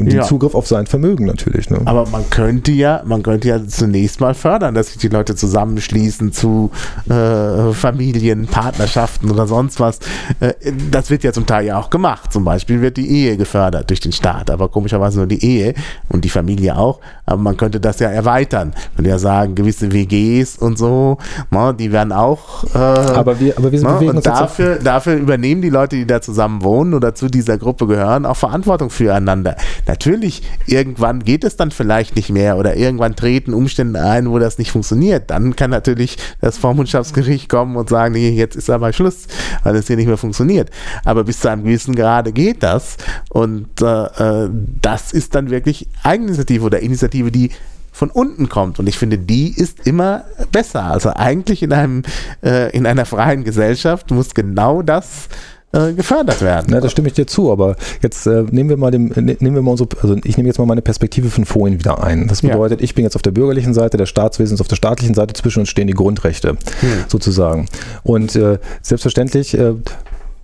ja. 0.10 0.24
Zugriff 0.24 0.56
auf 0.56 0.68
sein 0.68 0.88
Vermögen 0.88 1.26
natürlich. 1.26 1.70
Ne? 1.70 1.80
Aber 1.86 2.08
man 2.10 2.30
könnte 2.30 2.72
ja, 2.72 3.02
man 3.06 3.24
könnte 3.24 3.47
ja 3.47 3.66
zunächst 3.66 4.20
mal 4.20 4.34
fördern, 4.34 4.76
dass 4.76 4.88
sich 4.88 4.97
die 4.97 5.08
Leute 5.08 5.36
zusammenschließen 5.36 6.34
zu 6.34 6.72
äh, 7.10 7.72
Familien, 7.72 8.47
Partnerschaften 8.47 9.32
oder 9.32 9.47
sonst 9.47 9.80
was. 9.80 9.99
Äh, 10.39 10.54
das 10.91 11.10
wird 11.10 11.24
ja 11.24 11.32
zum 11.32 11.45
Teil 11.45 11.66
ja 11.66 11.80
auch 11.80 11.89
gemacht. 11.89 12.34
Zum 12.34 12.43
Beispiel 12.43 12.82
wird 12.82 12.97
die 12.97 13.10
Ehe 13.10 13.38
gefördert 13.38 13.89
durch 13.89 14.02
den 14.02 14.12
Staat, 14.12 14.49
aber 14.49 14.70
komischerweise 14.70 15.20
nur 15.20 15.28
die 15.28 15.43
Ehe 15.43 15.74
und 16.10 16.26
die 16.26 16.30
Familie 16.30 16.78
auch. 16.78 16.99
Aber 17.26 17.41
man 17.41 17.56
könnte 17.56 17.80
das 17.80 17.99
ja 17.99 18.10
erweitern. 18.10 18.74
Man 18.97 19.06
ja 19.06 19.18
sagen, 19.18 19.56
gewisse 19.56 19.91
WGs 19.93 20.58
und 20.58 20.78
so, 20.78 21.18
na, 21.49 21.68
ne, 21.68 21.78
die 21.78 21.91
werden 21.91 22.12
auch. 22.12 22.66
Äh, 22.74 22.78
aber 22.78 23.39
wir, 23.39 23.58
aber 23.58 23.72
wir 23.72 23.82
na, 23.82 23.93
ne, 23.93 23.99
bewegen 23.99 24.18
uns 24.18 24.28
dafür, 24.42 24.76
dafür 24.76 25.16
übernehmen 25.16 25.62
die 25.62 25.70
Leute, 25.70 25.96
die 25.96 26.06
da 26.06 26.22
zusammen 26.22 26.42
zusammen 26.42 26.64
wohnen 26.64 26.94
oder 26.94 27.14
zu 27.14 27.28
dieser 27.28 27.58
Gruppe 27.58 27.88
gehören, 27.88 28.26
auch 28.26 28.38
Verantwortung 28.38 28.89
füreinander. 28.89 29.56
Natürlich, 29.86 30.44
irgendwann 30.66 31.24
geht 31.24 31.44
es 31.44 31.56
dann 31.56 31.72
vielleicht 31.72 32.16
nicht 32.16 32.30
mehr 32.30 32.58
oder 32.58 32.76
irgendwann 32.76 33.16
treten 33.16 33.54
Umstände 33.54 34.02
ein, 34.02 34.30
wo 34.30 34.39
das 34.39 34.58
nicht 34.58 34.72
funktioniert. 34.72 35.30
Dann 35.30 35.56
kann 35.56 35.70
natürlich 35.70 36.18
das 36.39 36.58
Vormundschaftsgericht 36.58 37.50
kommen 37.50 37.76
und 37.76 37.89
sagen, 37.89 38.14
nee, 38.14 38.30
jetzt 38.30 38.56
ist 38.56 38.70
aber 38.70 38.94
Schluss, 38.94 39.28
weil 39.64 39.76
es 39.76 39.88
hier 39.88 39.98
nicht 39.98 40.08
mehr 40.08 40.18
funktioniert. 40.18 40.70
Aber 41.06 41.24
bis 41.24 41.42
zu 41.42 41.50
einem 41.50 41.64
gewissen 41.64 41.96
Grade 41.96 42.32
geht 42.32 42.64
das 42.64 42.98
und 43.30 43.82
äh, 43.82 44.46
äh 44.46 44.50
das 44.82 45.14
ist 45.14 45.36
dann 45.36 45.50
wirklich 45.50 45.88
Eigeninitiative 46.04 46.66
oder 46.66 46.80
Initiative, 46.80 47.32
die 47.32 47.52
von 47.92 48.10
unten 48.10 48.50
kommt. 48.50 48.80
Und 48.80 48.88
ich 48.88 48.98
finde, 48.98 49.18
die 49.18 49.54
ist 49.56 49.86
immer 49.86 50.26
besser. 50.52 50.84
Also 50.84 51.12
eigentlich 51.14 51.64
in 51.64 51.74
einem, 51.74 52.04
äh, 52.44 52.76
in 52.76 52.86
einer 52.86 53.06
freien 53.06 53.44
Gesellschaft 53.44 54.12
muss 54.12 54.34
genau 54.34 54.82
das 54.82 55.28
äh, 55.74 55.94
gefördert 55.94 56.42
werden. 56.42 56.68
Na, 56.70 56.82
da 56.82 56.89
stimme 56.89 57.08
ich 57.08 57.14
dir 57.14 57.28
zu, 57.28 57.52
aber 57.52 57.76
jetzt 58.02 58.26
äh, 58.28 58.44
nehmen 58.50 58.70
wir 58.70 58.78
mal 58.78 58.92
dem, 58.92 59.08
ne, 59.08 59.38
nehmen 59.39 59.56
wir 59.56 59.62
mal 59.62 59.72
unsere, 59.72 59.89
also 60.02 60.18
ich 60.24 60.38
nehme 60.38 60.48
jetzt 60.48 60.58
mal 60.58 60.66
meine 60.66 60.82
Perspektive 60.82 61.30
von 61.30 61.46
vorhin 61.46 61.80
wieder 61.80 62.04
ein. 62.04 62.28
Das 62.28 62.42
bedeutet, 62.42 62.82
ja. 62.82 62.84
ich 62.84 62.96
bin 62.96 63.04
jetzt 63.04 63.16
auf 63.16 63.22
der 63.22 63.32
bürgerlichen 63.32 63.74
Seite, 63.74 63.98
der 63.98 64.06
Staatswesen 64.06 64.56
ist 64.56 64.62
auf 64.62 64.68
der 64.68 64.76
staatlichen 64.76 65.14
Seite, 65.14 65.34
zwischen 65.34 65.62
uns 65.62 65.70
stehen 65.70 65.88
die 65.88 65.94
Grundrechte, 65.94 66.50
hm. 66.50 67.06
sozusagen. 67.08 67.68
Und 68.04 68.36
äh, 68.36 68.60
selbstverständlich 68.82 69.58
äh, 69.58 69.76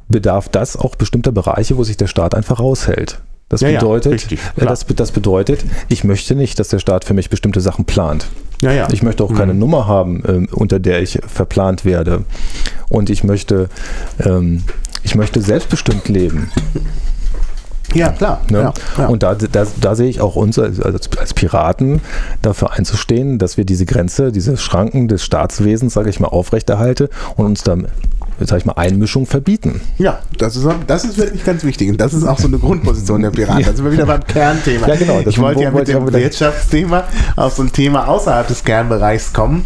bedarf 0.07 0.49
das 0.49 0.77
auch 0.77 0.95
bestimmter 0.95 1.31
Bereiche, 1.31 1.77
wo 1.77 1.83
sich 1.83 1.97
der 1.97 2.07
Staat 2.07 2.33
einfach 2.33 2.59
raushält. 2.59 3.19
Das 3.49 3.61
ja, 3.61 3.71
bedeutet, 3.71 4.11
ja, 4.11 4.15
richtig, 4.15 4.39
äh, 4.57 4.65
das, 4.65 4.85
das, 4.85 5.11
bedeutet, 5.11 5.63
ich 5.87 6.03
möchte 6.03 6.35
nicht, 6.35 6.59
dass 6.59 6.67
der 6.67 6.79
Staat 6.79 7.05
für 7.05 7.13
mich 7.13 7.29
bestimmte 7.29 7.61
Sachen 7.61 7.85
plant. 7.85 8.27
Ja. 8.61 8.87
Ich 8.91 9.03
möchte 9.03 9.23
auch 9.23 9.33
keine 9.33 9.53
mhm. 9.53 9.59
Nummer 9.59 9.87
haben, 9.87 10.23
äh, 10.25 10.53
unter 10.53 10.79
der 10.79 11.01
ich 11.01 11.19
verplant 11.27 11.85
werde. 11.85 12.23
Und 12.89 13.09
ich 13.09 13.23
möchte, 13.23 13.69
ähm, 14.19 14.63
ich 15.03 15.15
möchte 15.15 15.41
selbstbestimmt 15.41 16.09
leben. 16.09 16.51
Ja, 17.93 18.09
klar. 18.09 18.41
Ne? 18.49 18.73
Und 19.07 19.23
da, 19.23 19.35
da, 19.35 19.65
da 19.79 19.95
sehe 19.95 20.09
ich 20.09 20.19
auch 20.19 20.35
uns 20.35 20.59
als, 20.59 20.81
als, 20.81 21.33
Piraten 21.33 22.01
dafür 22.41 22.73
einzustehen, 22.73 23.39
dass 23.39 23.55
wir 23.55 23.63
diese 23.63 23.85
Grenze, 23.85 24.33
diese 24.33 24.57
Schranken 24.57 25.07
des 25.07 25.23
Staatswesens, 25.23 25.93
sage 25.93 26.09
ich 26.09 26.19
mal, 26.19 26.27
aufrechterhalte 26.27 27.09
und 27.37 27.45
uns 27.45 27.63
da 27.63 27.77
sag 28.39 28.57
ich 28.59 28.65
mal, 28.65 28.73
Einmischung 28.73 29.25
verbieten. 29.25 29.81
Ja, 29.97 30.19
das 30.37 30.55
ist, 30.55 30.67
das 30.85 31.05
ist 31.05 31.17
wirklich 31.17 31.43
ganz 31.43 31.63
wichtig. 31.63 31.89
Und 31.89 31.99
das 31.99 32.13
ist 32.13 32.23
auch 32.23 32.39
so 32.39 32.47
eine 32.47 32.59
Grundposition 32.59 33.21
der 33.21 33.31
Piraten. 33.31 33.63
Da 33.67 33.73
sind 33.73 33.83
wir 33.83 33.91
wieder 33.91 34.05
beim 34.05 34.23
Kernthema. 34.25 34.87
Ja, 34.87 34.95
genau. 34.95 35.19
Ich 35.25 35.39
wollte 35.39 35.63
ja 35.63 35.71
mit 35.71 35.87
dem 35.87 36.11
Wirtschaftsthema 36.11 37.03
auf 37.35 37.55
so 37.55 37.63
ein 37.63 37.71
Thema 37.71 38.07
außerhalb 38.07 38.47
des 38.47 38.63
Kernbereichs 38.63 39.33
kommen. 39.33 39.65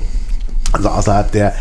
Also 0.72 0.90
außerhalb 0.90 1.32
der 1.32 1.54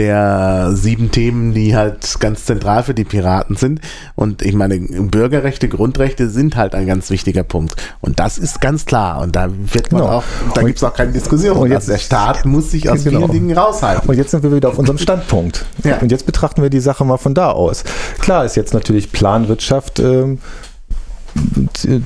der 0.00 0.70
sieben 0.72 1.10
Themen, 1.10 1.52
die 1.52 1.76
halt 1.76 2.18
ganz 2.20 2.46
zentral 2.46 2.82
für 2.84 2.94
die 2.94 3.04
Piraten 3.04 3.56
sind. 3.56 3.82
Und 4.14 4.40
ich 4.40 4.54
meine, 4.54 4.80
Bürgerrechte, 4.80 5.68
Grundrechte 5.68 6.30
sind 6.30 6.56
halt 6.56 6.74
ein 6.74 6.86
ganz 6.86 7.10
wichtiger 7.10 7.42
Punkt. 7.42 7.76
Und 8.00 8.18
das 8.18 8.38
ist 8.38 8.62
ganz 8.62 8.86
klar. 8.86 9.20
Und 9.20 9.36
da 9.36 9.50
wird 9.50 9.92
man 9.92 10.00
genau. 10.00 10.14
auch, 10.14 10.24
da 10.54 10.62
gibt 10.62 10.78
es 10.78 10.84
auch 10.84 10.94
keine 10.94 11.12
Diskussion. 11.12 11.54
Und 11.54 11.68
jetzt, 11.68 11.82
also 11.82 11.92
der 11.92 11.98
Staat 11.98 12.46
muss 12.46 12.70
sich 12.70 12.88
aus 12.88 13.04
genau. 13.04 13.18
vielen 13.18 13.32
Dingen 13.32 13.58
raushalten. 13.58 14.08
Und 14.08 14.16
jetzt 14.16 14.30
sind 14.30 14.42
wir 14.42 14.54
wieder 14.54 14.70
auf 14.70 14.78
unserem 14.78 14.96
Standpunkt. 14.96 15.66
Ja. 15.84 15.98
Und 15.98 16.10
jetzt 16.10 16.24
betrachten 16.24 16.62
wir 16.62 16.70
die 16.70 16.80
Sache 16.80 17.04
mal 17.04 17.18
von 17.18 17.34
da 17.34 17.50
aus. 17.50 17.84
Klar 18.20 18.46
ist 18.46 18.56
jetzt 18.56 18.72
natürlich 18.72 19.12
Planwirtschaft. 19.12 20.00
Ähm, 20.00 20.38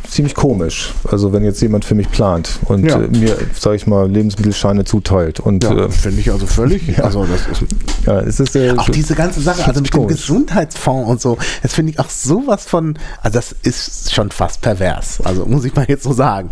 ziemlich 0.08 0.34
komisch. 0.34 0.92
Also 1.10 1.32
wenn 1.32 1.44
jetzt 1.44 1.60
jemand 1.60 1.84
für 1.84 1.94
mich 1.94 2.10
plant 2.10 2.58
und 2.66 2.84
ja. 2.84 3.00
äh, 3.00 3.08
mir, 3.08 3.36
sage 3.52 3.76
ich 3.76 3.86
mal, 3.86 4.10
Lebensmittelscheine 4.10 4.84
zuteilt. 4.84 5.40
Und, 5.40 5.64
ja, 5.64 5.72
äh, 5.72 5.90
finde 5.90 6.20
ich 6.20 6.30
also 6.30 6.46
völlig. 6.46 6.84
Ja. 6.94 7.04
Also 7.04 7.24
das 7.24 7.40
ist, 7.48 7.72
ja, 8.06 8.20
es 8.20 8.40
ist 8.40 8.56
äh, 8.56 8.74
auch 8.76 8.88
diese 8.88 9.14
ganze 9.14 9.40
Sache, 9.40 9.66
also 9.66 9.80
mit 9.80 9.90
komisch. 9.90 10.06
dem 10.06 10.16
Gesundheitsfonds 10.16 11.10
und 11.10 11.20
so, 11.20 11.38
das 11.62 11.72
finde 11.72 11.90
ich 11.90 11.98
auch 11.98 12.10
sowas 12.10 12.66
von, 12.66 12.98
also 13.20 13.36
das 13.36 13.52
ist 13.62 14.12
schon 14.12 14.30
fast 14.30 14.60
pervers. 14.60 15.20
Also 15.24 15.44
muss 15.46 15.64
ich 15.64 15.74
mal 15.74 15.86
jetzt 15.88 16.04
so 16.04 16.12
sagen. 16.12 16.50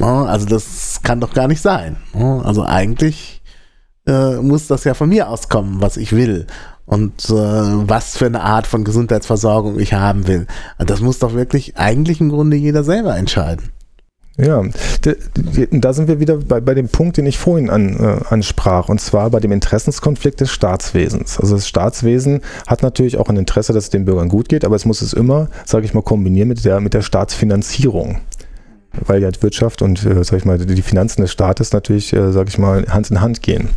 Also 0.00 0.46
das 0.46 1.00
kann 1.02 1.20
doch 1.20 1.34
gar 1.34 1.48
nicht 1.48 1.60
sein. 1.60 1.96
Also 2.14 2.64
eigentlich 2.64 3.42
äh, 4.06 4.36
muss 4.36 4.66
das 4.66 4.84
ja 4.84 4.94
von 4.94 5.08
mir 5.08 5.28
auskommen, 5.28 5.80
was 5.80 5.96
ich 5.96 6.12
will 6.12 6.46
und 6.86 7.24
äh, 7.30 7.32
was 7.32 8.16
für 8.16 8.26
eine 8.26 8.42
Art 8.42 8.66
von 8.66 8.84
Gesundheitsversorgung 8.84 9.78
ich 9.78 9.94
haben 9.94 10.26
will. 10.26 10.46
Das 10.78 11.00
muss 11.00 11.18
doch 11.18 11.34
wirklich 11.34 11.76
eigentlich 11.76 12.20
im 12.20 12.28
Grunde 12.28 12.56
jeder 12.56 12.84
selber 12.84 13.16
entscheiden. 13.16 13.70
Ja, 14.38 14.64
da 15.72 15.92
sind 15.92 16.08
wir 16.08 16.18
wieder 16.18 16.38
bei, 16.38 16.60
bei 16.60 16.72
dem 16.72 16.88
Punkt, 16.88 17.18
den 17.18 17.26
ich 17.26 17.36
vorhin 17.36 17.68
an, 17.68 17.96
äh, 18.00 18.20
ansprach, 18.30 18.88
und 18.88 18.98
zwar 18.98 19.28
bei 19.28 19.40
dem 19.40 19.52
Interessenskonflikt 19.52 20.40
des 20.40 20.50
Staatswesens. 20.50 21.38
Also 21.38 21.54
das 21.56 21.68
Staatswesen 21.68 22.40
hat 22.66 22.82
natürlich 22.82 23.18
auch 23.18 23.28
ein 23.28 23.36
Interesse, 23.36 23.74
dass 23.74 23.84
es 23.84 23.90
den 23.90 24.06
Bürgern 24.06 24.30
gut 24.30 24.48
geht, 24.48 24.64
aber 24.64 24.74
es 24.74 24.86
muss 24.86 25.02
es 25.02 25.12
immer, 25.12 25.48
sage 25.66 25.84
ich 25.84 25.92
mal, 25.92 26.02
kombinieren 26.02 26.48
mit 26.48 26.64
der, 26.64 26.80
mit 26.80 26.94
der 26.94 27.02
Staatsfinanzierung. 27.02 28.20
Weil 29.06 29.22
ja 29.22 29.30
Wirtschaft 29.40 29.82
und, 29.82 30.04
äh, 30.06 30.22
ich 30.22 30.44
mal, 30.46 30.58
die 30.58 30.82
Finanzen 30.82 31.20
des 31.20 31.30
Staates 31.30 31.72
natürlich, 31.72 32.14
äh, 32.14 32.32
sage 32.32 32.48
ich 32.48 32.58
mal, 32.58 32.86
Hand 32.88 33.10
in 33.10 33.20
Hand 33.20 33.42
gehen. 33.42 33.68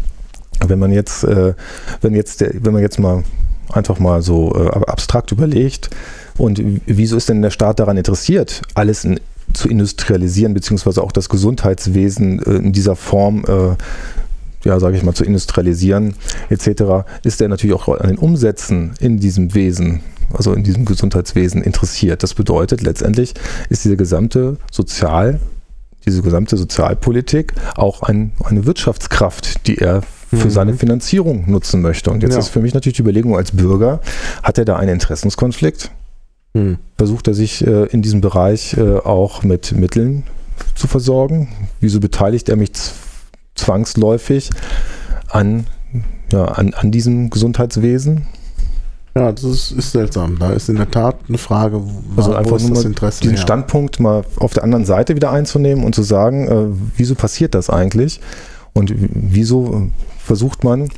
Wenn 0.66 0.80
man 0.80 0.92
jetzt, 0.92 1.24
äh, 1.24 1.54
wenn 2.02 2.16
jetzt, 2.16 2.42
der, 2.42 2.52
wenn 2.62 2.74
man 2.74 2.82
jetzt 2.82 3.00
mal 3.00 3.24
einfach 3.72 4.00
mal 4.00 4.22
so 4.22 4.54
äh, 4.56 4.70
abstrakt 4.70 5.32
überlegt, 5.32 5.90
und 6.38 6.62
wieso 6.86 7.16
ist 7.16 7.30
denn 7.30 7.42
der 7.42 7.50
Staat 7.50 7.80
daran 7.80 7.98
interessiert, 7.98 8.62
alles 8.74 9.06
in, 9.06 9.20
zu 9.54 9.70
industrialisieren, 9.70 10.54
beziehungsweise 10.54 11.02
auch 11.02 11.12
das 11.12 11.30
Gesundheitswesen 11.30 12.42
äh, 12.44 12.56
in 12.56 12.74
dieser 12.74 12.96
Form 12.96 13.46
äh, 13.48 13.76
ja, 14.66 14.80
sage 14.80 14.98
ich 14.98 15.04
mal, 15.04 15.14
zu 15.14 15.24
industrialisieren 15.24 16.16
etc., 16.50 17.08
ist 17.24 17.40
er 17.40 17.48
natürlich 17.48 17.76
auch 17.76 17.88
an 17.88 18.08
den 18.08 18.18
Umsätzen 18.18 18.96
in 19.00 19.20
diesem 19.20 19.54
Wesen, 19.54 20.02
also 20.34 20.54
in 20.54 20.64
diesem 20.64 20.86
Gesundheitswesen 20.86 21.62
interessiert. 21.62 22.24
Das 22.24 22.34
bedeutet 22.34 22.82
letztendlich 22.82 23.36
ist 23.70 23.86
diese 23.86 23.96
gesamte 23.96 24.58
Sozial, 24.72 25.40
diese 26.06 26.22
gesamte 26.22 26.58
Sozialpolitik 26.58 27.54
auch 27.76 28.02
ein, 28.02 28.34
eine 28.44 28.66
Wirtschaftskraft, 28.66 29.68
die 29.68 29.78
er 29.78 30.02
für 30.36 30.46
mhm. 30.46 30.52
seine 30.52 30.74
Finanzierung 30.74 31.50
nutzen 31.50 31.82
möchte. 31.82 32.12
Und 32.12 32.24
jetzt 32.24 32.34
ja. 32.34 32.40
ist 32.40 32.50
für 32.50 32.60
mich 32.60 32.74
natürlich 32.74 32.98
die 32.98 33.02
Überlegung 33.02 33.36
als 33.36 33.52
Bürger, 33.52 34.00
hat 34.44 34.58
er 34.58 34.66
da 34.66 34.76
einen 34.78 34.94
Interessenskonflikt? 34.94 35.92
Mhm. 36.54 36.78
Versucht 36.98 37.28
er 37.28 37.34
sich 37.34 37.66
äh, 37.66 37.86
in 37.86 38.02
diesem 38.02 38.22
Bereich 38.22 38.76
äh, 38.78 38.98
auch 38.98 39.44
mit 39.44 39.74
Mitteln 39.74 40.24
zu 40.76 40.88
versorgen? 40.88 41.50
Wieso 41.80 42.00
beteiligt 42.00 42.50
er 42.50 42.56
mich 42.56 42.72
zwangsläufig 43.56 44.50
an, 45.30 45.68
ja, 46.32 46.46
an, 46.46 46.74
an 46.74 46.92
diesem 46.92 47.30
Gesundheitswesen? 47.30 48.28
Ja, 49.18 49.32
das 49.32 49.46
ist, 49.46 49.72
ist, 49.72 49.92
seltsam. 49.94 50.38
Da 50.40 50.52
ist 50.52 50.68
in 50.68 50.76
der 50.76 50.92
Tat 50.92 51.16
eine 51.30 51.38
Frage, 51.38 51.82
wo, 51.82 52.18
also 52.18 52.36
einfach 52.36 52.60
nur 52.60 52.72
das 52.72 52.84
Interesse 52.84 53.22
diesen 53.22 53.38
her? 53.38 53.44
Standpunkt 53.44 54.02
mal 54.02 54.26
auf 54.38 54.54
der 54.54 54.64
anderen 54.64 54.84
Seite 54.84 55.16
wieder 55.16 55.32
einzunehmen 55.32 55.86
und 55.86 55.96
zu 55.96 56.04
sagen, 56.04 56.48
äh, 56.50 56.66
wieso 56.98 57.16
passiert 57.16 57.56
das 57.56 57.70
eigentlich? 57.70 58.20
Und 58.76 58.94
wieso 58.96 59.90
versucht 60.20 60.64
man, 60.64 60.90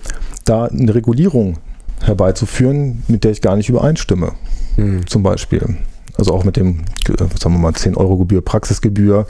da 0.46 0.66
eine 0.66 0.96
Regulierung 0.96 1.58
herbeizuführen, 2.02 3.04
mit 3.08 3.24
der 3.24 3.32
ich 3.32 3.42
gar 3.42 3.56
nicht 3.56 3.70
übereinstimme. 3.70 4.34
Mhm. 4.78 5.06
Zum 5.08 5.24
Beispiel. 5.24 5.78
Also 6.18 6.34
auch 6.34 6.44
mit 6.44 6.58
dem, 6.58 6.80
sagen 7.06 7.54
wir 7.54 7.60
mal, 7.60 7.74
10 7.74 7.96
Euro 7.96 8.18
Gebühr, 8.18 8.42
Praxisgebühr 8.42 9.28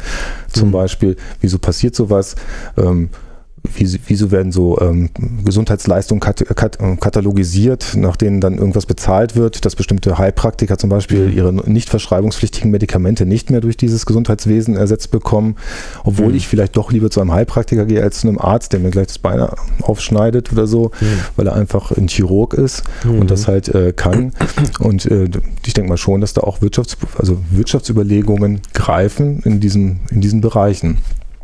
zum 0.52 0.70
mhm. 0.70 0.72
Beispiel. 0.72 1.18
Wieso 1.41 1.60
passiert 1.60 1.95
sowas? 1.95 2.36
Ähm, 2.78 3.10
wieso 3.76 4.32
werden 4.32 4.51
so 4.51 4.80
ähm, 4.80 5.09
Gesundheitsleistungen 5.43 6.20
kat 6.20 6.43
kat 6.55 6.78
katalogisiert, 6.99 7.95
nach 7.95 8.15
denen 8.15 8.41
dann 8.41 8.57
irgendwas 8.57 8.86
bezahlt 8.86 9.36
wird, 9.36 9.65
dass 9.65 9.76
bestimmte 9.76 10.18
Heilpraktiker 10.18 10.78
zum 10.78 10.89
Beispiel 10.89 11.28
mhm. 11.28 11.38
ihre 11.38 11.53
nicht 11.53 11.89
verschreibungspflichtigen 11.89 12.72
Medikamente 12.72 13.26
nicht 13.26 13.49
mehr 13.49 13.61
durch 13.61 13.78
dieses 13.78 14.05
Gesundheitswesen 14.05 14.76
ersetzt 14.76 15.11
bekommen, 15.11 15.55
obwohl 16.03 16.30
mhm. 16.30 16.36
ich 16.36 16.47
vielleicht 16.47 16.78
doch 16.78 16.91
lieber 16.91 17.09
zu 17.09 17.22
einem 17.22 17.32
Heilpraktiker 17.32 17.86
gehe 17.86 18.01
als 18.01 18.22
zu 18.22 18.28
einem 18.28 18.39
Arzt, 18.39 18.74
der 18.74 18.80
mir 18.80 18.91
gleich 18.91 19.07
das 19.07 19.20
Bein 19.20 19.45
aufschneidet 19.82 20.51
oder 20.51 20.68
so, 20.68 20.91
mhm. 20.99 21.05
weil 21.36 21.47
er 21.47 21.55
einfach 21.55 21.91
ein 21.91 22.07
Chirurg 22.07 22.53
ist 22.53 22.84
und 23.03 23.20
mhm. 23.20 23.28
das 23.28 23.47
halt 23.47 23.70
äh, 23.70 23.93
kann. 23.93 24.34
Und 24.80 25.05
äh, 25.05 25.30
ich 25.65 25.74
denke 25.74 25.89
mal 25.89 25.97
schon, 25.97 26.22
dass 26.22 26.34
da 26.34 26.41
auch 26.41 26.61
Wirtschafts 26.61 26.97
also 27.18 27.38
Wirtschaftsüberlegungen 27.51 28.61
greifen 28.74 29.41
in 29.43 29.59
diesen, 29.59 29.99
in 30.09 30.22
diesen 30.22 30.41
Bereichen. 30.41 30.97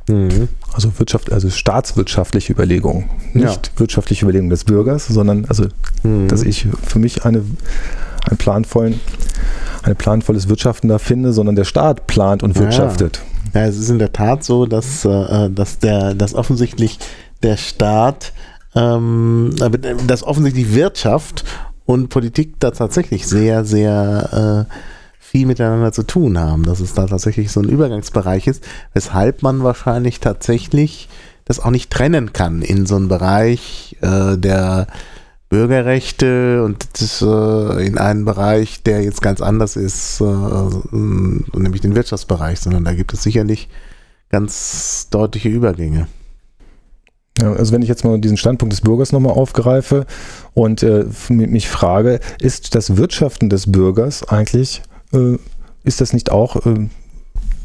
Mhm. 0.08 0.50
Also 0.74 0.92
Wirtschaft, 0.98 1.32
also 1.32 1.50
staatswirtschaftliche 1.50 2.52
Überlegungen, 2.52 3.10
nicht 3.34 3.68
ja. 3.68 3.80
wirtschaftliche 3.80 4.26
Überlegungen 4.26 4.50
des 4.50 4.66
Bürgers, 4.66 5.08
sondern 5.08 5.46
also, 5.46 5.66
mhm. 6.04 6.28
dass 6.28 6.44
ich 6.44 6.68
für 6.84 7.00
mich 7.00 7.26
eine, 7.26 7.44
einen 8.26 8.38
planvollen, 8.38 9.00
ein 9.84 9.96
planvolles 9.96 10.50
Wirtschaften 10.50 10.90
da 10.90 10.98
finde, 10.98 11.32
sondern 11.32 11.56
der 11.56 11.64
Staat 11.64 12.08
plant 12.08 12.44
und 12.44 12.58
wirtschaftet. 12.58 13.22
Ja, 13.54 13.62
ja 13.62 13.68
es 13.68 13.78
ist 13.78 13.90
in 13.90 14.00
der 14.00 14.12
Tat 14.12 14.44
so, 14.44 14.66
dass, 14.66 15.06
äh, 15.06 15.50
dass 15.50 15.80
der, 15.80 16.16
dass 16.16 16.34
offensichtlich 16.34 17.00
der 17.42 17.58
Staat, 17.58 18.34
ähm, 18.76 19.52
dass 20.08 20.24
offensichtlich 20.24 20.74
Wirtschaft 20.74 21.46
und 21.86 22.10
Politik 22.10 22.56
da 22.60 22.72
tatsächlich 22.72 23.28
sehr, 23.28 23.66
sehr 23.66 24.68
äh, 24.70 24.74
viel 25.34 25.48
miteinander 25.48 25.92
zu 25.92 26.04
tun 26.04 26.38
haben, 26.38 26.62
dass 26.62 26.80
es 26.80 26.94
da 26.94 27.08
tatsächlich 27.08 27.52
so 27.52 27.60
ein 27.60 27.68
Übergangsbereich 27.68 28.46
ist, 28.46 28.64
weshalb 28.94 29.42
man 29.42 29.64
wahrscheinlich 29.64 30.20
tatsächlich 30.20 31.10
das 31.44 31.60
auch 31.60 31.72
nicht 31.72 31.90
trennen 31.90 32.34
kann 32.34 32.62
in 32.62 32.86
so 32.86 32.98
einem 32.98 33.08
Bereich 33.08 33.98
äh, 34.02 34.38
der 34.38 34.86
Bürgerrechte 35.50 36.64
und 36.64 36.86
das, 37.02 37.24
äh, 37.24 37.84
in 37.84 37.98
einen 37.98 38.26
Bereich, 38.26 38.84
der 38.84 39.02
jetzt 39.02 39.24
ganz 39.24 39.42
anders 39.42 39.76
ist, 39.76 40.22
äh, 40.22 40.26
nämlich 40.92 41.82
den 41.82 41.96
Wirtschaftsbereich, 41.96 42.60
sondern 42.60 42.84
da 42.84 42.94
gibt 42.94 43.12
es 43.12 43.24
sicherlich 43.24 43.70
ganz 44.30 45.08
deutliche 45.10 45.50
Übergänge. 45.50 46.06
Ja, 47.42 47.54
also 47.54 47.74
wenn 47.74 47.82
ich 47.82 47.90
jetzt 47.90 48.06
mal 48.06 48.20
diesen 48.20 48.38
Standpunkt 48.38 48.72
des 48.72 48.82
Bürgers 48.82 49.12
nochmal 49.12 49.34
aufgreife 49.34 50.06
und 50.54 50.84
äh, 50.84 51.06
mich 51.30 51.70
frage, 51.70 52.20
ist 52.40 52.76
das 52.76 52.98
Wirtschaften 52.98 53.50
des 53.50 53.72
Bürgers 53.72 54.30
eigentlich 54.30 54.84
äh, 55.14 55.38
ist 55.84 56.02
das 56.02 56.14
nicht 56.14 56.32
auch 56.32 56.66
äh, 56.66 56.88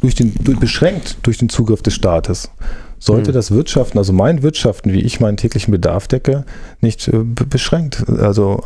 durch 0.01 0.15
den, 0.15 0.35
durch, 0.41 0.59
beschränkt 0.59 1.19
durch 1.23 1.39
den 1.39 1.49
Zugriff 1.49 1.83
des 1.83 1.95
Staates? 1.95 2.51
Sollte 2.99 3.29
hm. 3.29 3.35
das 3.35 3.51
Wirtschaften, 3.51 3.99
also 3.99 4.13
mein 4.13 4.43
Wirtschaften, 4.43 4.93
wie 4.93 5.01
ich 5.01 5.21
meinen 5.21 5.37
täglichen 5.37 5.71
Bedarf 5.71 6.09
decke, 6.09 6.45
nicht 6.81 7.09
äh, 7.09 7.23
beschränkt, 7.23 8.05
also 8.09 8.63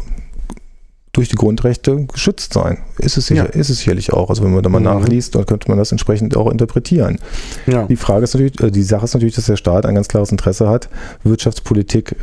durch 1.13 1.29
die 1.29 1.37
Grundrechte 1.37 2.07
geschützt 2.07 2.55
sein. 2.55 2.79
Ist 2.99 3.19
es, 3.19 3.27
sicher, 3.27 3.45
ja. 3.45 3.51
ist 3.51 3.69
es 3.69 3.79
sicherlich 3.79 4.13
auch. 4.15 4.31
Also 4.31 4.43
wenn 4.43 4.55
man 4.55 4.63
da 4.63 4.71
mal 4.71 4.79
mhm. 4.79 4.87
nachliest, 4.87 5.35
dann 5.35 5.45
könnte 5.45 5.69
man 5.69 5.77
das 5.77 5.93
entsprechend 5.93 6.37
auch 6.37 6.51
interpretieren. 6.51 7.19
Ja. 7.67 7.87
Die 7.87 7.97
Frage 7.97 8.25
ist 8.25 8.33
natürlich, 8.33 8.59
äh, 8.61 8.71
die 8.71 8.83
Sache 8.83 9.05
ist 9.05 9.15
natürlich, 9.15 9.35
dass 9.35 9.47
der 9.47 9.57
Staat 9.57 9.85
ein 9.85 9.95
ganz 9.95 10.09
klares 10.09 10.33
Interesse 10.33 10.69
hat, 10.69 10.89
Wirtschaftspolitik 11.23 12.17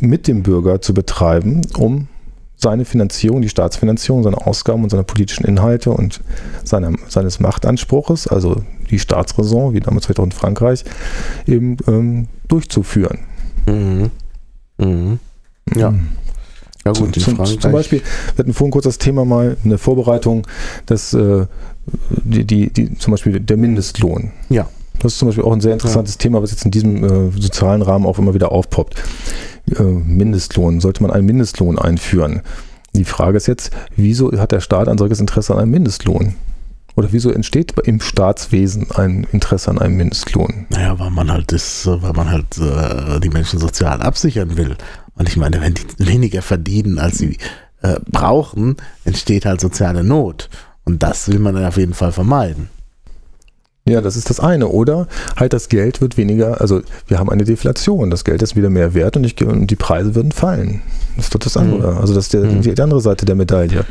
mit 0.00 0.26
dem 0.26 0.42
Bürger 0.42 0.80
zu 0.80 0.94
betreiben, 0.94 1.60
um 1.76 2.08
seine 2.60 2.84
Finanzierung, 2.84 3.42
die 3.42 3.48
Staatsfinanzierung, 3.48 4.22
seine 4.22 4.46
Ausgaben 4.46 4.82
und 4.82 4.90
seine 4.90 5.04
politischen 5.04 5.44
Inhalte 5.44 5.90
und 5.90 6.20
seine, 6.64 6.94
seines 7.08 7.40
Machtanspruches, 7.40 8.26
also 8.26 8.62
die 8.90 8.98
Staatsräson, 8.98 9.72
wie 9.72 9.80
damals 9.80 10.06
vielleicht 10.06 10.20
auch 10.20 10.24
in 10.24 10.32
Frankreich, 10.32 10.84
eben 11.46 11.76
ähm, 11.86 12.28
durchzuführen. 12.48 13.20
Mhm. 13.66 14.10
Mhm. 14.78 15.18
Ja. 15.74 15.90
Mhm. 15.90 16.08
Ja 16.84 16.92
gut, 16.92 17.14
zum, 17.20 17.36
zum, 17.36 17.60
zum, 17.60 17.72
Beispiel, 17.72 18.00
wir 18.00 18.38
hatten 18.38 18.54
vorhin 18.54 18.72
kurz 18.72 18.84
das 18.84 18.96
Thema 18.96 19.26
mal, 19.26 19.58
eine 19.64 19.76
Vorbereitung, 19.76 20.46
dass 20.86 21.12
äh, 21.12 21.46
die, 22.24 22.46
die, 22.46 22.72
die, 22.72 22.96
zum 22.96 23.10
Beispiel 23.10 23.38
der 23.38 23.58
Mindestlohn. 23.58 24.32
Ja. 24.48 24.66
Das 25.00 25.12
ist 25.12 25.18
zum 25.18 25.28
Beispiel 25.28 25.44
auch 25.44 25.52
ein 25.52 25.60
sehr 25.60 25.72
interessantes 25.72 26.14
ja. 26.14 26.18
Thema, 26.18 26.42
was 26.42 26.50
jetzt 26.50 26.64
in 26.64 26.70
diesem 26.70 27.04
äh, 27.04 27.30
sozialen 27.40 27.82
Rahmen 27.82 28.06
auch 28.06 28.18
immer 28.18 28.34
wieder 28.34 28.52
aufpoppt. 28.52 29.02
Äh, 29.76 29.82
Mindestlohn, 29.82 30.80
sollte 30.80 31.02
man 31.02 31.10
einen 31.10 31.26
Mindestlohn 31.26 31.78
einführen? 31.78 32.42
Die 32.94 33.04
Frage 33.04 33.36
ist 33.36 33.46
jetzt, 33.46 33.70
wieso 33.96 34.30
hat 34.38 34.52
der 34.52 34.60
Staat 34.60 34.88
ein 34.88 34.98
solches 34.98 35.20
Interesse 35.20 35.54
an 35.54 35.60
einem 35.60 35.70
Mindestlohn? 35.70 36.34
Oder 36.96 37.12
wieso 37.12 37.30
entsteht 37.30 37.72
im 37.84 38.00
Staatswesen 38.00 38.90
ein 38.90 39.26
Interesse 39.32 39.70
an 39.70 39.78
einem 39.78 39.96
Mindestlohn? 39.96 40.66
Naja, 40.70 40.98
weil 40.98 41.10
man 41.10 41.30
halt 41.30 41.52
das, 41.52 41.86
weil 41.86 42.12
man 42.12 42.30
halt 42.30 42.58
äh, 42.58 43.20
die 43.20 43.30
Menschen 43.30 43.58
sozial 43.58 44.02
absichern 44.02 44.56
will. 44.56 44.76
Und 45.14 45.28
ich 45.28 45.36
meine, 45.36 45.60
wenn 45.60 45.74
die 45.74 45.84
weniger 45.98 46.42
verdienen, 46.42 46.98
als 46.98 47.18
sie 47.18 47.38
äh, 47.82 48.00
brauchen, 48.10 48.76
entsteht 49.04 49.46
halt 49.46 49.60
soziale 49.60 50.02
Not. 50.02 50.50
Und 50.84 51.02
das 51.02 51.28
will 51.28 51.38
man 51.38 51.54
dann 51.54 51.64
auf 51.64 51.76
jeden 51.76 51.94
Fall 51.94 52.12
vermeiden. 52.12 52.68
Ja, 53.88 54.00
das 54.00 54.16
ist 54.16 54.30
das 54.30 54.40
eine. 54.40 54.68
Oder 54.68 55.08
halt 55.36 55.52
das 55.52 55.68
Geld 55.68 56.00
wird 56.00 56.16
weniger, 56.16 56.60
also 56.60 56.82
wir 57.08 57.18
haben 57.18 57.30
eine 57.30 57.44
Deflation. 57.44 58.10
Das 58.10 58.24
Geld 58.24 58.42
ist 58.42 58.54
wieder 58.54 58.70
mehr 58.70 58.94
wert 58.94 59.16
und, 59.16 59.24
ich, 59.24 59.42
und 59.44 59.68
die 59.68 59.76
Preise 59.76 60.14
würden 60.14 60.32
fallen. 60.32 60.82
Das 61.16 61.26
ist 61.26 61.34
doch 61.34 61.40
das 61.40 61.56
andere. 61.56 61.92
Mhm. 61.92 61.98
Also 61.98 62.14
das 62.14 62.24
ist 62.24 62.34
der, 62.34 62.42
mhm. 62.42 62.60
die 62.60 62.80
andere 62.80 63.00
Seite 63.00 63.26
der 63.26 63.34
Medaille. 63.34 63.84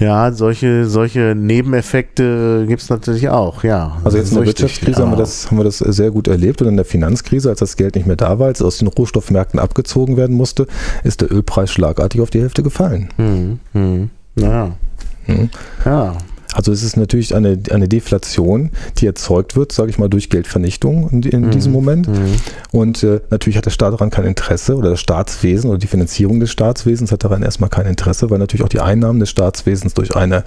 Ja, 0.00 0.32
solche, 0.32 0.86
solche 0.86 1.34
Nebeneffekte 1.36 2.64
gibt 2.66 2.82
es 2.82 2.90
natürlich 2.90 3.28
auch, 3.28 3.62
ja. 3.62 3.98
Also 4.02 4.18
jetzt 4.18 4.32
in 4.32 4.38
der 4.38 4.46
Wirtschaftskrise 4.46 5.02
haben 5.02 5.12
wir, 5.12 5.16
das, 5.16 5.50
haben 5.50 5.58
wir 5.58 5.64
das 5.64 5.78
sehr 5.78 6.10
gut 6.10 6.26
erlebt 6.26 6.60
und 6.62 6.68
in 6.68 6.76
der 6.76 6.84
Finanzkrise, 6.84 7.50
als 7.50 7.60
das 7.60 7.76
Geld 7.76 7.94
nicht 7.94 8.06
mehr 8.06 8.16
da 8.16 8.38
war, 8.38 8.48
als 8.48 8.60
es 8.60 8.66
aus 8.66 8.78
den 8.78 8.88
Rohstoffmärkten 8.88 9.60
abgezogen 9.60 10.16
werden 10.16 10.36
musste, 10.36 10.66
ist 11.04 11.20
der 11.20 11.30
Ölpreis 11.30 11.70
schlagartig 11.70 12.20
auf 12.22 12.30
die 12.30 12.40
Hälfte 12.40 12.62
gefallen. 12.62 13.10
Mhm. 13.18 13.60
Mhm. 13.72 14.10
Ja. 14.36 14.72
Mhm. 15.26 15.50
Ja. 15.84 16.16
Also 16.54 16.70
es 16.70 16.82
ist 16.82 16.96
natürlich 16.96 17.34
eine, 17.34 17.58
eine 17.70 17.88
Deflation, 17.88 18.70
die 18.98 19.06
erzeugt 19.06 19.56
wird, 19.56 19.72
sage 19.72 19.90
ich 19.90 19.98
mal, 19.98 20.08
durch 20.08 20.30
Geldvernichtung 20.30 21.10
in, 21.10 21.22
in 21.22 21.46
mhm. 21.46 21.50
diesem 21.50 21.72
Moment. 21.72 22.08
Mhm. 22.08 22.36
Und 22.70 23.02
äh, 23.02 23.20
natürlich 23.30 23.56
hat 23.56 23.66
der 23.66 23.70
Staat 23.70 23.92
daran 23.92 24.10
kein 24.10 24.24
Interesse 24.24 24.76
oder 24.76 24.90
das 24.90 25.00
Staatswesen 25.00 25.68
oder 25.68 25.78
die 25.78 25.88
Finanzierung 25.88 26.38
des 26.38 26.50
Staatswesens 26.50 27.10
hat 27.10 27.24
daran 27.24 27.42
erstmal 27.42 27.70
kein 27.70 27.86
Interesse, 27.86 28.30
weil 28.30 28.38
natürlich 28.38 28.64
auch 28.64 28.68
die 28.68 28.80
Einnahmen 28.80 29.18
des 29.18 29.30
Staatswesens 29.30 29.94
durch 29.94 30.14
eine 30.14 30.44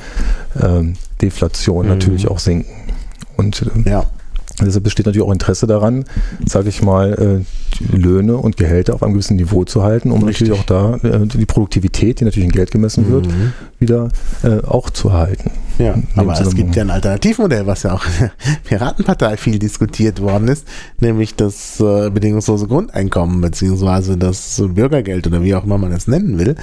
ähm, 0.62 0.94
Deflation 1.22 1.86
mhm. 1.86 1.92
natürlich 1.92 2.30
auch 2.30 2.40
sinken. 2.40 2.72
Und 3.36 3.62
äh, 3.86 3.90
ja. 3.90 4.06
Deshalb 4.60 4.84
besteht 4.84 5.06
natürlich 5.06 5.28
auch 5.28 5.32
Interesse 5.32 5.68
daran, 5.68 6.06
sage 6.46 6.70
ich 6.70 6.82
mal, 6.82 7.44
äh, 7.84 7.96
Löhne 7.96 8.38
und 8.38 8.58
Gehälter 8.58 8.96
auf 8.96 9.04
einem 9.04 9.14
gewissen 9.14 9.36
Niveau 9.36 9.66
zu 9.66 9.84
halten, 9.84 10.10
um 10.10 10.24
Richtig. 10.24 10.50
natürlich 10.50 10.62
auch 10.62 10.66
da 10.66 10.96
äh, 11.08 11.28
die 11.28 11.46
Produktivität, 11.46 12.20
die 12.20 12.26
natürlich 12.26 12.48
in 12.48 12.52
Geld 12.52 12.72
gemessen 12.72 13.12
wird, 13.12 13.28
mhm. 13.28 13.54
wieder 13.78 14.10
äh, 14.44 14.66
auch 14.66 14.90
zu 14.90 15.14
halten. 15.14 15.52
Ja, 15.78 15.94
aber 16.16 16.34
es 16.40 16.56
gibt 16.56 16.76
ja 16.76 16.82
ein 16.82 16.90
Alternativmodell, 16.90 17.68
was 17.68 17.84
ja 17.84 17.94
auch 17.94 18.04
in 18.06 18.12
der 18.20 18.32
Piratenpartei 18.64 19.38
viel 19.38 19.60
diskutiert 19.60 20.22
worden 20.22 20.48
ist, 20.48 20.68
nämlich 21.00 21.36
das 21.36 21.76
bedingungslose 21.78 22.66
Grundeinkommen 22.66 23.42
beziehungsweise 23.42 24.18
das 24.18 24.60
Bürgergeld 24.74 25.28
oder 25.28 25.44
wie 25.44 25.54
auch 25.54 25.66
immer 25.66 25.78
man 25.78 25.92
es 25.92 26.08
nennen 26.08 26.40
will, 26.40 26.56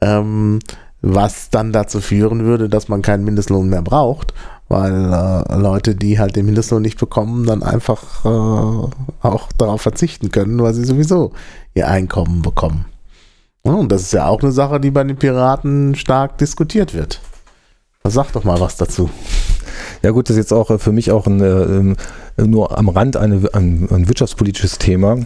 ähm, 0.00 0.58
was 1.00 1.50
dann 1.50 1.72
dazu 1.72 2.00
führen 2.00 2.44
würde, 2.44 2.68
dass 2.68 2.88
man 2.88 3.02
keinen 3.02 3.24
Mindestlohn 3.24 3.68
mehr 3.68 3.82
braucht 3.82 4.34
weil 4.68 5.12
äh, 5.12 5.56
Leute, 5.56 5.94
die 5.94 6.18
halt 6.18 6.36
den 6.36 6.46
Mindestlohn 6.46 6.82
nicht 6.82 6.98
bekommen, 6.98 7.46
dann 7.46 7.62
einfach 7.62 8.24
äh, 8.24 8.28
auch 8.28 9.48
darauf 9.56 9.80
verzichten 9.80 10.30
können, 10.30 10.62
weil 10.62 10.74
sie 10.74 10.84
sowieso 10.84 11.32
ihr 11.74 11.88
Einkommen 11.88 12.42
bekommen. 12.42 12.84
Und 13.62 13.90
das 13.90 14.02
ist 14.02 14.12
ja 14.12 14.26
auch 14.26 14.42
eine 14.42 14.52
Sache, 14.52 14.80
die 14.80 14.90
bei 14.90 15.04
den 15.04 15.16
Piraten 15.16 15.94
stark 15.94 16.38
diskutiert 16.38 16.94
wird. 16.94 17.20
Sag 18.04 18.32
doch 18.32 18.44
mal 18.44 18.60
was 18.60 18.76
dazu. 18.76 19.10
Ja 20.02 20.12
gut, 20.12 20.28
das 20.28 20.36
ist 20.36 20.44
jetzt 20.44 20.52
auch 20.52 20.70
äh, 20.70 20.78
für 20.78 20.92
mich 20.92 21.10
auch 21.10 21.26
ein, 21.26 21.40
äh, 21.40 21.94
nur 22.46 22.76
am 22.76 22.88
Rand 22.88 23.16
eine, 23.16 23.48
ein, 23.52 23.88
ein, 23.90 24.08
wirtschaftspolitisches 24.08 24.78
Thema, 24.78 25.18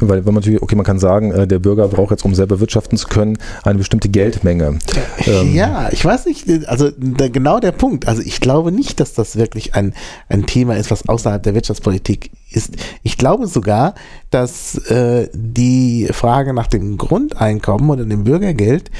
weil 0.00 0.24
wenn 0.24 0.34
man 0.34 0.36
natürlich, 0.36 0.62
okay, 0.62 0.76
man 0.76 0.84
kann 0.84 0.98
sagen, 0.98 1.32
äh, 1.32 1.46
der 1.46 1.58
Bürger 1.58 1.88
braucht 1.88 2.10
jetzt, 2.10 2.24
um 2.24 2.34
selber 2.34 2.60
wirtschaften 2.60 2.96
zu 2.96 3.06
können, 3.08 3.38
eine 3.62 3.78
bestimmte 3.78 4.08
Geldmenge. 4.08 4.78
Ähm, 5.26 5.54
ja, 5.54 5.88
ich 5.92 6.04
weiß 6.04 6.26
nicht, 6.26 6.48
also 6.68 6.90
da, 6.96 7.28
genau 7.28 7.60
der 7.60 7.72
Punkt. 7.72 8.08
Also 8.08 8.22
ich 8.22 8.40
glaube 8.40 8.72
nicht, 8.72 9.00
dass 9.00 9.14
das 9.14 9.36
wirklich 9.36 9.74
ein, 9.74 9.94
ein 10.28 10.46
Thema 10.46 10.76
ist, 10.76 10.90
was 10.90 11.08
außerhalb 11.08 11.42
der 11.42 11.54
Wirtschaftspolitik 11.54 12.30
ist. 12.50 12.74
Ich 13.02 13.18
glaube 13.18 13.46
sogar, 13.46 13.94
dass 14.30 14.76
äh, 14.90 15.28
die 15.34 16.08
Frage 16.12 16.54
nach 16.54 16.66
dem 16.66 16.96
Grundeinkommen 16.96 17.90
oder 17.90 18.04
dem 18.04 18.24
Bürgergeld 18.24 18.90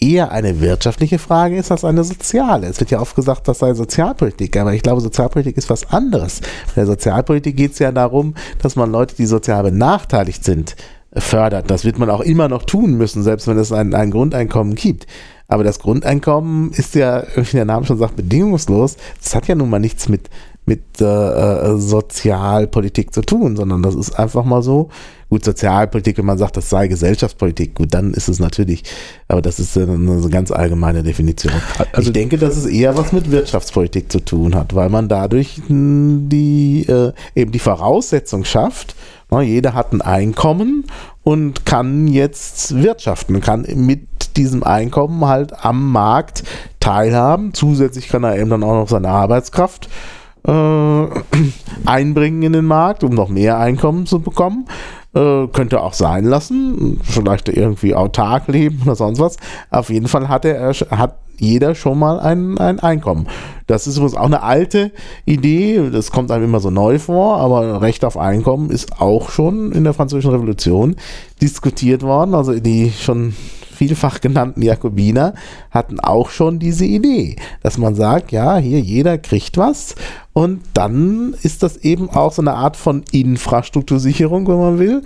eher 0.00 0.30
eine 0.30 0.60
wirtschaftliche 0.60 1.18
Frage 1.18 1.56
ist 1.56 1.70
als 1.70 1.84
eine 1.84 2.04
soziale. 2.04 2.66
Es 2.66 2.80
wird 2.80 2.90
ja 2.90 3.00
oft 3.00 3.16
gesagt, 3.16 3.48
das 3.48 3.58
sei 3.58 3.74
Sozialpolitik, 3.74 4.56
aber 4.56 4.72
ich 4.72 4.82
glaube, 4.82 5.00
Sozialpolitik 5.00 5.56
ist 5.56 5.70
was 5.70 5.90
anderes. 5.90 6.40
Bei 6.68 6.74
der 6.76 6.86
Sozialpolitik 6.86 7.56
geht 7.56 7.72
es 7.72 7.78
ja 7.78 7.92
darum, 7.92 8.34
dass 8.62 8.76
man 8.76 8.92
Leute, 8.92 9.16
die 9.16 9.26
sozial 9.26 9.62
benachteiligt 9.64 10.44
sind, 10.44 10.76
fördert. 11.14 11.70
Das 11.70 11.84
wird 11.84 11.98
man 11.98 12.10
auch 12.10 12.20
immer 12.20 12.48
noch 12.48 12.64
tun 12.64 12.94
müssen, 12.94 13.22
selbst 13.22 13.46
wenn 13.46 13.58
es 13.58 13.72
ein, 13.72 13.94
ein 13.94 14.10
Grundeinkommen 14.10 14.74
gibt. 14.74 15.06
Aber 15.48 15.64
das 15.64 15.78
Grundeinkommen 15.78 16.72
ist 16.72 16.94
ja, 16.94 17.24
wie 17.34 17.56
der 17.56 17.64
Name 17.64 17.86
schon 17.86 17.98
sagt, 17.98 18.16
bedingungslos. 18.16 18.96
Das 19.22 19.34
hat 19.34 19.48
ja 19.48 19.54
nun 19.54 19.70
mal 19.70 19.78
nichts 19.78 20.08
mit, 20.08 20.28
mit 20.68 21.00
äh, 21.00 21.76
Sozialpolitik 21.76 23.12
zu 23.12 23.22
tun, 23.22 23.56
sondern 23.56 23.82
das 23.82 23.94
ist 23.94 24.12
einfach 24.18 24.44
mal 24.44 24.62
so. 24.62 24.90
Gut, 25.30 25.44
Sozialpolitik, 25.44 26.16
wenn 26.16 26.24
man 26.24 26.38
sagt, 26.38 26.56
das 26.56 26.70
sei 26.70 26.88
Gesellschaftspolitik, 26.88 27.74
gut, 27.74 27.92
dann 27.92 28.14
ist 28.14 28.28
es 28.28 28.38
natürlich, 28.38 28.84
aber 29.26 29.42
das 29.42 29.58
ist 29.58 29.76
eine, 29.76 29.92
eine 29.92 30.28
ganz 30.30 30.50
allgemeine 30.50 31.02
Definition. 31.02 31.52
Also 31.92 32.08
ich 32.08 32.14
denke, 32.14 32.38
dass 32.38 32.56
es 32.56 32.64
eher 32.64 32.96
was 32.96 33.12
mit 33.12 33.30
Wirtschaftspolitik 33.30 34.10
zu 34.10 34.20
tun 34.20 34.54
hat, 34.54 34.74
weil 34.74 34.88
man 34.88 35.08
dadurch 35.08 35.60
die 35.68 36.86
äh, 36.88 37.12
eben 37.34 37.52
die 37.52 37.58
Voraussetzung 37.58 38.44
schafft, 38.44 38.94
na, 39.30 39.42
jeder 39.42 39.74
hat 39.74 39.92
ein 39.92 40.00
Einkommen 40.00 40.86
und 41.22 41.66
kann 41.66 42.08
jetzt 42.08 42.82
wirtschaften, 42.82 43.42
kann 43.42 43.66
mit 43.74 44.36
diesem 44.38 44.62
Einkommen 44.62 45.26
halt 45.26 45.62
am 45.62 45.92
Markt 45.92 46.44
teilhaben. 46.80 47.52
Zusätzlich 47.52 48.08
kann 48.08 48.24
er 48.24 48.38
eben 48.38 48.48
dann 48.48 48.62
auch 48.62 48.72
noch 48.72 48.88
seine 48.88 49.08
Arbeitskraft 49.08 49.86
äh, 49.86 50.17
einbringen 51.86 52.42
in 52.42 52.52
den 52.52 52.64
Markt, 52.64 53.04
um 53.04 53.12
noch 53.12 53.28
mehr 53.28 53.58
Einkommen 53.58 54.06
zu 54.06 54.20
bekommen. 54.20 54.66
Äh, 55.14 55.46
könnte 55.48 55.80
auch 55.82 55.94
sein 55.94 56.24
lassen, 56.24 57.00
vielleicht 57.02 57.48
irgendwie 57.48 57.94
autark 57.94 58.46
leben 58.48 58.82
oder 58.84 58.94
sonst 58.94 59.20
was. 59.20 59.36
Auf 59.70 59.88
jeden 59.90 60.06
Fall 60.06 60.28
hat 60.28 60.44
er 60.44 60.72
hat 60.90 61.18
jeder 61.38 61.74
schon 61.74 61.98
mal 61.98 62.20
ein, 62.20 62.58
ein 62.58 62.80
Einkommen. 62.80 63.26
Das 63.66 63.86
ist 63.86 63.96
übrigens 63.96 64.16
auch 64.16 64.26
eine 64.26 64.42
alte 64.42 64.92
Idee, 65.24 65.90
das 65.90 66.10
kommt 66.10 66.30
einem 66.30 66.44
immer 66.44 66.60
so 66.60 66.70
neu 66.70 66.98
vor, 66.98 67.38
aber 67.38 67.80
Recht 67.80 68.04
auf 68.04 68.16
Einkommen 68.16 68.70
ist 68.70 69.00
auch 69.00 69.30
schon 69.30 69.72
in 69.72 69.84
der 69.84 69.94
Französischen 69.94 70.32
Revolution 70.32 70.96
diskutiert 71.40 72.02
worden, 72.02 72.34
also 72.34 72.58
die 72.58 72.90
schon 72.90 73.34
vielfach 73.78 74.20
genannten 74.20 74.60
Jakobiner 74.60 75.34
hatten 75.70 76.00
auch 76.00 76.30
schon 76.30 76.58
diese 76.58 76.84
Idee, 76.84 77.36
dass 77.62 77.78
man 77.78 77.94
sagt, 77.94 78.32
ja, 78.32 78.56
hier 78.56 78.80
jeder 78.80 79.18
kriegt 79.18 79.56
was 79.56 79.94
und 80.32 80.60
dann 80.74 81.34
ist 81.42 81.62
das 81.62 81.76
eben 81.76 82.10
auch 82.10 82.32
so 82.32 82.42
eine 82.42 82.54
Art 82.54 82.76
von 82.76 83.04
Infrastruktursicherung, 83.12 84.48
wenn 84.48 84.58
man 84.58 84.78
will. 84.78 85.02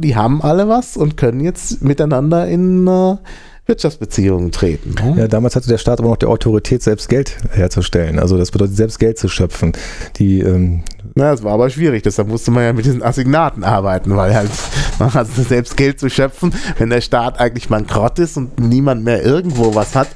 Die 0.00 0.14
haben 0.14 0.40
alle 0.40 0.68
was 0.68 0.96
und 0.96 1.16
können 1.16 1.40
jetzt 1.40 1.82
miteinander 1.82 2.46
in 2.46 2.86
äh, 2.86 3.16
Wirtschaftsbeziehungen 3.66 4.52
treten. 4.52 4.94
Ne? 4.94 5.22
Ja, 5.22 5.28
damals 5.28 5.56
hatte 5.56 5.68
der 5.68 5.78
Staat 5.78 5.98
aber 5.98 6.08
noch 6.08 6.16
die 6.16 6.26
Autorität, 6.26 6.82
selbst 6.82 7.08
Geld 7.08 7.36
herzustellen. 7.50 8.18
Also 8.18 8.36
das 8.36 8.50
bedeutet, 8.50 8.76
selbst 8.76 8.98
Geld 8.98 9.18
zu 9.18 9.28
schöpfen. 9.28 9.72
Die, 10.16 10.40
ähm 10.40 10.82
Na, 11.14 11.30
das 11.30 11.42
war 11.42 11.52
aber 11.52 11.68
schwierig. 11.68 12.02
Deshalb 12.02 12.28
musste 12.28 12.50
man 12.50 12.64
ja 12.64 12.72
mit 12.72 12.86
diesen 12.86 13.02
Assignaten 13.02 13.64
arbeiten, 13.64 14.16
weil 14.16 14.34
halt 14.34 14.50
man 14.98 15.12
hat 15.12 15.26
selbst 15.28 15.76
Geld 15.76 16.00
zu 16.00 16.08
schöpfen, 16.08 16.54
wenn 16.78 16.90
der 16.90 17.00
Staat 17.00 17.38
eigentlich 17.38 17.68
bankrott 17.68 18.18
ist 18.18 18.36
und 18.36 18.58
niemand 18.58 19.04
mehr 19.04 19.22
irgendwo 19.22 19.74
was 19.74 19.94
hat, 19.94 20.08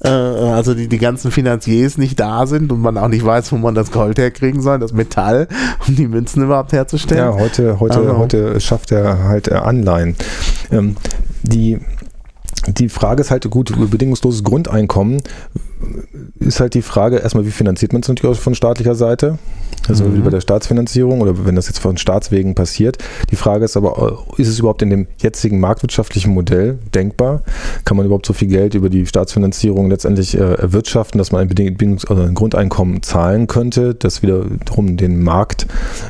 äh, 0.00 0.08
also 0.08 0.74
die, 0.74 0.88
die 0.88 0.98
ganzen 0.98 1.30
Finanziers 1.30 1.98
nicht 1.98 2.20
da 2.20 2.46
sind 2.46 2.70
und 2.70 2.80
man 2.80 2.98
auch 2.98 3.08
nicht 3.08 3.24
weiß, 3.24 3.52
wo 3.52 3.56
man 3.56 3.74
das 3.74 3.90
Gold 3.90 4.18
herkriegen 4.18 4.62
soll, 4.62 4.78
das 4.78 4.92
Metall, 4.92 5.48
um 5.88 5.96
die 5.96 6.06
Münzen 6.06 6.42
überhaupt 6.44 6.72
herzustellen. 6.72 7.32
Ja, 7.32 7.34
heute, 7.34 7.80
heute, 7.80 7.98
also. 7.98 8.18
heute 8.18 8.60
schafft 8.60 8.92
er 8.92 9.24
halt 9.24 9.48
äh, 9.48 9.54
Anleihen. 9.54 10.16
Ähm, 10.70 10.96
die 11.42 11.80
die 12.66 12.88
Frage 12.88 13.20
ist 13.20 13.30
halt, 13.30 13.48
gut, 13.50 13.74
bedingungsloses 13.90 14.42
Grundeinkommen 14.42 15.22
ist 16.40 16.60
halt 16.60 16.74
die 16.74 16.82
Frage, 16.82 17.18
erstmal, 17.18 17.46
wie 17.46 17.50
finanziert 17.50 17.92
man 17.92 18.02
es 18.02 18.08
natürlich 18.08 18.38
von 18.38 18.54
staatlicher 18.54 18.94
Seite? 18.94 19.38
Also 19.88 20.04
mhm. 20.04 20.16
wie 20.16 20.20
bei 20.20 20.30
der 20.30 20.40
Staatsfinanzierung 20.40 21.20
oder 21.20 21.46
wenn 21.46 21.56
das 21.56 21.66
jetzt 21.66 21.78
von 21.78 21.96
Staatswegen 21.96 22.54
passiert. 22.54 22.98
Die 23.30 23.36
Frage 23.36 23.64
ist 23.64 23.76
aber, 23.76 24.24
ist 24.38 24.48
es 24.48 24.58
überhaupt 24.58 24.82
in 24.82 24.90
dem 24.90 25.06
jetzigen 25.18 25.60
marktwirtschaftlichen 25.60 26.32
Modell 26.32 26.78
denkbar? 26.94 27.42
Kann 27.84 27.96
man 27.96 28.06
überhaupt 28.06 28.26
so 28.26 28.32
viel 28.32 28.48
Geld 28.48 28.74
über 28.74 28.88
die 28.88 29.06
Staatsfinanzierung 29.06 29.90
letztendlich 29.90 30.36
äh, 30.36 30.54
erwirtschaften, 30.54 31.18
dass 31.18 31.32
man 31.32 31.42
ein, 31.42 31.48
Bedingungs 31.48 32.06
also 32.06 32.22
ein 32.22 32.34
Grundeinkommen 32.34 33.02
zahlen 33.02 33.46
könnte, 33.46 33.94
das 33.94 34.22
wiederum 34.22 34.96
den 34.96 35.22
Markt 35.22 35.66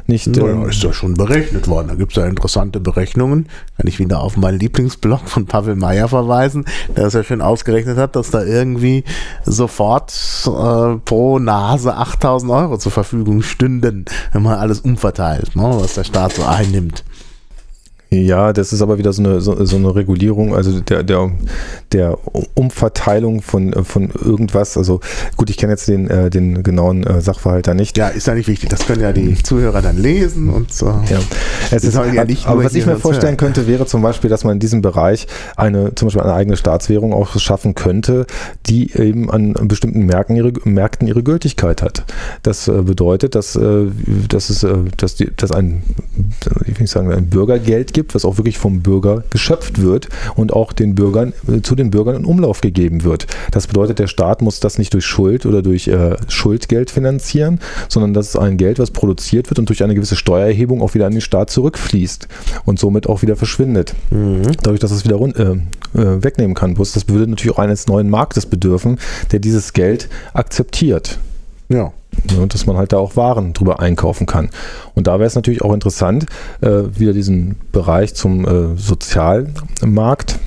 nicht. 0.07 0.29
Naja, 0.29 0.53
ähm, 0.53 0.69
ist 0.69 0.83
ja 0.83 0.93
schon 0.93 1.15
berechnet 1.15 1.69
worden. 1.69 1.89
Da 1.89 1.95
gibt 1.95 2.13
es 2.13 2.17
ja 2.17 2.27
interessante 2.27 2.81
Berechnungen. 2.81 3.47
Kann 3.77 3.87
ich 3.87 3.99
wieder 3.99 4.21
auf 4.21 4.37
meinen 4.37 4.59
Lieblingsblog 4.59 5.29
von 5.29 5.47
Pavel 5.47 5.75
Meyer 5.75 6.09
verweisen, 6.09 6.65
der 6.97 7.07
es 7.07 7.15
ja 7.15 7.25
schön 7.25 7.41
ausgerechnet 7.41 7.99
hat, 7.99 8.15
dass 8.15 8.31
da 8.31 8.45
irgendwie 8.45 9.05
sofort 9.65 10.13
äh, 10.47 10.99
pro 11.05 11.39
Nase 11.39 11.97
8000 11.97 12.53
Euro 12.53 12.77
zur 12.77 12.93
Verfügung 12.93 13.43
stünden, 13.43 14.05
wenn 14.33 14.43
man 14.43 14.59
alles 14.59 14.81
umverteilt, 14.81 15.57
ne, 15.57 15.63
was 15.63 15.95
der 15.95 16.05
Staat 16.05 16.35
so 16.35 16.45
einnimmt. 16.45 17.03
Ja, 18.23 18.53
das 18.53 18.73
ist 18.73 18.81
aber 18.81 18.99
wieder 18.99 19.13
so 19.13 19.23
eine, 19.23 19.41
so, 19.41 19.65
so, 19.65 19.77
eine 19.77 19.95
Regulierung, 19.95 20.55
also 20.55 20.81
der, 20.81 21.03
der, 21.03 21.33
der 21.93 22.19
Umverteilung 22.55 23.43
von, 23.43 23.73
von 23.85 24.11
irgendwas. 24.11 24.77
Also 24.77 25.01
gut, 25.37 25.51
ich 25.51 25.57
kenne 25.57 25.73
jetzt 25.73 25.89
den, 25.89 26.09
äh, 26.09 26.31
den 26.31 26.63
genauen 26.63 27.05
äh, 27.05 27.21
Sachverhalt 27.21 27.67
da 27.67 27.75
nicht. 27.75 27.97
Ja, 27.97 28.09
ist 28.09 28.27
ja 28.27 28.35
nicht 28.35 28.49
wichtig. 28.49 28.69
Das 28.69 28.87
können 28.87 29.03
ja 29.03 29.13
die 29.13 29.35
Zuhörer 29.43 29.83
dann 29.83 29.99
lesen 29.99 30.49
und 30.51 30.73
so. 30.73 30.87
Ja, 30.87 31.19
es 31.71 31.85
ist, 31.85 31.95
ja 31.95 32.25
nicht 32.25 32.47
aber 32.47 32.65
was 32.65 32.75
ich 32.75 32.87
mir 32.87 32.97
vorstellen 32.97 33.33
hören. 33.33 33.37
könnte, 33.37 33.67
wäre 33.67 33.87
zum 33.87 34.03
Beispiel, 34.03 34.31
dass 34.31 34.45
man 34.45 34.55
in 34.55 34.61
diesem 34.61 34.81
Bereich 34.81 35.27
eine, 35.57 35.95
zum 35.95 36.07
Beispiel 36.07 36.23
eine 36.23 36.35
eigene 36.35 36.57
Staatswährung 36.57 37.13
auch 37.13 37.39
schaffen 37.39 37.75
könnte, 37.75 38.27
die 38.67 38.93
eben 38.93 39.31
an 39.31 39.55
bestimmten 39.63 40.07
Märkten 40.07 40.37
ihre, 40.37 40.53
Märkten 40.65 41.09
ihre 41.09 41.23
Gültigkeit 41.23 41.83
hat. 41.83 42.05
Das 42.43 42.69
äh, 42.69 42.83
bedeutet, 42.83 43.35
dass, 43.35 43.57
äh, 43.57 43.87
dass 44.29 44.51
es, 44.51 44.63
äh, 44.63 44.75
dass, 44.97 45.17
die, 45.17 45.31
dass 45.35 45.51
ein, 45.51 45.83
ich 46.67 46.79
will 46.79 46.87
sagen, 46.87 47.13
ein 47.13 47.27
Bürgergeld 47.27 47.93
gibt, 47.93 48.04
gibt, 48.05 48.15
was 48.15 48.25
auch 48.27 48.37
wirklich 48.37 48.59
vom 48.59 48.81
Bürger 48.81 49.25
geschöpft 49.31 49.81
wird 49.81 50.09
und 50.37 50.53
auch 50.53 50.73
den 50.73 50.95
Bürgern, 50.95 51.33
äh, 51.49 51.63
zu 51.63 51.75
den 51.75 51.91
Bürgern 51.91 52.17
in 52.17 52.25
Umlauf 52.27 52.61
gegeben 52.61 53.03
wird. 53.03 53.27
Das 53.51 53.67
bedeutet, 53.67 53.99
der 53.99 54.09
Staat 54.09 54.43
muss 54.43 54.61
das 54.61 54.77
nicht 54.79 54.93
durch 54.93 55.07
Schuld 55.07 55.47
oder 55.47 55.63
durch 55.63 55.89
äh, 55.89 56.17
Schuldgeld 56.29 56.91
finanzieren, 56.91 57.61
sondern 57.89 58.13
das 58.13 58.29
ist 58.29 58.37
ein 58.37 58.59
Geld, 58.59 58.79
was 58.79 58.91
produziert 58.91 59.49
wird 59.49 59.59
und 59.59 59.69
durch 59.71 59.83
eine 59.83 59.95
gewisse 59.95 60.17
Steuererhebung 60.17 60.83
auch 60.83 60.93
wieder 60.95 61.07
an 61.07 61.13
den 61.13 61.23
Staat 61.23 61.49
zurückfließt 61.51 62.29
und 62.67 62.79
somit 62.79 63.09
auch 63.09 63.23
wieder 63.23 63.37
verschwindet. 63.37 63.95
Mhm. 64.11 64.43
Dadurch, 64.63 64.81
dass 64.81 64.91
es 64.91 65.05
wieder 65.05 65.19
äh, 65.19 65.99
äh, 65.99 66.23
wegnehmen 66.23 66.55
kann. 66.55 66.75
Bloß 66.75 66.93
das 66.93 67.09
würde 67.09 67.27
natürlich 67.27 67.55
auch 67.55 67.61
eines 67.61 67.87
neuen 67.87 68.11
Marktes 68.11 68.45
bedürfen, 68.45 68.99
der 69.33 69.39
dieses 69.39 69.73
Geld 69.73 70.11
akzeptiert. 70.35 71.19
Ja. 71.69 71.93
Ja, 72.31 72.47
dass 72.47 72.67
man 72.67 72.77
halt 72.77 72.93
da 72.93 72.99
auch 72.99 73.17
Waren 73.17 73.53
drüber 73.53 73.81
einkaufen 73.81 74.27
kann. 74.27 74.49
Und 74.95 75.07
da 75.07 75.19
wäre 75.19 75.27
es 75.27 75.35
natürlich 75.35 75.63
auch 75.63 75.75
interessant, 75.75 76.27
äh, 76.63 76.85
wieder 76.97 77.13
diesen 77.13 77.57
Bereich 77.71 78.15
zum 78.15 78.47
äh, 78.47 78.77
Sozialmarkt 78.77 80.39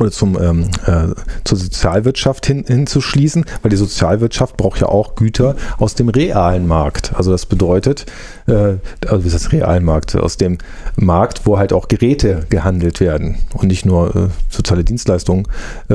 oder 0.00 0.10
zum, 0.10 0.40
ähm, 0.40 0.70
äh, 0.86 1.14
zur 1.44 1.58
Sozialwirtschaft 1.58 2.46
hin, 2.46 2.64
hinzuschließen, 2.66 3.44
weil 3.62 3.70
die 3.70 3.76
Sozialwirtschaft 3.76 4.56
braucht 4.56 4.80
ja 4.80 4.88
auch 4.88 5.14
Güter 5.14 5.56
aus 5.78 5.94
dem 5.94 6.08
realen 6.08 6.66
Markt. 6.66 7.12
Also 7.14 7.30
das 7.30 7.46
bedeutet, 7.46 8.06
äh, 8.46 8.76
also 9.06 9.24
wie 9.24 9.28
ist 9.28 9.34
das 9.34 9.52
Realmarkt? 9.52 10.16
Aus 10.16 10.36
dem 10.36 10.58
Markt, 10.96 11.42
wo 11.44 11.58
halt 11.58 11.72
auch 11.72 11.88
Geräte 11.88 12.46
gehandelt 12.48 13.00
werden 13.00 13.36
und 13.54 13.68
nicht 13.68 13.84
nur 13.84 14.16
äh, 14.16 14.28
soziale 14.48 14.84
Dienstleistungen 14.84 15.46
äh, 15.88 15.94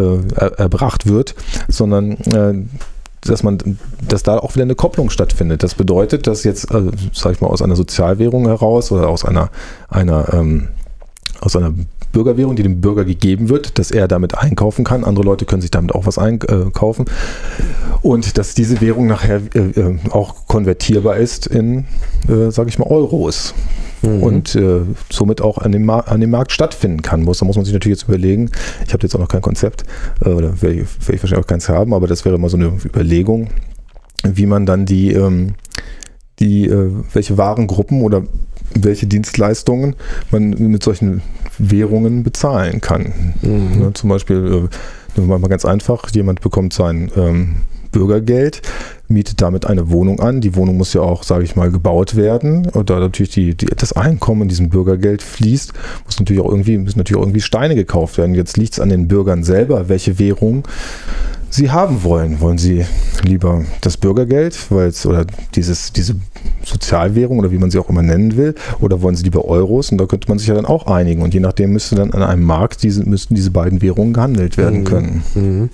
erbracht 0.58 1.08
wird, 1.08 1.36
sondern 1.68 2.12
äh, 2.12 2.54
dass 3.32 3.44
man, 3.44 3.78
dass 4.08 4.24
da 4.24 4.38
auch 4.38 4.56
wieder 4.56 4.64
eine 4.64 4.76
Kopplung 4.76 5.10
stattfindet. 5.10 5.64
Das 5.64 5.76
bedeutet, 5.76 6.28
dass 6.28 6.44
jetzt, 6.44 6.72
also, 6.72 6.92
sag 7.14 7.34
ich 7.34 7.42
mal, 7.42 7.48
aus 7.48 7.62
einer 7.62 7.76
Sozialwährung 7.76 8.48
heraus 8.48 8.92
oder 8.92 9.10
aus 9.10 9.26
einer, 9.26 9.50
einer, 9.90 10.34
ähm, 10.34 10.70
aus 11.42 11.56
einer 11.56 11.74
Bürgerwährung, 12.16 12.56
die 12.56 12.64
dem 12.64 12.80
Bürger 12.80 13.04
gegeben 13.04 13.50
wird, 13.50 13.78
dass 13.78 13.92
er 13.92 14.08
damit 14.08 14.38
einkaufen 14.38 14.86
kann. 14.86 15.04
Andere 15.04 15.26
Leute 15.26 15.44
können 15.44 15.62
sich 15.62 15.72
damit 15.72 15.94
auch 15.94 16.06
was 16.06 16.18
einkaufen. 16.18 17.06
Und 18.02 18.38
dass 18.38 18.56
diese 18.56 18.80
Währung 18.80 19.08
nachher 19.08 19.42
äh, 19.54 19.60
äh 19.60 19.98
auch 20.12 20.48
konvertierbar 20.48 21.18
ist 21.18 21.46
in, 21.46 21.86
äh, 22.30 22.52
sage 22.52 22.70
ich 22.70 22.80
mal, 22.80 22.88
Euros 22.88 23.54
mhm. 24.02 24.24
und 24.24 24.56
äh, 24.56 24.82
somit 25.12 25.42
auch 25.42 25.58
an 25.58 25.74
dem, 25.74 25.90
an 25.90 26.22
dem 26.22 26.30
Markt 26.30 26.54
stattfinden 26.54 27.02
kann. 27.02 27.24
Muss, 27.24 27.40
da 27.40 27.46
muss 27.46 27.58
man 27.58 27.66
sich 27.66 27.74
natürlich 27.74 28.00
jetzt 28.00 28.08
überlegen, 28.08 28.50
ich 28.88 28.94
habe 28.94 29.04
jetzt 29.04 29.14
auch 29.14 29.20
noch 29.20 29.28
kein 29.28 29.42
Konzept, 29.42 29.84
äh, 30.24 30.30
oder 30.30 30.62
werde 30.62 30.76
ich, 30.76 31.08
werd 31.08 31.16
ich 31.16 31.24
wahrscheinlich 31.24 31.44
auch 31.44 31.50
keins 31.50 31.68
haben, 31.68 31.94
aber 31.94 32.08
das 32.08 32.24
wäre 32.24 32.38
mal 32.38 32.50
so 32.50 32.56
eine 32.56 32.78
Überlegung, 32.86 33.50
wie 34.24 34.46
man 34.46 34.66
dann 34.66 34.86
die, 34.86 35.12
ähm, 35.12 35.56
die 36.40 36.68
äh, 36.68 36.92
welche 37.12 37.38
Warengruppen 37.38 38.04
oder 38.04 38.24
welche 38.74 39.08
Dienstleistungen 39.08 39.96
man 40.32 40.50
mit 40.50 40.84
solchen 40.84 41.22
Währungen 41.60 42.24
bezahlen 42.24 42.82
kann. 42.82 43.34
Mhm. 43.42 43.80
Ne, 43.80 43.92
zum 43.94 44.10
Beispiel, 44.10 44.70
äh, 45.18 45.22
mal 45.22 45.40
ganz 45.42 45.66
einfach, 45.66 46.10
jemand 46.12 46.42
bekommt 46.42 46.74
sein 46.74 47.12
ähm, 47.16 47.58
Bürgergeld, 47.96 48.62
mietet 49.08 49.42
damit 49.42 49.66
eine 49.66 49.90
Wohnung 49.90 50.20
an. 50.20 50.42
Die 50.42 50.56
Wohnung 50.56 50.76
muss 50.76 50.94
ja 50.94 51.00
auch, 51.00 51.24
sage 51.24 51.46
ich 51.46 51.56
mal, 51.56 51.72
gebaut 51.72 52.18
werden. 52.18 52.68
Und 52.68 52.90
da 52.90 53.00
natürlich 53.00 53.32
die, 53.32 53.56
die, 53.56 53.68
das 53.68 53.94
Einkommen 53.94 54.44
in 54.44 54.48
diesem 54.50 54.70
Bürgergeld 54.70 55.24
fließt, 55.24 55.72
muss 56.04 56.20
natürlich 56.20 56.42
auch 56.42 56.50
irgendwie, 56.50 56.78
müssen 56.78 56.98
natürlich 56.98 57.20
auch 57.20 57.24
irgendwie 57.26 57.42
Steine 57.42 57.76
gekauft 57.76 58.18
werden. 58.18 58.36
Jetzt 58.36 58.58
liegt 58.58 58.74
es 58.74 58.80
an 58.82 58.90
den 58.90 59.08
Bürgern 59.08 59.46
selber, 59.46 59.88
welche 59.88 60.20
Währung 60.20 60.68
sie 61.50 61.72
haben 61.72 62.04
wollen. 62.04 62.40
Wollen 62.42 62.58
sie 62.58 62.86
lieber 63.24 63.64
das 63.82 63.98
Bürgergeld, 63.98 64.58
weil 64.72 64.88
es 64.88 65.06
oder 65.06 65.26
dieses, 65.56 65.94
diese 65.94 66.16
Sozialwährung 66.64 67.40
oder 67.40 67.52
wie 67.52 67.58
man 67.58 67.72
sie 67.72 67.80
auch 67.80 67.90
immer 67.90 68.02
nennen 68.02 68.38
will, 68.38 68.56
oder 68.80 69.02
wollen 69.02 69.16
sie 69.16 69.24
lieber 69.24 69.46
Euros? 69.46 69.92
Und 69.92 70.00
da 70.00 70.06
könnte 70.06 70.28
man 70.28 70.40
sich 70.40 70.48
ja 70.48 70.54
dann 70.54 70.66
auch 70.66 70.88
einigen. 70.88 71.22
Und 71.22 71.34
je 71.34 71.40
nachdem 71.40 71.74
müsste 71.74 71.96
dann 71.96 72.12
an 72.12 72.24
einem 72.24 72.44
Markt 72.44 72.84
diese, 72.84 73.08
müssten 73.08 73.36
diese 73.36 73.52
beiden 73.52 73.82
Währungen 73.82 74.14
gehandelt 74.14 74.58
werden 74.58 74.82
mhm. 74.82 74.84
können. 74.86 75.24
Mhm. 75.36 75.70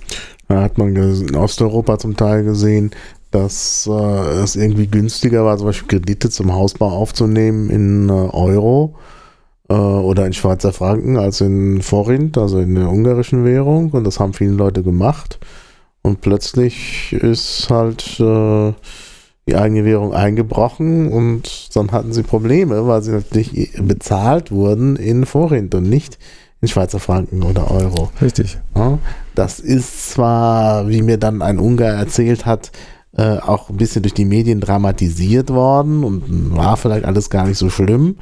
Da 0.48 0.62
hat 0.62 0.78
man 0.78 0.96
in 0.96 1.36
Osteuropa 1.36 1.98
zum 1.98 2.18
Teil 2.18 2.44
gesehen, 2.44 2.92
dass 3.32 3.88
äh, 3.90 4.44
es 4.44 4.58
irgendwie 4.58 4.88
günstiger 4.88 5.46
war, 5.46 5.58
zum 5.58 5.68
Beispiel 5.68 5.88
Kredite 5.88 6.30
zum 6.30 6.54
Hausbau 6.54 6.90
aufzunehmen 6.90 7.70
in 7.70 8.10
äh, 8.10 8.12
Euro 8.12 8.96
oder 9.74 10.26
in 10.26 10.34
Schweizer 10.34 10.74
Franken 10.74 11.18
als 11.18 11.42
in 11.42 11.82
Forint, 11.82 12.38
also 12.38 12.60
in 12.60 12.76
der 12.76 12.90
ungarischen 12.90 13.46
Währung. 13.46 13.92
Und 13.92 14.06
das 14.06 14.20
haben 14.20 14.34
viele 14.34 14.52
Leute 14.52 14.84
gemacht. 14.84 15.40
Und 16.02 16.22
plötzlich 16.22 17.14
ist 17.14 17.70
halt 17.70 18.20
äh, 18.20 18.74
die 19.48 19.56
eigene 19.56 19.86
Währung 19.86 20.14
eingebrochen 20.14 21.12
und 21.12 21.76
dann 21.76 21.92
hatten 21.92 22.14
sie 22.14 22.24
Probleme, 22.24 22.88
weil 22.88 23.02
sie 23.02 23.12
natürlich 23.12 23.74
bezahlt 23.80 24.52
wurden 24.52 24.96
in 24.96 25.26
Forint 25.26 25.76
und 25.76 25.90
nicht 25.90 26.18
in 26.62 26.68
Schweizer 26.68 27.00
Franken 27.00 27.44
oder 27.44 27.72
Euro. 27.72 28.10
Richtig. 28.22 28.60
Ja, 28.76 29.00
das 29.36 29.60
ist 29.60 30.12
zwar, 30.12 30.88
wie 30.90 31.02
mir 31.02 31.18
dann 31.18 31.42
ein 31.42 31.60
Ungar 31.60 31.90
erzählt 31.90 32.46
hat, 32.46 32.72
äh, 33.18 33.38
auch 33.40 33.70
ein 33.70 33.78
bisschen 33.78 34.04
durch 34.04 34.14
die 34.14 34.26
Medien 34.26 34.62
dramatisiert 34.62 35.50
worden 35.50 36.04
und 36.04 36.56
war 36.56 36.78
vielleicht 36.78 37.06
alles 37.06 37.30
gar 37.30 37.46
nicht 37.46 37.58
so 37.58 37.70
schlimm. 37.70 38.18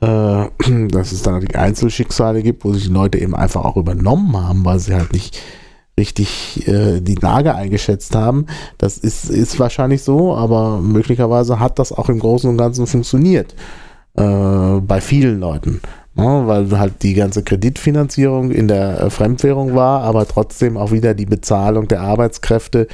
Äh, 0.00 0.46
dass 0.88 1.12
es 1.12 1.22
dann 1.22 1.34
natürlich 1.34 1.58
Einzelschicksale 1.58 2.42
gibt, 2.42 2.64
wo 2.64 2.72
sich 2.72 2.84
die 2.84 2.92
Leute 2.92 3.18
eben 3.18 3.34
einfach 3.34 3.64
auch 3.64 3.76
übernommen 3.76 4.36
haben, 4.36 4.64
weil 4.64 4.78
sie 4.78 4.94
halt 4.94 5.12
nicht 5.12 5.40
richtig 5.98 6.68
äh, 6.68 7.00
die 7.00 7.14
Lage 7.14 7.54
eingeschätzt 7.54 8.14
haben. 8.14 8.46
Das 8.76 8.98
ist, 8.98 9.30
ist 9.30 9.58
wahrscheinlich 9.58 10.02
so, 10.02 10.34
aber 10.34 10.80
möglicherweise 10.80 11.58
hat 11.58 11.78
das 11.78 11.92
auch 11.92 12.10
im 12.10 12.18
Großen 12.18 12.50
und 12.50 12.58
Ganzen 12.58 12.86
funktioniert. 12.86 13.54
Äh, 14.14 14.80
bei 14.80 15.00
vielen 15.00 15.40
Leuten. 15.40 15.80
Ja, 16.16 16.46
weil 16.46 16.78
halt 16.78 17.02
die 17.02 17.12
ganze 17.12 17.42
Kreditfinanzierung 17.42 18.50
in 18.50 18.68
der 18.68 19.00
äh, 19.00 19.10
Fremdwährung 19.10 19.74
war, 19.74 20.02
aber 20.02 20.26
trotzdem 20.26 20.78
auch 20.78 20.90
wieder 20.90 21.12
die 21.12 21.26
Bezahlung 21.26 21.88
der 21.88 22.00
Arbeitskräfte 22.00 22.88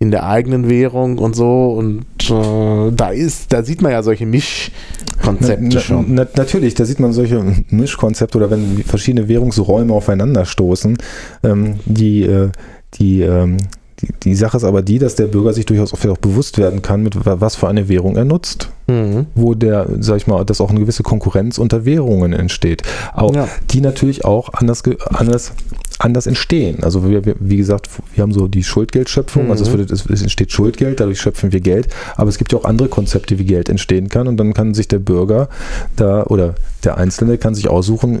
in 0.00 0.10
der 0.10 0.26
eigenen 0.26 0.68
Währung 0.68 1.18
und 1.18 1.36
so. 1.36 1.72
Und 1.72 2.04
äh, 2.30 2.90
da 2.90 3.10
ist, 3.10 3.52
da 3.52 3.62
sieht 3.62 3.82
man 3.82 3.92
ja 3.92 4.02
solche 4.02 4.26
Mischkonzepte 4.26 5.68
na, 5.74 5.80
schon. 5.80 6.14
Na, 6.14 6.26
natürlich, 6.34 6.74
da 6.74 6.86
sieht 6.86 6.98
man 7.00 7.12
solche 7.12 7.44
Mischkonzepte 7.68 8.38
oder 8.38 8.50
wenn 8.50 8.82
verschiedene 8.84 9.28
Währungsräume 9.28 9.92
aufeinanderstoßen, 9.92 10.96
ähm, 11.44 11.74
die, 11.84 12.22
äh, 12.22 12.48
die 12.94 13.20
ähm, 13.20 13.58
die, 14.00 14.08
die, 14.22 14.34
Sache 14.34 14.56
ist 14.56 14.64
aber 14.64 14.80
die, 14.80 14.98
dass 14.98 15.14
der 15.14 15.26
Bürger 15.26 15.52
sich 15.52 15.66
durchaus 15.66 15.92
auch 15.92 16.18
bewusst 16.18 16.56
werden 16.56 16.80
kann, 16.80 17.02
mit 17.02 17.14
was 17.22 17.56
für 17.56 17.68
eine 17.68 17.90
Währung 17.90 18.16
er 18.16 18.24
nutzt. 18.24 18.70
Mhm. 18.86 19.26
Wo 19.34 19.54
der, 19.54 19.86
sag 19.98 20.16
ich 20.16 20.26
mal, 20.26 20.42
dass 20.44 20.62
auch 20.62 20.70
eine 20.70 20.80
gewisse 20.80 21.02
Konkurrenz 21.02 21.58
unter 21.58 21.84
Währungen 21.84 22.32
entsteht. 22.32 22.82
Auch, 23.12 23.34
ja. 23.34 23.46
Die 23.70 23.82
natürlich 23.82 24.24
auch 24.24 24.54
anders, 24.54 24.82
anders, 25.12 25.52
anders 26.00 26.26
entstehen. 26.26 26.82
Also 26.82 27.08
wir, 27.08 27.22
wie 27.38 27.56
gesagt, 27.56 27.88
wir 28.14 28.22
haben 28.22 28.32
so 28.32 28.48
die 28.48 28.64
Schuldgeldschöpfung, 28.64 29.46
mhm. 29.46 29.50
also 29.50 29.64
es, 29.64 29.72
wird, 29.72 29.90
es, 29.90 30.22
entsteht 30.22 30.50
Schuldgeld, 30.50 31.00
dadurch 31.00 31.20
schöpfen 31.20 31.52
wir 31.52 31.60
Geld, 31.60 31.88
aber 32.16 32.28
es 32.28 32.38
gibt 32.38 32.52
ja 32.52 32.58
auch 32.58 32.64
andere 32.64 32.88
Konzepte, 32.88 33.38
wie 33.38 33.44
Geld 33.44 33.68
entstehen 33.68 34.08
kann 34.08 34.26
und 34.26 34.36
dann 34.38 34.54
kann 34.54 34.74
sich 34.74 34.88
der 34.88 34.98
Bürger 34.98 35.48
da 35.96 36.24
oder 36.24 36.54
der 36.84 36.96
Einzelne 36.96 37.38
kann 37.38 37.54
sich 37.54 37.68
aussuchen, 37.68 38.20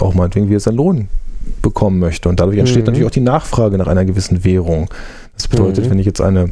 auch 0.00 0.14
meinetwegen, 0.14 0.48
wie 0.48 0.54
er 0.54 0.60
seinen 0.60 0.76
Lohn 0.76 1.08
bekommen 1.62 1.98
möchte. 1.98 2.28
Und 2.28 2.40
dadurch 2.40 2.58
entsteht 2.58 2.82
mhm. 2.82 2.86
natürlich 2.86 3.06
auch 3.06 3.10
die 3.10 3.20
Nachfrage 3.20 3.78
nach 3.78 3.86
einer 3.86 4.04
gewissen 4.04 4.44
Währung. 4.44 4.88
Das 5.34 5.48
bedeutet, 5.48 5.86
mhm. 5.86 5.90
wenn 5.90 5.98
ich 5.98 6.06
jetzt 6.06 6.20
eine 6.20 6.50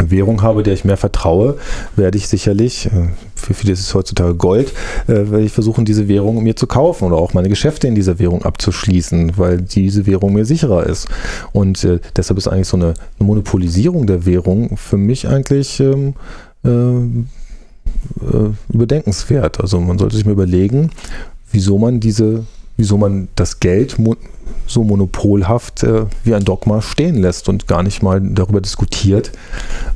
Währung 0.00 0.42
habe, 0.42 0.62
der 0.62 0.74
ich 0.74 0.84
mehr 0.84 0.96
vertraue, 0.96 1.56
werde 1.96 2.18
ich 2.18 2.28
sicherlich, 2.28 2.86
äh, 2.86 3.08
für 3.42 3.54
viele 3.54 3.72
ist 3.72 3.80
es 3.80 3.94
heutzutage 3.94 4.34
Gold, 4.34 4.72
äh, 5.06 5.30
werde 5.30 5.42
ich 5.42 5.52
versuchen, 5.52 5.84
diese 5.84 6.08
Währung 6.08 6.42
mir 6.42 6.56
zu 6.56 6.66
kaufen 6.66 7.04
oder 7.04 7.16
auch 7.16 7.34
meine 7.34 7.48
Geschäfte 7.48 7.88
in 7.88 7.94
dieser 7.94 8.18
Währung 8.18 8.44
abzuschließen, 8.44 9.36
weil 9.36 9.60
diese 9.60 10.06
Währung 10.06 10.32
mir 10.32 10.44
sicherer 10.44 10.86
ist. 10.86 11.08
Und 11.52 11.84
äh, 11.84 12.00
deshalb 12.16 12.38
ist 12.38 12.48
eigentlich 12.48 12.68
so 12.68 12.76
eine, 12.76 12.94
Monopolisierung 13.18 14.06
der 14.06 14.26
Währung 14.26 14.76
für 14.76 14.96
mich 14.96 15.28
eigentlich 15.28 15.80
ähm, 15.80 16.14
äh, 16.64 16.70
äh, 16.70 18.50
überdenkenswert. 18.72 19.60
Also 19.60 19.80
man 19.80 19.98
sollte 19.98 20.16
sich 20.16 20.24
mal 20.24 20.32
überlegen, 20.32 20.90
wieso 21.50 21.78
man 21.78 22.00
diese, 22.00 22.44
wieso 22.76 22.98
man 22.98 23.28
das 23.36 23.60
Geld 23.60 23.96
so 24.66 24.84
monopolhaft 24.84 25.82
äh, 25.82 26.06
wie 26.24 26.34
ein 26.34 26.44
Dogma 26.44 26.82
stehen 26.82 27.16
lässt 27.16 27.48
und 27.48 27.66
gar 27.66 27.82
nicht 27.82 28.02
mal 28.02 28.20
darüber 28.20 28.60
diskutiert, 28.60 29.32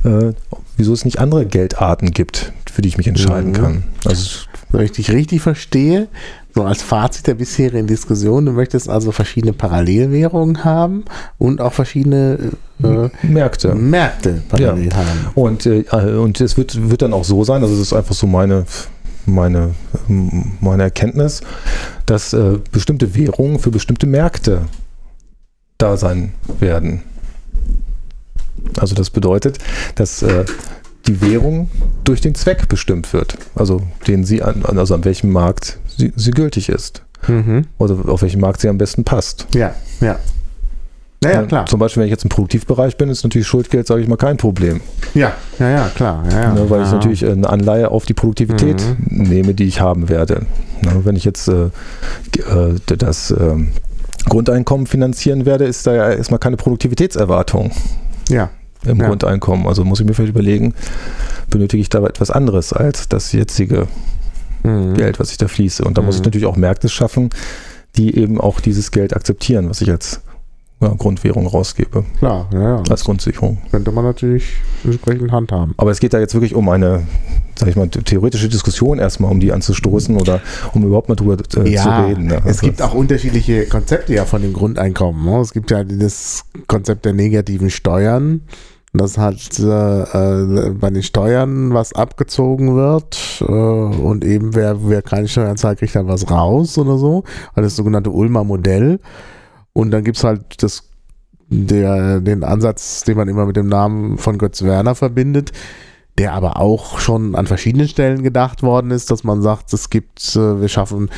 äh, 0.03 0.33
wieso 0.77 0.93
es 0.93 1.05
nicht 1.05 1.19
andere 1.19 1.45
Geldarten 1.45 2.11
gibt, 2.11 2.53
für 2.77 2.83
die 2.83 2.89
ich 2.89 2.97
mich 2.99 3.07
entscheiden 3.07 3.53
mhm. 3.53 3.55
kann. 3.55 3.83
Also, 4.05 4.41
Wenn 4.69 4.81
ich 4.81 4.91
dich 4.91 5.09
richtig 5.09 5.41
verstehe, 5.41 6.09
so 6.53 6.63
als 6.63 6.83
Fazit 6.83 7.25
der 7.25 7.33
bisherigen 7.33 7.87
Diskussion, 7.87 8.45
du 8.45 8.51
möchtest 8.51 8.87
also 8.87 9.11
verschiedene 9.11 9.51
Parallelwährungen 9.51 10.63
haben 10.63 11.03
und 11.39 11.59
auch 11.59 11.73
verschiedene 11.73 12.51
äh, 12.83 13.09
Märkte. 13.23 13.73
Märkte 13.73 14.43
parallel 14.47 14.89
ja. 14.89 14.95
haben. 14.95 15.07
Und, 15.33 15.65
äh, 15.65 15.85
und 15.91 16.39
es 16.39 16.55
wird, 16.55 16.91
wird 16.91 17.01
dann 17.01 17.13
auch 17.13 17.23
so 17.23 17.43
sein, 17.43 17.63
also 17.63 17.73
es 17.73 17.79
ist 17.79 17.93
einfach 17.93 18.13
so 18.13 18.27
meine 18.27 18.65
meine, 19.25 19.73
meine 20.07 20.83
Erkenntnis, 20.83 21.41
dass 22.05 22.31
äh, 22.31 22.59
bestimmte 22.71 23.15
Währungen 23.15 23.57
für 23.57 23.71
bestimmte 23.71 24.05
Märkte 24.05 24.67
da 25.79 25.97
sein 25.97 26.33
werden. 26.59 27.01
Also 28.79 28.93
das 28.93 29.09
bedeutet, 29.09 29.57
dass 29.95 30.21
äh, 30.21 30.45
die 31.07 31.21
Währung 31.21 31.69
durch 32.03 32.21
den 32.21 32.35
Zweck 32.35 32.67
bestimmt 32.67 33.13
wird, 33.13 33.37
also 33.55 33.81
den 34.07 34.23
sie 34.23 34.43
an, 34.43 34.63
also 34.65 34.93
an 34.93 35.05
welchem 35.05 35.31
Markt 35.31 35.79
sie, 35.87 36.11
sie 36.15 36.31
gültig 36.31 36.69
ist. 36.69 37.03
Mhm. 37.27 37.65
Oder 37.77 38.09
auf 38.09 38.21
welchem 38.21 38.41
Markt 38.41 38.61
sie 38.61 38.69
am 38.69 38.77
besten 38.77 39.03
passt. 39.03 39.47
Ja, 39.53 39.73
ja. 40.01 40.19
Naja, 41.23 41.43
klar. 41.43 41.65
Zum 41.65 41.79
Beispiel, 41.79 42.01
wenn 42.01 42.07
ich 42.07 42.11
jetzt 42.11 42.23
im 42.23 42.29
Produktivbereich 42.29 42.95
bin, 42.95 43.09
ist 43.09 43.23
natürlich 43.23 43.47
Schuldgeld, 43.47 43.87
sage 43.87 44.01
ich 44.01 44.07
mal, 44.07 44.17
kein 44.17 44.37
Problem. 44.37 44.81
Ja, 45.15 45.33
ja, 45.57 45.69
ja, 45.69 45.91
klar. 45.95 46.23
Ja, 46.29 46.41
ja. 46.43 46.53
Ne, 46.53 46.69
weil 46.69 46.83
ich 46.83 46.91
natürlich 46.91 47.25
eine 47.25 47.49
Anleihe 47.49 47.89
auf 47.89 48.05
die 48.05 48.13
Produktivität 48.13 48.83
mhm. 48.99 49.23
nehme, 49.23 49.53
die 49.55 49.63
ich 49.63 49.81
haben 49.81 50.09
werde. 50.09 50.45
Ne, 50.81 51.01
wenn 51.05 51.15
ich 51.15 51.25
jetzt 51.25 51.47
äh, 51.47 51.69
äh 52.35 52.75
das 52.85 53.31
äh, 53.31 53.55
Grundeinkommen 54.29 54.85
finanzieren 54.85 55.45
werde, 55.47 55.65
ist 55.65 55.87
da 55.87 55.95
ja 55.95 56.11
erstmal 56.11 56.39
keine 56.39 56.57
Produktivitätserwartung. 56.57 57.71
Ja. 58.29 58.49
Im 58.87 58.99
ja. 58.99 59.07
Grundeinkommen. 59.07 59.67
Also 59.67 59.83
muss 59.83 59.99
ich 59.99 60.05
mir 60.05 60.13
vielleicht 60.13 60.33
überlegen, 60.33 60.73
benötige 61.49 61.81
ich 61.81 61.89
da 61.89 62.05
etwas 62.05 62.31
anderes 62.31 62.73
als 62.73 63.09
das 63.09 63.31
jetzige 63.31 63.87
mhm. 64.63 64.95
Geld, 64.95 65.19
was 65.19 65.31
ich 65.31 65.37
da 65.37 65.47
fließe. 65.47 65.83
Und 65.83 65.97
da 65.97 66.01
muss 66.01 66.15
ich 66.15 66.21
mhm. 66.21 66.25
natürlich 66.25 66.47
auch 66.47 66.55
Märkte 66.55 66.89
schaffen, 66.89 67.29
die 67.95 68.15
eben 68.15 68.39
auch 68.39 68.59
dieses 68.59 68.91
Geld 68.91 69.15
akzeptieren, 69.15 69.69
was 69.69 69.81
ich 69.81 69.89
als 69.89 70.21
ja, 70.79 70.89
Grundwährung 70.89 71.47
rausgebe. 71.47 72.05
Klar, 72.19 72.47
ja, 72.53 72.61
ja. 72.61 72.83
Als 72.89 73.03
Grundsicherung. 73.03 73.57
Könnte 73.71 73.91
man 73.91 74.03
natürlich 74.03 74.57
entsprechend 74.83 75.31
handhaben. 75.31 75.73
Aber 75.77 75.89
es 75.91 75.99
geht 75.99 76.13
da 76.13 76.19
jetzt 76.19 76.35
wirklich 76.35 76.53
um 76.53 76.69
eine, 76.69 77.03
sag 77.55 77.69
ich 77.69 77.75
mal, 77.75 77.89
theoretische 77.89 78.47
Diskussion 78.47 78.99
erstmal, 78.99 79.31
um 79.31 79.39
die 79.39 79.51
anzustoßen 79.51 80.15
oder 80.17 80.39
um 80.73 80.83
überhaupt 80.83 81.09
mal 81.09 81.15
drüber 81.15 81.37
äh, 81.57 81.69
ja, 81.69 81.81
zu 81.81 81.89
reden. 81.89 82.27
Ne? 82.27 82.41
Es 82.45 82.61
gibt 82.61 82.81
auch 82.81 82.93
unterschiedliche 82.93 83.65
Konzepte 83.65 84.13
ja 84.13 84.25
von 84.25 84.41
dem 84.41 84.53
Grundeinkommen. 84.53 85.25
Ne? 85.25 85.39
Es 85.39 85.51
gibt 85.51 85.71
ja 85.71 85.83
das 85.83 86.45
Konzept 86.67 87.05
der 87.05 87.13
negativen 87.13 87.71
Steuern. 87.71 88.41
Dass 88.93 89.17
halt 89.17 89.59
äh, 89.59 90.01
äh, 90.01 90.69
bei 90.71 90.89
den 90.89 91.03
Steuern 91.03 91.73
was 91.73 91.93
abgezogen 91.93 92.75
wird 92.75 93.41
äh, 93.41 93.51
und 93.51 94.23
eben 94.23 94.55
wer, 94.55 94.89
wer 94.89 95.01
keine 95.01 95.27
Steuern 95.27 95.57
zahlt, 95.57 95.79
kriegt 95.79 95.95
dann 95.95 96.07
was 96.07 96.31
raus 96.31 96.77
oder 96.77 96.97
so. 96.97 97.23
Also 97.49 97.67
das 97.67 97.75
sogenannte 97.75 98.11
Ulmer 98.11 98.43
Modell. 98.43 98.99
Und 99.73 99.91
dann 99.91 100.03
gibt 100.03 100.17
es 100.17 100.23
halt 100.23 100.63
das, 100.63 100.89
der, 101.49 102.21
den 102.21 102.43
Ansatz, 102.43 103.03
den 103.03 103.17
man 103.17 103.27
immer 103.27 103.45
mit 103.45 103.57
dem 103.57 103.67
Namen 103.67 104.17
von 104.17 104.37
Götz 104.37 104.63
Werner 104.63 104.95
verbindet, 104.95 105.51
der 106.17 106.33
aber 106.33 106.59
auch 106.59 106.99
schon 106.99 107.35
an 107.35 107.45
verschiedenen 107.45 107.87
Stellen 107.87 108.23
gedacht 108.23 108.63
worden 108.63 108.91
ist, 108.91 109.11
dass 109.11 109.23
man 109.23 109.41
sagt, 109.41 109.71
es 109.73 109.89
gibt, 109.89 110.35
äh, 110.35 110.61
wir 110.61 110.69
schaffen 110.69 111.09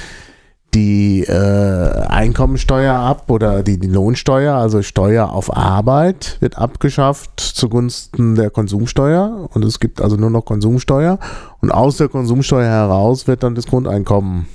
die 0.73 1.23
äh, 1.23 2.05
Einkommensteuer 2.07 2.93
ab 2.93 3.29
oder 3.29 3.63
die, 3.63 3.79
die 3.79 3.87
Lohnsteuer, 3.87 4.55
also 4.55 4.81
Steuer 4.81 5.31
auf 5.31 5.55
Arbeit 5.55 6.37
wird 6.39 6.57
abgeschafft 6.57 7.39
zugunsten 7.39 8.35
der 8.35 8.49
Konsumsteuer 8.49 9.49
und 9.53 9.65
es 9.65 9.79
gibt 9.79 10.01
also 10.01 10.15
nur 10.15 10.29
noch 10.29 10.45
Konsumsteuer 10.45 11.19
und 11.61 11.71
aus 11.71 11.97
der 11.97 12.07
Konsumsteuer 12.07 12.67
heraus 12.67 13.27
wird 13.27 13.43
dann 13.43 13.55
das 13.55 13.67
Grundeinkommen 13.67 14.47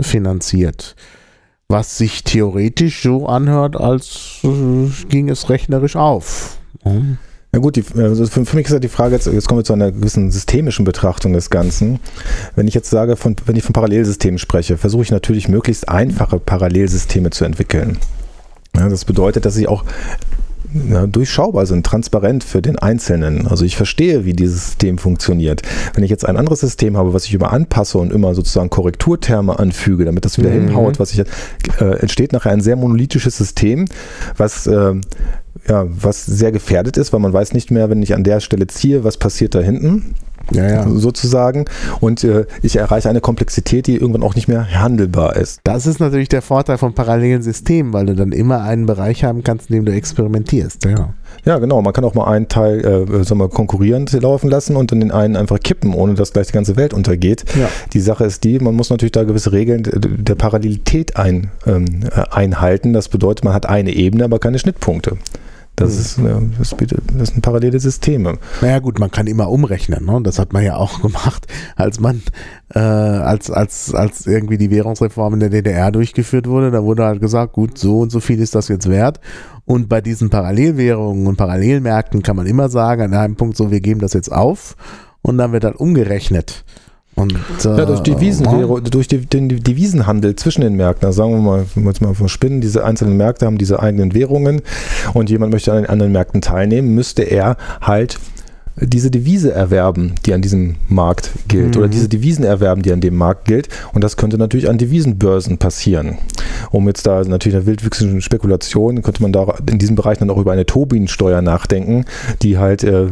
finanziert 0.00 0.96
was 1.68 1.98
sich 1.98 2.24
theoretisch 2.24 3.02
so 3.02 3.26
anhört, 3.26 3.76
als 3.76 4.38
äh, 4.44 4.88
ging 5.08 5.28
es 5.28 5.50
rechnerisch 5.50 5.96
auf. 5.96 6.58
Mhm. 6.84 7.18
Ja 7.56 7.62
gut, 7.62 7.76
die, 7.76 7.84
also 7.96 8.26
für, 8.26 8.44
für, 8.44 8.54
mich 8.54 8.66
ist 8.66 8.72
ja 8.74 8.78
die 8.78 8.88
Frage, 8.88 9.14
jetzt, 9.14 9.26
jetzt 9.28 9.48
kommen 9.48 9.60
wir 9.60 9.64
zu 9.64 9.72
einer 9.72 9.90
gewissen 9.90 10.30
systemischen 10.30 10.84
Betrachtung 10.84 11.32
des 11.32 11.48
Ganzen. 11.48 12.00
Wenn 12.54 12.68
ich 12.68 12.74
jetzt 12.74 12.90
sage, 12.90 13.16
von, 13.16 13.34
wenn 13.46 13.56
ich 13.56 13.62
von 13.62 13.72
Parallelsystemen 13.72 14.36
spreche, 14.38 14.76
versuche 14.76 15.04
ich 15.04 15.10
natürlich 15.10 15.48
möglichst 15.48 15.88
einfache 15.88 16.38
Parallelsysteme 16.38 17.30
zu 17.30 17.46
entwickeln. 17.46 17.96
Ja, 18.76 18.90
das 18.90 19.06
bedeutet, 19.06 19.46
dass 19.46 19.56
ich 19.56 19.68
auch 19.68 19.84
ja, 20.90 21.06
durchschaubar 21.06 21.64
sind, 21.64 21.86
transparent 21.86 22.44
für 22.44 22.60
den 22.60 22.78
Einzelnen. 22.78 23.46
Also 23.46 23.64
ich 23.64 23.74
verstehe, 23.74 24.26
wie 24.26 24.34
dieses 24.34 24.66
System 24.66 24.98
funktioniert. 24.98 25.62
Wenn 25.94 26.04
ich 26.04 26.10
jetzt 26.10 26.26
ein 26.26 26.36
anderes 26.36 26.60
System 26.60 26.98
habe, 26.98 27.14
was 27.14 27.24
ich 27.24 27.32
immer 27.32 27.54
anpasse 27.54 27.96
und 27.96 28.12
immer 28.12 28.34
sozusagen 28.34 28.68
Korrekturterme 28.68 29.58
anfüge, 29.58 30.04
damit 30.04 30.26
das 30.26 30.36
wieder 30.36 30.50
mhm. 30.50 30.66
hinhaut, 30.66 30.98
was 30.98 31.12
ich 31.12 31.20
äh, 31.80 32.00
entsteht 32.00 32.34
nachher 32.34 32.50
ein 32.50 32.60
sehr 32.60 32.76
monolithisches 32.76 33.38
System, 33.38 33.86
was 34.36 34.66
äh, 34.66 34.92
ja, 35.68 35.86
was 35.88 36.26
sehr 36.26 36.52
gefährdet 36.52 36.96
ist, 36.96 37.12
weil 37.12 37.20
man 37.20 37.32
weiß 37.32 37.52
nicht 37.52 37.70
mehr, 37.70 37.90
wenn 37.90 38.02
ich 38.02 38.14
an 38.14 38.24
der 38.24 38.40
Stelle 38.40 38.66
ziehe, 38.66 39.04
was 39.04 39.16
passiert 39.16 39.54
da 39.54 39.60
hinten 39.60 40.14
ja, 40.52 40.68
ja. 40.68 40.88
sozusagen. 40.88 41.64
Und 42.00 42.24
äh, 42.24 42.46
ich 42.62 42.76
erreiche 42.76 43.08
eine 43.08 43.20
Komplexität, 43.20 43.86
die 43.86 43.96
irgendwann 43.96 44.22
auch 44.22 44.34
nicht 44.34 44.48
mehr 44.48 44.80
handelbar 44.80 45.36
ist. 45.36 45.60
Das 45.64 45.86
ist 45.86 46.00
natürlich 46.00 46.28
der 46.28 46.42
Vorteil 46.42 46.78
von 46.78 46.94
parallelen 46.94 47.42
Systemen, 47.42 47.92
weil 47.92 48.06
du 48.06 48.14
dann 48.14 48.32
immer 48.32 48.62
einen 48.62 48.86
Bereich 48.86 49.24
haben 49.24 49.42
kannst, 49.42 49.70
in 49.70 49.76
dem 49.76 49.84
du 49.84 49.92
experimentierst. 49.92 50.84
Ja, 50.84 51.14
ja 51.44 51.58
genau. 51.58 51.82
Man 51.82 51.92
kann 51.92 52.04
auch 52.04 52.14
mal 52.14 52.26
einen 52.26 52.48
Teil 52.48 52.80
äh, 52.80 53.24
sagen 53.24 53.40
wir, 53.40 53.48
konkurrierend 53.48 54.12
laufen 54.12 54.50
lassen 54.50 54.76
und 54.76 54.92
dann 54.92 55.00
den 55.00 55.10
einen 55.10 55.36
einfach 55.36 55.60
kippen, 55.60 55.94
ohne 55.94 56.14
dass 56.14 56.32
gleich 56.32 56.48
die 56.48 56.52
ganze 56.52 56.76
Welt 56.76 56.94
untergeht. 56.94 57.44
Ja. 57.58 57.68
Die 57.92 58.00
Sache 58.00 58.24
ist 58.24 58.44
die, 58.44 58.58
man 58.58 58.74
muss 58.74 58.90
natürlich 58.90 59.12
da 59.12 59.24
gewisse 59.24 59.52
Regeln 59.52 59.82
der 59.84 60.34
Parallelität 60.34 61.16
ein, 61.16 61.50
ähm, 61.66 61.86
äh, 62.04 62.22
einhalten. 62.30 62.92
Das 62.92 63.08
bedeutet, 63.08 63.44
man 63.44 63.54
hat 63.54 63.66
eine 63.66 63.92
Ebene, 63.92 64.24
aber 64.24 64.38
keine 64.38 64.58
Schnittpunkte. 64.58 65.16
Das, 65.76 66.16
mhm. 66.16 66.54
ist, 66.58 66.72
das, 66.72 66.94
das 67.18 67.28
sind 67.28 67.42
parallele 67.42 67.78
Systeme. 67.78 68.38
Naja 68.62 68.78
gut, 68.78 68.98
man 68.98 69.10
kann 69.10 69.26
immer 69.26 69.50
umrechnen. 69.50 70.06
Ne? 70.06 70.20
Das 70.22 70.38
hat 70.38 70.54
man 70.54 70.64
ja 70.64 70.76
auch 70.76 71.02
gemacht, 71.02 71.46
als 71.76 72.00
man, 72.00 72.22
äh, 72.74 72.78
als, 72.78 73.50
als, 73.50 73.94
als 73.94 74.26
irgendwie 74.26 74.56
die 74.56 74.70
Währungsreform 74.70 75.34
in 75.34 75.40
der 75.40 75.50
DDR 75.50 75.92
durchgeführt 75.92 76.48
wurde. 76.48 76.70
Da 76.70 76.82
wurde 76.82 77.04
halt 77.04 77.20
gesagt, 77.20 77.52
gut, 77.52 77.76
so 77.76 78.00
und 78.00 78.10
so 78.10 78.20
viel 78.20 78.40
ist 78.40 78.54
das 78.54 78.68
jetzt 78.68 78.88
wert. 78.88 79.20
Und 79.66 79.88
bei 79.88 80.00
diesen 80.00 80.30
Parallelwährungen 80.30 81.26
und 81.26 81.36
Parallelmärkten 81.36 82.22
kann 82.22 82.36
man 82.36 82.46
immer 82.46 82.70
sagen, 82.70 83.02
an 83.02 83.14
einem 83.14 83.36
Punkt 83.36 83.56
so, 83.56 83.70
wir 83.70 83.80
geben 83.80 84.00
das 84.00 84.14
jetzt 84.14 84.32
auf. 84.32 84.76
Und 85.20 85.36
dann 85.38 85.52
wird 85.52 85.64
halt 85.64 85.76
umgerechnet. 85.76 86.64
Und, 87.16 87.32
äh, 87.32 87.68
ja, 87.68 87.86
durch, 87.86 88.00
Devisenwährung, 88.00 88.84
durch 88.84 89.08
die, 89.08 89.24
den 89.24 89.48
Devisenhandel 89.48 90.36
zwischen 90.36 90.60
den 90.60 90.76
Märkten, 90.76 91.06
also 91.06 91.22
sagen 91.22 91.32
wir 91.32 91.40
mal, 91.40 91.66
wenn 91.74 91.84
wir 91.84 91.90
jetzt 91.90 92.02
mal 92.02 92.14
verspinnen, 92.14 92.60
diese 92.60 92.84
einzelnen 92.84 93.16
Märkte 93.16 93.46
haben 93.46 93.56
diese 93.56 93.80
eigenen 93.80 94.12
Währungen 94.12 94.60
und 95.14 95.30
jemand 95.30 95.50
möchte 95.50 95.72
an 95.72 95.78
den 95.78 95.86
anderen 95.86 96.12
Märkten 96.12 96.42
teilnehmen, 96.42 96.94
müsste 96.94 97.22
er 97.22 97.56
halt 97.80 98.18
diese 98.78 99.10
Devise 99.10 99.52
erwerben, 99.52 100.14
die 100.26 100.34
an 100.34 100.42
diesem 100.42 100.76
Markt 100.88 101.30
gilt, 101.48 101.74
mhm. 101.74 101.80
oder 101.80 101.88
diese 101.88 102.08
Devisen 102.08 102.44
erwerben, 102.44 102.82
die 102.82 102.92
an 102.92 103.00
dem 103.00 103.16
Markt 103.16 103.46
gilt. 103.46 103.68
Und 103.94 104.04
das 104.04 104.16
könnte 104.16 104.36
natürlich 104.36 104.68
an 104.68 104.78
Devisenbörsen 104.78 105.58
passieren. 105.58 106.18
Um 106.70 106.86
jetzt 106.86 107.06
da 107.06 107.22
natürlich 107.24 107.56
eine 107.56 107.66
wildwüchsige 107.66 108.20
Spekulation, 108.20 109.02
könnte 109.02 109.22
man 109.22 109.32
da 109.32 109.54
in 109.70 109.78
diesem 109.78 109.96
Bereich 109.96 110.18
dann 110.18 110.30
auch 110.30 110.38
über 110.38 110.52
eine 110.52 110.66
Tobin-Steuer 110.66 111.40
nachdenken, 111.42 112.04
die 112.42 112.58
halt 112.58 112.84
äh, 112.84 113.04
äh, 113.04 113.10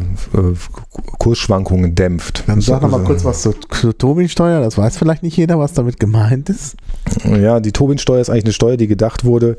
Kursschwankungen 1.17 1.95
dämpft. 1.95 2.43
Dann 2.47 2.61
sag 2.61 2.81
noch 2.81 2.91
mal 2.91 3.03
kurz 3.03 3.25
was 3.25 3.41
zur, 3.41 3.55
zur 3.69 3.97
Tobin-Steuer. 3.97 4.61
Das 4.61 4.77
weiß 4.77 4.97
vielleicht 4.97 5.23
nicht 5.23 5.37
jeder, 5.37 5.57
was 5.57 5.73
damit 5.73 5.99
gemeint 5.99 6.49
ist. 6.49 6.75
Ja, 7.23 7.59
die 7.59 7.71
Tobin-Steuer 7.71 8.21
ist 8.21 8.29
eigentlich 8.29 8.45
eine 8.45 8.53
Steuer, 8.53 8.77
die 8.77 8.87
gedacht 8.87 9.25
wurde, 9.25 9.57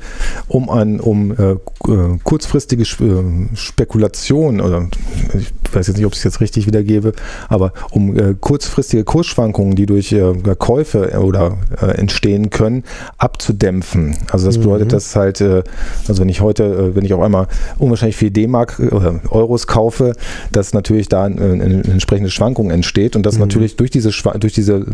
um 0.49 0.71
an 0.71 1.01
um 1.01 1.33
äh, 1.33 1.53
äh 1.53 2.19
kurzfristige 2.23 2.83
äh, 2.83 3.57
Spekulation 3.57 4.61
oder 4.61 4.89
ich 5.35 5.53
weiß 5.73 5.89
jetzt 5.89 5.96
nicht, 5.97 6.07
ob 6.07 6.13
ich 6.13 6.19
es 6.19 6.25
jetzt 6.25 6.41
richtig 6.41 6.67
wiedergebe, 6.67 7.13
aber 7.49 7.73
um 7.91 8.17
äh, 8.17 8.35
kurzfristige 8.39 9.05
Kursschwankungen, 9.05 9.75
die 9.75 9.87
durch 9.87 10.13
äh, 10.13 10.35
Käufe 10.59 11.19
oder 11.21 11.59
äh, 11.81 11.87
entstehen 11.99 12.51
können, 12.51 12.85
abzudämpfen. 13.19 14.17
Also 14.31 14.47
das 14.47 14.59
bedeutet, 14.59 14.89
mhm. 14.89 14.93
dass 14.93 15.17
halt, 15.17 15.41
äh, 15.41 15.63
also 16.09 16.21
wenn 16.23 16.29
ich 16.29 16.41
heute, 16.41 16.65
äh, 16.65 16.97
wenn 16.97 17.05
ich 17.05 17.15
auf 17.15 17.23
einmal 17.23 17.47
unwahrscheinlich 17.79 18.17
viel 18.17 18.31
D-Mark 18.31 18.79
äh, 18.79 18.89
oder 18.89 19.21
Euros 19.31 19.67
kaufe, 19.67 20.15
dass 20.53 20.73
natürlich 20.73 21.09
da 21.09 21.25
eine, 21.25 21.83
entsprechende 21.85 22.31
Schwankung 22.31 22.71
entsteht 22.71 23.17
und 23.17 23.25
dass 23.25 23.35
mhm. 23.35 23.43
natürlich 23.43 23.77
durch 23.77 23.91
diese, 23.91 24.11
durch 24.39 24.53
diese 24.53 24.85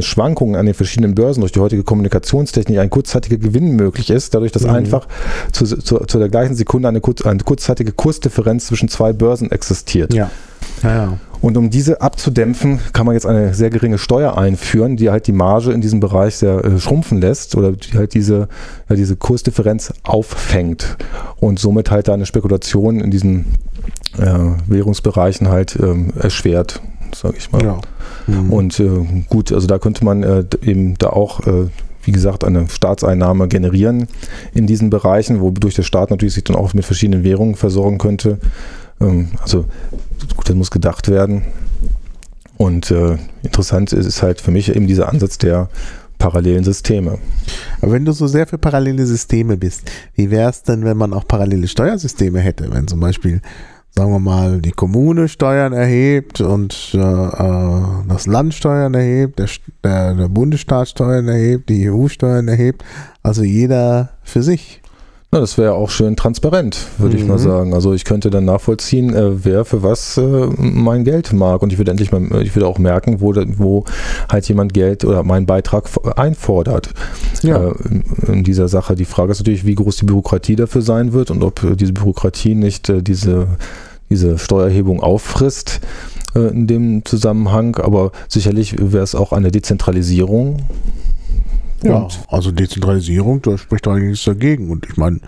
Schwankungen 0.00 0.56
an 0.56 0.66
den 0.66 0.74
verschiedenen 0.74 1.14
Börsen, 1.14 1.40
durch 1.40 1.52
die 1.52 1.60
heutige 1.60 1.82
Kommunikationstechnik 1.82 2.78
ein 2.78 2.90
kurzzeitiger 2.90 3.36
Gewinn 3.36 3.76
möglich 3.76 4.10
ist, 4.10 4.34
dadurch, 4.34 4.52
dass 4.52 4.64
mhm. 4.64 4.70
einfach 4.70 5.06
zu, 5.52 5.64
zu, 5.64 5.98
zu, 5.98 6.18
der 6.18 6.28
gleichen 6.28 6.54
Sekunde 6.54 6.88
eine, 6.88 7.00
kurz, 7.00 7.22
eine 7.22 7.42
kurzzeitige 7.42 7.92
Kursdifferenz 7.92 8.66
zwischen 8.66 8.88
zwei 8.88 9.12
Börsen 9.12 9.50
existiert. 9.50 10.14
Ja. 10.14 10.30
Ja, 10.82 10.94
ja. 10.94 11.18
Und 11.40 11.56
um 11.56 11.70
diese 11.70 12.00
abzudämpfen, 12.00 12.80
kann 12.92 13.06
man 13.06 13.14
jetzt 13.14 13.26
eine 13.26 13.54
sehr 13.54 13.70
geringe 13.70 13.98
Steuer 13.98 14.36
einführen, 14.36 14.96
die 14.96 15.10
halt 15.10 15.26
die 15.28 15.32
Marge 15.32 15.72
in 15.72 15.80
diesem 15.80 16.00
Bereich 16.00 16.36
sehr 16.36 16.64
äh, 16.64 16.78
schrumpfen 16.80 17.20
lässt 17.20 17.54
oder 17.54 17.72
die 17.72 17.96
halt 17.96 18.14
diese, 18.14 18.48
ja, 18.88 18.96
diese 18.96 19.16
Kursdifferenz 19.16 19.92
auffängt 20.02 20.96
und 21.36 21.60
somit 21.60 21.90
halt 21.90 22.08
da 22.08 22.14
eine 22.14 22.26
Spekulation 22.26 23.00
in 23.00 23.10
diesen 23.10 23.46
äh, 24.18 24.50
Währungsbereichen 24.66 25.48
halt 25.48 25.78
ähm, 25.80 26.12
erschwert, 26.18 26.80
sage 27.14 27.36
ich 27.38 27.52
mal. 27.52 27.62
Ja. 27.62 27.80
Mhm. 28.26 28.52
Und 28.52 28.80
äh, 28.80 29.24
gut, 29.28 29.52
also 29.52 29.66
da 29.66 29.78
könnte 29.78 30.04
man 30.04 30.22
äh, 30.24 30.44
eben 30.62 30.98
da 30.98 31.10
auch 31.10 31.46
äh, 31.46 31.68
wie 32.08 32.12
gesagt, 32.12 32.42
eine 32.42 32.66
Staatseinnahme 32.70 33.48
generieren 33.48 34.08
in 34.54 34.66
diesen 34.66 34.88
Bereichen, 34.88 35.42
wodurch 35.42 35.74
der 35.74 35.82
Staat 35.82 36.08
natürlich 36.08 36.32
sich 36.32 36.44
dann 36.44 36.56
auch 36.56 36.72
mit 36.72 36.86
verschiedenen 36.86 37.22
Währungen 37.22 37.54
versorgen 37.54 37.98
könnte. 37.98 38.38
Ähm, 38.98 39.28
also 39.42 39.66
gut, 40.34 40.48
das 40.48 40.56
muss 40.56 40.70
gedacht 40.70 41.08
werden. 41.08 41.42
Und 42.56 42.90
äh, 42.90 43.18
interessant 43.42 43.92
ist, 43.92 44.06
ist 44.06 44.22
halt 44.22 44.40
für 44.40 44.50
mich 44.50 44.74
eben 44.74 44.86
dieser 44.86 45.10
Ansatz 45.10 45.36
der 45.36 45.68
parallelen 46.16 46.64
Systeme. 46.64 47.18
Aber 47.82 47.92
wenn 47.92 48.06
du 48.06 48.12
so 48.12 48.26
sehr 48.26 48.46
für 48.46 48.56
parallele 48.56 49.04
Systeme 49.04 49.58
bist, 49.58 49.82
wie 50.14 50.30
wäre 50.30 50.48
es 50.48 50.62
denn, 50.62 50.86
wenn 50.86 50.96
man 50.96 51.12
auch 51.12 51.28
parallele 51.28 51.68
Steuersysteme 51.68 52.40
hätte? 52.40 52.72
Wenn 52.72 52.88
zum 52.88 53.00
Beispiel, 53.00 53.42
sagen 53.94 54.12
wir 54.12 54.20
mal, 54.20 54.60
die 54.60 54.70
Kommune 54.70 55.28
Steuern 55.28 55.72
erhebt 55.72 56.40
und 56.40 56.92
äh, 56.94 56.98
äh 56.98 57.82
das 58.08 58.26
Land 58.26 58.54
Steuern 58.54 58.94
erhebt, 58.94 59.38
der, 59.38 59.48
der, 59.84 60.14
der 60.14 60.28
Bundesstaat 60.28 60.88
Steuern 60.88 61.28
erhebt, 61.28 61.68
die 61.68 61.90
EU 61.90 62.08
Steuern 62.08 62.48
erhebt, 62.48 62.84
also 63.22 63.42
jeder 63.42 64.10
für 64.22 64.42
sich. 64.42 64.80
Na, 65.30 65.40
das 65.40 65.58
wäre 65.58 65.74
auch 65.74 65.90
schön 65.90 66.16
transparent, 66.16 66.86
würde 66.96 67.16
mhm. 67.16 67.22
ich 67.22 67.28
mal 67.28 67.36
mhm. 67.36 67.42
sagen. 67.42 67.74
Also 67.74 67.92
ich 67.92 68.06
könnte 68.06 68.30
dann 68.30 68.46
nachvollziehen, 68.46 69.14
äh, 69.14 69.44
wer 69.44 69.66
für 69.66 69.82
was 69.82 70.16
äh, 70.16 70.48
mein 70.56 71.04
Geld 71.04 71.34
mag. 71.34 71.60
Und 71.60 71.70
ich 71.70 71.78
würde 71.78 71.90
endlich 71.90 72.10
mal, 72.12 72.40
ich 72.40 72.56
würde 72.56 72.66
auch 72.66 72.78
merken, 72.78 73.20
wo, 73.20 73.34
wo 73.34 73.84
halt 74.30 74.48
jemand 74.48 74.72
Geld 74.72 75.04
oder 75.04 75.22
meinen 75.24 75.44
Beitrag 75.44 75.84
einfordert. 76.16 76.94
Ja. 77.42 77.68
Äh, 77.68 77.74
in 78.26 78.42
dieser 78.42 78.68
Sache. 78.68 78.94
Die 78.94 79.04
Frage 79.04 79.32
ist 79.32 79.40
natürlich, 79.40 79.66
wie 79.66 79.74
groß 79.74 79.96
die 79.96 80.06
Bürokratie 80.06 80.56
dafür 80.56 80.80
sein 80.80 81.12
wird 81.12 81.30
und 81.30 81.44
ob 81.44 81.60
diese 81.76 81.92
Bürokratie 81.92 82.54
nicht 82.54 82.88
äh, 82.88 83.02
diese, 83.02 83.48
diese 84.08 84.38
Steuererhebung 84.38 85.02
auffrisst 85.02 85.80
äh, 86.34 86.48
in 86.48 86.66
dem 86.66 87.04
Zusammenhang. 87.04 87.76
Aber 87.76 88.12
sicherlich 88.28 88.76
wäre 88.78 89.04
es 89.04 89.14
auch 89.14 89.32
eine 89.32 89.50
Dezentralisierung 89.50 90.62
ja, 91.82 92.08
also 92.28 92.50
Dezentralisierung, 92.50 93.42
da 93.42 93.56
spricht 93.58 93.86
eigentlich 93.86 94.10
nichts 94.10 94.24
dagegen. 94.24 94.70
Und 94.70 94.86
ich 94.86 94.96
meine, 94.96 95.20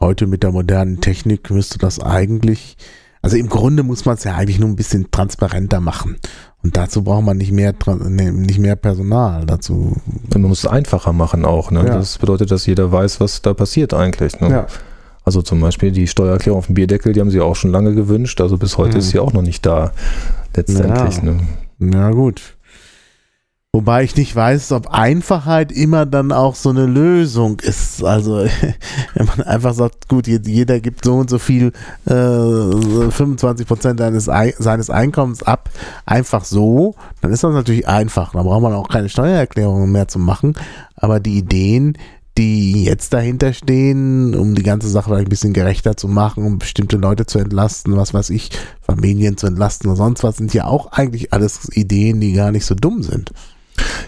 heute 0.00 0.26
mit 0.26 0.42
der 0.42 0.52
modernen 0.52 1.00
Technik 1.00 1.50
müsste 1.50 1.78
das 1.78 2.00
eigentlich, 2.00 2.76
also 3.22 3.36
im 3.36 3.48
Grunde 3.48 3.82
muss 3.82 4.04
man 4.04 4.16
es 4.16 4.24
ja 4.24 4.34
eigentlich 4.34 4.58
nur 4.58 4.68
ein 4.68 4.76
bisschen 4.76 5.10
transparenter 5.10 5.80
machen. 5.80 6.16
Und 6.62 6.76
dazu 6.76 7.02
braucht 7.02 7.24
man 7.24 7.36
nicht 7.36 7.52
mehr, 7.52 7.74
nicht 8.08 8.58
mehr 8.58 8.76
Personal 8.76 9.46
dazu. 9.46 9.96
Man 10.32 10.42
muss 10.42 10.60
es 10.60 10.66
einfacher 10.66 11.12
machen 11.12 11.44
auch. 11.44 11.70
Ne? 11.70 11.80
Ja. 11.80 11.96
Das 11.96 12.18
bedeutet, 12.18 12.50
dass 12.50 12.66
jeder 12.66 12.92
weiß, 12.92 13.20
was 13.20 13.42
da 13.42 13.52
passiert 13.52 13.94
eigentlich. 13.94 14.40
Ne? 14.40 14.50
Ja. 14.50 14.66
Also 15.24 15.42
zum 15.42 15.60
Beispiel 15.60 15.92
die 15.92 16.06
Steuererklärung 16.06 16.58
auf 16.58 16.66
dem 16.66 16.74
Bierdeckel, 16.74 17.12
die 17.12 17.20
haben 17.20 17.30
sie 17.30 17.40
auch 17.40 17.56
schon 17.56 17.70
lange 17.70 17.94
gewünscht. 17.94 18.40
Also 18.40 18.58
bis 18.58 18.78
heute 18.78 18.94
mhm. 18.94 18.98
ist 18.98 19.10
sie 19.10 19.18
auch 19.18 19.32
noch 19.32 19.42
nicht 19.42 19.64
da, 19.66 19.92
letztendlich. 20.56 21.16
Ja, 21.16 21.22
ne? 21.22 21.40
ja 21.94 22.10
gut. 22.10 22.56
Wobei 23.74 24.04
ich 24.04 24.14
nicht 24.16 24.36
weiß, 24.36 24.70
ob 24.72 24.88
Einfachheit 24.88 25.72
immer 25.72 26.04
dann 26.04 26.30
auch 26.30 26.56
so 26.56 26.68
eine 26.68 26.84
Lösung 26.84 27.58
ist. 27.60 28.04
Also 28.04 28.44
wenn 29.14 29.26
man 29.26 29.40
einfach 29.46 29.72
sagt, 29.72 30.10
gut, 30.10 30.26
jeder 30.26 30.78
gibt 30.78 31.06
so 31.06 31.14
und 31.14 31.30
so 31.30 31.38
viel, 31.38 31.72
äh, 32.04 32.10
25 32.12 33.66
Prozent 33.66 33.98
seines, 33.98 34.90
Einkommens 34.90 35.42
ab, 35.42 35.70
einfach 36.04 36.44
so, 36.44 36.96
dann 37.22 37.32
ist 37.32 37.44
das 37.44 37.54
natürlich 37.54 37.88
einfach. 37.88 38.32
Da 38.32 38.42
braucht 38.42 38.60
man 38.60 38.74
auch 38.74 38.90
keine 38.90 39.08
Steuererklärungen 39.08 39.90
mehr 39.90 40.06
zu 40.06 40.18
machen. 40.18 40.52
Aber 40.94 41.18
die 41.18 41.38
Ideen, 41.38 41.96
die 42.36 42.84
jetzt 42.84 43.14
dahinter 43.14 43.54
stehen, 43.54 44.34
um 44.34 44.54
die 44.54 44.64
ganze 44.64 44.90
Sache 44.90 45.16
ein 45.16 45.30
bisschen 45.30 45.54
gerechter 45.54 45.96
zu 45.96 46.08
machen, 46.08 46.44
um 46.44 46.58
bestimmte 46.58 46.98
Leute 46.98 47.24
zu 47.24 47.38
entlasten, 47.38 47.96
was 47.96 48.12
weiß 48.12 48.28
ich, 48.28 48.50
Familien 48.82 49.38
zu 49.38 49.46
entlasten 49.46 49.88
und 49.88 49.96
sonst 49.96 50.22
was, 50.22 50.36
sind 50.36 50.52
ja 50.52 50.66
auch 50.66 50.92
eigentlich 50.92 51.32
alles 51.32 51.74
Ideen, 51.74 52.20
die 52.20 52.34
gar 52.34 52.52
nicht 52.52 52.66
so 52.66 52.74
dumm 52.74 53.02
sind. 53.02 53.32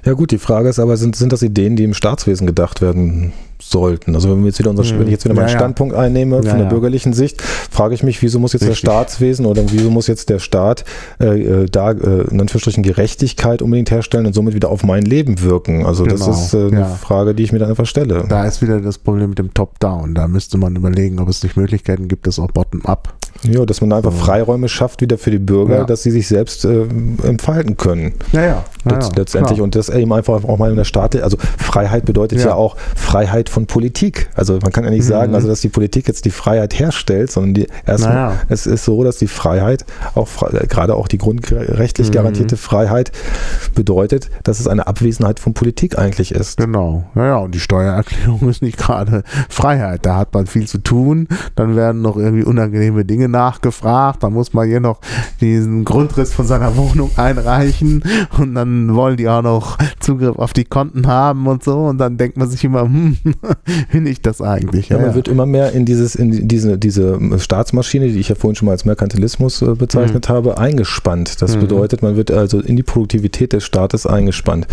Ja 0.05 0.13
gut, 0.13 0.31
die 0.31 0.39
Frage 0.39 0.69
ist 0.69 0.79
aber, 0.79 0.97
sind, 0.97 1.17
sind 1.17 1.33
das 1.33 1.43
Ideen, 1.43 1.77
die 1.77 1.85
im 1.85 1.95
Staatswesen 1.95 2.47
gedacht 2.47 2.83
werden 2.83 3.33
sollten? 3.61 4.15
Also 4.15 4.31
wenn, 4.31 4.41
wir 4.41 4.47
jetzt 4.47 4.59
wieder 4.59 4.71
unser, 4.71 4.85
hm. 4.85 4.99
wenn 4.99 5.07
ich 5.07 5.13
jetzt 5.13 5.25
wieder 5.25 5.35
meinen 5.35 5.49
ja, 5.49 5.57
Standpunkt 5.57 5.95
einnehme 5.95 6.37
ja, 6.37 6.51
von 6.51 6.59
der 6.59 6.67
bürgerlichen 6.67 7.15
Sicht, 7.15 7.41
frage 7.41 7.95
ich 7.95 8.03
mich, 8.03 8.21
wieso 8.21 8.39
muss 8.39 8.53
jetzt 8.53 8.63
Richtig. 8.63 8.83
der 8.83 8.93
Staatswesen 8.93 9.47
oder 9.47 9.63
wieso 9.69 9.91
muss 9.91 10.07
jetzt 10.07 10.29
der 10.29 10.39
Staat 10.39 10.85
äh, 11.21 11.63
äh, 11.63 11.67
da 11.71 11.93
äh, 11.93 12.23
in 12.31 12.41
Anführungsstrichen 12.41 12.83
Gerechtigkeit 12.83 13.63
unbedingt 13.63 13.91
herstellen 13.91 14.27
und 14.27 14.35
somit 14.35 14.55
wieder 14.55 14.69
auf 14.69 14.85
mein 14.85 15.05
Leben 15.05 15.41
wirken? 15.41 15.87
Also 15.87 16.05
genau. 16.05 16.27
das 16.27 16.47
ist 16.47 16.55
äh, 16.55 16.67
eine 16.67 16.85
Frage, 17.01 17.35
die 17.35 17.43
ich 17.43 17.53
mir 17.53 17.59
dann 17.59 17.71
einfach 17.71 17.87
stelle. 17.87 18.27
Da 18.29 18.45
ist 18.45 18.61
wieder 18.61 18.81
das 18.81 18.99
Problem 18.99 19.31
mit 19.31 19.39
dem 19.39 19.55
Top-Down. 19.55 20.15
Da 20.15 20.29
müsste 20.29 20.59
man 20.59 20.77
überlegen, 20.77 21.19
ob 21.19 21.29
es 21.29 21.43
nicht 21.43 21.57
Möglichkeiten 21.57 22.09
gibt, 22.09 22.27
das 22.27 22.39
auch 22.39 22.51
bottom-up 22.51 23.15
ja, 23.45 23.65
dass 23.65 23.81
man 23.81 23.93
einfach 23.93 24.13
Freiräume 24.13 24.69
schafft 24.69 25.01
wieder 25.01 25.19
für 25.19 25.31
die 25.31 25.39
Bürger, 25.39 25.79
ja. 25.79 25.85
dass 25.85 26.03
sie 26.03 26.11
sich 26.11 26.29
selbst 26.29 26.65
äh, 26.65 26.87
entfalten 27.23 27.77
können. 27.77 28.15
Ja, 28.33 28.41
ja. 28.41 28.65
ja, 28.85 28.93
ja 28.93 29.09
letztendlich. 29.17 29.57
Klar. 29.57 29.65
Und 29.65 29.75
das 29.75 29.89
eben 29.89 30.13
einfach 30.13 30.45
auch 30.45 30.59
mal 30.59 30.71
in 30.71 30.77
der 30.77 30.85
Staat, 30.85 31.17
also 31.17 31.37
Freiheit 31.59 32.05
bedeutet 32.05 32.41
ja. 32.41 32.55
auch 32.55 32.77
Freiheit 32.97 33.49
von 33.49 33.67
Politik. 33.67 34.31
Also 34.35 34.59
man 34.63 34.73
kann 34.73 34.85
ja 34.85 34.91
nicht 34.91 35.05
mhm. 35.05 35.09
sagen, 35.09 35.35
also 35.35 35.49
dass 35.49 35.61
die 35.61 35.69
Politik 35.69 36.09
jetzt 36.09 36.25
die 36.25 36.31
Freiheit 36.31 36.79
herstellt, 36.79 37.31
sondern 37.31 37.55
die 37.55 37.67
erstmal, 37.87 38.41
es 38.49 38.67
ist 38.67 38.85
so, 38.85 39.05
dass 39.05 39.19
die 39.19 39.27
Freiheit, 39.27 39.85
auch 40.15 40.29
gerade 40.69 40.95
auch 40.95 41.09
die 41.09 41.19
grundrechtlich 41.19 42.09
mhm. 42.09 42.13
garantierte 42.13 42.57
Freiheit 42.57 43.13
bedeutet, 43.75 44.31
dass 44.43 44.61
es 44.61 44.67
eine 44.67 44.87
Abwesenheit 44.87 45.41
von 45.41 45.55
Politik 45.55 45.99
eigentlich 45.99 46.33
ist. 46.33 46.59
Genau. 46.59 47.05
Ja, 47.15 47.27
ja, 47.27 47.37
und 47.37 47.55
die 47.55 47.61
Steuererklärung 47.61 48.49
ist 48.49 48.63
nicht 48.63 48.79
gerade 48.79 49.23
Freiheit. 49.49 50.07
Da 50.07 50.17
hat 50.17 50.35
man 50.35 50.47
viel 50.47 50.67
zu 50.67 50.79
tun, 50.79 51.29
dann 51.57 51.77
werden 51.77 52.03
noch 52.03 52.17
irgendwie 52.17 52.45
unangenehme 52.45 53.05
Dinge 53.05 53.29
nachgefragt. 53.35 54.23
Da 54.23 54.31
muss 54.31 54.55
man 54.55 54.67
hier 54.67 54.81
noch 54.81 55.01
diesen 55.41 55.85
Grundriss 55.85 56.33
von 56.33 56.47
seiner 56.47 56.77
Wohnung 56.77 57.11
einreichen 57.17 58.03
und 58.39 58.55
dann 58.55 58.95
wollen 58.95 59.17
die 59.17 59.29
auch 59.29 59.43
noch 59.43 59.77
Zugriff 60.01 60.37
auf 60.37 60.53
die 60.53 60.65
Konten 60.65 61.07
haben 61.07 61.47
und 61.47 61.63
so. 61.63 61.79
Und 61.85 61.99
dann 61.99 62.17
denkt 62.17 62.37
man 62.37 62.49
sich 62.49 62.65
immer, 62.65 62.83
hm, 62.83 63.19
bin 63.93 64.07
ich 64.07 64.23
das 64.23 64.41
eigentlich? 64.41 64.89
Ja, 64.89 64.99
ja, 64.99 65.07
man 65.07 65.15
wird 65.15 65.29
immer 65.29 65.47
mehr 65.47 65.73
in 65.73 65.85
dieses, 65.85 66.15
in 66.15 66.49
diese, 66.49 66.79
diese 66.79 67.39
Staatsmaschine, 67.39 68.09
die 68.09 68.19
ich 68.19 68.29
ja 68.29 68.37
vorhin 68.37 68.55
schon 68.55 68.67
mal 68.67 68.73
als 68.73 68.85
Merkantilismus 68.85 69.61
äh, 69.63 69.75
bezeichnet 69.75 70.29
mhm. 70.29 70.33
habe, 70.33 70.59
eingespannt. 70.59 71.43
Das 71.43 71.57
mhm. 71.57 71.61
bedeutet, 71.61 72.03
man 72.03 72.17
wird 72.17 72.31
also 72.31 72.61
in 72.61 72.77
die 72.77 72.83
Produktivität 72.83 73.53
des 73.53 73.65
Staates 73.65 74.07
eingespannt. 74.07 74.67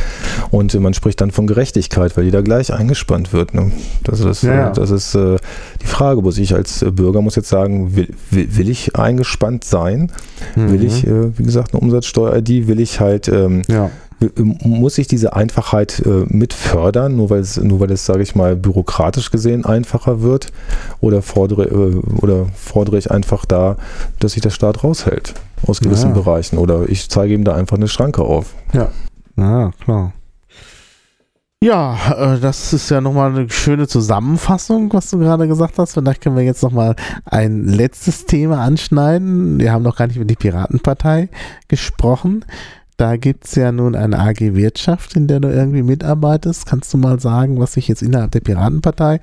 Und 0.52 0.80
man 0.80 0.94
spricht 0.94 1.20
dann 1.20 1.32
von 1.32 1.48
Gerechtigkeit, 1.48 2.16
weil 2.16 2.26
jeder 2.26 2.44
gleich 2.44 2.72
eingespannt 2.72 3.34
wird. 3.34 3.54
Ne? 3.54 3.72
Das 4.04 4.20
ist, 4.20 4.44
ja, 4.44 4.54
ja. 4.54 4.70
das 4.70 4.92
ist 4.92 5.16
äh, 5.16 5.38
die 5.82 5.88
Frage, 5.88 6.22
muss 6.22 6.38
ich 6.38 6.54
als 6.54 6.86
Bürger 6.92 7.22
muss 7.22 7.36
jetzt 7.36 7.50
sagen, 7.50 7.96
will, 7.96 8.10
will, 8.30 8.41
will 8.50 8.70
ich 8.70 8.96
eingespannt 8.96 9.64
sein? 9.64 10.12
Mhm. 10.56 10.72
Will 10.72 10.84
ich, 10.84 11.06
äh, 11.06 11.38
wie 11.38 11.44
gesagt, 11.44 11.74
eine 11.74 11.82
Umsatzsteuer-ID? 11.82 12.68
Will 12.68 12.80
ich 12.80 13.00
halt, 13.00 13.28
ähm, 13.28 13.62
ja. 13.68 13.90
muss 14.38 14.98
ich 14.98 15.08
diese 15.08 15.34
Einfachheit 15.34 16.02
äh, 16.06 16.26
mit 16.28 16.54
fördern, 16.54 17.16
nur 17.16 17.30
weil 17.30 17.40
es, 17.40 17.58
nur 17.58 17.80
weil 17.80 17.92
es, 17.92 18.06
sage 18.06 18.24
ich 18.24 18.36
mal, 18.36 18.56
bürokratisch 18.56 19.32
gesehen 19.32 19.66
einfacher 19.66 20.22
wird? 20.22 20.52
Oder 21.00 21.22
fordere, 21.22 21.66
äh, 21.66 21.96
oder 22.22 22.48
fordere 22.54 22.98
ich 22.98 23.12
einfach 23.12 23.46
da, 23.46 23.78
dass 24.20 24.34
sich 24.34 24.42
der 24.42 24.52
Staat 24.52 24.84
raushält 24.84 25.34
aus 25.66 25.80
gewissen 25.80 26.10
ja. 26.10 26.22
Bereichen? 26.22 26.58
Oder 26.58 26.90
ich 26.90 27.10
zeige 27.10 27.34
ihm 27.34 27.44
da 27.44 27.56
einfach 27.56 27.78
eine 27.78 27.88
Schranke 27.88 28.22
auf? 28.24 28.54
Ja, 28.74 28.90
ja 29.38 29.72
klar. 29.84 30.14
Ja, 31.64 32.36
äh, 32.36 32.40
das 32.40 32.74
ist 32.74 32.90
ja 32.90 33.02
nochmal 33.02 33.30
eine 33.30 33.48
schöne 33.52 33.88
Zusammenfassung, 33.88 34.92
was 34.94 35.12
du 35.12 35.20
gerade 35.20 35.48
gesagt 35.48 35.78
hast. 35.78 35.94
Vielleicht 35.94 36.22
können 36.22 36.36
wir 36.36 36.44
jetzt 36.44 36.64
nochmal 36.64 36.96
ein 37.24 37.66
letztes 37.66 38.26
Thema 38.26 38.62
anschneiden. 38.62 39.60
Wir 39.60 39.72
haben 39.72 39.84
noch 39.84 39.96
gar 39.96 40.08
nicht 40.08 40.16
über 40.16 40.26
die 40.26 40.36
Piratenpartei 40.36 41.30
gesprochen. 41.68 42.46
Da 42.98 43.16
gibt 43.16 43.46
es 43.46 43.54
ja 43.54 43.72
nun 43.72 43.96
eine 43.96 44.18
AG 44.18 44.56
Wirtschaft, 44.56 45.16
in 45.16 45.28
der 45.28 45.40
du 45.40 45.50
irgendwie 45.50 45.84
mitarbeitest. 45.84 46.66
Kannst 46.66 46.92
du 46.96 46.98
mal 46.98 47.20
sagen, 47.20 47.60
was 47.60 47.74
sich 47.74 47.88
jetzt 47.88 48.02
innerhalb 48.02 48.32
der 48.32 48.40
Piratenpartei 48.40 49.20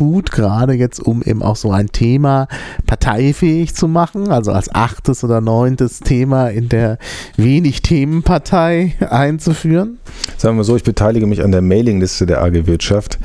tut, 0.00 0.32
gerade 0.32 0.72
jetzt 0.72 0.98
um 0.98 1.22
eben 1.22 1.42
auch 1.42 1.56
so 1.56 1.72
ein 1.72 1.88
Thema 1.88 2.48
parteifähig 2.86 3.74
zu 3.74 3.86
machen, 3.86 4.28
also 4.28 4.50
als 4.50 4.74
achtes 4.74 5.22
oder 5.24 5.42
neuntes 5.42 6.00
Thema 6.00 6.48
in 6.48 6.70
der 6.70 6.96
wenig 7.36 7.82
Themenpartei 7.82 8.94
einzuführen? 9.00 9.98
Sagen 10.38 10.56
wir 10.56 10.64
so, 10.64 10.74
ich 10.74 10.84
beteilige 10.84 11.26
mich 11.26 11.44
an 11.44 11.52
der 11.52 11.60
Mailingliste 11.60 12.24
der 12.24 12.42
AG 12.42 12.66
Wirtschaft. 12.66 13.18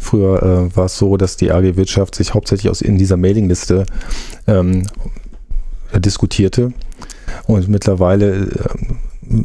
Früher 0.00 0.42
äh, 0.42 0.74
war 0.74 0.86
es 0.86 0.96
so, 0.96 1.18
dass 1.18 1.36
die 1.36 1.52
AG 1.52 1.76
Wirtschaft 1.76 2.14
sich 2.14 2.32
hauptsächlich 2.32 2.70
aus 2.70 2.80
in 2.80 2.96
dieser 2.96 3.18
Mailingliste 3.18 3.84
ähm, 4.46 4.86
diskutierte 5.94 6.72
und 7.46 7.68
mittlerweile 7.68 8.36
äh, 8.36 9.42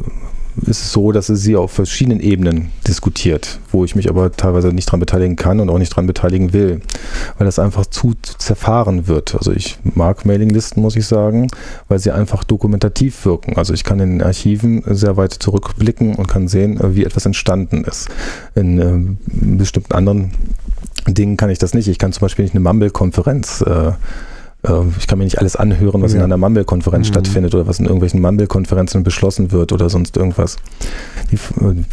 ist 0.62 0.82
es 0.82 0.92
so, 0.92 1.12
dass 1.12 1.28
es 1.28 1.42
sie 1.42 1.56
auf 1.56 1.72
verschiedenen 1.72 2.20
Ebenen 2.20 2.70
diskutiert, 2.86 3.58
wo 3.70 3.84
ich 3.84 3.94
mich 3.94 4.08
aber 4.08 4.32
teilweise 4.32 4.68
nicht 4.68 4.86
dran 4.86 5.00
beteiligen 5.00 5.36
kann 5.36 5.60
und 5.60 5.70
auch 5.70 5.78
nicht 5.78 5.90
dran 5.90 6.06
beteiligen 6.06 6.52
will, 6.52 6.80
weil 7.36 7.44
das 7.44 7.58
einfach 7.58 7.86
zu 7.86 8.14
zerfahren 8.22 9.08
wird. 9.08 9.34
Also 9.34 9.52
ich 9.52 9.78
mag 9.82 10.24
Mailinglisten, 10.24 10.82
muss 10.82 10.96
ich 10.96 11.06
sagen, 11.06 11.48
weil 11.88 11.98
sie 11.98 12.10
einfach 12.10 12.44
dokumentativ 12.44 13.24
wirken. 13.24 13.56
Also 13.56 13.74
ich 13.74 13.84
kann 13.84 14.00
in 14.00 14.18
den 14.18 14.22
Archiven 14.22 14.82
sehr 14.86 15.16
weit 15.16 15.32
zurückblicken 15.32 16.14
und 16.14 16.28
kann 16.28 16.48
sehen, 16.48 16.78
wie 16.94 17.04
etwas 17.04 17.26
entstanden 17.26 17.84
ist. 17.84 18.08
In 18.54 18.78
äh, 18.78 19.16
bestimmten 19.56 19.92
anderen 19.92 20.32
Dingen 21.06 21.36
kann 21.36 21.50
ich 21.50 21.58
das 21.58 21.74
nicht. 21.74 21.88
Ich 21.88 21.98
kann 21.98 22.12
zum 22.12 22.22
Beispiel 22.22 22.44
nicht 22.44 22.54
eine 22.54 22.60
Mumble-Konferenz 22.60 23.62
äh, 23.62 23.92
ich 24.98 25.06
kann 25.06 25.18
mir 25.18 25.24
nicht 25.24 25.38
alles 25.38 25.54
anhören, 25.54 26.02
was 26.02 26.12
ja. 26.12 26.18
in 26.18 26.24
einer 26.24 26.36
Mumble-Konferenz 26.36 27.06
mhm. 27.06 27.12
stattfindet 27.12 27.54
oder 27.54 27.68
was 27.68 27.78
in 27.78 27.84
irgendwelchen 27.84 28.20
Mumble-Konferenzen 28.20 29.04
beschlossen 29.04 29.52
wird 29.52 29.72
oder 29.72 29.88
sonst 29.88 30.16
irgendwas. 30.16 30.56
Die, 31.30 31.36
äh, 31.64 31.84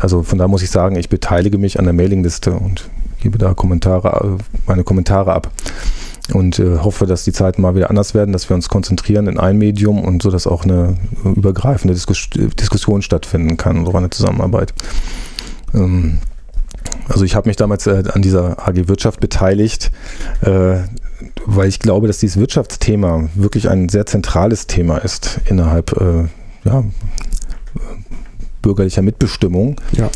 also 0.00 0.22
von 0.22 0.38
da 0.38 0.48
muss 0.48 0.62
ich 0.62 0.70
sagen, 0.70 0.96
ich 0.96 1.10
beteilige 1.10 1.58
mich 1.58 1.78
an 1.78 1.84
der 1.84 1.92
Mailingliste 1.92 2.52
und 2.52 2.88
gebe 3.20 3.36
da 3.36 3.52
Kommentare, 3.52 4.38
äh, 4.38 4.42
meine 4.66 4.84
Kommentare 4.84 5.34
ab 5.34 5.50
und 6.32 6.58
äh, 6.58 6.78
hoffe, 6.78 7.04
dass 7.04 7.24
die 7.24 7.32
Zeiten 7.32 7.60
mal 7.60 7.74
wieder 7.74 7.90
anders 7.90 8.14
werden, 8.14 8.32
dass 8.32 8.48
wir 8.48 8.54
uns 8.54 8.70
konzentrieren 8.70 9.26
in 9.26 9.38
ein 9.38 9.58
Medium 9.58 10.02
und 10.02 10.22
so, 10.22 10.30
dass 10.30 10.46
auch 10.46 10.64
eine 10.64 10.96
übergreifende 11.24 11.92
Diskus 11.92 12.30
Diskussion 12.30 13.02
stattfinden 13.02 13.58
kann 13.58 13.78
und 13.78 13.88
auch 13.88 13.94
eine 13.94 14.08
Zusammenarbeit. 14.08 14.72
Ähm, 15.74 16.20
also 17.08 17.24
ich 17.24 17.34
habe 17.34 17.48
mich 17.48 17.56
damals 17.56 17.86
äh, 17.86 18.02
an 18.12 18.22
dieser 18.22 18.66
AG 18.66 18.88
Wirtschaft 18.88 19.20
beteiligt. 19.20 19.90
Äh, 20.40 20.78
weil 21.46 21.68
ich 21.68 21.78
glaube, 21.78 22.06
dass 22.06 22.18
dieses 22.18 22.38
Wirtschaftsthema 22.38 23.28
wirklich 23.34 23.68
ein 23.68 23.88
sehr 23.88 24.06
zentrales 24.06 24.66
Thema 24.66 24.98
ist 24.98 25.40
innerhalb 25.46 25.92
äh, 26.00 26.24
ja, 26.64 26.84
bürgerlicher 28.62 29.02
Mitbestimmung. 29.02 29.76
Ja. 29.92 30.10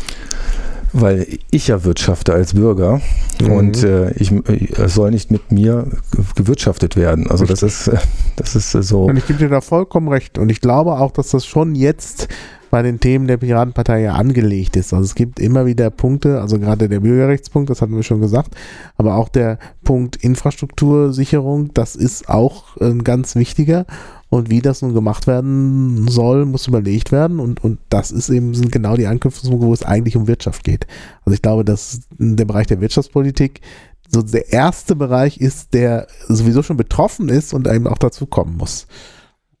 Weil 0.93 1.27
ich 1.51 1.67
ja 1.67 1.83
wirtschafte 1.83 2.33
als 2.33 2.53
Bürger 2.53 3.01
mhm. 3.41 3.51
und 3.51 3.83
äh, 3.83 4.11
ich, 4.13 4.31
es 4.31 4.93
soll 4.93 5.11
nicht 5.11 5.31
mit 5.31 5.51
mir 5.51 5.87
gewirtschaftet 6.35 6.95
werden. 6.95 7.29
Also 7.29 7.43
Richtig. 7.43 7.59
das 7.59 7.87
ist, 7.87 8.03
das 8.37 8.55
ist 8.55 8.71
so. 8.87 9.03
Und 9.03 9.17
ich 9.17 9.27
gebe 9.27 9.37
dir 9.37 9.49
da 9.49 9.61
vollkommen 9.61 10.07
recht. 10.07 10.37
Und 10.37 10.49
ich 10.49 10.61
glaube 10.61 10.93
auch, 10.93 11.11
dass 11.11 11.29
das 11.29 11.45
schon 11.45 11.75
jetzt 11.75 12.29
bei 12.69 12.81
den 12.81 12.99
Themen 12.99 13.27
der 13.27 13.37
Piratenpartei 13.37 14.01
ja 14.01 14.13
angelegt 14.13 14.75
ist. 14.75 14.93
Also 14.93 15.05
es 15.05 15.15
gibt 15.15 15.39
immer 15.39 15.65
wieder 15.65 15.89
Punkte, 15.89 16.41
also 16.41 16.59
gerade 16.59 16.89
der 16.89 16.99
Bürgerrechtspunkt, 16.99 17.69
das 17.69 17.81
hatten 17.81 17.95
wir 17.95 18.03
schon 18.03 18.21
gesagt, 18.21 18.55
aber 18.95 19.15
auch 19.15 19.29
der 19.29 19.59
Punkt 19.83 20.17
Infrastruktursicherung, 20.17 21.73
das 21.73 21.95
ist 21.95 22.29
auch 22.29 22.77
ein 22.77 23.03
ganz 23.03 23.35
wichtiger. 23.35 23.85
Und 24.29 24.49
wie 24.49 24.61
das 24.61 24.81
nun 24.81 24.93
gemacht 24.93 25.25
werden 25.25 26.09
soll, 26.09 26.45
muss 26.45 26.67
überlegt 26.67 27.13
werden. 27.13 27.39
Und, 27.39 27.63
und 27.63 27.79
das 27.87 28.11
ist 28.11 28.29
eben, 28.29 28.53
sind 28.53 28.73
genau 28.73 28.97
die 28.97 29.07
Anknüpfungspunkte, 29.07 29.65
wo 29.65 29.73
es 29.73 29.83
eigentlich 29.83 30.17
um 30.17 30.27
Wirtschaft 30.27 30.65
geht. 30.65 30.85
Also 31.23 31.33
ich 31.33 31.41
glaube, 31.41 31.63
dass 31.63 32.01
der 32.17 32.43
Bereich 32.43 32.67
der 32.67 32.81
Wirtschaftspolitik 32.81 33.61
so 34.09 34.21
der 34.21 34.51
erste 34.51 34.95
Bereich 34.95 35.37
ist, 35.37 35.73
der 35.73 36.07
sowieso 36.27 36.61
schon 36.61 36.77
betroffen 36.77 37.29
ist 37.29 37.53
und 37.53 37.67
eben 37.67 37.87
auch 37.87 37.97
dazu 37.97 38.25
kommen 38.25 38.57
muss. 38.57 38.87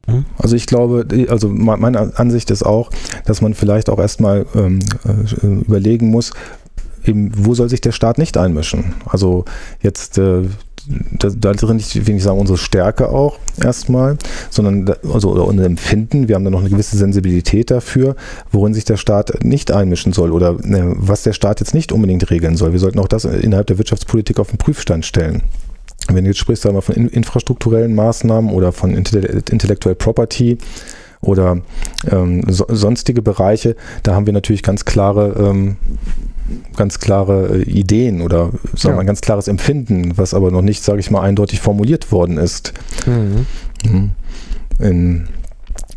Mhm. 0.07 0.25
Also 0.37 0.55
ich 0.55 0.65
glaube, 0.65 1.05
also 1.29 1.49
meine 1.49 2.17
Ansicht 2.17 2.49
ist 2.51 2.63
auch, 2.63 2.89
dass 3.25 3.41
man 3.41 3.53
vielleicht 3.53 3.89
auch 3.89 3.99
erstmal 3.99 4.45
ähm, 4.55 4.79
äh, 5.05 5.45
überlegen 5.45 6.09
muss, 6.09 6.31
eben, 7.05 7.31
wo 7.35 7.53
soll 7.53 7.69
sich 7.69 7.81
der 7.81 7.91
Staat 7.91 8.17
nicht 8.17 8.37
einmischen? 8.37 8.95
Also 9.05 9.45
jetzt 9.81 10.17
äh, 10.17 10.43
da, 11.19 11.53
drin 11.53 11.77
nicht, 11.77 12.07
will 12.07 12.15
ich 12.15 12.23
sagen, 12.23 12.39
unsere 12.39 12.57
Stärke 12.57 13.09
auch 13.09 13.39
erstmal, 13.61 14.17
sondern 14.49 14.95
also 15.13 15.31
oder 15.31 15.45
unser 15.45 15.65
Empfinden. 15.65 16.27
Wir 16.27 16.35
haben 16.35 16.45
da 16.45 16.49
noch 16.49 16.61
eine 16.61 16.69
gewisse 16.69 16.97
Sensibilität 16.97 17.71
dafür, 17.71 18.15
worin 18.51 18.73
sich 18.73 18.85
der 18.85 18.97
Staat 18.97 19.43
nicht 19.43 19.71
einmischen 19.71 20.13
soll 20.13 20.31
oder 20.31 20.53
ne, 20.61 20.93
was 20.97 21.23
der 21.23 21.33
Staat 21.33 21.59
jetzt 21.59 21.73
nicht 21.73 21.91
unbedingt 21.91 22.29
regeln 22.29 22.55
soll. 22.55 22.71
Wir 22.71 22.79
sollten 22.79 22.99
auch 22.99 23.07
das 23.07 23.25
innerhalb 23.25 23.67
der 23.67 23.77
Wirtschaftspolitik 23.77 24.39
auf 24.39 24.49
den 24.49 24.57
Prüfstand 24.57 25.05
stellen. 25.05 25.43
Wenn 26.07 26.23
du 26.23 26.29
jetzt 26.29 26.39
sprichst, 26.39 26.63
sagen 26.63 26.75
wir 26.75 26.81
von 26.81 26.95
infrastrukturellen 26.95 27.93
Maßnahmen 27.93 28.51
oder 28.51 28.71
von 28.71 28.93
Intellectual 28.93 29.95
Property 29.95 30.57
oder 31.21 31.57
ähm, 32.09 32.43
so, 32.47 32.65
sonstige 32.69 33.21
Bereiche, 33.21 33.75
da 34.03 34.15
haben 34.15 34.25
wir 34.25 34.33
natürlich 34.33 34.63
ganz 34.63 34.85
klare, 34.85 35.35
ähm, 35.37 35.77
ganz 36.75 36.99
klare 36.99 37.57
äh, 37.57 37.63
Ideen 37.63 38.21
oder 38.21 38.51
sagen 38.75 38.95
ja. 38.95 39.01
ein 39.01 39.07
ganz 39.07 39.21
klares 39.21 39.47
Empfinden, 39.47 40.17
was 40.17 40.33
aber 40.33 40.51
noch 40.51 40.61
nicht, 40.61 40.83
sage 40.83 40.99
ich 40.99 41.11
mal, 41.11 41.21
eindeutig 41.21 41.59
formuliert 41.59 42.11
worden 42.11 42.37
ist. 42.37 42.73
Mhm. 43.05 43.45
mhm. 43.83 44.11
In, 44.79 45.27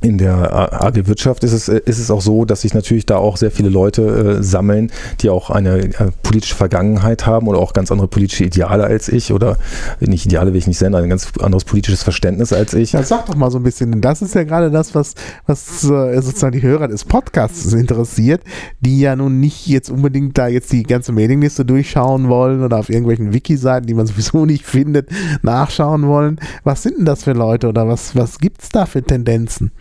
in 0.01 0.19
der 0.19 0.83
AG 0.83 1.07
Wirtschaft 1.07 1.45
ist 1.45 1.53
es, 1.53 1.69
ist 1.69 1.99
es 1.99 2.11
auch 2.11 2.23
so, 2.23 2.45
dass 2.45 2.63
sich 2.63 2.73
natürlich 2.73 3.07
da 3.07 3.17
auch 3.17 3.37
sehr 3.37 3.51
viele 3.51 3.69
Leute 3.69 4.39
äh, 4.39 4.43
sammeln, 4.43 4.91
die 5.21 5.29
auch 5.29 5.51
eine 5.51 5.79
äh, 5.79 6.11
politische 6.23 6.55
Vergangenheit 6.55 7.27
haben 7.27 7.49
oder 7.49 7.59
auch 7.59 7.73
ganz 7.75 7.93
andere 7.93 8.09
politische 8.09 8.45
Ideale 8.45 8.85
als 8.85 9.09
ich 9.09 9.33
oder 9.33 9.59
nicht 10.01 10.25
Ideale 10.25 10.53
will 10.53 10.59
ich 10.59 10.67
nicht 10.67 10.79
sehen, 10.79 10.95
ein 10.95 11.11
ganz 11.11 11.33
anderes 11.41 11.65
politisches 11.65 12.03
Verständnis 12.03 12.53
als 12.53 12.73
ich. 12.73 12.93
Ja, 12.93 13.03
sag 13.03 13.27
doch 13.27 13.35
mal 13.35 13.51
so 13.51 13.59
ein 13.59 13.63
bisschen, 13.63 14.01
das 14.01 14.23
ist 14.23 14.35
ja 14.35 14.45
gerade 14.45 14.71
das, 14.71 14.95
was, 14.95 15.15
was 15.47 15.85
äh, 15.85 16.21
sozusagen 16.23 16.53
die 16.53 16.63
Hörer 16.63 16.89
des 16.89 17.05
Podcasts 17.05 17.73
interessiert, 17.73 18.43
die 18.81 19.01
ja 19.01 19.17
nun 19.17 19.41
nicht 19.41 19.67
jetzt 19.67 19.91
unbedingt 19.91 20.39
da 20.39 20.49
jetzt 20.49 20.73
die 20.73 20.83
ganze 20.83 21.13
Mailingliste 21.13 21.65
durchschauen 21.65 22.29
wollen 22.29 22.63
oder 22.63 22.79
auf 22.79 22.89
irgendwelchen 22.89 23.35
Wiki-Seiten, 23.35 23.87
die 23.87 23.95
man 23.95 24.07
sowieso 24.11 24.47
nicht 24.47 24.65
findet, 24.65 25.11
nachschauen 25.43 26.07
wollen. 26.07 26.41
Was 26.65 26.83
sind 26.83 26.99
denn 26.99 27.05
das 27.05 27.25
für 27.25 27.33
Leute 27.33 27.69
oder 27.69 27.87
was, 27.87 28.17
was 28.17 28.39
gibt 28.39 28.63
es 28.63 28.71
da 28.71 28.87
für 28.87 29.03
Tendenzen? 29.03 29.73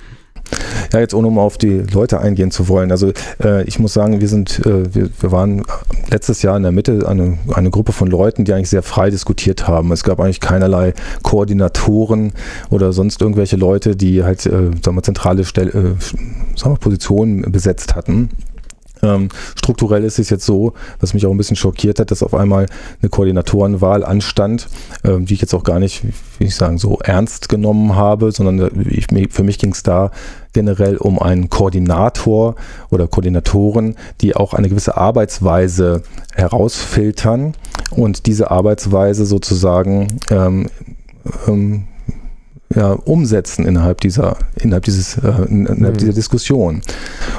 Ja, 0.93 0.99
jetzt 0.99 1.13
ohne 1.13 1.27
um 1.27 1.37
auf 1.37 1.57
die 1.57 1.83
Leute 1.93 2.19
eingehen 2.19 2.51
zu 2.51 2.67
wollen. 2.67 2.91
Also 2.91 3.11
äh, 3.43 3.63
ich 3.65 3.79
muss 3.79 3.93
sagen, 3.93 4.21
wir 4.21 4.27
sind, 4.27 4.65
äh, 4.65 4.93
wir, 4.93 5.09
wir 5.19 5.31
waren 5.31 5.63
letztes 6.09 6.41
Jahr 6.41 6.57
in 6.57 6.63
der 6.63 6.71
Mitte 6.71 7.07
eine, 7.07 7.37
eine 7.53 7.69
Gruppe 7.69 7.91
von 7.91 8.09
Leuten, 8.09 8.45
die 8.45 8.53
eigentlich 8.53 8.69
sehr 8.69 8.83
frei 8.83 9.09
diskutiert 9.09 9.67
haben. 9.67 9.91
Es 9.91 10.03
gab 10.03 10.19
eigentlich 10.19 10.39
keinerlei 10.39 10.93
Koordinatoren 11.23 12.33
oder 12.69 12.93
sonst 12.93 13.21
irgendwelche 13.21 13.55
Leute, 13.55 13.95
die 13.95 14.23
halt, 14.23 14.45
äh, 14.45 14.71
sagen 14.83 14.95
wir, 14.95 15.03
zentrale 15.03 15.45
Stell, 15.45 15.67
äh, 15.69 16.57
sagen 16.57 16.73
wir, 16.73 16.79
Positionen 16.79 17.51
besetzt 17.51 17.95
hatten. 17.95 18.29
Ähm, 19.01 19.29
strukturell 19.55 20.03
ist 20.03 20.19
es 20.19 20.29
jetzt 20.29 20.45
so, 20.45 20.73
was 20.99 21.13
mich 21.13 21.25
auch 21.25 21.31
ein 21.31 21.37
bisschen 21.37 21.55
schockiert 21.55 21.99
hat, 21.99 22.11
dass 22.11 22.23
auf 22.23 22.33
einmal 22.33 22.65
eine 23.01 23.09
Koordinatorenwahl 23.09 24.03
anstand, 24.03 24.67
ähm, 25.03 25.25
die 25.25 25.35
ich 25.35 25.41
jetzt 25.41 25.53
auch 25.53 25.63
gar 25.63 25.79
nicht, 25.79 26.03
wie 26.37 26.45
ich 26.45 26.55
sagen, 26.55 26.77
so 26.77 26.99
ernst 26.99 27.49
genommen 27.49 27.95
habe, 27.95 28.31
sondern 28.31 28.59
äh, 28.59 28.89
ich, 28.89 29.07
für 29.31 29.43
mich 29.43 29.57
ging 29.57 29.71
es 29.71 29.83
da 29.83 30.11
generell 30.53 30.97
um 30.97 31.19
einen 31.19 31.49
Koordinator 31.49 32.55
oder 32.89 33.07
Koordinatoren, 33.07 33.95
die 34.21 34.35
auch 34.35 34.53
eine 34.53 34.69
gewisse 34.69 34.97
Arbeitsweise 34.97 36.03
herausfiltern 36.35 37.53
und 37.91 38.25
diese 38.25 38.51
Arbeitsweise 38.51 39.25
sozusagen 39.25 40.19
ähm, 40.31 40.69
ähm, 41.47 41.83
ja, 42.75 42.91
umsetzen 42.91 43.65
innerhalb 43.65 44.01
dieser, 44.01 44.37
innerhalb 44.55 44.83
dieses, 44.83 45.17
äh, 45.17 45.45
innerhalb 45.47 45.95
mhm. 45.95 45.97
dieser 45.97 46.13
Diskussion. 46.13 46.81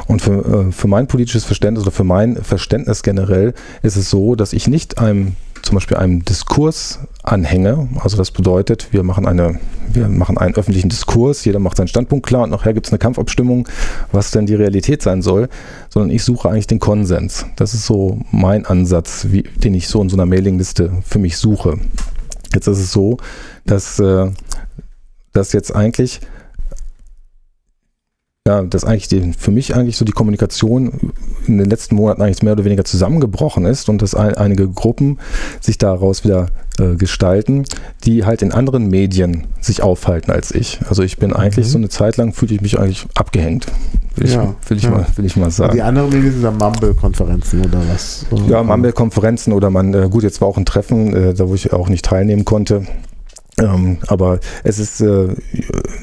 Und 0.07 0.23
für, 0.23 0.69
äh, 0.69 0.73
für 0.73 0.89
mein 0.89 1.07
politisches 1.07 1.45
Verständnis 1.45 1.85
oder 1.85 1.93
für 1.93 2.05
mein 2.05 2.37
Verständnis 2.37 3.03
generell 3.03 3.55
ist 3.83 3.97
es 3.97 4.11
so, 4.11 4.35
dass 4.35 4.53
ich 4.53 4.67
nicht 4.67 4.99
einem 4.99 5.37
zum 5.63 5.77
Beispiel 5.77 5.99
einem 5.99 6.25
Diskurs 6.25 7.01
anhänge. 7.23 7.89
Also 8.01 8.17
das 8.17 8.31
bedeutet, 8.31 8.93
wir 8.93 9.03
machen 9.03 9.27
eine, 9.27 9.59
wir 9.93 10.09
machen 10.09 10.39
einen 10.39 10.55
öffentlichen 10.55 10.89
Diskurs, 10.89 11.45
jeder 11.45 11.59
macht 11.59 11.77
seinen 11.77 11.89
Standpunkt 11.89 12.27
klar 12.27 12.45
und 12.45 12.51
nachher 12.51 12.73
gibt 12.73 12.87
es 12.87 12.93
eine 12.93 12.99
Kampfabstimmung, 12.99 13.69
was 14.13 14.31
denn 14.31 14.47
die 14.47 14.55
Realität 14.55 15.03
sein 15.03 15.23
soll, 15.23 15.49
sondern 15.89 16.11
ich 16.11 16.25
suche 16.25 16.49
eigentlich 16.49 16.67
den 16.67 16.79
Konsens. 16.79 17.47
Das 17.57 17.75
ist 17.75 17.87
so 17.87 18.19
mein 18.31 18.65
Ansatz, 18.65 19.27
wie, 19.31 19.43
den 19.43 19.75
ich 19.75 19.89
so 19.89 20.01
in 20.03 20.09
so 20.09 20.17
einer 20.17 20.27
Mailingliste 20.27 20.91
für 21.05 21.19
mich 21.19 21.37
suche. 21.37 21.79
Jetzt 22.55 22.67
ist 22.67 22.79
es 22.79 22.93
so, 22.93 23.19
dass 23.65 23.99
äh, 24.01 24.31
dass 25.33 25.53
jetzt 25.53 25.75
eigentlich 25.75 26.21
ja, 28.51 28.63
dass 28.63 28.85
eigentlich 28.85 29.09
die, 29.09 29.33
für 29.39 29.53
mich 29.53 29.77
eigentlich 29.77 29.97
so 29.97 30.05
die 30.05 30.13
Kommunikation 30.13 31.13
in 31.47 31.59
den 31.59 31.71
letzten 31.71 31.95
Monaten 31.95 32.21
eigentlich 32.23 32.43
mehr 32.43 32.55
oder 32.55 32.65
weniger 32.65 32.85
zusammengebrochen 32.85 33.65
ist 33.65 33.89
und 33.89 34.03
dass 34.03 34.15
ein, 34.15 34.35
einige 34.35 34.69
Gruppen 34.69 35.19
sich 35.61 35.79
daraus 35.79 36.25
wieder 36.25 36.49
äh, 36.79 36.97
gestalten, 36.97 37.65
die 38.05 38.25
halt 38.25 38.43
in 38.43 38.53
anderen 38.53 38.89
Medien 38.89 39.47
sich 39.61 39.83
aufhalten 39.83 40.33
als 40.33 40.53
ich. 40.53 40.81
Also 40.89 41.03
ich 41.03 41.19
bin 41.19 41.33
eigentlich 41.33 41.67
mhm. 41.67 41.71
so 41.71 41.79
eine 41.79 41.89
Zeit 41.89 42.17
lang 42.17 42.33
fühlte 42.33 42.55
ich 42.55 42.61
mich 42.61 42.79
eigentlich 42.79 43.07
abgehängt. 43.15 43.67
Will 44.17 44.27
ich, 44.27 44.35
ja, 44.35 44.55
will 44.67 44.77
ich, 44.77 44.83
ja. 44.83 44.91
mal, 44.91 45.07
will 45.15 45.25
ich 45.25 45.37
mal 45.37 45.51
sagen. 45.51 45.75
Die 45.75 45.83
anderen 45.83 46.11
Medien 46.11 46.33
sind 46.33 46.43
dann 46.43 46.59
Mumble-Konferenzen 46.59 47.65
oder 47.65 47.81
was? 47.93 48.27
Ja, 48.49 48.65
Mumble-Konferenzen 48.65 49.53
oder 49.53 49.71
man, 49.71 49.95
äh, 49.95 50.09
gut, 50.11 50.25
jetzt 50.25 50.41
war 50.41 50.49
auch 50.49 50.57
ein 50.57 50.65
Treffen, 50.65 51.15
äh, 51.15 51.35
da 51.35 51.49
wo 51.49 51.55
ich 51.55 51.73
auch 51.73 51.89
nicht 51.89 52.05
teilnehmen 52.05 52.45
konnte. 52.45 52.83
Ähm, 53.61 53.99
aber 54.07 54.41
es 54.65 54.79
ist, 54.79 55.01
äh, 55.01 55.29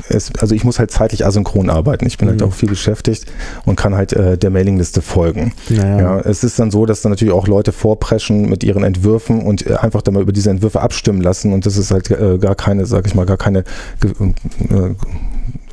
es, 0.09 0.31
also 0.39 0.55
ich 0.55 0.63
muss 0.63 0.79
halt 0.79 0.91
zeitlich 0.91 1.25
asynchron 1.25 1.69
arbeiten. 1.69 2.05
Ich 2.05 2.17
bin 2.17 2.27
halt 2.27 2.39
mhm. 2.39 2.43
halt 2.43 2.53
auch 2.53 2.55
viel 2.55 2.69
beschäftigt 2.69 3.25
und 3.65 3.75
kann 3.75 3.95
halt 3.95 4.13
äh, 4.13 4.38
der 4.38 4.49
Mailingliste 4.49 5.01
folgen. 5.01 5.53
Naja. 5.69 5.99
Ja, 5.99 6.19
es 6.19 6.43
ist 6.43 6.59
dann 6.59 6.71
so, 6.71 6.85
dass 6.85 7.01
dann 7.01 7.11
natürlich 7.11 7.34
auch 7.34 7.47
Leute 7.47 7.71
vorpreschen 7.71 8.49
mit 8.49 8.63
ihren 8.63 8.84
Entwürfen 8.84 9.41
und 9.41 9.65
äh, 9.65 9.75
einfach 9.75 10.01
dann 10.01 10.13
mal 10.13 10.23
über 10.23 10.34
diese 10.34 10.49
Entwürfe 10.49 10.81
abstimmen 10.81 11.21
lassen 11.21 11.53
und 11.53 11.65
das 11.65 11.77
ist 11.77 11.91
halt 11.91 12.11
äh, 12.11 12.38
gar 12.38 12.55
keine, 12.55 12.85
sag 12.85 13.07
ich 13.07 13.15
mal, 13.15 13.25
gar 13.25 13.38
keine 13.38 13.63
äh, 14.69 14.95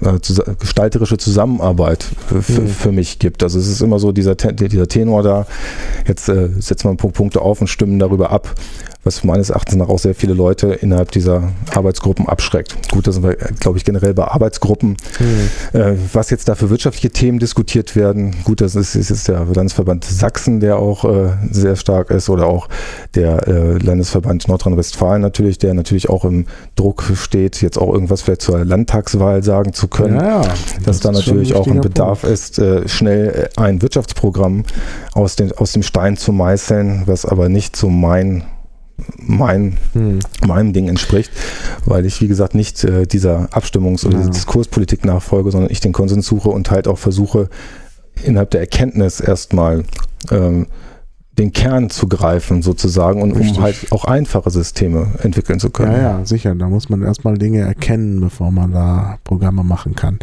äh, 0.03 0.19
gestalterische 0.59 1.17
Zusammenarbeit 1.17 2.05
für, 2.29 2.61
mhm. 2.61 2.69
für, 2.69 2.93
mich 2.93 3.19
gibt. 3.19 3.43
Also 3.43 3.59
es 3.59 3.69
ist 3.69 3.81
immer 3.81 3.99
so 3.99 4.13
dieser, 4.13 4.35
dieser 4.35 4.89
Tenor 4.89 5.23
da, 5.23 5.47
jetzt 6.07 6.29
äh, 6.29 6.49
setzen 6.59 6.91
wir 6.91 6.97
Punkte 6.97 7.41
auf 7.41 7.61
und 7.61 7.69
stimmen 7.69 7.99
darüber 7.99 8.31
ab 8.31 8.55
was 9.05 9.23
meines 9.23 9.51
Erachtens 9.51 9.77
nach 9.77 9.89
auch 9.89 9.99
sehr 9.99 10.15
viele 10.15 10.35
Leute 10.35 10.69
innerhalb 10.69 11.11
dieser 11.11 11.53
Arbeitsgruppen 11.75 12.27
abschreckt. 12.29 12.91
Gut, 12.91 13.07
da 13.07 13.13
sind 13.13 13.23
wir, 13.23 13.35
glaube 13.61 13.79
ich, 13.79 13.85
generell 13.85 14.15
bei 14.15 14.25
Arbeitsgruppen. 14.25 14.97
Mhm. 15.21 15.79
Äh, 15.79 15.97
was 16.13 16.31
jetzt 16.31 16.49
da 16.49 16.55
für 16.55 16.71
wirtschaftliche 16.71 17.11
Themen 17.11 17.39
diskutiert 17.39 17.95
werden, 17.97 18.35
gut, 18.45 18.61
das 18.61 18.75
ist, 18.75 18.95
ist 18.95 19.11
jetzt 19.11 19.29
der 19.29 19.45
Landesverband 19.45 20.05
Sachsen, 20.05 20.61
der 20.61 20.79
auch 20.79 21.05
äh, 21.05 21.31
sehr 21.51 21.77
stark 21.77 22.11
ist, 22.11 22.29
oder 22.31 22.47
auch 22.47 22.69
der 23.15 23.47
äh, 23.47 23.79
Landesverband 23.79 24.49
Nordrhein-Westfalen 24.49 25.21
natürlich, 25.21 25.59
der 25.59 25.75
natürlich 25.75 26.09
auch 26.09 26.25
im 26.25 26.47
Druck 26.77 27.05
steht, 27.15 27.61
jetzt 27.63 27.79
auch 27.79 27.93
irgendwas 27.93 28.23
vielleicht 28.23 28.43
zur 28.43 28.65
Landtagswahl 28.65 29.43
sagen 29.43 29.73
zu 29.73 29.89
können. 29.89 30.17
Ja, 30.17 30.43
ja. 30.43 30.55
Dass 30.85 30.85
das 30.85 31.01
da 31.01 31.13
natürlich 31.13 31.55
auch 31.55 31.67
ein 31.67 31.81
Bedarf 31.81 32.23
Punkt. 32.23 32.35
ist, 32.35 32.59
äh, 32.59 32.89
schnell 32.89 33.51
ein 33.57 33.83
Wirtschaftsprogramm 33.83 34.65
aus, 35.13 35.37
den, 35.37 35.53
aus 35.53 35.73
dem 35.73 35.83
Stein 35.83 36.17
zu 36.17 36.33
meißeln, 36.33 37.03
was 37.07 37.27
aber 37.27 37.49
nicht 37.49 37.77
so 37.77 37.89
mein 37.89 38.45
mein, 39.17 39.77
hm. 39.93 40.21
meinem 40.47 40.73
Ding 40.73 40.89
entspricht, 40.89 41.33
weil 41.85 42.07
ich, 42.07 42.21
wie 42.21 42.29
gesagt, 42.29 42.55
nicht 42.55 42.85
äh, 42.85 43.07
dieser 43.07 43.49
Abstimmungs- 43.53 44.07
oder 44.07 44.21
ja. 44.21 44.29
Diskurspolitik 44.29 45.05
nachfolge, 45.05 45.51
sondern 45.51 45.71
ich 45.71 45.81
den 45.81 45.93
Konsens 45.93 46.27
suche 46.27 46.51
und 46.51 46.71
halt 46.71 46.87
auch 46.87 46.99
versuche, 46.99 47.49
innerhalb 48.23 48.51
der 48.51 48.61
Erkenntnis 48.61 49.21
erstmal 49.21 49.85
ähm, 50.31 50.67
den 51.39 51.53
Kern 51.53 51.91
zu 51.91 52.07
greifen 52.07 52.63
sozusagen 52.63 53.21
und 53.21 53.33
Richtig. 53.33 53.57
um 53.57 53.63
halt 53.63 53.77
auch 53.91 54.05
einfache 54.05 54.51
Systeme 54.51 55.09
entwickeln 55.23 55.59
zu 55.59 55.71
können. 55.71 55.93
Ja, 55.93 56.19
ja, 56.19 56.25
sicher. 56.25 56.55
Da 56.55 56.69
muss 56.69 56.89
man 56.89 57.03
erstmal 57.03 57.37
Dinge 57.37 57.61
erkennen, 57.61 58.21
bevor 58.21 58.53
man 58.53 58.71
da 58.71 59.19
Programme 59.25 59.65
machen 59.65 59.97
kann. 59.97 60.21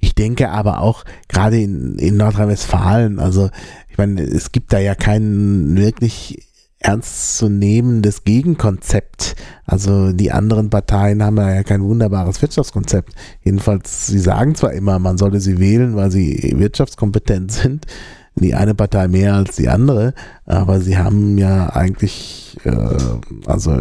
Ich 0.00 0.14
denke 0.14 0.50
aber 0.50 0.80
auch 0.80 1.04
gerade 1.28 1.60
in, 1.60 1.98
in 1.98 2.16
Nordrhein-Westfalen, 2.16 3.18
also 3.18 3.50
ich 3.88 3.98
meine, 3.98 4.22
es 4.22 4.52
gibt 4.52 4.72
da 4.72 4.78
ja 4.78 4.94
keinen 4.94 5.76
wirklich 5.76 6.49
ernstzunehmendes 6.80 8.24
Gegenkonzept. 8.24 9.36
Also 9.66 10.12
die 10.12 10.32
anderen 10.32 10.70
Parteien 10.70 11.22
haben 11.22 11.36
ja 11.36 11.62
kein 11.62 11.82
wunderbares 11.82 12.40
Wirtschaftskonzept. 12.40 13.12
Jedenfalls, 13.44 14.06
sie 14.06 14.18
sagen 14.18 14.54
zwar 14.54 14.72
immer, 14.72 14.98
man 14.98 15.18
solle 15.18 15.40
sie 15.40 15.58
wählen, 15.58 15.94
weil 15.94 16.10
sie 16.10 16.54
wirtschaftskompetent 16.56 17.52
sind. 17.52 17.86
Die 18.36 18.54
eine 18.54 18.74
Partei 18.74 19.08
mehr 19.08 19.34
als 19.34 19.56
die 19.56 19.68
andere, 19.68 20.14
aber 20.46 20.80
sie 20.80 20.96
haben 20.96 21.36
ja 21.36 21.68
eigentlich, 21.74 22.56
äh, 22.64 22.70
also 23.44 23.76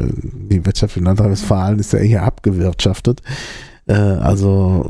die 0.50 0.66
Wirtschaft 0.66 0.98
in 0.98 1.04
Nordrhein-Westfalen 1.04 1.80
ist 1.80 1.94
ja 1.94 2.00
hier 2.00 2.24
abgewirtschaftet. 2.24 3.22
Äh, 3.86 3.94
also 3.94 4.90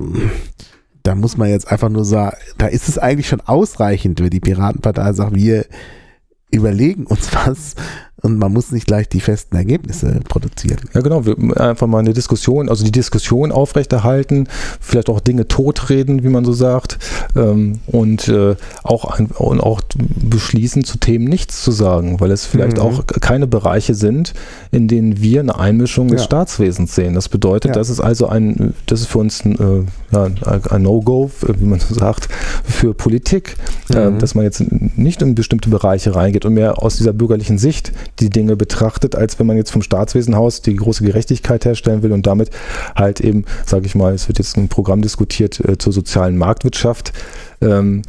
da 1.03 1.13
muss 1.13 1.37
man 1.37 1.49
jetzt 1.49 1.69
einfach 1.71 1.89
nur 1.89 2.05
sagen, 2.05 2.37
da 2.57 2.67
ist 2.67 2.87
es 2.87 2.97
eigentlich 2.97 3.27
schon 3.27 3.41
ausreichend, 3.41 4.21
wenn 4.21 4.29
die 4.29 4.39
Piratenpartei 4.39 5.13
sagt, 5.13 5.35
wir 5.35 5.65
überlegen 6.51 7.05
uns 7.05 7.33
was 7.33 7.75
und 8.21 8.37
man 8.37 8.51
muss 8.51 8.71
nicht 8.71 8.87
gleich 8.87 9.07
die 9.09 9.21
festen 9.21 9.55
Ergebnisse 9.55 10.19
produzieren. 10.27 10.79
Ja, 10.93 11.01
genau. 11.01 11.25
Wir 11.25 11.35
einfach 11.59 11.87
mal 11.87 11.99
eine 11.99 12.13
Diskussion, 12.13 12.69
also 12.69 12.83
die 12.83 12.91
Diskussion 12.91 13.51
aufrechterhalten, 13.51 14.47
vielleicht 14.79 15.09
auch 15.09 15.19
Dinge 15.19 15.47
totreden, 15.47 16.23
wie 16.23 16.29
man 16.29 16.45
so 16.45 16.53
sagt, 16.53 16.99
ähm, 17.35 17.79
und, 17.87 18.27
äh, 18.27 18.55
auch 18.83 19.19
und 19.19 19.61
auch 19.61 19.81
beschließen, 19.95 20.83
zu 20.83 20.97
Themen 20.97 21.25
nichts 21.25 21.63
zu 21.63 21.71
sagen, 21.71 22.19
weil 22.19 22.31
es 22.31 22.45
vielleicht 22.45 22.77
mhm. 22.77 22.83
auch 22.83 23.07
keine 23.07 23.47
Bereiche 23.47 23.95
sind, 23.95 24.33
in 24.71 24.87
denen 24.87 25.21
wir 25.21 25.39
eine 25.39 25.57
Einmischung 25.57 26.09
des 26.09 26.21
ja. 26.21 26.25
Staatswesens 26.25 26.95
sehen. 26.95 27.15
Das 27.15 27.29
bedeutet, 27.29 27.69
ja. 27.69 27.73
das 27.73 27.89
ist 27.89 27.99
also 27.99 28.27
ein, 28.27 28.73
das 28.85 29.01
ist 29.01 29.07
für 29.07 29.19
uns 29.19 29.45
ein, 29.45 29.85
äh, 30.13 30.67
ein 30.69 30.81
No-Go, 30.81 31.31
wie 31.41 31.65
man 31.65 31.79
so 31.79 31.93
sagt, 31.93 32.29
für 32.63 32.93
Politik, 32.93 33.55
äh, 33.89 34.09
mhm. 34.09 34.17
äh, 34.17 34.19
dass 34.19 34.35
man 34.35 34.43
jetzt 34.43 34.63
nicht 34.69 35.21
in 35.21 35.35
bestimmte 35.35 35.69
Bereiche 35.69 36.15
reingeht 36.15 36.45
und 36.45 36.53
mehr 36.53 36.81
aus 36.81 36.97
dieser 36.97 37.13
bürgerlichen 37.13 37.57
Sicht 37.57 37.91
die 38.19 38.29
Dinge 38.29 38.55
betrachtet, 38.55 39.15
als 39.15 39.39
wenn 39.39 39.47
man 39.47 39.57
jetzt 39.57 39.71
vom 39.71 39.81
Staatswesenhaus 39.81 40.61
die 40.61 40.75
große 40.75 41.03
Gerechtigkeit 41.03 41.65
herstellen 41.65 42.03
will 42.03 42.11
und 42.11 42.27
damit 42.27 42.49
halt 42.95 43.21
eben, 43.21 43.45
sage 43.65 43.85
ich 43.85 43.95
mal, 43.95 44.13
es 44.13 44.27
wird 44.27 44.39
jetzt 44.39 44.57
ein 44.57 44.69
Programm 44.69 45.01
diskutiert 45.01 45.59
äh, 45.59 45.77
zur 45.77 45.93
sozialen 45.93 46.37
Marktwirtschaft. 46.37 47.13
Ähm, 47.61 48.03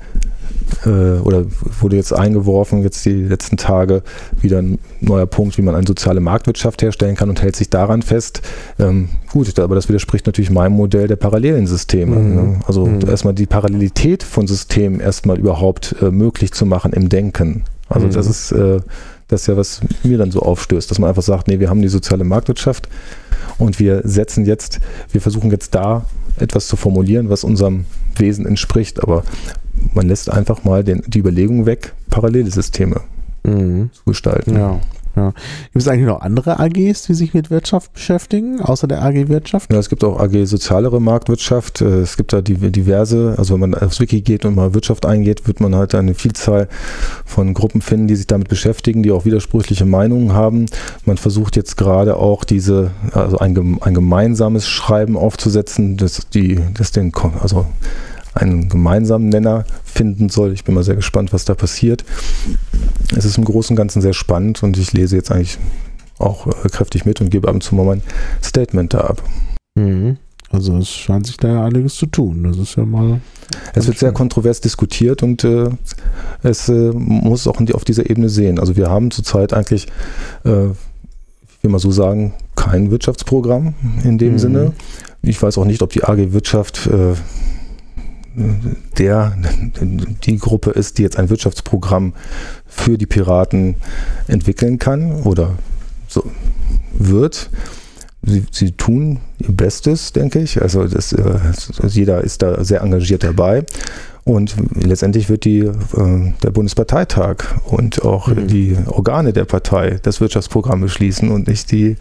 äh, 0.86 1.18
oder 1.20 1.44
wurde 1.80 1.96
jetzt 1.96 2.12
eingeworfen, 2.12 2.82
jetzt 2.82 3.04
die 3.04 3.24
letzten 3.24 3.56
Tage 3.56 4.02
wieder 4.40 4.58
ein 4.58 4.78
neuer 5.00 5.26
Punkt, 5.26 5.58
wie 5.58 5.62
man 5.62 5.74
eine 5.74 5.86
soziale 5.86 6.20
Marktwirtschaft 6.20 6.82
herstellen 6.82 7.16
kann 7.16 7.28
und 7.28 7.42
hält 7.42 7.56
sich 7.56 7.70
daran 7.70 8.02
fest. 8.02 8.42
Ähm, 8.78 9.08
gut, 9.32 9.58
aber 9.58 9.74
das 9.74 9.88
widerspricht 9.88 10.26
natürlich 10.26 10.50
meinem 10.50 10.72
Modell 10.72 11.08
der 11.08 11.16
parallelen 11.16 11.66
Systeme. 11.66 12.16
Mhm. 12.16 12.34
Ne? 12.34 12.60
Also 12.66 12.86
mhm. 12.86 13.00
erstmal 13.08 13.34
die 13.34 13.46
Parallelität 13.46 14.22
von 14.22 14.46
Systemen 14.46 15.00
erstmal 15.00 15.38
überhaupt 15.38 15.96
äh, 16.00 16.10
möglich 16.10 16.52
zu 16.52 16.66
machen 16.66 16.92
im 16.92 17.08
Denken. 17.08 17.64
Also 17.88 18.06
mhm. 18.06 18.12
das 18.12 18.26
ist 18.26 18.52
äh, 18.52 18.80
das 19.30 19.42
ist 19.42 19.46
ja, 19.46 19.56
was 19.56 19.80
mir 20.02 20.18
dann 20.18 20.30
so 20.30 20.40
aufstößt, 20.40 20.90
dass 20.90 20.98
man 20.98 21.08
einfach 21.08 21.22
sagt, 21.22 21.48
nee, 21.48 21.60
wir 21.60 21.70
haben 21.70 21.82
die 21.82 21.88
soziale 21.88 22.24
Marktwirtschaft 22.24 22.88
und 23.58 23.78
wir 23.78 24.02
setzen 24.04 24.44
jetzt, 24.44 24.80
wir 25.12 25.20
versuchen 25.20 25.50
jetzt 25.50 25.74
da 25.74 26.04
etwas 26.38 26.68
zu 26.68 26.76
formulieren, 26.76 27.30
was 27.30 27.44
unserem 27.44 27.84
Wesen 28.16 28.46
entspricht, 28.46 29.02
aber 29.02 29.24
man 29.94 30.08
lässt 30.08 30.30
einfach 30.30 30.64
mal 30.64 30.84
den, 30.84 31.02
die 31.06 31.18
Überlegung 31.18 31.66
weg, 31.66 31.94
parallele 32.10 32.50
Systeme 32.50 33.00
mhm. 33.44 33.90
zu 33.92 34.04
gestalten. 34.04 34.56
Ja. 34.56 34.80
Ja. 35.16 35.32
Gibt 35.72 35.82
es 35.82 35.88
eigentlich 35.88 36.06
noch 36.06 36.20
andere 36.20 36.60
AGs, 36.60 37.02
die 37.02 37.14
sich 37.14 37.34
mit 37.34 37.50
Wirtschaft 37.50 37.92
beschäftigen, 37.92 38.60
außer 38.60 38.86
der 38.86 39.02
AG 39.02 39.28
Wirtschaft? 39.28 39.72
Ja, 39.72 39.78
es 39.78 39.88
gibt 39.88 40.04
auch 40.04 40.20
AG 40.20 40.44
Sozialere 40.44 41.00
Marktwirtschaft. 41.00 41.80
Äh, 41.80 42.00
es 42.00 42.16
gibt 42.16 42.32
da 42.32 42.40
diverse, 42.40 43.34
also 43.36 43.54
wenn 43.54 43.60
man 43.60 43.74
aufs 43.74 44.00
Wiki 44.00 44.20
geht 44.20 44.44
und 44.44 44.54
mal 44.54 44.74
Wirtschaft 44.74 45.06
eingeht, 45.06 45.46
wird 45.46 45.60
man 45.60 45.74
halt 45.74 45.94
eine 45.94 46.14
Vielzahl 46.14 46.68
von 47.24 47.54
Gruppen 47.54 47.80
finden, 47.80 48.06
die 48.06 48.16
sich 48.16 48.26
damit 48.26 48.48
beschäftigen, 48.48 49.02
die 49.02 49.10
auch 49.10 49.24
widersprüchliche 49.24 49.84
Meinungen 49.84 50.32
haben. 50.32 50.66
Man 51.04 51.16
versucht 51.16 51.56
jetzt 51.56 51.76
gerade 51.76 52.16
auch 52.16 52.44
diese, 52.44 52.92
also 53.12 53.38
ein, 53.38 53.78
ein 53.80 53.94
gemeinsames 53.94 54.68
Schreiben 54.68 55.16
aufzusetzen, 55.16 55.96
das 55.96 56.28
die, 56.32 56.60
das 56.74 56.92
den, 56.92 57.12
also 57.40 57.66
einen 58.34 58.68
gemeinsamen 58.68 59.28
Nenner 59.28 59.64
finden 59.84 60.28
soll. 60.28 60.52
Ich 60.52 60.64
bin 60.64 60.74
mal 60.74 60.84
sehr 60.84 60.96
gespannt, 60.96 61.32
was 61.32 61.44
da 61.44 61.54
passiert. 61.54 62.04
Es 63.16 63.24
ist 63.24 63.38
im 63.38 63.44
Großen 63.44 63.74
und 63.74 63.76
Ganzen 63.76 64.02
sehr 64.02 64.12
spannend 64.12 64.62
und 64.62 64.78
ich 64.78 64.92
lese 64.92 65.16
jetzt 65.16 65.30
eigentlich 65.30 65.58
auch 66.18 66.46
äh, 66.46 66.68
kräftig 66.68 67.04
mit 67.04 67.20
und 67.20 67.30
gebe 67.30 67.48
ab 67.48 67.54
und 67.54 67.62
zu 67.62 67.74
mal 67.74 67.84
mein 67.84 68.02
Statement 68.42 68.94
da 68.94 69.00
ab. 69.00 69.22
Mhm. 69.74 70.18
Also 70.52 70.76
es 70.78 70.88
scheint 70.88 71.26
sich 71.26 71.36
da 71.36 71.48
ja 71.48 71.64
einiges 71.64 71.94
zu 71.94 72.06
tun. 72.06 72.42
Das 72.42 72.56
ist 72.56 72.76
ja 72.76 72.84
mal. 72.84 73.20
Es 73.72 73.86
wird 73.86 73.98
sehr 73.98 74.12
kontrovers 74.12 74.60
diskutiert 74.60 75.22
und 75.22 75.44
äh, 75.44 75.70
es 76.42 76.68
äh, 76.68 76.90
muss 76.92 77.46
auch 77.46 77.60
auf 77.72 77.84
dieser 77.84 78.10
Ebene 78.10 78.28
sehen. 78.28 78.58
Also 78.58 78.76
wir 78.76 78.90
haben 78.90 79.12
zurzeit 79.12 79.52
eigentlich, 79.52 79.86
äh, 80.44 80.68
wie 81.62 81.68
man 81.68 81.78
so 81.78 81.92
sagen, 81.92 82.34
kein 82.56 82.90
Wirtschaftsprogramm 82.90 83.74
in 84.02 84.18
dem 84.18 84.32
mhm. 84.32 84.38
Sinne. 84.38 84.72
Ich 85.22 85.40
weiß 85.40 85.56
auch 85.58 85.64
nicht, 85.64 85.82
ob 85.82 85.92
die 85.92 86.02
AG 86.02 86.32
Wirtschaft 86.32 86.86
äh, 86.88 87.14
der, 88.98 89.36
die 90.24 90.38
Gruppe 90.38 90.70
ist, 90.70 90.98
die 90.98 91.02
jetzt 91.02 91.18
ein 91.18 91.30
Wirtschaftsprogramm 91.30 92.14
für 92.66 92.96
die 92.96 93.06
Piraten 93.06 93.76
entwickeln 94.28 94.78
kann 94.78 95.22
oder 95.22 95.58
so 96.08 96.24
wird. 96.92 97.50
sie, 98.22 98.44
sie 98.50 98.72
tun 98.72 99.20
ihr 99.38 99.52
Bestes, 99.52 100.12
denke 100.12 100.40
ich. 100.40 100.60
Also 100.60 100.86
das, 100.86 101.12
äh, 101.12 101.38
jeder 101.88 102.22
ist 102.22 102.42
da 102.42 102.62
sehr 102.62 102.82
engagiert 102.82 103.24
dabei. 103.24 103.64
Und 104.24 104.54
letztendlich 104.74 105.28
wird 105.28 105.44
die, 105.44 105.60
äh, 105.60 106.32
der 106.42 106.50
Bundesparteitag 106.50 107.36
und 107.66 108.04
auch 108.04 108.28
mhm. 108.28 108.46
die 108.46 108.76
Organe 108.86 109.32
der 109.32 109.44
Partei 109.44 109.98
das 110.02 110.20
Wirtschaftsprogramm 110.20 110.80
beschließen 110.80 111.30
und 111.30 111.48
nicht 111.48 111.70
die, 111.72 111.96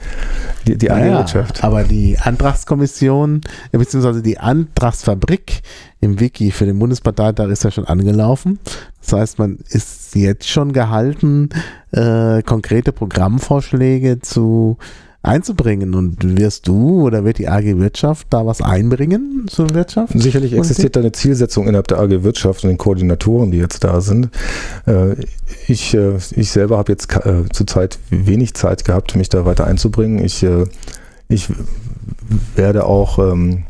die, 0.68 0.78
die 0.78 0.88
naja, 0.88 1.20
Wirtschaft. 1.20 1.64
Aber 1.64 1.84
die 1.84 2.18
Antragskommission, 2.20 3.41
äh, 3.72 3.78
beziehungsweise 3.78 4.22
die 4.22 4.38
Antragsfabrik 4.38 5.62
im 6.02 6.20
Wiki 6.20 6.52
für 6.52 6.66
den 6.66 6.78
Bundesparteitag 6.80 7.50
ist 7.50 7.64
ja 7.64 7.72
schon 7.72 7.86
angelaufen. 7.86 8.60
Das 9.02 9.14
heißt, 9.14 9.40
man 9.40 9.60
ist 9.70 10.16
jetzt 10.16 10.48
schon 10.48 10.74
gehalten, 10.74 11.50
äh, 11.91 12.41
konkrete 12.44 12.91
Programmvorschläge 12.91 14.20
zu 14.20 14.78
einzubringen. 15.22 15.96
Und 15.96 16.38
wirst 16.38 16.68
du 16.68 17.02
oder 17.02 17.26
wird 17.26 17.38
die 17.38 17.48
AG 17.48 17.78
Wirtschaft 17.78 18.28
da 18.30 18.46
was 18.46 18.62
einbringen 18.62 19.46
zur 19.50 19.74
Wirtschaft? 19.74 20.14
Sicherlich 20.16 20.54
existiert 20.54 20.96
da 20.96 21.02
eine 21.02 21.12
Zielsetzung 21.12 21.68
innerhalb 21.68 21.88
der 21.88 22.00
AG 22.00 22.24
Wirtschaft 22.24 22.64
und 22.64 22.70
den 22.70 22.78
Koordinatoren, 22.78 23.52
die 23.52 23.58
jetzt 23.58 23.84
da 23.84 24.02
sind. 24.02 24.30
Äh, 24.86 25.16
ich, 25.68 25.94
äh, 25.94 26.18
ich 26.32 26.52
selber 26.52 26.78
habe 26.78 26.91
jetzt 26.91 27.14
äh, 27.16 27.44
zurzeit 27.52 28.00
wenig 28.10 28.54
Zeit 28.54 28.86
gehabt, 28.86 29.16
mich 29.16 29.30
da 29.30 29.46
weiter 29.46 29.68
einzubringen. 29.68 30.24
Ich, 30.24 30.46
ich 31.28 31.48
werde 32.56 32.86
auch, 32.86 33.20
ähm, 33.20 33.64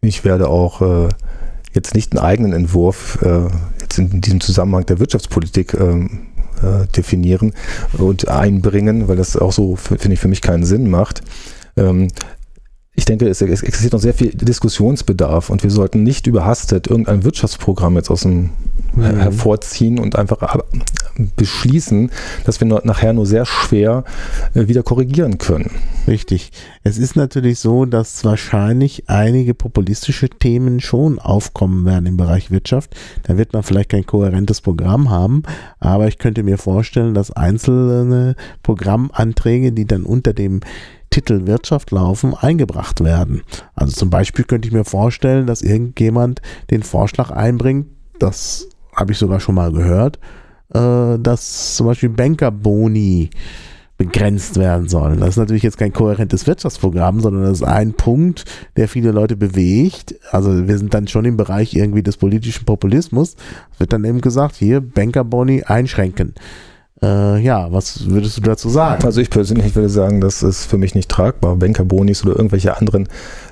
ich 0.00 0.24
werde 0.24 0.48
auch 0.48 1.08
jetzt 1.72 1.94
nicht 1.94 2.12
einen 2.12 2.24
eigenen 2.24 2.52
Entwurf 2.52 3.18
jetzt 3.80 3.98
in 3.98 4.20
diesem 4.20 4.40
Zusammenhang 4.40 4.86
der 4.86 5.00
Wirtschaftspolitik 5.00 5.74
ähm, 5.74 6.26
äh, 6.64 6.86
definieren 6.86 7.52
und 7.92 8.28
einbringen, 8.28 9.08
weil 9.08 9.16
das 9.16 9.36
auch 9.36 9.52
so, 9.52 9.76
finde 9.76 10.14
ich, 10.14 10.20
für 10.20 10.28
mich 10.28 10.40
keinen 10.40 10.64
Sinn 10.64 10.90
macht. 10.90 11.22
Ähm, 11.76 12.08
ich 12.96 13.04
denke, 13.04 13.28
es, 13.28 13.42
existiert 13.42 13.92
noch 13.92 14.00
sehr 14.00 14.14
viel 14.14 14.30
Diskussionsbedarf 14.30 15.50
und 15.50 15.64
wir 15.64 15.70
sollten 15.70 16.04
nicht 16.04 16.28
überhastet 16.28 16.86
irgendein 16.86 17.24
Wirtschaftsprogramm 17.24 17.96
jetzt 17.96 18.10
aus 18.10 18.22
dem 18.22 18.50
mhm. 18.94 19.02
hervorziehen 19.16 19.98
und 19.98 20.16
einfach 20.16 20.60
beschließen, 21.36 22.10
dass 22.44 22.60
wir 22.60 22.66
nachher 22.66 23.12
nur 23.12 23.26
sehr 23.26 23.46
schwer 23.46 24.04
äh, 24.54 24.68
wieder 24.68 24.84
korrigieren 24.84 25.38
können. 25.38 25.70
Richtig. 26.06 26.52
Es 26.84 26.98
ist 26.98 27.16
natürlich 27.16 27.58
so, 27.58 27.84
dass 27.84 28.24
wahrscheinlich 28.24 29.08
einige 29.08 29.54
populistische 29.54 30.28
Themen 30.28 30.80
schon 30.80 31.18
aufkommen 31.18 31.84
werden 31.84 32.06
im 32.06 32.16
Bereich 32.16 32.50
Wirtschaft. 32.52 32.94
Da 33.24 33.36
wird 33.36 33.52
man 33.52 33.64
vielleicht 33.64 33.90
kein 33.90 34.06
kohärentes 34.06 34.60
Programm 34.60 35.10
haben, 35.10 35.42
aber 35.80 36.06
ich 36.06 36.18
könnte 36.18 36.44
mir 36.44 36.58
vorstellen, 36.58 37.14
dass 37.14 37.32
einzelne 37.32 38.36
Programmanträge, 38.62 39.72
die 39.72 39.86
dann 39.86 40.04
unter 40.04 40.32
dem 40.32 40.60
Titel 41.14 41.46
Wirtschaft 41.46 41.92
laufen, 41.92 42.34
eingebracht 42.34 43.04
werden. 43.04 43.42
Also 43.76 43.92
zum 43.92 44.10
Beispiel 44.10 44.44
könnte 44.44 44.66
ich 44.66 44.74
mir 44.74 44.84
vorstellen, 44.84 45.46
dass 45.46 45.62
irgendjemand 45.62 46.42
den 46.72 46.82
Vorschlag 46.82 47.30
einbringt, 47.30 47.86
das 48.18 48.66
habe 48.96 49.12
ich 49.12 49.18
sogar 49.18 49.38
schon 49.38 49.54
mal 49.54 49.70
gehört, 49.70 50.18
äh, 50.74 51.16
dass 51.20 51.76
zum 51.76 51.86
Beispiel 51.86 52.08
Bankerboni 52.08 53.30
begrenzt 53.96 54.58
werden 54.58 54.88
sollen. 54.88 55.20
Das 55.20 55.30
ist 55.30 55.36
natürlich 55.36 55.62
jetzt 55.62 55.78
kein 55.78 55.92
kohärentes 55.92 56.48
Wirtschaftsprogramm, 56.48 57.20
sondern 57.20 57.44
das 57.44 57.60
ist 57.60 57.62
ein 57.62 57.92
Punkt, 57.92 58.44
der 58.76 58.88
viele 58.88 59.12
Leute 59.12 59.36
bewegt. 59.36 60.16
Also 60.32 60.66
wir 60.66 60.78
sind 60.78 60.94
dann 60.94 61.06
schon 61.06 61.24
im 61.26 61.36
Bereich 61.36 61.76
irgendwie 61.76 62.02
des 62.02 62.16
politischen 62.16 62.64
Populismus. 62.64 63.36
Es 63.72 63.78
wird 63.78 63.92
dann 63.92 64.04
eben 64.04 64.20
gesagt, 64.20 64.56
hier 64.56 64.80
Bankerboni 64.80 65.62
einschränken. 65.62 66.34
Äh, 67.02 67.40
ja, 67.40 67.72
was 67.72 68.08
würdest 68.08 68.36
du 68.36 68.40
dazu 68.40 68.68
sagen? 68.68 69.04
Also 69.04 69.20
ich 69.20 69.30
persönlich 69.30 69.74
würde 69.74 69.88
sagen, 69.88 70.20
das 70.20 70.42
ist 70.42 70.64
für 70.64 70.78
mich 70.78 70.94
nicht 70.94 71.10
tragbar, 71.10 71.56
Bankerbonis 71.56 72.24
oder 72.24 72.36
irgendwelche 72.36 72.76
anderen 72.76 73.08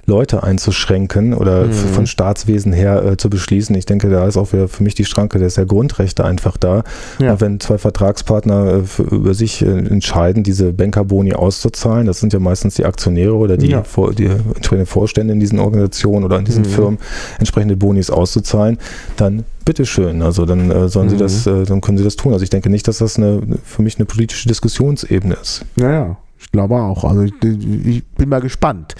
Leute 0.06 0.42
einzuschränken 0.42 1.32
oder 1.32 1.66
mhm. 1.66 1.72
von 1.72 2.06
Staatswesen 2.06 2.72
her 2.72 3.04
äh, 3.04 3.16
zu 3.16 3.30
beschließen. 3.30 3.74
Ich 3.76 3.86
denke, 3.86 4.10
da 4.10 4.26
ist 4.26 4.36
auch 4.36 4.46
für, 4.46 4.66
für 4.66 4.82
mich 4.82 4.96
die 4.96 5.04
Schranke 5.04 5.38
der 5.38 5.48
sehr 5.48 5.64
Grundrechte 5.64 6.24
einfach 6.24 6.56
da. 6.56 6.82
Ja. 7.20 7.40
Wenn 7.40 7.60
zwei 7.60 7.78
Vertragspartner 7.78 8.82
äh, 8.82 9.02
über 9.14 9.34
sich 9.34 9.62
äh, 9.62 9.66
entscheiden, 9.68 10.42
diese 10.42 10.72
Bankerboni 10.72 11.34
auszuzahlen, 11.34 12.06
das 12.06 12.18
sind 12.18 12.32
ja 12.32 12.40
meistens 12.40 12.74
die 12.74 12.84
Aktionäre 12.84 13.34
oder 13.34 13.56
die, 13.56 13.70
ja. 13.70 13.84
vor, 13.84 14.12
die 14.12 14.26
entsprechenden 14.26 14.86
Vorstände 14.86 15.34
in 15.34 15.40
diesen 15.40 15.60
Organisationen 15.60 16.24
oder 16.24 16.38
in 16.38 16.44
diesen 16.44 16.64
mhm. 16.64 16.68
Firmen, 16.68 16.98
entsprechende 17.38 17.76
Bonis 17.76 18.10
auszuzahlen, 18.10 18.78
dann 19.16 19.44
bitteschön. 19.64 20.20
Also 20.22 20.46
dann 20.46 20.70
äh, 20.72 20.88
sollen 20.88 21.06
mhm. 21.06 21.10
sie 21.10 21.16
das, 21.16 21.46
äh, 21.46 21.64
dann 21.64 21.80
können 21.80 21.98
sie 21.98 22.04
das 22.04 22.16
tun. 22.16 22.32
Also 22.32 22.42
ich 22.42 22.50
denke 22.50 22.70
nicht, 22.70 22.88
dass 22.88 22.98
das 22.98 23.18
eine, 23.18 23.40
für 23.64 23.82
mich 23.82 23.98
eine 23.98 24.06
politische 24.06 24.48
Diskussionsebene 24.48 25.36
ist. 25.40 25.64
Ja, 25.76 25.90
ja, 25.92 26.16
ich 26.40 26.50
glaube 26.50 26.74
auch. 26.74 27.04
Also 27.04 27.22
ich, 27.22 27.34
ich 27.42 28.04
bin 28.04 28.28
mal 28.28 28.40
gespannt, 28.40 28.96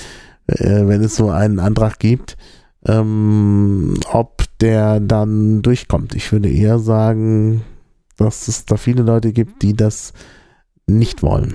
äh, 0.47 0.87
wenn 0.87 1.03
es 1.03 1.17
so 1.17 1.31
einen 1.31 1.59
Antrag 1.59 1.99
gibt, 1.99 2.37
ähm, 2.87 3.95
ob 4.11 4.45
der 4.61 5.01
dann 5.01 5.63
durchkommt. 5.63 6.15
Ich 6.15 6.33
würde 6.33 6.51
eher 6.51 6.79
sagen, 6.79 7.63
dass 8.17 8.49
es 8.49 8.65
da 8.65 8.77
viele 8.77 9.03
Leute 9.03 9.33
gibt, 9.33 9.63
die 9.63 9.75
das 9.75 10.13
nicht 10.87 11.23
wollen. 11.23 11.55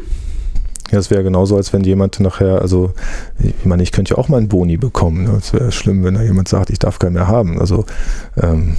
Ja, 0.91 0.99
es 0.99 1.11
wäre 1.11 1.23
genauso, 1.23 1.57
als 1.57 1.73
wenn 1.73 1.83
jemand 1.83 2.19
nachher, 2.21 2.61
also 2.61 2.93
ich 3.39 3.65
meine, 3.65 3.83
ich 3.83 3.91
könnte 3.91 4.13
ja 4.13 4.17
auch 4.17 4.29
mal 4.29 4.37
einen 4.37 4.47
Boni 4.47 4.77
bekommen. 4.77 5.25
Ne? 5.25 5.31
Es 5.37 5.51
wäre 5.51 5.71
schlimm, 5.71 6.03
wenn 6.03 6.13
da 6.13 6.23
jemand 6.23 6.47
sagt, 6.47 6.69
ich 6.69 6.79
darf 6.79 6.97
keinen 6.97 7.13
mehr 7.13 7.27
haben. 7.27 7.59
Also 7.59 7.85
ähm, 8.41 8.77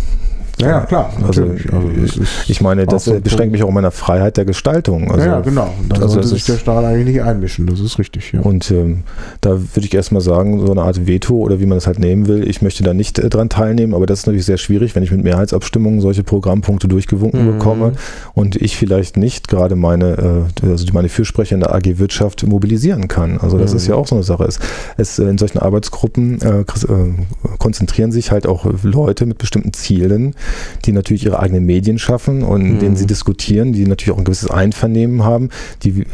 ja, 0.61 0.69
ja, 0.69 0.81
klar. 0.81 1.13
Also, 1.27 1.43
also 1.45 2.23
ich 2.49 2.61
meine, 2.61 2.87
das 2.87 3.05
so 3.05 3.21
beschränkt 3.21 3.53
mich 3.53 3.63
auch 3.63 3.69
in 3.69 3.75
meiner 3.75 3.91
Freiheit 3.91 4.37
der 4.37 4.45
Gestaltung. 4.45 5.11
Also, 5.11 5.27
ja, 5.27 5.41
genau. 5.41 5.73
Da 5.89 5.97
also 5.97 6.09
sollte 6.09 6.29
sich 6.29 6.45
der 6.45 6.57
Staat 6.57 6.85
eigentlich 6.85 7.15
nicht 7.17 7.23
einmischen, 7.23 7.67
das 7.67 7.81
ist 7.81 7.99
richtig. 7.99 8.33
Ja. 8.33 8.41
Und 8.41 8.71
ähm, 8.71 9.05
da 9.41 9.51
würde 9.51 9.87
ich 9.87 9.95
erstmal 9.95 10.23
sagen, 10.23 10.65
so 10.65 10.71
eine 10.71 10.83
Art 10.83 11.07
Veto 11.07 11.35
oder 11.35 11.61
wie 11.61 11.67
man 11.67 11.77
das 11.77 11.87
halt 11.87 11.99
nehmen 11.99 12.27
will, 12.27 12.49
ich 12.49 12.63
möchte 12.63 12.83
da 12.83 12.95
nicht 12.95 13.19
äh, 13.19 13.29
dran 13.29 13.49
teilnehmen, 13.49 13.95
aber 13.95 14.07
das 14.07 14.21
ist 14.21 14.27
natürlich 14.27 14.47
sehr 14.47 14.59
schwierig, 14.59 14.95
wenn 14.95 15.03
ich 15.03 15.11
mit 15.11 15.23
Mehrheitsabstimmungen 15.23 16.01
solche 16.01 16.25
Programmpunkte 16.25 16.89
durchgewunken 16.89 17.47
mhm. 17.47 17.59
bekomme 17.59 17.93
und 18.35 18.57
ich 18.57 18.77
vielleicht 18.77 19.17
nicht 19.17 19.49
gerade 19.49 19.77
meine, 19.77 20.47
äh, 20.63 20.71
also 20.71 20.87
meine 20.93 21.09
Fürsprecher 21.09 21.55
in 21.55 21.61
der 21.61 21.75
AG 21.75 21.99
Wirtschaft 21.99 22.47
mobilisieren 22.47 23.09
kann. 23.09 23.39
Also 23.39 23.59
das 23.59 23.73
mhm. 23.73 23.77
ist 23.77 23.87
ja 23.87 23.95
auch 23.95 24.07
so 24.07 24.17
eine 24.17 24.25
Sache. 24.25 24.45
Es, 24.45 24.59
es 24.97 25.19
in 25.19 25.39
solchen 25.39 25.59
Arbeitsgruppen 25.59 26.41
äh, 26.41 26.61
äh, 26.61 26.65
konzentrieren 27.59 28.13
sich 28.13 28.31
halt 28.31 28.47
auch 28.47 28.67
Leute 28.83 29.27
mit 29.27 29.39
bestimmten 29.39 29.73
Zielen, 29.73 30.35
die 30.85 30.93
natürlich 30.93 31.25
ihre 31.25 31.39
eigenen 31.39 31.67
Medien 31.67 31.99
schaffen 31.99 32.43
und 32.43 32.75
mhm. 32.75 32.79
denen 32.79 32.97
sie 32.97 33.07
diskutieren, 33.07 33.73
die 33.73 33.87
natürlich 33.87 34.13
auch 34.13 34.19
ein 34.19 34.25
gewisses 34.25 34.51
Einvernehmen 34.51 35.25
haben, 35.25 35.51
die 35.83 36.01
äh, 36.01 36.05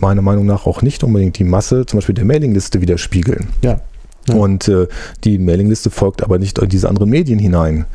meiner 0.00 0.22
Meinung 0.22 0.46
nach 0.46 0.66
auch 0.66 0.82
nicht 0.82 1.04
unbedingt 1.04 1.38
die 1.38 1.44
Masse, 1.44 1.86
zum 1.86 1.98
Beispiel 1.98 2.14
der 2.14 2.24
Mailingliste 2.24 2.80
widerspiegeln. 2.80 3.48
Ja. 3.62 3.80
Ja. 4.28 4.34
Und 4.34 4.68
äh, 4.68 4.88
die 5.24 5.38
Mailingliste 5.38 5.90
folgt 5.90 6.22
aber 6.22 6.38
nicht 6.38 6.58
in 6.58 6.68
diese 6.68 6.88
anderen 6.88 7.10
Medien 7.10 7.38
hinein. 7.38 7.86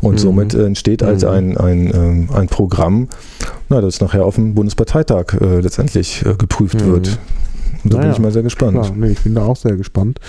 Und 0.00 0.14
mhm. 0.14 0.18
somit 0.18 0.54
äh, 0.54 0.64
entsteht 0.64 1.02
halt 1.02 1.22
mhm. 1.22 1.28
ein, 1.28 1.56
ein, 1.56 2.28
äh, 2.30 2.34
ein 2.36 2.46
Programm, 2.48 3.08
na, 3.68 3.80
das 3.80 4.00
nachher 4.00 4.24
auf 4.24 4.36
dem 4.36 4.54
Bundesparteitag 4.54 5.34
äh, 5.40 5.60
letztendlich 5.60 6.24
äh, 6.24 6.34
geprüft 6.34 6.80
mhm. 6.80 6.92
wird. 6.92 7.18
da 7.84 7.96
naja, 7.96 8.02
bin 8.02 8.12
ich 8.12 8.18
mal 8.20 8.32
sehr 8.32 8.42
gespannt. 8.42 8.74
Klar, 8.74 8.92
nee, 8.96 9.10
ich 9.10 9.20
bin 9.20 9.34
da 9.34 9.42
auch 9.42 9.56
sehr 9.56 9.76
gespannt. 9.76 10.20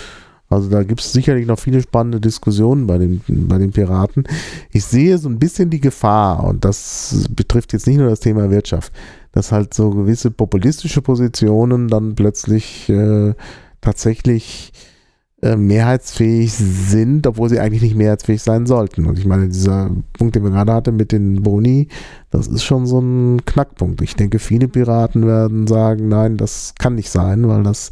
Also 0.52 0.70
da 0.70 0.84
gibt 0.84 1.00
es 1.00 1.14
sicherlich 1.14 1.48
noch 1.48 1.60
viele 1.60 1.82
spannende 1.82 2.20
Diskussionen 2.20 2.86
bei 2.86 2.98
den, 2.98 3.22
bei 3.28 3.58
den 3.58 3.72
Piraten. 3.72 4.26
Ich 4.72 4.84
sehe 4.84 5.18
so 5.18 5.30
ein 5.30 5.40
bisschen 5.40 5.70
die 5.70 5.80
Gefahr, 5.80 6.44
und 6.44 6.66
das 6.66 7.26
betrifft 7.34 7.74
jetzt 7.74 7.88
nicht 7.88 7.98
nur 7.98 8.10
das 8.10 8.20
Thema 8.20 8.52
Wirtschaft, 8.52 8.92
dass 9.32 9.52
halt 9.52 9.74
so 9.74 9.92
gewisse 9.92 10.30
populistische 10.30 11.02
Positionen 11.02 11.88
dann 11.88 12.16
plötzlich 12.16 12.90
äh, 12.90 13.34
tatsächlich 13.80 14.74
äh, 15.42 15.56
mehrheitsfähig 15.56 16.54
sind, 16.54 17.26
obwohl 17.28 17.50
sie 17.50 17.60
eigentlich 17.60 17.82
nicht 17.82 17.96
mehrheitsfähig 17.96 18.44
sein 18.44 18.66
sollten. 18.66 19.06
Und 19.06 19.18
ich 19.18 19.26
meine, 19.26 19.48
dieser 19.48 19.90
Punkt, 20.14 20.36
den 20.36 20.44
wir 20.44 20.52
gerade 20.52 20.74
hatten 20.74 20.98
mit 20.98 21.14
den 21.14 21.44
Boni, 21.44 21.88
das 22.30 22.48
ist 22.48 22.64
schon 22.64 22.86
so 22.86 23.00
ein 23.00 23.46
Knackpunkt. 23.46 24.02
Ich 24.02 24.16
denke, 24.16 24.38
viele 24.38 24.68
Piraten 24.68 25.26
werden 25.26 25.66
sagen, 25.66 26.10
nein, 26.10 26.36
das 26.36 26.76
kann 26.78 26.96
nicht 26.96 27.10
sein, 27.10 27.48
weil 27.48 27.64
das 27.64 27.90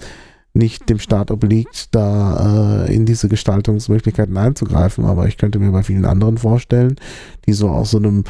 nicht 0.53 0.89
dem 0.89 0.99
Staat 0.99 1.31
obliegt, 1.31 1.93
da 1.95 2.85
äh, 2.85 2.93
in 2.93 3.05
diese 3.05 3.29
Gestaltungsmöglichkeiten 3.29 4.37
einzugreifen. 4.37 5.05
Aber 5.05 5.27
ich 5.27 5.37
könnte 5.37 5.59
mir 5.59 5.71
bei 5.71 5.83
vielen 5.83 6.05
anderen 6.05 6.37
vorstellen, 6.37 6.95
die 7.45 7.53
so 7.53 7.69
aus 7.69 7.91
so 7.91 7.97
einem 7.97 8.23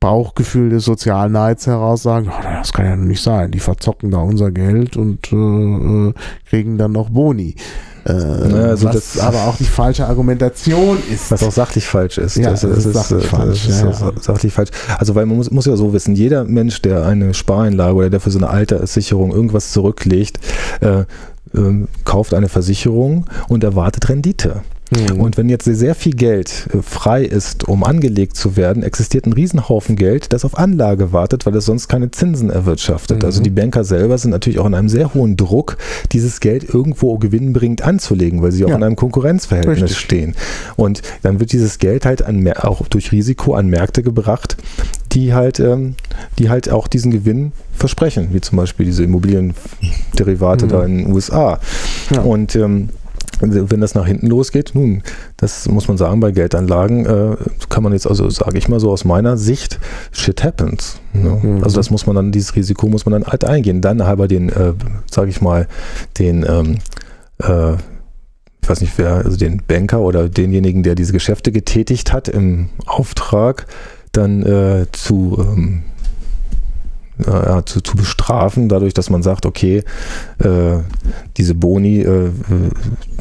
Bauchgefühl 0.00 0.70
des 0.70 0.84
sozialen 0.84 1.32
Neids 1.32 1.66
heraus 1.66 2.04
sagen, 2.04 2.28
oh, 2.30 2.42
das 2.42 2.72
kann 2.72 2.86
ja 2.86 2.96
nicht 2.96 3.22
sein, 3.22 3.50
die 3.50 3.58
verzocken 3.58 4.12
da 4.12 4.18
unser 4.18 4.52
Geld 4.52 4.96
und 4.96 5.32
äh, 5.32 5.36
äh 5.36 6.14
kriegen 6.48 6.78
dann 6.78 6.92
noch 6.92 7.10
Boni. 7.10 7.56
Äh, 8.06 8.12
naja, 8.12 8.66
also 8.68 8.86
was 8.86 9.18
aber 9.18 9.44
auch 9.44 9.56
die 9.56 9.64
falsche 9.64 10.06
Argumentation 10.06 10.98
ist. 11.12 11.30
Was 11.32 11.42
auch 11.42 11.52
sachlich 11.52 11.84
falsch 11.84 12.16
ist. 12.18 12.36
Ja, 12.36 12.50
das, 12.50 12.60
das 12.60 12.86
ist, 12.86 12.92
sachlich, 12.94 13.24
ist, 13.24 13.30
falsch. 13.30 13.66
Das 13.66 13.74
ist 13.74 14.00
ja, 14.00 14.12
sachlich 14.20 14.52
falsch. 14.52 14.70
Also 14.98 15.14
weil 15.16 15.26
man 15.26 15.36
muss, 15.36 15.50
muss 15.50 15.66
ja 15.66 15.76
so 15.76 15.92
wissen, 15.92 16.14
jeder 16.14 16.44
Mensch, 16.44 16.80
der 16.80 17.04
eine 17.04 17.34
Spareinlage 17.34 17.94
oder 17.94 18.10
der 18.10 18.20
für 18.20 18.30
so 18.30 18.38
eine 18.38 18.48
Alterssicherung 18.48 19.32
irgendwas 19.32 19.72
zurücklegt, 19.72 20.38
äh, 20.80 21.04
ähm, 21.54 21.88
kauft 22.04 22.34
eine 22.34 22.48
Versicherung 22.48 23.26
und 23.48 23.64
erwartet 23.64 24.08
Rendite. 24.08 24.62
Mhm. 24.90 25.20
Und 25.20 25.36
wenn 25.36 25.48
jetzt 25.48 25.64
sehr 25.64 25.94
viel 25.94 26.14
Geld 26.14 26.68
äh, 26.72 26.82
frei 26.82 27.22
ist, 27.24 27.68
um 27.68 27.84
angelegt 27.84 28.36
zu 28.36 28.56
werden, 28.56 28.82
existiert 28.82 29.26
ein 29.26 29.32
Riesenhaufen 29.32 29.96
Geld, 29.96 30.32
das 30.32 30.44
auf 30.44 30.56
Anlage 30.56 31.12
wartet, 31.12 31.46
weil 31.46 31.54
es 31.56 31.66
sonst 31.66 31.88
keine 31.88 32.10
Zinsen 32.10 32.50
erwirtschaftet. 32.50 33.18
Mhm. 33.18 33.24
Also 33.24 33.42
die 33.42 33.50
Banker 33.50 33.84
selber 33.84 34.16
sind 34.18 34.30
natürlich 34.30 34.58
auch 34.58 34.66
in 34.66 34.74
einem 34.74 34.88
sehr 34.88 35.14
hohen 35.14 35.36
Druck, 35.36 35.76
dieses 36.12 36.40
Geld 36.40 36.72
irgendwo 36.72 37.18
gewinnbringend 37.18 37.82
anzulegen, 37.82 38.42
weil 38.42 38.52
sie 38.52 38.64
auch 38.64 38.70
ja. 38.70 38.76
in 38.76 38.82
einem 38.82 38.96
Konkurrenzverhältnis 38.96 39.82
Richtig. 39.82 39.98
stehen. 39.98 40.34
Und 40.76 41.02
dann 41.22 41.40
wird 41.40 41.52
dieses 41.52 41.78
Geld 41.78 42.06
halt 42.06 42.22
an, 42.22 42.46
auch 42.56 42.86
durch 42.88 43.12
Risiko 43.12 43.54
an 43.54 43.68
Märkte 43.68 44.02
gebracht, 44.02 44.56
die 45.12 45.34
halt, 45.34 45.60
ähm, 45.60 45.94
die 46.38 46.48
halt 46.48 46.70
auch 46.70 46.88
diesen 46.88 47.10
Gewinn 47.10 47.52
versprechen, 47.74 48.28
wie 48.32 48.40
zum 48.40 48.56
Beispiel 48.56 48.86
diese 48.86 49.04
Immobilienderivate 49.04 50.66
mhm. 50.66 50.68
da 50.68 50.84
in 50.84 50.98
den 50.98 51.12
USA. 51.12 51.60
Ja. 52.10 52.22
Und 52.22 52.56
ähm, 52.56 52.88
wenn 53.40 53.80
das 53.80 53.94
nach 53.94 54.06
hinten 54.06 54.26
losgeht, 54.26 54.72
nun, 54.74 55.02
das 55.36 55.68
muss 55.68 55.88
man 55.88 55.96
sagen, 55.96 56.20
bei 56.20 56.32
Geldanlagen 56.32 57.06
äh, 57.06 57.36
kann 57.68 57.82
man 57.82 57.92
jetzt, 57.92 58.06
also 58.06 58.28
sage 58.30 58.58
ich 58.58 58.68
mal 58.68 58.80
so 58.80 58.90
aus 58.90 59.04
meiner 59.04 59.36
Sicht, 59.36 59.78
shit 60.12 60.42
happens. 60.42 61.00
Ne? 61.12 61.40
Mhm. 61.42 61.64
Also 61.64 61.76
das 61.76 61.90
muss 61.90 62.06
man 62.06 62.16
dann, 62.16 62.32
dieses 62.32 62.56
Risiko 62.56 62.88
muss 62.88 63.06
man 63.06 63.12
dann 63.12 63.30
halt 63.30 63.44
eingehen. 63.44 63.80
Dann 63.80 64.04
halber 64.04 64.28
den, 64.28 64.48
äh, 64.48 64.74
sage 65.10 65.30
ich 65.30 65.40
mal, 65.40 65.68
den, 66.18 66.44
ähm, 66.48 66.78
äh, 67.42 67.74
ich 68.60 68.68
weiß 68.68 68.80
nicht 68.80 68.98
wer, 68.98 69.14
also 69.14 69.36
den 69.36 69.62
Banker 69.66 70.00
oder 70.00 70.28
denjenigen, 70.28 70.82
der 70.82 70.94
diese 70.94 71.12
Geschäfte 71.12 71.52
getätigt 71.52 72.12
hat 72.12 72.28
im 72.28 72.68
Auftrag, 72.86 73.66
dann 74.12 74.42
äh, 74.42 74.86
zu 74.92 75.38
ähm, 75.40 75.82
ja, 77.26 77.64
zu, 77.64 77.80
zu, 77.80 77.96
bestrafen, 77.96 78.68
dadurch, 78.68 78.94
dass 78.94 79.10
man 79.10 79.22
sagt, 79.22 79.46
okay, 79.46 79.82
äh, 80.38 80.78
diese 81.36 81.54
Boni, 81.54 82.00
äh, 82.00 82.30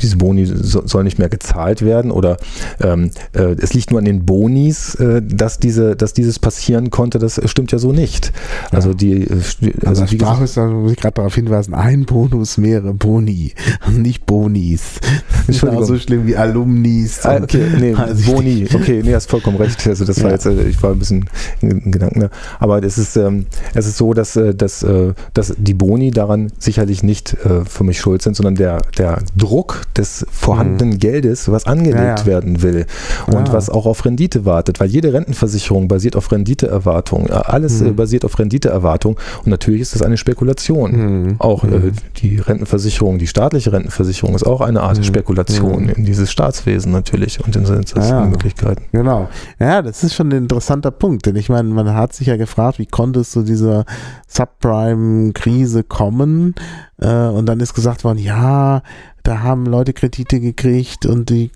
diese 0.01 0.17
Boni 0.17 0.45
so, 0.45 0.85
soll 0.85 1.03
nicht 1.03 1.19
mehr 1.19 1.29
gezahlt 1.29 1.81
werden 1.83 2.11
oder 2.11 2.37
ähm, 2.81 3.11
äh, 3.33 3.55
es 3.59 3.73
liegt 3.73 3.91
nur 3.91 3.99
an 3.99 4.05
den 4.05 4.25
Bonis, 4.25 4.95
äh, 4.95 5.21
dass 5.23 5.59
diese, 5.59 5.95
dass 5.95 6.13
dieses 6.13 6.39
passieren 6.39 6.89
konnte. 6.89 7.19
Das 7.19 7.41
stimmt 7.45 7.71
ja 7.71 7.79
so 7.79 7.91
nicht. 7.91 8.31
Also 8.71 8.93
die, 8.93 9.23
äh, 9.23 9.41
also, 9.85 10.03
also 10.03 10.07
Sprache 10.07 10.43
ist, 10.43 10.57
da 10.57 10.67
muss 10.67 10.91
ich 10.91 10.97
gerade 10.97 11.15
darauf 11.15 11.35
hinweisen, 11.35 11.73
ein 11.73 12.05
Bonus, 12.05 12.57
mehrere 12.57 12.93
Boni, 12.93 13.53
nicht 13.91 14.25
Bonis. 14.25 14.99
Entschuldigung. 15.47 15.85
so 15.85 15.97
schlimm 15.97 16.27
wie 16.27 16.35
Alumnis. 16.35 17.25
Ah, 17.25 17.39
okay, 17.41 17.65
nee, 17.79 17.93
also 17.95 18.31
Boni, 18.31 18.67
okay, 18.73 19.01
nee, 19.03 19.13
hast 19.13 19.29
vollkommen 19.29 19.57
recht. 19.57 19.87
Also 19.87 20.05
das 20.05 20.21
war 20.23 20.31
jetzt, 20.31 20.45
äh, 20.45 20.67
ich 20.67 20.81
war 20.83 20.91
ein 20.91 20.99
bisschen 20.99 21.29
in 21.61 21.91
Gedanken, 21.91 22.19
ne? 22.19 22.29
aber 22.59 22.83
es 22.83 22.97
ist, 22.97 23.15
ähm, 23.17 23.45
es 23.73 23.86
ist 23.87 23.97
so, 23.97 24.13
dass, 24.13 24.39
dass, 24.55 24.85
dass 25.33 25.53
die 25.57 25.73
Boni 25.73 26.11
daran 26.11 26.51
sicherlich 26.59 27.03
nicht 27.03 27.35
für 27.65 27.83
mich 27.83 27.99
schuld 27.99 28.21
sind, 28.21 28.35
sondern 28.35 28.55
der, 28.55 28.81
der 28.97 29.19
Druck 29.35 29.83
des 29.95 30.25
vorhandenen 30.29 30.95
mhm. 30.95 30.99
Geldes, 30.99 31.51
was 31.51 31.65
angelegt 31.65 31.97
ja, 31.97 32.17
ja. 32.17 32.25
werden 32.25 32.61
will 32.61 32.85
und 33.27 33.47
ja. 33.47 33.53
was 33.53 33.69
auch 33.69 33.85
auf 33.85 34.05
Rendite 34.05 34.45
wartet, 34.45 34.79
weil 34.79 34.89
jede 34.89 35.13
Rentenversicherung 35.13 35.87
basiert 35.87 36.15
auf 36.15 36.31
Renditeerwartung, 36.31 37.29
alles 37.29 37.81
mhm. 37.81 37.95
basiert 37.95 38.25
auf 38.25 38.37
Renditeerwartung 38.37 39.17
und 39.43 39.47
natürlich 39.47 39.81
ist 39.81 39.95
das 39.95 40.01
eine 40.01 40.17
Spekulation. 40.17 40.91
Mhm. 40.91 41.35
Auch 41.39 41.63
äh, 41.63 41.67
mhm. 41.67 41.91
die 42.17 42.37
Rentenversicherung, 42.37 43.17
die 43.17 43.27
staatliche 43.27 43.71
Rentenversicherung 43.71 44.35
ist 44.35 44.45
auch 44.45 44.61
eine 44.61 44.81
Art 44.81 44.97
mhm. 44.97 45.03
Spekulation 45.03 45.83
mhm. 45.83 45.89
in 45.89 46.05
dieses 46.05 46.31
Staatswesen 46.31 46.91
natürlich 46.91 47.43
und 47.43 47.55
in 47.55 47.65
seine 47.65 48.27
Möglichkeiten. 48.27 48.83
Genau. 48.91 49.29
Ja, 49.59 49.81
das 49.81 50.03
ist 50.03 50.15
schon 50.15 50.29
ein 50.29 50.37
interessanter 50.37 50.91
Punkt, 50.91 51.25
denn 51.25 51.35
ich 51.35 51.49
meine, 51.49 51.69
man 51.69 51.93
hat 51.93 52.13
sich 52.13 52.27
ja 52.27 52.37
gefragt, 52.37 52.79
wie 52.79 52.85
konnte 52.85 53.21
es 53.21 53.31
zu 53.31 53.43
dieser 53.77 53.85
Subprime-Krise 54.27 55.83
kommen? 55.83 56.55
Äh, 56.99 57.27
und 57.27 57.45
dann 57.45 57.59
ist 57.59 57.73
gesagt 57.73 58.03
worden, 58.03 58.19
ja, 58.19 58.81
da 59.23 59.39
haben 59.41 59.65
Leute 59.65 59.93
Kredite 59.93 60.39
gekriegt 60.39 61.05
und 61.05 61.29
die 61.29 61.51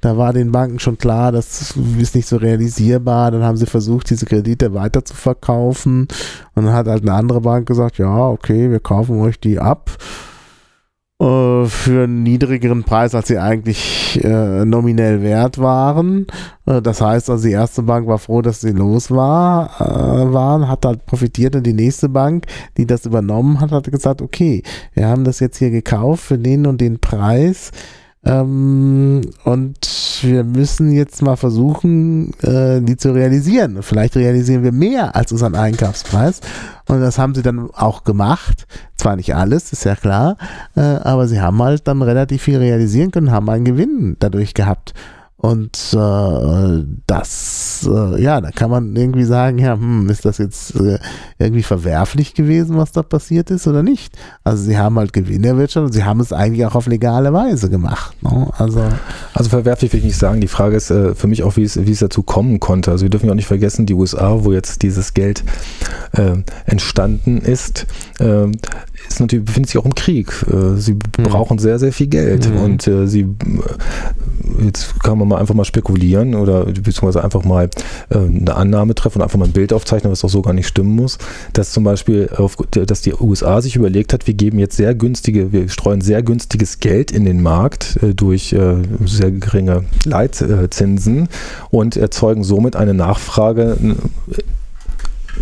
da 0.00 0.18
war 0.18 0.32
den 0.32 0.50
Banken 0.50 0.80
schon 0.80 0.98
klar, 0.98 1.30
das 1.30 1.76
ist 1.76 2.14
nicht 2.16 2.26
so 2.26 2.36
realisierbar. 2.36 3.30
Dann 3.30 3.44
haben 3.44 3.56
sie 3.56 3.66
versucht, 3.66 4.10
diese 4.10 4.26
Kredite 4.26 4.74
weiter 4.74 5.04
zu 5.04 5.14
verkaufen. 5.14 6.08
Und 6.56 6.64
dann 6.64 6.74
hat 6.74 6.88
halt 6.88 7.02
eine 7.02 7.14
andere 7.14 7.40
Bank 7.40 7.68
gesagt, 7.68 7.98
ja, 7.98 8.26
okay, 8.26 8.72
wir 8.72 8.80
kaufen 8.80 9.20
euch 9.20 9.38
die 9.38 9.60
ab 9.60 9.96
äh, 11.20 11.66
für 11.66 12.04
einen 12.04 12.22
niedrigeren 12.22 12.82
Preis, 12.82 13.14
als 13.14 13.28
sie 13.28 13.38
eigentlich 13.38 14.18
äh, 14.24 14.64
nominell 14.64 15.22
wert 15.22 15.58
waren. 15.58 16.26
Äh, 16.64 16.80
das 16.80 17.02
heißt 17.02 17.28
also, 17.28 17.46
die 17.46 17.52
erste 17.52 17.82
Bank 17.82 18.06
war 18.06 18.18
froh, 18.18 18.40
dass 18.40 18.62
sie 18.62 18.72
los 18.72 19.10
war, 19.10 19.70
äh, 19.80 20.32
waren, 20.32 20.66
hat 20.66 20.86
halt 20.86 21.04
profitiert 21.04 21.54
und 21.56 21.66
die 21.66 21.74
nächste 21.74 22.08
Bank, 22.08 22.46
die 22.78 22.86
das 22.86 23.04
übernommen 23.04 23.60
hat, 23.60 23.70
hat 23.70 23.90
gesagt, 23.92 24.22
okay, 24.22 24.62
wir 24.94 25.08
haben 25.08 25.24
das 25.24 25.40
jetzt 25.40 25.58
hier 25.58 25.70
gekauft 25.70 26.24
für 26.24 26.38
den 26.38 26.66
und 26.66 26.80
den 26.80 27.00
Preis 27.00 27.70
ähm, 28.24 29.22
und 29.44 30.20
wir 30.22 30.44
müssen 30.44 30.92
jetzt 30.92 31.22
mal 31.22 31.36
versuchen, 31.36 32.34
äh, 32.42 32.82
die 32.82 32.96
zu 32.96 33.12
realisieren. 33.14 33.82
Vielleicht 33.82 34.16
realisieren 34.16 34.62
wir 34.62 34.72
mehr 34.72 35.16
als 35.16 35.32
unseren 35.32 35.54
Einkaufspreis. 35.54 36.40
Und 36.86 37.00
das 37.00 37.18
haben 37.18 37.34
sie 37.34 37.42
dann 37.42 37.70
auch 37.70 38.04
gemacht. 38.04 38.66
Zwar 38.96 39.16
nicht 39.16 39.34
alles, 39.34 39.72
ist 39.72 39.84
ja 39.84 39.96
klar, 39.96 40.36
äh, 40.76 40.80
aber 40.80 41.26
sie 41.28 41.40
haben 41.40 41.62
halt 41.62 41.88
dann 41.88 42.02
relativ 42.02 42.42
viel 42.42 42.58
realisieren 42.58 43.10
können, 43.10 43.30
haben 43.30 43.48
einen 43.48 43.64
Gewinn 43.64 44.16
dadurch 44.18 44.52
gehabt. 44.52 44.92
Und 45.40 45.94
äh, 45.94 46.84
das, 47.06 47.88
äh, 47.90 48.22
ja, 48.22 48.42
da 48.42 48.50
kann 48.50 48.70
man 48.70 48.94
irgendwie 48.94 49.24
sagen, 49.24 49.56
ja, 49.58 49.72
hm, 49.72 50.10
ist 50.10 50.26
das 50.26 50.36
jetzt 50.36 50.76
äh, 50.76 50.98
irgendwie 51.38 51.62
verwerflich 51.62 52.34
gewesen, 52.34 52.76
was 52.76 52.92
da 52.92 53.02
passiert 53.02 53.50
ist 53.50 53.66
oder 53.66 53.82
nicht? 53.82 54.18
Also 54.44 54.64
sie 54.64 54.76
haben 54.76 54.98
halt 54.98 55.14
Gewinn 55.14 55.42
erwirtschaftet 55.42 55.86
und 55.86 55.92
sie 55.94 56.04
haben 56.04 56.20
es 56.20 56.34
eigentlich 56.34 56.66
auch 56.66 56.74
auf 56.74 56.86
legale 56.86 57.32
Weise 57.32 57.70
gemacht. 57.70 58.14
Ne? 58.22 58.50
Also, 58.58 58.82
also 59.32 59.48
verwerflich 59.48 59.90
will 59.94 60.00
ich 60.00 60.04
nicht 60.04 60.18
sagen. 60.18 60.42
Die 60.42 60.48
Frage 60.48 60.76
ist 60.76 60.90
äh, 60.90 61.14
für 61.14 61.26
mich 61.26 61.42
auch, 61.42 61.56
wie 61.56 61.64
es, 61.64 61.86
wie 61.86 61.92
es 61.92 62.00
dazu 62.00 62.22
kommen 62.22 62.60
konnte. 62.60 62.90
Also 62.90 63.06
wir 63.06 63.10
dürfen 63.10 63.24
ja 63.24 63.32
auch 63.32 63.36
nicht 63.36 63.46
vergessen, 63.46 63.86
die 63.86 63.94
USA, 63.94 64.44
wo 64.44 64.52
jetzt 64.52 64.82
dieses 64.82 65.14
Geld 65.14 65.42
äh, 66.12 66.36
entstanden 66.66 67.38
ist, 67.38 67.86
äh, 68.18 68.46
ist 69.10 69.20
natürlich, 69.20 69.44
befindet 69.44 69.70
sich 69.70 69.78
auch 69.78 69.84
im 69.84 69.94
Krieg. 69.94 70.32
Äh, 70.50 70.76
sie 70.76 70.94
mhm. 70.94 71.22
brauchen 71.22 71.58
sehr, 71.58 71.78
sehr 71.78 71.92
viel 71.92 72.06
Geld 72.06 72.48
mhm. 72.48 72.56
und 72.58 72.86
äh, 72.86 73.06
sie, 73.06 73.22
äh, 73.22 74.64
jetzt 74.64 75.00
kann 75.02 75.18
man 75.18 75.28
mal 75.28 75.38
einfach 75.38 75.54
mal 75.54 75.64
spekulieren 75.64 76.34
oder 76.34 76.64
beziehungsweise 76.64 77.22
einfach 77.22 77.44
mal 77.44 77.68
äh, 78.10 78.18
eine 78.18 78.54
Annahme 78.54 78.94
treffen 78.94 79.18
und 79.18 79.22
einfach 79.22 79.38
mal 79.38 79.46
ein 79.46 79.52
Bild 79.52 79.72
aufzeichnen, 79.72 80.12
was 80.12 80.20
doch 80.20 80.28
so 80.28 80.42
gar 80.42 80.52
nicht 80.52 80.68
stimmen 80.68 80.94
muss, 80.94 81.18
dass 81.52 81.72
zum 81.72 81.84
Beispiel, 81.84 82.30
auf, 82.36 82.56
dass 82.70 83.02
die 83.02 83.14
USA 83.14 83.60
sich 83.60 83.76
überlegt 83.76 84.12
hat, 84.12 84.26
wir 84.26 84.34
geben 84.34 84.58
jetzt 84.58 84.76
sehr 84.76 84.94
günstige, 84.94 85.52
wir 85.52 85.68
streuen 85.68 86.00
sehr 86.00 86.22
günstiges 86.22 86.80
Geld 86.80 87.10
in 87.10 87.24
den 87.24 87.42
Markt 87.42 87.98
äh, 88.02 88.14
durch 88.14 88.54
sehr 89.04 89.30
geringe 89.30 89.84
Leitzinsen 90.04 91.28
und 91.70 91.96
erzeugen 91.96 92.44
somit 92.44 92.76
eine 92.76 92.94
Nachfrage 92.94 93.76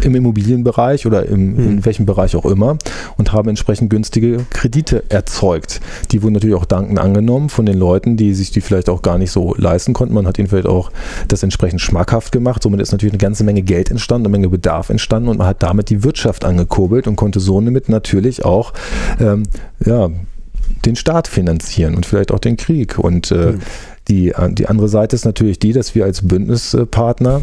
im 0.05 0.15
Immobilienbereich 0.15 1.07
oder 1.07 1.27
im, 1.27 1.53
mhm. 1.53 1.59
in 1.59 1.65
hm. 1.65 1.85
welchem 1.85 2.07
Bereich 2.07 2.37
auch 2.37 2.47
immer 2.47 2.79
und 3.16 3.33
haben 3.33 3.49
entsprechend 3.49 3.91
günstige 3.91 4.45
Kredite 4.51 5.05
erzeugt. 5.09 5.81
Die 6.12 6.23
wurden 6.23 6.35
natürlich 6.35 6.57
auch 6.57 6.65
dankend 6.65 6.99
angenommen 6.99 7.49
von 7.49 7.66
den 7.66 7.79
Leuten, 7.79 8.16
die 8.16 8.35
sich 8.35 8.51
die 8.51 8.61
vielleicht 8.61 8.89
auch 8.89 9.03
gar 9.03 9.19
nicht 9.19 9.31
so 9.31 9.55
leisten 9.57 9.93
konnten. 9.93 10.15
Man 10.15 10.27
hat 10.27 10.39
ihnen 10.39 10.49
vielleicht 10.49 10.69
auch 10.69 10.91
das 11.29 11.43
entsprechend 11.43 11.81
schmackhaft 11.81 12.33
gemacht. 12.33 12.62
Somit 12.62 12.81
ist 12.81 12.93
natürlich 12.93 13.15
eine 13.15 13.20
ganze 13.20 13.45
Menge 13.45 13.62
Geld 13.62 13.91
entstanden, 13.91 14.27
eine 14.27 14.33
Menge 14.33 14.49
Bedarf 14.49 14.91
entstanden 14.91 15.29
und 15.29 15.39
man 15.39 15.47
hat 15.47 15.62
damit 15.62 15.91
die 15.91 16.05
Wirtschaft 16.05 16.45
angekurbelt 16.45 17.07
und 17.07 17.16
konnte 17.16 17.41
somit 17.41 17.89
natürlich 17.89 18.45
auch 18.45 18.73
ähm, 19.20 19.45
ja, 19.85 20.11
den 20.85 20.97
Staat 20.97 21.29
finanzieren 21.29 21.95
und 21.95 22.07
vielleicht 22.07 22.33
auch 22.33 22.39
den 22.39 22.57
Krieg. 22.57 22.99
Und 22.99 23.31
äh, 23.31 23.53
mhm. 23.53 23.61
die, 24.09 24.33
die 24.53 24.66
andere 24.66 24.89
Seite 24.89 25.16
ist 25.16 25.25
natürlich 25.25 25.59
die, 25.59 25.73
dass 25.73 25.95
wir 25.95 26.05
als 26.05 26.27
Bündnispartner 26.27 27.43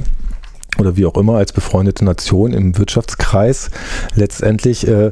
oder 0.79 0.95
wie 0.97 1.05
auch 1.05 1.15
immer 1.17 1.35
als 1.35 1.53
befreundete 1.53 2.05
Nation 2.05 2.53
im 2.53 2.77
Wirtschaftskreis 2.77 3.71
letztendlich 4.15 4.87
äh, 4.87 5.11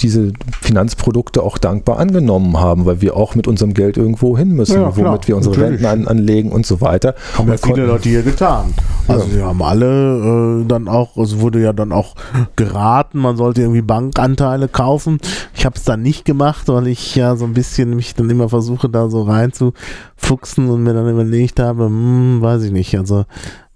diese 0.00 0.32
Finanzprodukte 0.60 1.42
auch 1.42 1.58
dankbar 1.58 1.98
angenommen 1.98 2.58
haben, 2.58 2.86
weil 2.86 3.00
wir 3.00 3.16
auch 3.16 3.34
mit 3.34 3.46
unserem 3.46 3.74
Geld 3.74 3.96
irgendwo 3.96 4.36
hin 4.36 4.50
müssen, 4.50 4.80
ja, 4.80 4.96
womit 4.96 5.28
wir 5.28 5.36
unsere 5.36 5.56
natürlich. 5.56 5.84
Renten 5.84 6.08
an, 6.08 6.08
anlegen 6.08 6.52
und 6.52 6.66
so 6.66 6.80
weiter. 6.80 7.14
Haben 7.36 7.48
ja 7.48 7.56
viele 7.56 7.86
Leute 7.86 8.08
hier 8.08 8.22
getan. 8.22 8.74
Also 9.08 9.24
ja. 9.26 9.30
sie 9.30 9.42
haben 9.42 9.62
alle 9.62 10.62
äh, 10.62 10.66
dann 10.66 10.88
auch, 10.88 11.16
es 11.16 11.40
wurde 11.40 11.60
ja 11.60 11.72
dann 11.72 11.92
auch 11.92 12.14
geraten, 12.56 13.18
man 13.18 13.36
sollte 13.36 13.62
irgendwie 13.62 13.82
Bankanteile 13.82 14.68
kaufen. 14.68 15.18
Ich 15.54 15.64
habe 15.64 15.76
es 15.76 15.84
dann 15.84 16.02
nicht 16.02 16.24
gemacht, 16.24 16.68
weil 16.68 16.86
ich 16.86 17.14
ja 17.14 17.36
so 17.36 17.44
ein 17.44 17.54
bisschen 17.54 17.94
mich 17.94 18.14
dann 18.14 18.30
immer 18.30 18.48
versuche, 18.48 18.88
da 18.88 19.08
so 19.08 19.22
reinzufuchsen 19.22 20.68
und 20.68 20.82
mir 20.82 20.94
dann 20.94 21.08
überlegt 21.08 21.60
habe, 21.60 21.86
hm, 21.86 22.40
weiß 22.40 22.64
ich 22.64 22.72
nicht, 22.72 22.96
also 22.96 23.24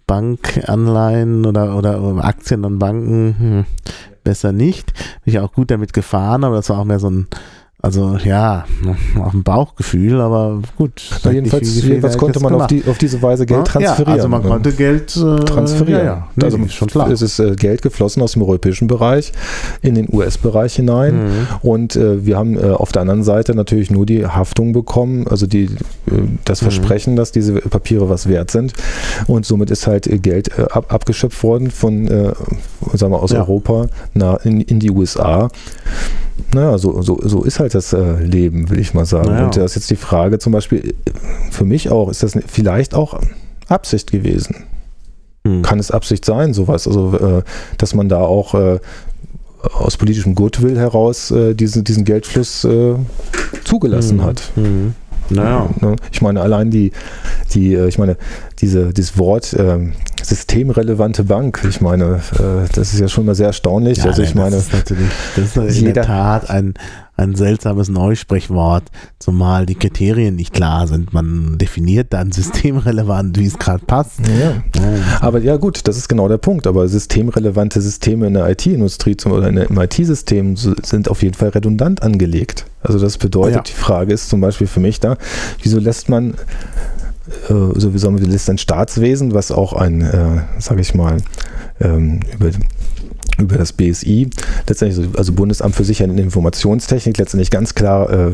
Bankanleihen 0.06 1.46
oder, 1.46 1.76
oder 1.76 2.24
Aktien 2.24 2.64
an 2.64 2.78
Banken, 2.78 3.36
hm, 3.38 3.64
besser 4.22 4.52
nicht. 4.52 4.92
Bin 5.24 5.34
ich 5.34 5.38
auch 5.40 5.52
gut 5.52 5.70
damit 5.70 5.92
gefahren, 5.92 6.44
aber 6.44 6.56
das 6.56 6.68
war 6.70 6.78
auch 6.78 6.84
mehr 6.84 7.00
so 7.00 7.10
ein 7.10 7.26
Also 7.82 8.16
ja, 8.24 8.64
auf 9.20 9.32
dem 9.32 9.42
Bauchgefühl, 9.42 10.20
aber 10.20 10.62
gut. 10.76 11.10
Na, 11.22 11.30
jedenfalls, 11.30 11.82
jedenfalls 11.82 12.16
konnte 12.16 12.40
man 12.40 12.54
auf, 12.54 12.66
die, 12.68 12.82
auf, 12.86 12.96
diese 12.96 13.20
Weise 13.20 13.44
Geld 13.44 13.66
transferieren. 13.66 14.08
Ja, 14.08 14.14
also 14.14 14.28
man 14.28 14.42
ne? 14.42 14.48
konnte 14.48 14.72
Geld 14.72 15.14
äh, 15.14 15.44
transferieren. 15.44 16.00
Ja, 16.00 16.04
ja. 16.04 16.28
Nee, 16.36 16.44
also 16.44 16.68
schon 16.68 16.88
klar. 16.88 17.10
Es 17.10 17.20
ist 17.20 17.38
äh, 17.38 17.54
Geld 17.54 17.82
geflossen 17.82 18.22
aus 18.22 18.32
dem 18.32 18.42
europäischen 18.42 18.88
Bereich 18.88 19.32
in 19.82 19.94
den 19.94 20.08
US-Bereich 20.10 20.74
hinein. 20.74 21.26
Mhm. 21.26 21.46
Und 21.60 21.96
äh, 21.96 22.24
wir 22.24 22.38
haben 22.38 22.56
äh, 22.56 22.70
auf 22.70 22.92
der 22.92 23.02
anderen 23.02 23.22
Seite 23.22 23.54
natürlich 23.54 23.90
nur 23.90 24.06
die 24.06 24.26
Haftung 24.26 24.72
bekommen, 24.72 25.28
also 25.28 25.46
die, 25.46 25.64
äh, 25.64 25.68
das 26.46 26.62
mhm. 26.62 26.66
Versprechen, 26.66 27.14
dass 27.14 27.30
diese 27.30 27.52
Papiere 27.60 28.08
was 28.08 28.26
wert 28.26 28.50
sind. 28.50 28.72
Und 29.26 29.44
somit 29.44 29.70
ist 29.70 29.86
halt 29.86 30.06
äh, 30.06 30.18
Geld 30.18 30.58
ab, 30.74 30.92
abgeschöpft 30.92 31.42
worden 31.42 31.70
von, 31.70 32.08
sagen 32.08 33.12
wir, 33.12 33.22
aus. 33.22 33.32
Europa 33.32 33.86
na, 34.14 34.36
in, 34.36 34.60
in 34.62 34.80
die 34.80 34.90
USA. 34.90 35.50
Naja, 36.52 36.78
so, 36.78 37.00
so, 37.02 37.18
so 37.22 37.44
ist 37.44 37.60
halt 37.60 37.65
das 37.74 37.92
äh, 37.92 38.22
Leben, 38.22 38.70
will 38.70 38.78
ich 38.78 38.94
mal 38.94 39.06
sagen. 39.06 39.30
Naja. 39.30 39.44
Und 39.46 39.56
da 39.56 39.64
ist 39.64 39.74
jetzt 39.74 39.90
die 39.90 39.96
Frage 39.96 40.38
zum 40.38 40.52
Beispiel, 40.52 40.94
für 41.50 41.64
mich 41.64 41.90
auch, 41.90 42.10
ist 42.10 42.22
das 42.22 42.38
vielleicht 42.46 42.94
auch 42.94 43.20
Absicht 43.68 44.10
gewesen? 44.10 44.64
Hm. 45.46 45.62
Kann 45.62 45.78
es 45.78 45.90
Absicht 45.90 46.24
sein, 46.24 46.54
sowas? 46.54 46.86
Also, 46.86 47.16
äh, 47.16 47.42
dass 47.78 47.94
man 47.94 48.08
da 48.08 48.20
auch 48.20 48.54
äh, 48.54 48.78
aus 49.62 49.96
politischem 49.96 50.34
Goodwill 50.34 50.78
heraus 50.78 51.30
äh, 51.30 51.54
diesen, 51.54 51.84
diesen 51.84 52.04
Geldfluss 52.04 52.64
äh, 52.64 52.94
zugelassen 53.64 54.18
hm. 54.18 54.24
hat. 54.24 54.42
Hm. 54.54 54.94
Naja. 55.30 55.68
Ne? 55.80 55.96
Ich 56.12 56.22
meine, 56.22 56.40
allein 56.40 56.70
die, 56.70 56.92
die, 57.52 57.74
äh, 57.74 57.88
ich 57.88 57.98
meine, 57.98 58.16
diese, 58.60 58.92
dieses 58.92 59.18
Wort 59.18 59.54
ähm, 59.58 59.92
systemrelevante 60.22 61.24
Bank, 61.24 61.62
ich 61.68 61.80
meine, 61.80 62.20
äh, 62.38 62.68
das 62.72 62.92
ist 62.92 63.00
ja 63.00 63.08
schon 63.08 63.26
mal 63.26 63.34
sehr 63.34 63.48
erstaunlich. 63.48 63.98
Ja, 63.98 64.06
also 64.06 64.22
ich 64.22 64.34
meine, 64.34 64.56
das 64.56 64.66
ist 64.66 64.72
natürlich, 64.72 65.10
das 65.36 65.56
ist 65.56 65.56
in 65.56 65.86
jeder, 65.86 65.92
der 65.92 66.04
Tat 66.04 66.50
ein, 66.50 66.74
ein 67.16 67.34
seltsames 67.34 67.88
Neusprechwort, 67.88 68.84
zumal 69.18 69.66
die 69.66 69.74
Kriterien 69.74 70.36
nicht 70.36 70.52
klar 70.52 70.86
sind. 70.86 71.12
Man 71.12 71.58
definiert 71.58 72.12
dann 72.12 72.32
systemrelevant, 72.32 73.38
wie 73.38 73.46
es 73.46 73.58
gerade 73.58 73.84
passt. 73.84 74.20
Ja. 74.20 74.62
Aber 75.20 75.40
ja 75.40 75.56
gut, 75.56 75.88
das 75.88 75.96
ist 75.96 76.08
genau 76.08 76.28
der 76.28 76.38
Punkt. 76.38 76.66
Aber 76.66 76.88
systemrelevante 76.88 77.80
Systeme 77.80 78.26
in 78.26 78.34
der 78.34 78.48
IT-Industrie 78.50 79.16
oder 79.26 79.48
in 79.48 79.56
im 79.56 79.78
IT-System 79.78 80.56
sind 80.56 81.08
auf 81.08 81.22
jeden 81.22 81.34
Fall 81.34 81.48
redundant 81.48 82.02
angelegt. 82.02 82.66
Also 82.82 82.98
das 82.98 83.18
bedeutet, 83.18 83.56
ja. 83.56 83.62
die 83.62 83.72
Frage 83.72 84.12
ist 84.12 84.28
zum 84.28 84.40
Beispiel 84.40 84.66
für 84.66 84.80
mich 84.80 85.00
da, 85.00 85.16
wieso 85.62 85.78
lässt 85.78 86.08
man 86.08 86.34
äh, 87.48 87.80
sowieso 87.80 88.10
man 88.10 88.22
lässt 88.22 88.48
ein 88.50 88.58
Staatswesen, 88.58 89.34
was 89.34 89.50
auch 89.50 89.72
ein, 89.72 90.02
äh, 90.02 90.42
sage 90.58 90.80
ich 90.80 90.94
mal, 90.94 91.16
ähm, 91.80 92.20
über 92.34 92.50
über 93.38 93.58
das 93.58 93.72
BSI, 93.72 94.28
letztendlich 94.66 95.08
also 95.16 95.32
Bundesamt 95.32 95.74
für 95.74 95.84
Sicherheit 95.84 96.10
und 96.10 96.18
Informationstechnik, 96.18 97.18
letztendlich 97.18 97.50
ganz 97.50 97.74
klar 97.74 98.10
äh, 98.10 98.32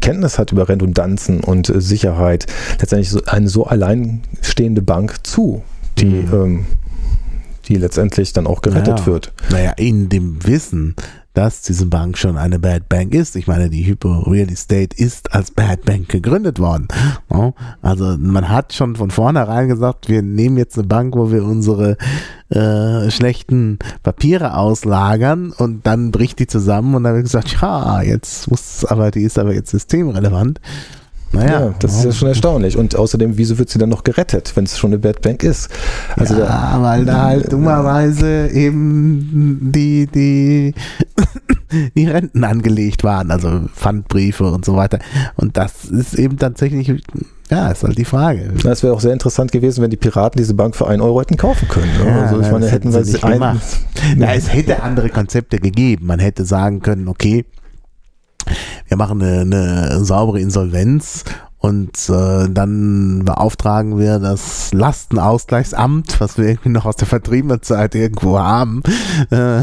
Kenntnis 0.00 0.38
hat 0.38 0.52
über 0.52 0.68
Redundanzen 0.68 1.40
und 1.40 1.68
äh, 1.68 1.80
Sicherheit, 1.80 2.46
letztendlich 2.80 3.10
so 3.10 3.22
eine 3.26 3.48
so 3.48 3.64
alleinstehende 3.66 4.82
Bank 4.82 5.26
zu, 5.26 5.62
die, 5.98 6.06
mhm. 6.06 6.32
ähm, 6.32 6.66
die 7.68 7.76
letztendlich 7.76 8.32
dann 8.32 8.46
auch 8.46 8.62
gerettet 8.62 8.96
naja. 8.96 9.06
wird. 9.06 9.32
Naja, 9.50 9.72
in 9.76 10.08
dem 10.08 10.44
Wissen, 10.46 10.94
dass 11.34 11.62
diese 11.62 11.86
Bank 11.86 12.16
schon 12.16 12.38
eine 12.38 12.58
Bad 12.60 12.88
Bank 12.88 13.12
ist. 13.12 13.36
Ich 13.36 13.46
meine, 13.46 13.68
die 13.68 13.84
Hypo 13.84 14.20
Real 14.20 14.48
Estate 14.48 14.96
ist 14.96 15.34
als 15.34 15.50
Bad 15.50 15.84
Bank 15.84 16.08
gegründet 16.08 16.60
worden. 16.60 16.88
Also 17.82 18.16
man 18.18 18.48
hat 18.48 18.72
schon 18.72 18.96
von 18.96 19.10
vornherein 19.10 19.68
gesagt, 19.68 20.08
wir 20.08 20.22
nehmen 20.22 20.56
jetzt 20.56 20.78
eine 20.78 20.86
Bank, 20.86 21.16
wo 21.16 21.32
wir 21.32 21.44
unsere 21.44 21.96
äh, 22.50 23.10
schlechten 23.10 23.80
Papiere 24.04 24.56
auslagern 24.56 25.52
und 25.52 25.86
dann 25.86 26.12
bricht 26.12 26.38
die 26.38 26.46
zusammen 26.46 26.94
und 26.94 27.02
dann 27.02 27.14
wird 27.14 27.24
gesagt, 27.24 27.56
ja, 27.60 28.00
jetzt 28.02 28.48
muss 28.48 28.84
aber, 28.84 29.10
die 29.10 29.22
ist 29.22 29.38
aber 29.38 29.52
jetzt 29.52 29.70
systemrelevant. 29.70 30.60
Naja, 31.34 31.60
ja, 31.66 31.74
das 31.80 31.96
ist 31.96 32.04
ja 32.04 32.12
schon 32.12 32.28
erstaunlich. 32.28 32.76
Und 32.76 32.94
außerdem, 32.94 33.36
wieso 33.36 33.58
wird 33.58 33.68
sie 33.68 33.78
dann 33.78 33.88
noch 33.88 34.04
gerettet, 34.04 34.52
wenn 34.54 34.64
es 34.64 34.78
schon 34.78 34.90
eine 34.90 34.98
Bad 34.98 35.20
Bank 35.20 35.42
ist? 35.42 35.68
Also 36.16 36.34
ja, 36.34 36.46
da, 36.46 36.78
weil 36.80 37.04
da 37.04 37.22
halt 37.22 37.52
dummerweise 37.52 38.48
eben 38.50 39.72
die, 39.72 40.06
die, 40.06 40.74
die 41.96 42.06
Renten 42.06 42.44
angelegt 42.44 43.04
waren, 43.04 43.30
also 43.30 43.62
Pfandbriefe 43.74 44.44
und 44.44 44.64
so 44.64 44.76
weiter. 44.76 44.98
Und 45.36 45.56
das 45.56 45.84
ist 45.84 46.14
eben 46.14 46.38
tatsächlich 46.38 46.92
ja, 47.50 47.70
ist 47.70 47.84
halt 47.84 47.98
die 47.98 48.06
Frage. 48.06 48.52
Es 48.64 48.82
wäre 48.82 48.94
auch 48.94 49.00
sehr 49.00 49.12
interessant 49.12 49.52
gewesen, 49.52 49.82
wenn 49.82 49.90
die 49.90 49.98
Piraten 49.98 50.38
diese 50.38 50.54
Bank 50.54 50.74
für 50.74 50.88
einen 50.88 51.02
Euro 51.02 51.20
hätten 51.20 51.36
kaufen 51.36 51.68
können. 51.68 51.92
Ne? 51.98 52.06
Ja, 52.06 52.22
also 52.22 52.40
ich 52.40 52.50
meine, 52.50 52.68
hätten 52.68 52.90
sie 52.90 53.12
nicht 53.12 53.24
ein, 53.24 53.32
gemacht. 53.34 53.60
Ja, 54.18 54.32
es 54.32 54.52
hätte 54.52 54.82
andere 54.82 55.10
Konzepte 55.10 55.58
gegeben. 55.58 56.06
Man 56.06 56.20
hätte 56.20 56.44
sagen 56.44 56.80
können, 56.80 57.06
okay, 57.06 57.44
wir 58.88 58.96
machen 58.96 59.22
eine, 59.22 59.40
eine 59.40 60.04
saubere 60.04 60.40
Insolvenz 60.40 61.24
und 61.64 62.10
äh, 62.10 62.46
dann 62.50 63.22
beauftragen 63.24 63.98
wir 63.98 64.18
das 64.18 64.70
Lastenausgleichsamt, 64.74 66.20
was 66.20 66.36
wir 66.36 66.46
irgendwie 66.46 66.68
noch 66.68 66.84
aus 66.84 66.96
der 66.96 67.06
vertriebenen 67.06 67.62
Zeit 67.62 67.94
irgendwo 67.94 68.38
haben, 68.38 68.82
äh, 69.30 69.62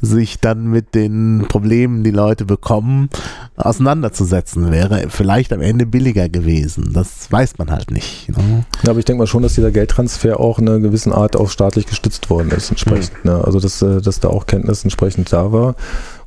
sich 0.00 0.38
dann 0.38 0.68
mit 0.68 0.94
den 0.94 1.46
Problemen, 1.48 2.04
die 2.04 2.12
Leute 2.12 2.44
bekommen, 2.44 3.10
auseinanderzusetzen. 3.56 4.70
Wäre 4.70 5.06
vielleicht 5.08 5.52
am 5.52 5.62
Ende 5.62 5.84
billiger 5.84 6.28
gewesen. 6.28 6.92
Das 6.92 7.32
weiß 7.32 7.58
man 7.58 7.72
halt 7.72 7.90
nicht. 7.90 8.28
Ne? 8.28 8.64
Ja, 8.84 8.90
aber 8.90 9.00
ich 9.00 9.04
denke 9.04 9.18
mal 9.18 9.26
schon, 9.26 9.42
dass 9.42 9.54
dieser 9.54 9.72
Geldtransfer 9.72 10.38
auch 10.38 10.60
in 10.60 10.68
einer 10.68 10.78
gewissen 10.78 11.12
Art 11.12 11.34
auch 11.34 11.50
staatlich 11.50 11.86
gestützt 11.86 12.30
worden 12.30 12.52
ist, 12.52 12.70
entsprechend. 12.70 13.24
Mhm. 13.24 13.32
Ne? 13.32 13.44
Also 13.44 13.58
dass, 13.58 13.82
äh, 13.82 14.00
dass 14.00 14.20
da 14.20 14.28
auch 14.28 14.46
Kenntnis 14.46 14.84
entsprechend 14.84 15.32
da 15.32 15.50
war. 15.50 15.74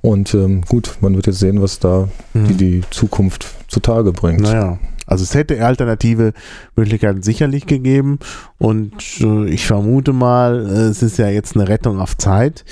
Und 0.02 0.34
ähm, 0.34 0.64
gut, 0.68 0.98
man 1.00 1.16
wird 1.16 1.28
jetzt 1.28 1.40
sehen, 1.40 1.62
was 1.62 1.80
da 1.80 2.10
mhm. 2.34 2.48
die, 2.50 2.54
die 2.56 2.82
Zukunft 2.90 3.46
zutage 3.70 4.12
bringt. 4.12 4.42
Naja. 4.42 4.78
Also 5.06 5.24
es 5.24 5.34
hätte 5.34 5.66
alternative 5.66 6.34
Möglichkeiten 6.76 7.22
sicherlich 7.22 7.66
gegeben. 7.66 8.20
Und 8.58 8.94
äh, 9.22 9.50
ich 9.50 9.66
vermute 9.66 10.14
mal, 10.14 10.58
es 10.58 11.04
ist 11.04 11.18
ja 11.18 11.30
jetzt 11.30 11.56
eine 11.56 11.68
Rettung 11.68 12.00
auf 12.00 12.18
Zeit 12.18 12.66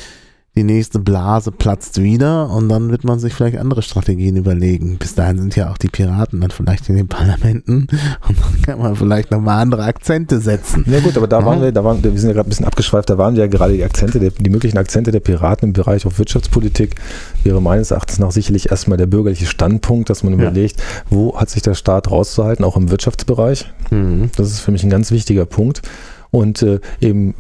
die 0.56 0.64
nächste 0.64 1.00
Blase 1.00 1.52
platzt 1.52 2.02
wieder 2.02 2.52
und 2.52 2.70
dann 2.70 2.92
wird 2.92 3.04
man 3.04 3.18
sich 3.18 3.34
vielleicht 3.34 3.58
andere 3.58 3.82
Strategien 3.82 4.36
überlegen. 4.36 4.98
Bis 5.00 5.16
dahin 5.16 5.40
sind 5.40 5.56
ja 5.56 5.72
auch 5.72 5.80
die 5.80 5.88
Piraten 5.88 6.42
dann 6.42 6.52
vielleicht 6.52 6.90
in 6.90 6.96
den 6.96 7.08
Parlamenten 7.08 7.88
und 8.28 8.38
dann 8.38 8.62
kann 8.62 8.80
man 8.80 8.96
vielleicht 8.96 9.32
nochmal 9.32 9.62
andere 9.62 9.84
Akzente 9.84 10.40
setzen. 10.40 10.86
Ja 10.88 11.00
gut, 11.00 11.18
aber 11.18 11.28
da 11.28 11.40
ja. 11.40 11.46
waren 11.46 11.62
wir, 11.62 11.72
da 11.72 11.84
waren, 11.84 12.04
wir 12.04 12.12
sind 12.12 12.30
ja 12.30 12.34
gerade 12.34 12.48
ein 12.48 12.52
bisschen 12.52 12.68
abgeschweift, 12.68 13.10
da 13.10 13.18
waren 13.18 13.36
ja 13.36 13.48
gerade 13.48 13.74
die 13.74 13.84
Akzente, 13.84 14.20
der, 14.20 14.30
die 14.30 14.50
möglichen 14.52 14.78
Akzente 14.78 15.12
der 15.12 15.22
Piraten 15.22 15.70
im 15.70 15.74
Bereich 15.74 16.06
auf 16.06 16.20
Wirtschaftspolitik 16.20 16.96
wäre 17.44 17.60
meines 17.60 17.90
Erachtens 17.90 18.20
nach 18.20 18.32
sicherlich 18.32 18.70
erstmal 18.70 18.98
der 18.98 19.08
bürgerliche 19.08 19.48
Standpunkt, 19.48 20.12
dass 20.12 20.24
man 20.24 20.34
ja. 20.34 20.40
überlegt, 20.40 20.82
wo 21.10 21.40
hat 21.40 21.50
sich 21.50 21.64
der 21.64 21.74
Staat 21.74 22.12
rauszuhalten, 22.12 22.64
auch 22.64 22.78
im 22.78 22.92
Wirtschaftsbereich. 22.92 23.72
Mhm. 23.90 24.30
Das 24.38 24.52
ist 24.52 24.60
für 24.60 24.72
mich 24.72 24.84
ein 24.84 24.92
ganz 24.92 25.10
wichtiger 25.10 25.46
Punkt. 25.46 25.82
Und 26.30 26.64
äh, 26.64 26.80
eben 27.00 27.36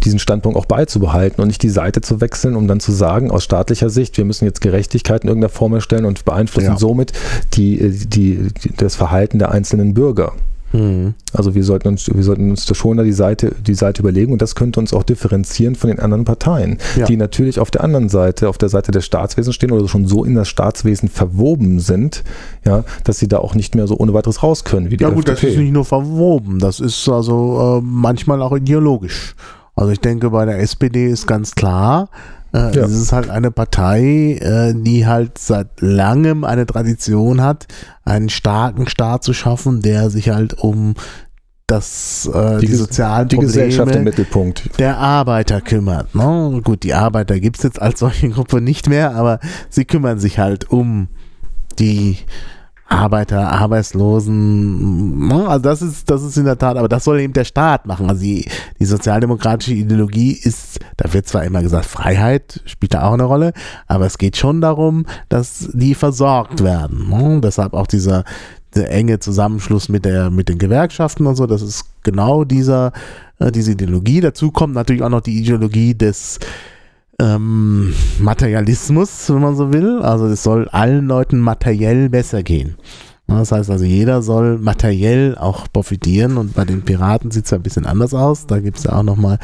diesen 0.00 0.18
Standpunkt 0.18 0.58
auch 0.58 0.66
beizubehalten 0.66 1.40
und 1.40 1.48
nicht 1.48 1.62
die 1.62 1.70
Seite 1.70 2.00
zu 2.00 2.20
wechseln, 2.20 2.56
um 2.56 2.68
dann 2.68 2.80
zu 2.80 2.92
sagen, 2.92 3.30
aus 3.30 3.44
staatlicher 3.44 3.90
Sicht, 3.90 4.16
wir 4.16 4.24
müssen 4.24 4.44
jetzt 4.44 4.60
Gerechtigkeit 4.60 5.22
in 5.22 5.28
irgendeiner 5.28 5.52
Form 5.52 5.74
erstellen 5.74 6.04
und 6.04 6.24
beeinflussen 6.24 6.72
ja. 6.72 6.78
somit 6.78 7.12
die, 7.54 8.06
die, 8.06 8.48
das 8.76 8.96
Verhalten 8.96 9.38
der 9.38 9.50
einzelnen 9.50 9.94
Bürger. 9.94 10.32
Mhm. 10.72 11.14
Also 11.32 11.54
wir 11.54 11.64
sollten 11.64 11.88
uns, 11.88 12.08
wir 12.12 12.22
sollten 12.22 12.50
uns 12.50 12.66
da 12.66 12.74
schon 12.74 12.96
da 12.96 13.02
die 13.02 13.12
Seite, 13.12 13.54
die 13.66 13.74
Seite 13.74 14.02
überlegen 14.02 14.32
und 14.32 14.42
das 14.42 14.54
könnte 14.54 14.80
uns 14.80 14.92
auch 14.92 15.02
differenzieren 15.02 15.74
von 15.74 15.88
den 15.88 15.98
anderen 15.98 16.24
Parteien, 16.24 16.78
ja. 16.96 17.06
die 17.06 17.16
natürlich 17.16 17.58
auf 17.58 17.70
der 17.70 17.82
anderen 17.82 18.08
Seite, 18.08 18.48
auf 18.48 18.58
der 18.58 18.68
Seite 18.68 18.92
des 18.92 19.04
Staatswesens 19.04 19.54
stehen 19.54 19.72
oder 19.72 19.88
schon 19.88 20.06
so 20.06 20.24
in 20.24 20.34
das 20.34 20.48
Staatswesen 20.48 21.08
verwoben 21.08 21.80
sind, 21.80 22.22
ja, 22.64 22.84
dass 23.04 23.18
sie 23.18 23.28
da 23.28 23.38
auch 23.38 23.54
nicht 23.54 23.74
mehr 23.74 23.86
so 23.86 23.96
ohne 23.96 24.14
weiteres 24.14 24.42
raus 24.42 24.64
können 24.64 24.90
wie 24.90 24.96
die 24.96 25.04
Ja 25.04 25.10
gut, 25.10 25.28
FDP. 25.28 25.46
das 25.46 25.54
ist 25.54 25.60
nicht 25.60 25.72
nur 25.72 25.84
verwoben, 25.84 26.58
das 26.58 26.80
ist 26.80 27.08
also 27.08 27.80
äh, 27.80 27.84
manchmal 27.84 28.42
auch 28.42 28.56
ideologisch. 28.56 29.34
Also 29.80 29.92
ich 29.92 30.00
denke, 30.00 30.28
bei 30.28 30.44
der 30.44 30.58
SPD 30.58 31.06
ist 31.06 31.26
ganz 31.26 31.54
klar, 31.54 32.10
äh, 32.52 32.76
ja. 32.76 32.84
es 32.84 32.92
ist 32.92 33.12
halt 33.12 33.30
eine 33.30 33.50
Partei, 33.50 34.38
äh, 34.38 34.74
die 34.76 35.06
halt 35.06 35.38
seit 35.38 35.80
langem 35.80 36.44
eine 36.44 36.66
Tradition 36.66 37.40
hat, 37.40 37.66
einen 38.04 38.28
starken 38.28 38.90
Staat 38.90 39.24
zu 39.24 39.32
schaffen, 39.32 39.80
der 39.80 40.10
sich 40.10 40.28
halt 40.28 40.52
um 40.58 40.96
das, 41.66 42.28
äh, 42.30 42.58
die, 42.58 42.66
die 42.66 42.74
sozialen 42.74 43.28
die 43.28 43.36
Probleme 43.36 43.52
Gesellschaft 43.52 43.94
im 43.94 44.04
Mittelpunkt. 44.04 44.78
der 44.78 44.98
Arbeiter 44.98 45.62
kümmert. 45.62 46.14
Ne? 46.14 46.60
Gut, 46.62 46.82
die 46.82 46.92
Arbeiter 46.92 47.40
gibt 47.40 47.56
es 47.56 47.62
jetzt 47.62 47.80
als 47.80 48.00
solche 48.00 48.28
Gruppe 48.28 48.60
nicht 48.60 48.86
mehr, 48.86 49.14
aber 49.14 49.40
sie 49.70 49.86
kümmern 49.86 50.18
sich 50.18 50.38
halt 50.38 50.70
um 50.70 51.08
die 51.78 52.18
Arbeiter, 52.90 53.52
Arbeitslosen, 53.52 55.28
ne? 55.28 55.48
also 55.48 55.62
das 55.62 55.80
ist, 55.80 56.10
das 56.10 56.24
ist 56.24 56.36
in 56.36 56.44
der 56.44 56.58
Tat, 56.58 56.76
aber 56.76 56.88
das 56.88 57.04
soll 57.04 57.20
eben 57.20 57.32
der 57.32 57.44
Staat 57.44 57.86
machen. 57.86 58.10
Also 58.10 58.22
die, 58.22 58.48
die 58.80 58.84
sozialdemokratische 58.84 59.74
Ideologie 59.74 60.32
ist, 60.32 60.80
da 60.96 61.12
wird 61.12 61.28
zwar 61.28 61.44
immer 61.44 61.62
gesagt, 61.62 61.86
Freiheit 61.86 62.60
spielt 62.66 62.94
da 62.94 63.02
auch 63.02 63.12
eine 63.12 63.22
Rolle, 63.22 63.52
aber 63.86 64.06
es 64.06 64.18
geht 64.18 64.36
schon 64.36 64.60
darum, 64.60 65.06
dass 65.28 65.68
die 65.72 65.94
versorgt 65.94 66.64
werden. 66.64 67.08
Ne? 67.08 67.40
Deshalb 67.40 67.74
auch 67.74 67.86
dieser, 67.86 68.24
dieser 68.74 68.90
enge 68.90 69.20
Zusammenschluss 69.20 69.88
mit 69.88 70.04
der, 70.04 70.30
mit 70.30 70.48
den 70.48 70.58
Gewerkschaften 70.58 71.28
und 71.28 71.36
so, 71.36 71.46
das 71.46 71.62
ist 71.62 71.84
genau 72.02 72.42
dieser, 72.42 72.90
äh, 73.38 73.52
diese 73.52 73.70
Ideologie. 73.70 74.20
Dazu 74.20 74.50
kommt 74.50 74.74
natürlich 74.74 75.04
auch 75.04 75.10
noch 75.10 75.20
die 75.20 75.38
Ideologie 75.38 75.94
des 75.94 76.40
ähm, 77.20 77.94
Materialismus, 78.18 79.28
wenn 79.28 79.42
man 79.42 79.56
so 79.56 79.72
will. 79.72 80.00
Also 80.02 80.26
es 80.26 80.42
soll 80.42 80.68
allen 80.68 81.06
Leuten 81.06 81.38
materiell 81.38 82.08
besser 82.08 82.42
gehen. 82.42 82.76
Das 83.26 83.52
heißt 83.52 83.70
also, 83.70 83.84
jeder 83.84 84.22
soll 84.22 84.58
materiell 84.58 85.36
auch 85.38 85.68
profitieren 85.72 86.36
und 86.36 86.54
bei 86.54 86.64
den 86.64 86.82
Piraten 86.82 87.30
sieht 87.30 87.44
es 87.44 87.50
ja 87.52 87.58
ein 87.58 87.62
bisschen 87.62 87.86
anders 87.86 88.12
aus. 88.12 88.46
Da 88.46 88.58
gibt 88.58 88.78
es 88.78 88.84
ja 88.84 88.92
auch 88.92 89.04
nochmal 89.04 89.38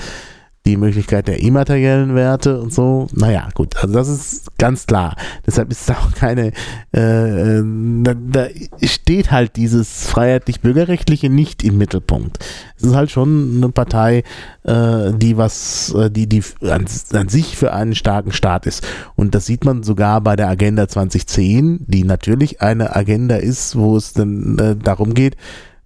die 0.67 0.77
Möglichkeit 0.77 1.29
der 1.29 1.41
immateriellen 1.41 2.15
Werte 2.15 2.61
und 2.61 2.75
so. 2.75 3.07
Naja, 3.13 3.49
gut, 3.55 3.77
also 3.77 3.95
das 3.95 4.09
ist 4.09 4.59
ganz 4.59 4.87
klar. 4.87 5.17
Deshalb 5.47 5.71
ist 5.71 5.89
es 5.89 5.97
auch 5.97 6.13
keine, 6.13 6.49
äh, 6.93 7.63
da, 8.03 8.15
da 8.15 8.49
steht 8.83 9.31
halt 9.31 9.57
dieses 9.57 10.07
freiheitlich-bürgerrechtliche 10.09 11.31
nicht 11.31 11.63
im 11.63 11.79
Mittelpunkt. 11.79 12.45
Es 12.77 12.83
ist 12.83 12.97
halt 12.97 13.11
schon 13.11 13.59
eine 13.59 13.71
Partei, 13.71 14.25
äh, 14.65 15.13
die 15.15 15.37
was, 15.37 15.95
äh, 15.95 16.11
die, 16.11 16.29
die 16.29 16.43
an, 16.63 16.87
an 17.13 17.29
sich 17.29 17.57
für 17.57 17.73
einen 17.73 17.95
starken 17.95 18.33
Staat 18.33 18.67
ist. 18.67 18.87
Und 19.15 19.35
das 19.37 19.47
sieht 19.47 19.65
man 19.65 19.85
sogar 19.85 20.21
bei 20.21 20.35
der 20.35 20.49
Agenda 20.49 20.89
2010, 20.89 21.85
die 21.87 22.03
natürlich 22.03 22.61
eine 22.61 22.95
Agenda 22.97 23.37
ist, 23.37 23.77
wo 23.77 23.97
es 23.97 24.13
dann 24.15 24.59
äh, 24.59 24.77
darum 24.77 25.15
geht, 25.15 25.37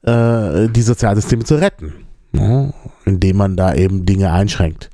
äh, 0.02 0.68
die 0.68 0.82
Sozialsysteme 0.82 1.44
zu 1.44 1.56
retten 1.56 1.92
ne? 2.32 2.72
indem 3.04 3.36
man 3.36 3.56
da 3.56 3.74
eben 3.74 4.06
Dinge 4.06 4.32
einschränkt. 4.32 4.90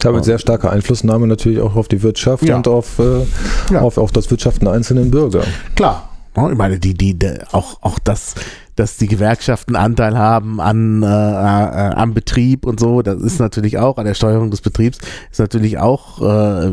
Da 0.00 0.12
mit 0.12 0.24
sehr 0.24 0.38
starker 0.38 0.70
Einflussnahme 0.70 1.26
natürlich 1.26 1.60
auch 1.60 1.76
auf 1.76 1.86
die 1.86 2.02
Wirtschaft 2.02 2.44
ja. 2.44 2.56
und 2.56 2.66
auf, 2.66 2.98
äh, 2.98 3.26
ja. 3.70 3.80
auf, 3.82 3.98
auf 3.98 4.12
das 4.12 4.30
Wirtschaften 4.30 4.64
der 4.64 4.74
einzelnen 4.74 5.10
Bürger. 5.10 5.42
Klar. 5.74 6.08
Ich 6.36 6.56
meine, 6.56 6.78
die, 6.78 6.94
die, 6.94 7.18
die 7.18 7.38
auch, 7.50 7.82
auch 7.82 7.98
das, 7.98 8.34
dass 8.76 8.96
die 8.96 9.08
Gewerkschaften 9.08 9.74
Anteil 9.74 10.16
haben 10.16 10.60
an, 10.60 11.02
äh, 11.02 11.06
äh, 11.06 11.08
am 11.08 12.14
Betrieb 12.14 12.66
und 12.66 12.78
so, 12.78 13.02
das 13.02 13.20
ist 13.20 13.40
natürlich 13.40 13.78
auch, 13.78 13.98
an 13.98 14.06
der 14.06 14.14
Steuerung 14.14 14.50
des 14.50 14.60
Betriebs, 14.60 14.98
ist 15.30 15.40
natürlich 15.40 15.78
auch 15.78 16.22
äh, 16.22 16.72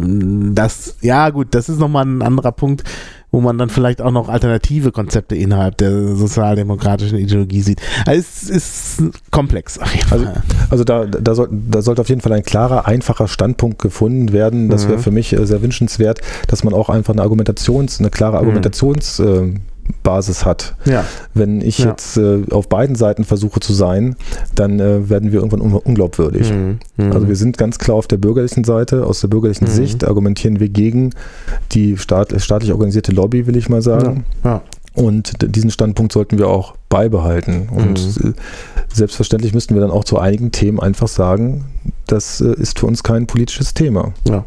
das, 0.54 0.98
ja 1.02 1.32
gut, 1.32 1.48
das 1.52 1.70
ist 1.70 1.80
nochmal 1.80 2.06
ein 2.06 2.22
anderer 2.22 2.52
Punkt, 2.52 2.84
wo 3.32 3.42
man 3.42 3.58
dann 3.58 3.70
vielleicht 3.70 4.02
auch 4.02 4.12
noch 4.12 4.30
alternative 4.30 4.92
Konzepte 4.92 5.36
innerhalb 5.36 5.78
der 5.78 6.16
sozialdemokratischen 6.16 7.18
Ideologie 7.18 7.62
sieht. 7.62 7.82
Also 8.06 8.20
es 8.20 8.50
ist 8.50 9.04
komplex. 9.32 9.80
Also, 10.10 10.28
also 10.70 10.84
da, 10.84 11.06
da, 11.06 11.36
soll, 11.36 11.50
da 11.52 11.82
sollte 11.82 12.02
auf 12.02 12.10
jeden 12.10 12.22
Fall 12.22 12.32
ein 12.34 12.44
klarer, 12.44 12.88
einfacher 12.88 13.28
Standpunkt 13.28 13.80
gefunden 13.80 14.32
werden. 14.32 14.70
Das 14.70 14.88
wäre 14.88 14.98
mhm. 14.98 15.04
für 15.04 15.12
mich 15.12 15.34
äh, 15.34 15.46
sehr 15.46 15.62
wünschenswert, 15.62 16.22
dass 16.48 16.64
man 16.64 16.74
auch 16.74 16.90
einfach 16.90 17.14
eine 17.14 17.22
Argumentations, 17.22 18.00
eine 18.00 18.10
klare 18.10 18.34
mhm. 18.34 18.40
Argumentations 18.40 19.20
mhm. 19.20 19.62
Basis 20.04 20.46
hat. 20.46 20.76
Ja. 20.86 21.04
Wenn 21.34 21.62
ich 21.62 21.80
ja. 21.80 21.90
jetzt 21.90 22.18
äh, 22.18 22.44
auf 22.52 22.70
beiden 22.70 22.96
Seiten 22.96 23.24
versuche 23.24 23.60
zu 23.60 23.74
sein, 23.74 24.16
dann 24.56 24.80
äh, 24.80 25.10
werden 25.10 25.32
wir 25.32 25.40
irgendwann 25.40 25.62
un 25.62 25.74
unglaubwürdig. 25.74 26.52
Mhm. 26.52 26.80
Mhm. 26.98 27.12
Also 27.12 27.28
wir 27.28 27.36
sind 27.36 27.58
ganz 27.58 27.78
klar 27.80 27.98
auf 27.98 28.08
der 28.08 28.18
bürgerlichen 28.18 28.64
Seite. 28.64 29.06
Aus 29.06 29.22
der 29.22 29.28
bürgerlichen 29.28 29.68
mhm. 29.68 29.72
Sicht 29.72 30.04
argumentieren 30.04 30.60
wir 30.60 30.70
gegen 30.70 31.12
die 31.72 31.98
staat 31.98 32.34
staatlich 32.42 32.72
organisierte 32.72 33.12
Lobby, 33.12 33.48
will 33.48 33.58
ich 33.58 33.70
mal 33.70 33.82
sagen. 33.82 34.26
Ja. 34.44 34.62
Und 34.94 35.34
diesen 35.56 35.70
Standpunkt 35.70 36.12
sollten 36.12 36.40
wir 36.40 36.48
auch 36.48 36.76
beibehalten. 36.90 37.70
Und 37.70 38.24
mhm. 38.24 38.32
Äh, 38.32 38.34
selbstverständlich 38.92 39.54
müssten 39.54 39.76
wir 39.76 39.82
dann 39.82 39.92
auch 39.92 40.04
zu 40.04 40.18
einigen 40.18 40.52
Themen 40.52 40.80
einfach 40.80 41.08
sagen, 41.08 41.66
das 42.08 42.42
äh, 42.42 42.54
ist 42.54 42.80
für 42.80 42.88
uns 42.88 43.04
kein 43.04 43.28
politisches 43.28 43.74
Thema. 43.74 44.14
Ja. 44.28 44.46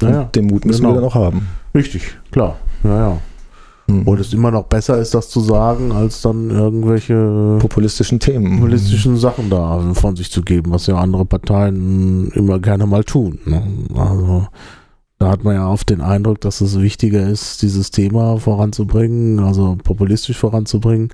Naja, 0.00 0.24
den 0.34 0.46
Mut 0.46 0.64
müssen 0.64 0.82
genau. 0.82 0.94
wir 0.94 1.00
dann 1.00 1.04
auch 1.04 1.14
haben. 1.14 1.48
Richtig, 1.74 2.16
klar. 2.30 2.56
Naja. 2.82 3.18
Mhm. 3.90 4.02
Und 4.08 4.20
es 4.20 4.32
immer 4.32 4.50
noch 4.50 4.64
besser 4.64 4.98
ist, 4.98 5.14
das 5.14 5.28
zu 5.28 5.40
sagen, 5.40 5.92
als 5.92 6.22
dann 6.22 6.50
irgendwelche 6.50 7.58
populistischen 7.60 8.20
Themen, 8.20 8.56
populistischen 8.56 9.16
Sachen 9.16 9.50
da 9.50 9.92
von 9.94 10.16
sich 10.16 10.30
zu 10.30 10.42
geben, 10.42 10.70
was 10.72 10.86
ja 10.86 10.96
andere 10.96 11.24
Parteien 11.24 12.30
immer 12.32 12.58
gerne 12.58 12.86
mal 12.86 13.04
tun. 13.04 13.38
Ne? 13.44 13.62
Also 13.94 14.46
da 15.18 15.28
hat 15.28 15.44
man 15.44 15.54
ja 15.54 15.68
oft 15.68 15.90
den 15.90 16.00
Eindruck, 16.00 16.40
dass 16.40 16.60
es 16.60 16.80
wichtiger 16.80 17.28
ist, 17.28 17.62
dieses 17.62 17.90
Thema 17.90 18.38
voranzubringen, 18.38 19.40
also 19.40 19.76
populistisch 19.82 20.38
voranzubringen, 20.38 21.10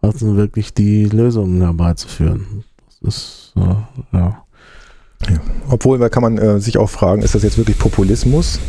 als 0.00 0.24
wirklich 0.24 0.74
die 0.74 1.06
Lösungen 1.06 1.60
herbeizuführen. 1.60 2.64
Das 3.02 3.14
ist, 3.14 3.54
äh, 3.56 4.16
ja. 4.16 4.44
Obwohl, 5.68 5.98
da 5.98 6.08
kann 6.08 6.22
man 6.22 6.38
äh, 6.38 6.60
sich 6.60 6.78
auch 6.78 6.90
fragen, 6.90 7.22
ist 7.22 7.34
das 7.34 7.42
jetzt 7.42 7.58
wirklich 7.58 7.78
Populismus, 7.78 8.60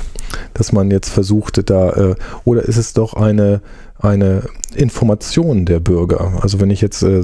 dass 0.53 0.71
man 0.71 0.91
jetzt 0.91 1.09
versucht, 1.09 1.69
da, 1.69 1.91
äh, 1.91 2.15
oder 2.43 2.63
ist 2.63 2.77
es 2.77 2.93
doch 2.93 3.13
eine, 3.13 3.61
eine 3.99 4.43
Information 4.75 5.65
der 5.65 5.79
Bürger? 5.79 6.39
Also 6.41 6.59
wenn 6.59 6.69
ich 6.69 6.81
jetzt, 6.81 7.01
äh, 7.03 7.21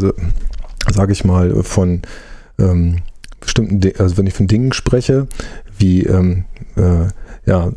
sage 0.91 1.11
ich 1.11 1.25
mal, 1.25 1.63
von 1.63 2.01
ähm, 2.59 2.97
bestimmten, 3.41 3.81
also 3.99 4.17
wenn 4.17 4.27
ich 4.27 4.33
von 4.33 4.47
Dingen 4.47 4.73
spreche, 4.73 5.27
wie 5.77 6.03
ähm, 6.03 6.45
äh, 6.77 7.07
ja, 7.45 7.71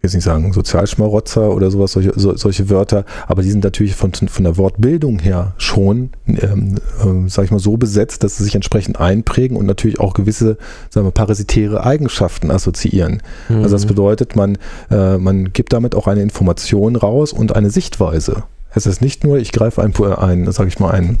jetzt 0.00 0.14
nicht 0.14 0.24
sagen 0.24 0.52
Sozialschmarotzer 0.52 1.52
oder 1.52 1.70
sowas, 1.70 1.92
solche, 1.92 2.12
so, 2.14 2.36
solche 2.36 2.70
Wörter, 2.70 3.04
aber 3.26 3.42
die 3.42 3.50
sind 3.50 3.64
natürlich 3.64 3.96
von, 3.96 4.12
von 4.12 4.44
der 4.44 4.56
Wortbildung 4.56 5.18
her 5.18 5.54
schon, 5.58 6.10
ähm, 6.26 6.76
äh, 7.00 7.28
sag 7.28 7.46
ich 7.46 7.50
mal, 7.50 7.58
so 7.58 7.76
besetzt, 7.76 8.22
dass 8.22 8.36
sie 8.36 8.44
sich 8.44 8.54
entsprechend 8.54 9.00
einprägen 9.00 9.56
und 9.56 9.66
natürlich 9.66 9.98
auch 9.98 10.14
gewisse, 10.14 10.56
sagen 10.88 11.06
wir, 11.06 11.10
parasitäre 11.10 11.84
Eigenschaften 11.84 12.50
assoziieren. 12.52 13.22
Mhm. 13.48 13.62
Also 13.62 13.74
das 13.74 13.86
bedeutet, 13.86 14.36
man, 14.36 14.56
äh, 14.90 15.18
man 15.18 15.52
gibt 15.52 15.72
damit 15.72 15.96
auch 15.96 16.06
eine 16.06 16.22
Information 16.22 16.94
raus 16.94 17.32
und 17.32 17.56
eine 17.56 17.70
Sichtweise. 17.70 18.44
Es 18.72 18.86
ist 18.86 19.00
nicht 19.00 19.24
nur, 19.24 19.38
ich 19.38 19.50
greife 19.50 19.82
ein, 19.82 19.92
ein 19.96 20.52
sag 20.52 20.68
ich 20.68 20.78
mal, 20.78 20.92
ein, 20.92 21.18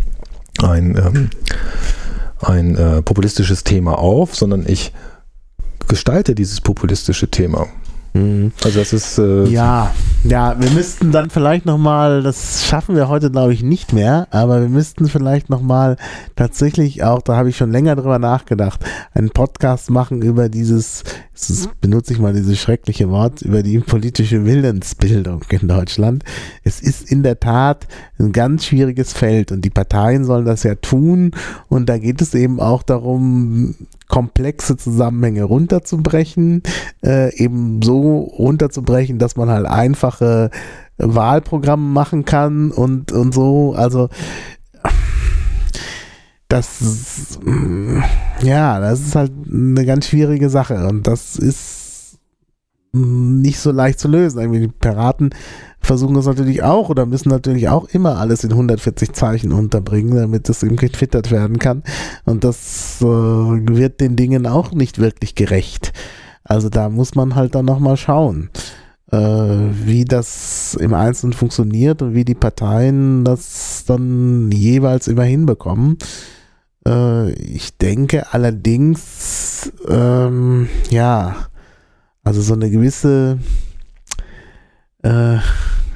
ein, 0.62 0.96
ähm, 0.96 1.30
ein 2.40 2.76
äh, 2.76 3.02
populistisches 3.02 3.64
Thema 3.64 3.98
auf, 3.98 4.36
sondern 4.36 4.64
ich 4.68 4.92
gestalte 5.88 6.34
dieses 6.34 6.60
populistische 6.60 7.28
Thema. 7.28 7.66
Mhm. 8.14 8.52
Also 8.64 8.78
das 8.78 8.92
ist 8.92 9.18
äh 9.18 9.44
ja, 9.44 9.94
ja, 10.24 10.56
wir 10.58 10.70
müssten 10.70 11.12
dann 11.12 11.30
vielleicht 11.30 11.66
noch 11.66 11.78
mal, 11.78 12.22
das 12.22 12.64
schaffen 12.66 12.96
wir 12.96 13.08
heute 13.08 13.30
glaube 13.30 13.52
ich 13.52 13.62
nicht 13.62 13.92
mehr, 13.92 14.26
aber 14.30 14.60
wir 14.60 14.68
müssten 14.68 15.08
vielleicht 15.08 15.50
noch 15.50 15.60
mal 15.60 15.96
tatsächlich 16.36 17.04
auch, 17.04 17.22
da 17.22 17.36
habe 17.36 17.50
ich 17.50 17.56
schon 17.56 17.70
länger 17.70 17.96
drüber 17.96 18.18
nachgedacht, 18.18 18.84
einen 19.14 19.30
Podcast 19.30 19.90
machen 19.90 20.22
über 20.22 20.48
dieses, 20.48 21.04
ist, 21.34 21.80
benutze 21.80 22.12
ich 22.12 22.18
mal 22.18 22.32
dieses 22.32 22.58
schreckliche 22.58 23.10
Wort, 23.10 23.42
über 23.42 23.62
die 23.62 23.78
politische 23.78 24.44
Willensbildung 24.44 25.44
in 25.50 25.68
Deutschland. 25.68 26.24
Es 26.64 26.80
ist 26.80 27.10
in 27.10 27.22
der 27.22 27.38
Tat 27.38 27.86
ein 28.18 28.32
ganz 28.32 28.64
schwieriges 28.64 29.12
Feld 29.12 29.52
und 29.52 29.64
die 29.64 29.70
Parteien 29.70 30.24
sollen 30.24 30.44
das 30.44 30.62
ja 30.62 30.74
tun 30.74 31.32
und 31.68 31.88
da 31.88 31.98
geht 31.98 32.20
es 32.22 32.34
eben 32.34 32.60
auch 32.60 32.82
darum, 32.82 33.74
komplexe 34.08 34.76
Zusammenhänge 34.76 35.44
runterzubrechen, 35.44 36.62
äh, 37.04 37.34
eben 37.36 37.82
so 37.82 38.20
runterzubrechen, 38.20 39.18
dass 39.18 39.36
man 39.36 39.50
halt 39.50 39.66
einfache 39.66 40.50
Wahlprogramme 40.96 41.86
machen 41.86 42.24
kann 42.24 42.70
und, 42.70 43.12
und 43.12 43.32
so. 43.32 43.74
Also 43.76 44.08
das 46.48 47.38
ja, 48.42 48.80
das 48.80 49.00
ist 49.00 49.14
halt 49.14 49.32
eine 49.52 49.84
ganz 49.84 50.08
schwierige 50.08 50.48
Sache 50.48 50.86
und 50.88 51.06
das 51.06 51.36
ist 51.36 51.77
nicht 52.92 53.58
so 53.58 53.70
leicht 53.70 53.98
zu 54.00 54.08
lösen. 54.08 54.52
Die 54.52 54.68
Piraten 54.68 55.30
versuchen 55.80 56.14
das 56.14 56.26
natürlich 56.26 56.62
auch 56.62 56.88
oder 56.88 57.06
müssen 57.06 57.28
natürlich 57.28 57.68
auch 57.68 57.88
immer 57.88 58.18
alles 58.18 58.44
in 58.44 58.50
140 58.50 59.12
Zeichen 59.12 59.52
unterbringen, 59.52 60.14
damit 60.14 60.48
das 60.48 60.62
eben 60.62 60.76
getwittert 60.76 61.30
werden 61.30 61.58
kann. 61.58 61.82
Und 62.24 62.44
das 62.44 62.98
äh, 63.00 63.04
wird 63.04 64.00
den 64.00 64.16
Dingen 64.16 64.46
auch 64.46 64.72
nicht 64.72 64.98
wirklich 64.98 65.34
gerecht. 65.34 65.92
Also 66.44 66.68
da 66.68 66.88
muss 66.88 67.14
man 67.14 67.34
halt 67.34 67.54
dann 67.54 67.66
nochmal 67.66 67.96
schauen, 67.96 68.50
äh, 69.10 69.18
wie 69.18 70.04
das 70.04 70.74
im 70.80 70.94
Einzelnen 70.94 71.34
funktioniert 71.34 72.02
und 72.02 72.14
wie 72.14 72.24
die 72.24 72.34
Parteien 72.34 73.24
das 73.24 73.84
dann 73.86 74.50
jeweils 74.50 75.08
immer 75.08 75.24
hinbekommen. 75.24 75.98
Äh, 76.86 77.32
ich 77.32 77.76
denke 77.76 78.32
allerdings, 78.32 79.72
ähm, 79.88 80.68
ja, 80.90 81.36
also 82.28 82.42
so 82.42 82.52
eine 82.52 82.68
gewisse 82.68 83.38
äh, 85.02 85.38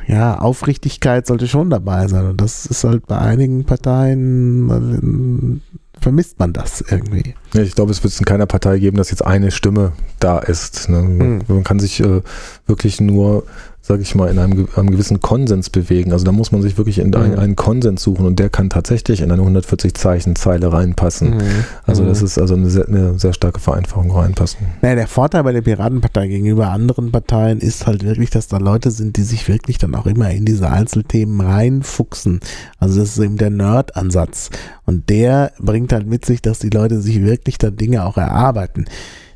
ja, 0.06 0.38
Aufrichtigkeit 0.38 1.26
sollte 1.26 1.46
schon 1.46 1.68
dabei 1.68 2.08
sein. 2.08 2.24
Und 2.24 2.40
das 2.40 2.64
ist 2.64 2.84
halt 2.84 3.06
bei 3.06 3.18
einigen 3.18 3.66
Parteien, 3.66 5.60
äh, 5.60 6.00
vermisst 6.00 6.38
man 6.38 6.54
das 6.54 6.80
irgendwie. 6.80 7.34
Ja, 7.52 7.60
ich 7.60 7.74
glaube, 7.74 7.90
es 7.90 8.02
wird 8.02 8.14
es 8.14 8.18
in 8.18 8.24
keiner 8.24 8.46
Partei 8.46 8.78
geben, 8.78 8.96
dass 8.96 9.10
jetzt 9.10 9.26
eine 9.26 9.50
Stimme 9.50 9.92
da 10.20 10.38
ist. 10.38 10.88
Ne? 10.88 11.00
Hm. 11.00 11.42
Man 11.48 11.64
kann 11.64 11.78
sich 11.78 12.00
äh, 12.00 12.22
wirklich 12.64 12.98
nur 12.98 13.44
sage 13.84 14.02
ich 14.02 14.14
mal, 14.14 14.30
in 14.30 14.38
einem, 14.38 14.68
einem, 14.76 14.90
gewissen 14.92 15.20
Konsens 15.20 15.68
bewegen. 15.68 16.12
Also 16.12 16.24
da 16.24 16.30
muss 16.30 16.52
man 16.52 16.62
sich 16.62 16.78
wirklich 16.78 17.00
in 17.00 17.08
mhm. 17.08 17.16
einen, 17.16 17.38
einen, 17.38 17.56
Konsens 17.56 18.02
suchen 18.02 18.24
und 18.26 18.38
der 18.38 18.48
kann 18.48 18.70
tatsächlich 18.70 19.20
in 19.20 19.32
eine 19.32 19.42
140 19.42 19.92
Zeichen 19.94 20.36
Zeile 20.36 20.72
reinpassen. 20.72 21.34
Mhm. 21.34 21.64
Also 21.84 22.04
das 22.04 22.20
mhm. 22.20 22.26
ist 22.26 22.38
also 22.38 22.54
eine 22.54 22.70
sehr, 22.70 22.86
eine 22.86 23.18
sehr, 23.18 23.32
starke 23.32 23.58
Vereinfachung 23.58 24.12
reinpassen. 24.12 24.60
Naja, 24.82 24.94
der 24.94 25.08
Vorteil 25.08 25.42
bei 25.42 25.52
der 25.52 25.62
Piratenpartei 25.62 26.28
gegenüber 26.28 26.68
anderen 26.68 27.10
Parteien 27.10 27.58
ist 27.58 27.88
halt 27.88 28.04
wirklich, 28.04 28.30
dass 28.30 28.46
da 28.46 28.58
Leute 28.58 28.92
sind, 28.92 29.16
die 29.16 29.24
sich 29.24 29.48
wirklich 29.48 29.78
dann 29.78 29.96
auch 29.96 30.06
immer 30.06 30.30
in 30.30 30.44
diese 30.44 30.70
Einzelthemen 30.70 31.40
reinfuchsen. 31.40 32.38
Also 32.78 33.00
das 33.00 33.10
ist 33.10 33.18
eben 33.18 33.36
der 33.36 33.50
Nerd-Ansatz. 33.50 34.50
Und 34.86 35.10
der 35.10 35.50
bringt 35.58 35.92
halt 35.92 36.06
mit 36.06 36.24
sich, 36.24 36.40
dass 36.40 36.60
die 36.60 36.70
Leute 36.70 37.00
sich 37.00 37.20
wirklich 37.22 37.58
dann 37.58 37.76
Dinge 37.76 38.04
auch 38.04 38.16
erarbeiten 38.16 38.84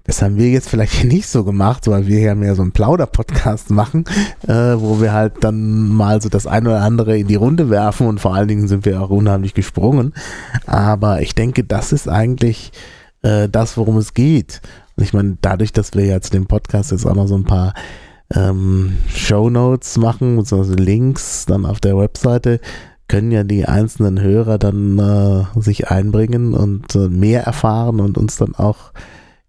Das 0.06 0.22
haben 0.22 0.36
wir 0.36 0.48
jetzt 0.48 0.68
vielleicht 0.68 1.04
nicht 1.04 1.28
so 1.28 1.44
gemacht, 1.44 1.86
weil 1.88 2.06
wir 2.06 2.20
ja 2.20 2.34
mehr 2.34 2.54
so 2.54 2.62
einen 2.62 2.72
Plauder-Podcast 2.72 3.70
machen, 3.70 4.04
äh, 4.46 4.52
wo 4.52 5.00
wir 5.00 5.12
halt 5.12 5.44
dann 5.44 5.88
mal 5.88 6.22
so 6.22 6.28
das 6.28 6.46
eine 6.46 6.70
oder 6.70 6.82
andere 6.82 7.18
in 7.18 7.26
die 7.26 7.34
Runde 7.34 7.70
werfen 7.70 8.06
und 8.06 8.20
vor 8.20 8.34
allen 8.34 8.48
Dingen 8.48 8.68
sind 8.68 8.84
wir 8.84 9.02
auch 9.02 9.10
unheimlich 9.10 9.54
gesprungen. 9.54 10.14
Aber 10.66 11.20
ich 11.22 11.34
denke, 11.34 11.64
das 11.64 11.92
ist 11.92 12.08
eigentlich 12.08 12.72
äh, 13.22 13.48
das, 13.48 13.76
worum 13.76 13.96
es 13.96 14.14
geht. 14.14 14.62
Und 14.96 15.04
ich 15.04 15.12
meine, 15.12 15.36
dadurch, 15.40 15.72
dass 15.72 15.92
wir 15.94 16.06
jetzt 16.06 16.32
den 16.32 16.46
Podcast 16.46 16.92
jetzt 16.92 17.06
auch 17.06 17.14
noch 17.14 17.26
so 17.26 17.36
ein 17.36 17.44
paar 17.44 17.74
ähm, 18.34 18.98
Show 19.08 19.50
Notes 19.50 19.98
machen, 19.98 20.36
beziehungsweise 20.36 20.76
Links 20.76 21.46
dann 21.46 21.66
auf 21.66 21.80
der 21.80 21.96
Webseite, 21.98 22.60
können 23.08 23.30
ja 23.30 23.44
die 23.44 23.66
einzelnen 23.66 24.20
Hörer 24.20 24.58
dann 24.58 24.98
äh, 24.98 25.60
sich 25.60 25.90
einbringen 25.90 26.54
und 26.54 26.94
äh, 26.94 27.08
mehr 27.08 27.44
erfahren 27.44 28.00
und 28.00 28.18
uns 28.18 28.36
dann 28.36 28.54
auch 28.54 28.92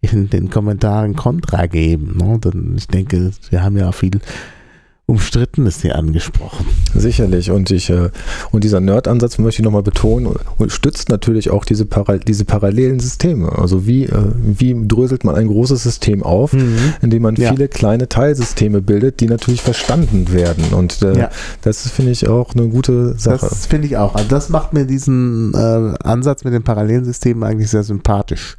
in 0.02 0.30
den 0.30 0.50
Kommentaren 0.50 1.16
Kontra 1.16 1.66
geben. 1.66 2.18
Ne? 2.18 2.40
Denn 2.40 2.76
ich 2.78 2.88
denke, 2.88 3.32
wir 3.50 3.64
haben 3.64 3.78
ja 3.78 3.90
auch 3.90 3.96
viel 3.96 4.20
Umstrittenes 5.10 5.82
hier 5.82 5.96
angesprochen. 5.96 6.66
Sicherlich. 6.94 7.50
Und 7.50 7.72
ich 7.72 7.90
äh, 7.90 8.10
und 8.52 8.66
dieser 8.66 8.82
Nerd-Ansatz 8.82 9.38
möchte 9.38 9.62
ich 9.62 9.64
nochmal 9.64 9.82
betonen, 9.82 10.36
stützt 10.68 11.08
natürlich 11.08 11.50
auch 11.50 11.64
diese, 11.64 11.86
Para 11.86 12.18
diese 12.18 12.44
parallelen 12.44 13.00
Systeme. 13.00 13.58
Also 13.58 13.88
wie, 13.88 14.04
äh, 14.04 14.12
wie 14.42 14.76
dröselt 14.86 15.24
man 15.24 15.36
ein 15.36 15.48
großes 15.48 15.82
System 15.82 16.24
auf, 16.24 16.52
mhm. 16.52 16.78
indem 17.02 17.24
man 17.24 17.36
ja. 17.36 17.54
viele 17.54 17.70
kleine 17.70 18.10
Teilsysteme 18.10 18.82
bildet, 18.82 19.22
die 19.22 19.28
natürlich 19.28 19.62
verstanden 19.62 20.34
werden. 20.34 20.74
Und 20.74 21.02
äh, 21.02 21.18
ja. 21.18 21.30
das 21.62 21.90
finde 21.90 22.12
ich 22.12 22.28
auch 22.28 22.54
eine 22.54 22.68
gute 22.68 23.18
Sache. 23.18 23.48
Das 23.48 23.66
finde 23.66 23.88
ich 23.88 23.96
auch. 23.96 24.14
Also 24.14 24.28
das 24.28 24.50
macht 24.50 24.74
mir 24.74 24.84
diesen 24.84 25.54
äh, 25.54 25.94
Ansatz 26.04 26.44
mit 26.44 26.54
den 26.54 26.64
parallelen 26.64 27.06
Systemen 27.06 27.44
eigentlich 27.44 27.70
sehr 27.70 27.84
sympathisch, 27.84 28.58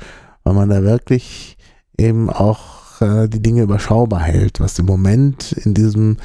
weil 0.49 0.55
man 0.55 0.71
da 0.71 0.83
wirklich 0.83 1.59
eben 1.99 2.31
auch 2.31 3.03
äh, 3.03 3.29
die 3.29 3.43
Dinge 3.43 3.63
überschaubar 3.63 4.23
hält, 4.23 4.61
was 4.61 4.79
im 4.79 4.87
Moment 4.87 5.53
in 5.53 5.75
diesem 5.75 6.17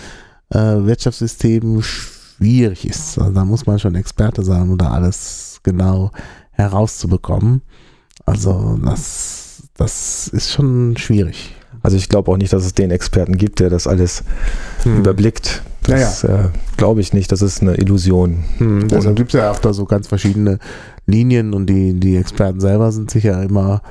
äh, 0.49 0.59
Wirtschaftssystem 0.59 1.81
schwierig 1.81 2.87
ist. 2.87 3.19
Also 3.19 3.33
da 3.33 3.43
muss 3.43 3.65
man 3.65 3.79
schon 3.79 3.95
Experte 3.95 4.41
sein, 4.45 4.69
um 4.69 4.77
da 4.77 4.91
alles 4.91 5.59
genau 5.61 6.11
herauszubekommen. 6.51 7.63
Also 8.25 8.79
das, 8.81 9.63
das 9.75 10.29
ist 10.29 10.53
schon 10.53 10.95
schwierig. 10.95 11.53
Also 11.81 11.97
ich 11.97 12.07
glaube 12.07 12.31
auch 12.31 12.37
nicht, 12.37 12.53
dass 12.53 12.63
es 12.63 12.73
den 12.73 12.91
Experten 12.91 13.35
gibt, 13.35 13.59
der 13.59 13.69
das 13.69 13.87
alles 13.87 14.23
hm. 14.83 14.99
überblickt. 14.99 15.63
Das 15.81 16.23
naja. 16.23 16.45
äh, 16.45 16.49
glaube 16.77 17.01
ich 17.01 17.11
nicht, 17.11 17.29
das 17.33 17.41
ist 17.41 17.61
eine 17.61 17.75
Illusion. 17.75 18.45
Hm, 18.59 18.87
deshalb 18.87 19.17
gibt 19.17 19.33
es 19.33 19.41
ja 19.41 19.51
auch 19.51 19.59
da 19.59 19.73
so 19.73 19.83
ganz 19.83 20.07
verschiedene 20.07 20.59
Linien 21.07 21.53
und 21.53 21.65
die, 21.65 21.99
die 21.99 22.15
Experten 22.15 22.61
selber 22.61 22.93
sind 22.93 23.11
sich 23.11 23.25
ja 23.25 23.43
immer 23.43 23.81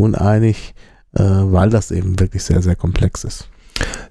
uneinig 0.00 0.74
äh, 1.14 1.22
weil 1.22 1.70
das 1.70 1.90
eben 1.90 2.18
wirklich 2.20 2.42
sehr, 2.42 2.62
sehr 2.62 2.76
komplex 2.76 3.24
ist. 3.24 3.48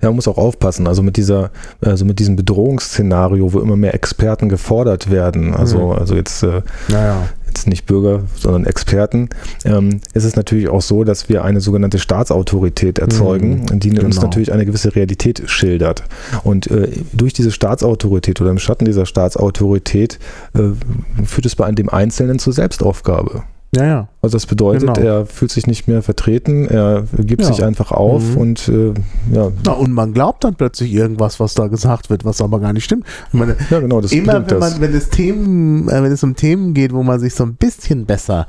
Ja, 0.01 0.09
man 0.09 0.15
muss 0.15 0.27
auch 0.27 0.37
aufpassen. 0.37 0.87
Also 0.87 1.03
mit 1.03 1.17
dieser, 1.17 1.51
also 1.81 2.03
mit 2.03 2.19
diesem 2.19 2.35
Bedrohungsszenario, 2.35 3.53
wo 3.53 3.59
immer 3.59 3.75
mehr 3.75 3.93
Experten 3.93 4.49
gefordert 4.49 5.11
werden. 5.11 5.53
Also, 5.53 5.87
mhm. 5.87 5.91
also 5.99 6.15
jetzt, 6.15 6.41
äh, 6.41 6.61
naja. 6.87 7.29
jetzt 7.45 7.67
nicht 7.67 7.85
Bürger, 7.85 8.23
sondern 8.35 8.65
Experten, 8.65 9.29
ähm, 9.65 10.01
ist 10.13 10.23
es 10.23 10.35
natürlich 10.35 10.69
auch 10.69 10.81
so, 10.81 11.03
dass 11.03 11.29
wir 11.29 11.43
eine 11.43 11.61
sogenannte 11.61 11.99
Staatsautorität 11.99 12.97
erzeugen, 12.97 13.65
mhm. 13.71 13.79
die 13.79 13.91
genau. 13.91 14.05
uns 14.05 14.19
natürlich 14.19 14.51
eine 14.51 14.65
gewisse 14.65 14.95
Realität 14.95 15.43
schildert. 15.45 16.03
Und 16.43 16.67
äh, 16.71 16.89
durch 17.13 17.33
diese 17.33 17.51
Staatsautorität 17.51 18.41
oder 18.41 18.49
im 18.49 18.59
Schatten 18.59 18.85
dieser 18.85 19.05
Staatsautorität 19.05 20.17
äh, 20.55 20.69
führt 21.25 21.45
es 21.45 21.55
bei 21.55 21.71
dem 21.71 21.89
Einzelnen 21.89 22.39
zur 22.39 22.53
Selbstaufgabe. 22.53 23.43
Ja, 23.75 23.85
ja. 23.85 24.07
Also 24.21 24.35
das 24.35 24.47
bedeutet, 24.47 24.93
genau. 24.95 25.07
er 25.07 25.25
fühlt 25.27 25.51
sich 25.51 25.67
nicht 25.67 25.87
mehr 25.87 26.01
vertreten, 26.01 26.67
er 26.67 27.03
gibt 27.19 27.43
ja. 27.43 27.47
sich 27.47 27.63
einfach 27.63 27.91
auf 27.91 28.23
mhm. 28.31 28.37
und 28.37 28.67
äh, 28.67 28.93
ja. 29.31 29.51
Na, 29.63 29.73
und 29.73 29.91
man 29.91 30.13
glaubt 30.13 30.43
dann 30.43 30.55
plötzlich 30.55 30.91
irgendwas, 30.91 31.39
was 31.39 31.53
da 31.53 31.67
gesagt 31.67 32.09
wird, 32.09 32.25
was 32.25 32.41
aber 32.41 32.59
gar 32.59 32.73
nicht 32.73 32.85
stimmt. 32.85 33.05
Meine, 33.31 33.55
ja, 33.69 33.79
genau, 33.79 34.01
das 34.01 34.11
immer 34.11 34.49
wenn 34.49 34.59
man, 34.59 34.81
wenn 34.81 34.95
es 34.95 35.09
Themen, 35.09 35.87
äh, 35.87 36.01
wenn 36.01 36.11
es 36.11 36.23
um 36.23 36.35
Themen 36.35 36.73
geht, 36.73 36.93
wo 36.93 37.03
man 37.03 37.19
sich 37.19 37.35
so 37.35 37.43
ein 37.43 37.55
bisschen 37.55 38.07
besser 38.07 38.47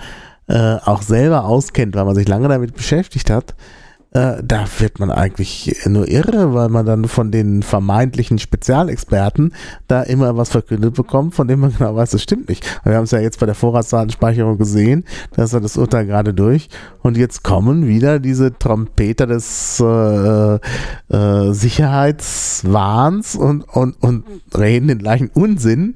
äh, 0.49 0.77
auch 0.85 1.03
selber 1.03 1.45
auskennt, 1.45 1.95
weil 1.95 2.05
man 2.07 2.15
sich 2.15 2.27
lange 2.27 2.49
damit 2.49 2.75
beschäftigt 2.75 3.29
hat, 3.29 3.55
äh, 4.13 4.43
da 4.43 4.65
wird 4.79 4.99
man 4.99 5.11
eigentlich 5.11 5.77
nur 5.87 6.09
irre, 6.09 6.53
weil 6.53 6.69
man 6.69 6.85
dann 6.85 7.05
von 7.07 7.31
den 7.31 7.63
vermeintlichen 7.63 8.39
Spezialexperten 8.39 9.55
da 9.87 10.03
immer 10.03 10.37
was 10.37 10.49
verkündet 10.49 10.95
bekommt, 10.95 11.35
von 11.35 11.47
dem 11.47 11.61
man 11.61 11.73
genau 11.77 11.95
weiß, 11.95 12.11
das 12.11 12.23
stimmt 12.23 12.49
nicht. 12.49 12.67
Wir 12.85 12.97
haben 12.97 13.05
es 13.05 13.13
ja 13.13 13.21
jetzt 13.21 13.39
bei 13.39 13.47
der 13.47 13.55
Vorratsdatenspeicherung 13.55 14.59
gesehen, 14.59 15.05
da 15.37 15.45
ist 15.45 15.53
ja 15.53 15.61
das 15.61 15.77
Urteil 15.77 16.07
gerade 16.07 16.35
durch 16.35 16.69
und 17.03 17.17
jetzt 17.17 17.45
kommen 17.45 17.87
wieder 17.87 18.19
diese 18.19 18.59
Trompeter 18.59 19.29
des 19.29 19.81
äh, 19.81 20.55
äh, 20.55 21.53
Sicherheitswahns 21.53 23.37
und, 23.37 23.63
und, 23.63 23.95
und 24.03 24.25
reden 24.57 24.89
den 24.89 24.99
gleichen 24.99 25.31
Unsinn, 25.33 25.95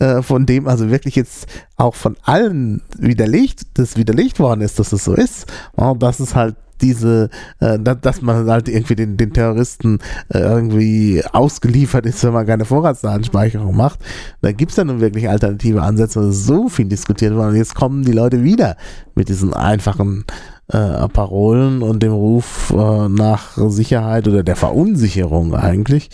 äh, 0.00 0.22
von 0.22 0.46
dem 0.46 0.66
also 0.66 0.90
wirklich 0.90 1.14
jetzt 1.14 1.46
auch 1.76 1.94
von 1.94 2.16
allen 2.22 2.82
widerlegt, 2.98 3.62
das 3.74 3.96
widerlegt 3.96 4.40
worden 4.40 4.62
ist, 4.62 4.78
dass 4.78 4.92
es 4.92 5.04
so 5.04 5.14
ist. 5.14 5.46
Und 5.76 6.02
das 6.02 6.20
ist 6.20 6.34
halt 6.34 6.56
diese, 6.80 7.28
äh, 7.60 7.78
dass 7.78 8.22
man 8.22 8.48
halt 8.48 8.68
irgendwie 8.68 8.94
den, 8.94 9.16
den 9.16 9.32
Terroristen 9.32 9.98
äh, 10.28 10.38
irgendwie 10.38 11.22
ausgeliefert 11.32 12.06
ist, 12.06 12.24
wenn 12.24 12.32
man 12.32 12.46
keine 12.46 12.64
Vorratsdatenspeicherung 12.64 13.76
macht. 13.76 14.00
Da 14.40 14.52
gibt 14.52 14.70
es 14.70 14.76
ja 14.78 14.84
nun 14.84 15.00
wirklich 15.00 15.28
alternative 15.28 15.82
Ansätze, 15.82 16.32
so 16.32 16.68
viel 16.68 16.86
diskutiert 16.86 17.34
worden. 17.34 17.56
Jetzt 17.56 17.74
kommen 17.74 18.04
die 18.04 18.12
Leute 18.12 18.42
wieder 18.42 18.76
mit 19.14 19.28
diesen 19.28 19.52
einfachen 19.54 20.24
äh, 20.68 21.08
Parolen 21.08 21.82
und 21.82 22.02
dem 22.02 22.12
Ruf 22.12 22.72
äh, 22.74 23.08
nach 23.08 23.56
Sicherheit 23.68 24.26
oder 24.28 24.42
der 24.42 24.56
Verunsicherung 24.56 25.54
eigentlich. 25.54 26.10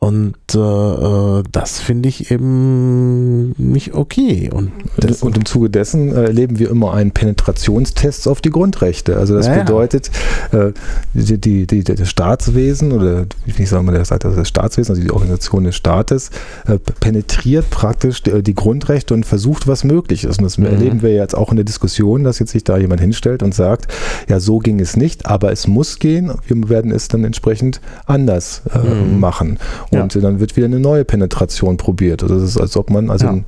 Und 0.00 0.34
äh, 0.54 0.58
äh, 0.58 1.42
das 1.52 1.78
finde 1.78 2.08
ich 2.08 2.30
eben 2.30 3.50
nicht 3.58 3.92
okay. 3.92 4.48
Und, 4.50 4.72
und 5.20 5.36
im 5.36 5.44
Zuge 5.44 5.68
dessen 5.68 6.10
äh, 6.16 6.24
erleben 6.24 6.58
wir 6.58 6.70
immer 6.70 6.94
einen 6.94 7.10
Penetrationstest 7.10 8.26
auf 8.26 8.40
die 8.40 8.48
Grundrechte. 8.48 9.18
Also 9.18 9.34
das 9.34 9.46
naja. 9.46 9.62
bedeutet, 9.62 10.10
äh, 10.52 10.72
die, 11.12 11.36
die, 11.38 11.66
die, 11.66 11.84
das 11.84 12.08
Staatswesen 12.08 12.92
oder 12.92 13.26
wie 13.44 13.66
sagen 13.66 13.84
wir 13.84 13.92
das, 13.92 14.08
das 14.08 14.48
Staatswesen, 14.48 14.92
also 14.92 15.02
die 15.02 15.10
Organisation 15.10 15.64
des 15.64 15.76
Staates, 15.76 16.30
äh, 16.66 16.78
penetriert 16.78 17.68
praktisch 17.68 18.22
die, 18.22 18.42
die, 18.42 18.54
Grundrechte 18.54 19.12
und 19.12 19.26
versucht, 19.26 19.68
was 19.68 19.84
möglich 19.84 20.24
ist. 20.24 20.38
Und 20.38 20.44
das 20.44 20.56
mhm. 20.56 20.64
erleben 20.64 21.02
wir 21.02 21.12
jetzt 21.12 21.36
auch 21.36 21.50
in 21.50 21.56
der 21.56 21.66
Diskussion, 21.66 22.24
dass 22.24 22.38
jetzt 22.38 22.52
sich 22.52 22.64
da 22.64 22.78
jemand 22.78 23.02
hinstellt 23.02 23.42
und 23.42 23.54
sagt, 23.54 23.92
ja, 24.30 24.40
so 24.40 24.60
ging 24.60 24.80
es 24.80 24.96
nicht, 24.96 25.26
aber 25.26 25.52
es 25.52 25.66
muss 25.66 25.98
gehen. 25.98 26.32
Wir 26.46 26.70
werden 26.70 26.90
es 26.90 27.08
dann 27.08 27.22
entsprechend 27.22 27.82
anders 28.06 28.62
äh, 28.72 28.78
mhm. 28.78 29.20
machen. 29.20 29.58
Und 29.90 30.14
ja. 30.14 30.20
dann 30.20 30.38
wird 30.38 30.56
wieder 30.56 30.66
eine 30.66 30.78
neue 30.78 31.04
Penetration 31.04 31.76
probiert. 31.76 32.22
Also 32.22 32.36
das 32.36 32.50
ist, 32.50 32.56
als 32.56 32.76
ob 32.76 32.90
man, 32.90 33.10
also 33.10 33.26
ja. 33.26 33.38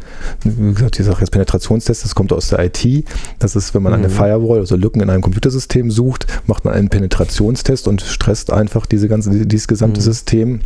wie 0.42 0.74
gesagt, 0.74 0.98
ich 0.98 1.06
sage 1.06 1.18
jetzt 1.20 1.30
Penetrationstest, 1.30 2.04
das 2.04 2.14
kommt 2.14 2.32
aus 2.32 2.48
der 2.48 2.64
IT. 2.64 3.04
Das 3.38 3.54
ist, 3.54 3.74
wenn 3.74 3.82
man 3.82 3.92
mhm. 3.92 3.98
eine 4.00 4.10
Firewall, 4.10 4.58
also 4.58 4.76
Lücken 4.76 5.00
in 5.00 5.10
einem 5.10 5.22
Computersystem 5.22 5.90
sucht, 5.90 6.26
macht 6.46 6.64
man 6.64 6.74
einen 6.74 6.88
Penetrationstest 6.88 7.86
und 7.86 8.02
stresst 8.02 8.52
einfach 8.52 8.86
diese 8.86 9.08
ganze, 9.08 9.46
dieses 9.46 9.68
gesamte 9.68 10.00
mhm. 10.00 10.04
System 10.04 10.60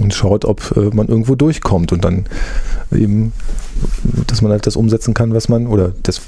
und 0.00 0.14
schaut, 0.14 0.44
ob 0.44 0.76
äh, 0.76 0.94
man 0.94 1.08
irgendwo 1.08 1.34
durchkommt 1.34 1.92
und 1.92 2.04
dann 2.04 2.26
eben, 2.92 3.32
dass 4.28 4.40
man 4.40 4.52
halt 4.52 4.66
das 4.66 4.76
umsetzen 4.76 5.14
kann, 5.14 5.34
was 5.34 5.48
man, 5.48 5.66
oder 5.66 5.92
das, 6.04 6.20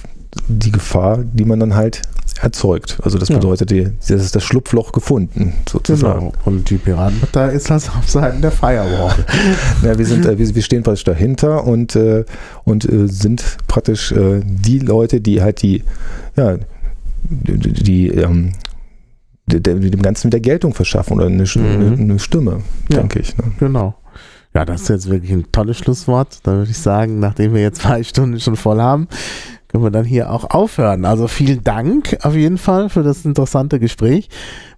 die 0.49 0.71
Gefahr, 0.73 1.19
die 1.25 1.45
man 1.45 1.61
dann 1.61 1.75
halt 1.75 2.03
erzeugt. 2.41 2.99
Also 3.03 3.19
das 3.19 3.29
bedeutet, 3.29 3.71
die, 3.71 3.89
das 4.01 4.11
ist 4.11 4.35
das 4.35 4.43
Schlupfloch 4.45 4.93
gefunden, 4.93 5.55
sozusagen. 5.69 6.33
Genau. 6.33 6.33
Und 6.45 6.69
die 6.71 6.77
Piratenpartei 6.77 7.49
ist 7.55 7.71
das 7.71 7.89
auf 7.89 8.09
Seiten 8.09 8.43
der 8.43 8.51
Firewall. 8.51 9.15
ja, 9.83 9.97
wir, 9.97 10.07
sind, 10.07 10.27
äh, 10.27 10.39
wir, 10.39 10.55
wir, 10.55 10.63
stehen 10.63 10.83
praktisch 10.83 11.05
dahinter 11.05 11.65
und, 11.65 11.95
äh, 11.97 12.25
und 12.65 12.91
äh, 12.91 13.07
sind 13.09 13.45
praktisch 13.69 14.13
äh, 14.13 14.41
die 14.45 14.81
Leute, 14.81 15.21
die 15.21 15.43
halt 15.43 15.63
die, 15.63 15.85
ja, 16.37 16.57
die, 17.29 17.73
die 17.73 18.09
ähm, 18.09 18.53
dem 19.47 20.03
Ganzen 20.03 20.29
wieder 20.29 20.41
Geltung 20.41 20.75
verschaffen 20.75 21.17
oder 21.17 21.27
eine, 21.27 21.45
mhm. 21.45 21.97
eine 22.01 22.19
Stimme, 22.19 22.63
ja, 22.91 22.99
denke 22.99 23.21
ich. 23.21 23.37
Ne? 23.37 23.45
Genau. 23.59 23.95
Ja, 24.55 24.65
das 24.65 24.83
ist 24.83 24.89
jetzt 24.89 25.11
wirklich 25.11 25.33
ein 25.33 25.51
tolles 25.51 25.79
Schlusswort. 25.79 26.39
Da 26.45 26.53
würde 26.53 26.71
ich 26.71 26.79
sagen, 26.79 27.19
nachdem 27.19 27.55
wir 27.55 27.61
jetzt 27.61 27.83
zwei 27.83 28.03
Stunden 28.05 28.39
schon 28.39 28.55
voll 28.55 28.81
haben, 28.81 29.09
können 29.75 29.87
wir 29.87 29.91
dann 29.91 30.05
hier 30.05 30.31
auch 30.31 30.51
aufhören. 30.51 31.05
Also 31.05 31.27
vielen 31.27 31.65
Dank 31.65 32.19
auf 32.23 32.37
jeden 32.37 32.59
Fall 32.59 32.89
für 32.91 33.03
das 33.03 33.25
interessante 33.25 33.81
Gespräch. 33.81 34.29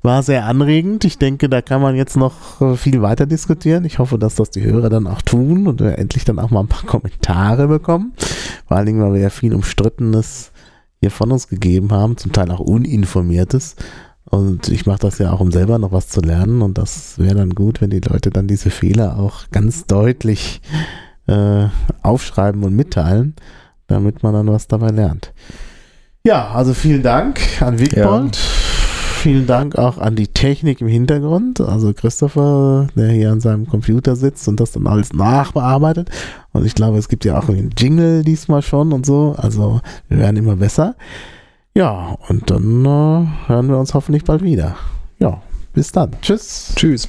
War 0.00 0.22
sehr 0.22 0.46
anregend. 0.46 1.04
Ich 1.04 1.18
denke, 1.18 1.50
da 1.50 1.60
kann 1.60 1.82
man 1.82 1.96
jetzt 1.96 2.16
noch 2.16 2.62
äh, 2.62 2.76
viel 2.76 3.02
weiter 3.02 3.26
diskutieren. 3.26 3.84
Ich 3.84 3.98
hoffe, 3.98 4.18
dass 4.18 4.36
das 4.36 4.48
die 4.48 4.62
Hörer 4.62 4.88
dann 4.88 5.06
auch 5.06 5.20
tun 5.20 5.66
und 5.66 5.80
wir 5.80 5.98
endlich 5.98 6.24
dann 6.24 6.38
auch 6.38 6.48
mal 6.48 6.60
ein 6.60 6.68
paar 6.68 6.84
Kommentare 6.86 7.68
bekommen. 7.68 8.14
Vor 8.66 8.78
allen 8.78 8.86
Dingen, 8.86 9.02
weil 9.02 9.12
wir 9.12 9.20
ja 9.20 9.28
viel 9.28 9.54
Umstrittenes 9.54 10.52
hier 11.00 11.10
von 11.10 11.30
uns 11.30 11.48
gegeben 11.48 11.92
haben, 11.92 12.16
zum 12.16 12.32
Teil 12.32 12.50
auch 12.50 12.60
Uninformiertes. 12.60 13.76
Und 14.24 14.68
ich 14.68 14.86
mache 14.86 15.00
das 15.00 15.18
ja 15.18 15.30
auch, 15.30 15.40
um 15.40 15.52
selber 15.52 15.78
noch 15.78 15.92
was 15.92 16.08
zu 16.08 16.22
lernen. 16.22 16.62
Und 16.62 16.78
das 16.78 17.18
wäre 17.18 17.34
dann 17.34 17.50
gut, 17.50 17.82
wenn 17.82 17.90
die 17.90 18.00
Leute 18.00 18.30
dann 18.30 18.46
diese 18.46 18.70
Fehler 18.70 19.18
auch 19.18 19.50
ganz 19.52 19.84
deutlich 19.84 20.62
äh, 21.26 21.66
aufschreiben 22.02 22.64
und 22.64 22.74
mitteilen 22.74 23.34
damit 23.88 24.22
man 24.22 24.34
dann 24.34 24.48
was 24.48 24.66
dabei 24.68 24.88
lernt. 24.90 25.32
Ja, 26.24 26.50
also 26.50 26.74
vielen 26.74 27.02
Dank 27.02 27.40
an 27.60 27.78
Wigbold. 27.78 28.36
Ja. 28.36 28.42
vielen 29.22 29.46
Dank 29.46 29.76
auch 29.76 29.98
an 29.98 30.16
die 30.16 30.28
Technik 30.28 30.80
im 30.80 30.88
Hintergrund, 30.88 31.60
also 31.60 31.92
Christopher, 31.92 32.88
der 32.96 33.10
hier 33.10 33.30
an 33.30 33.40
seinem 33.40 33.66
Computer 33.66 34.16
sitzt 34.16 34.48
und 34.48 34.58
das 34.58 34.72
dann 34.72 34.86
alles 34.86 35.12
nachbearbeitet. 35.12 36.10
Und 36.52 36.66
ich 36.66 36.74
glaube, 36.74 36.98
es 36.98 37.08
gibt 37.08 37.24
ja 37.24 37.38
auch 37.38 37.48
einen 37.48 37.70
Jingle 37.76 38.22
diesmal 38.24 38.62
schon 38.62 38.92
und 38.92 39.06
so. 39.06 39.34
Also 39.38 39.80
wir 40.08 40.18
werden 40.18 40.36
immer 40.36 40.56
besser. 40.56 40.96
Ja, 41.74 42.16
und 42.28 42.50
dann 42.50 42.84
äh, 42.84 43.48
hören 43.48 43.68
wir 43.68 43.78
uns 43.78 43.94
hoffentlich 43.94 44.24
bald 44.24 44.42
wieder. 44.42 44.76
Ja, 45.18 45.42
bis 45.74 45.92
dann. 45.92 46.10
Tschüss. 46.22 46.72
Tschüss. 46.74 47.08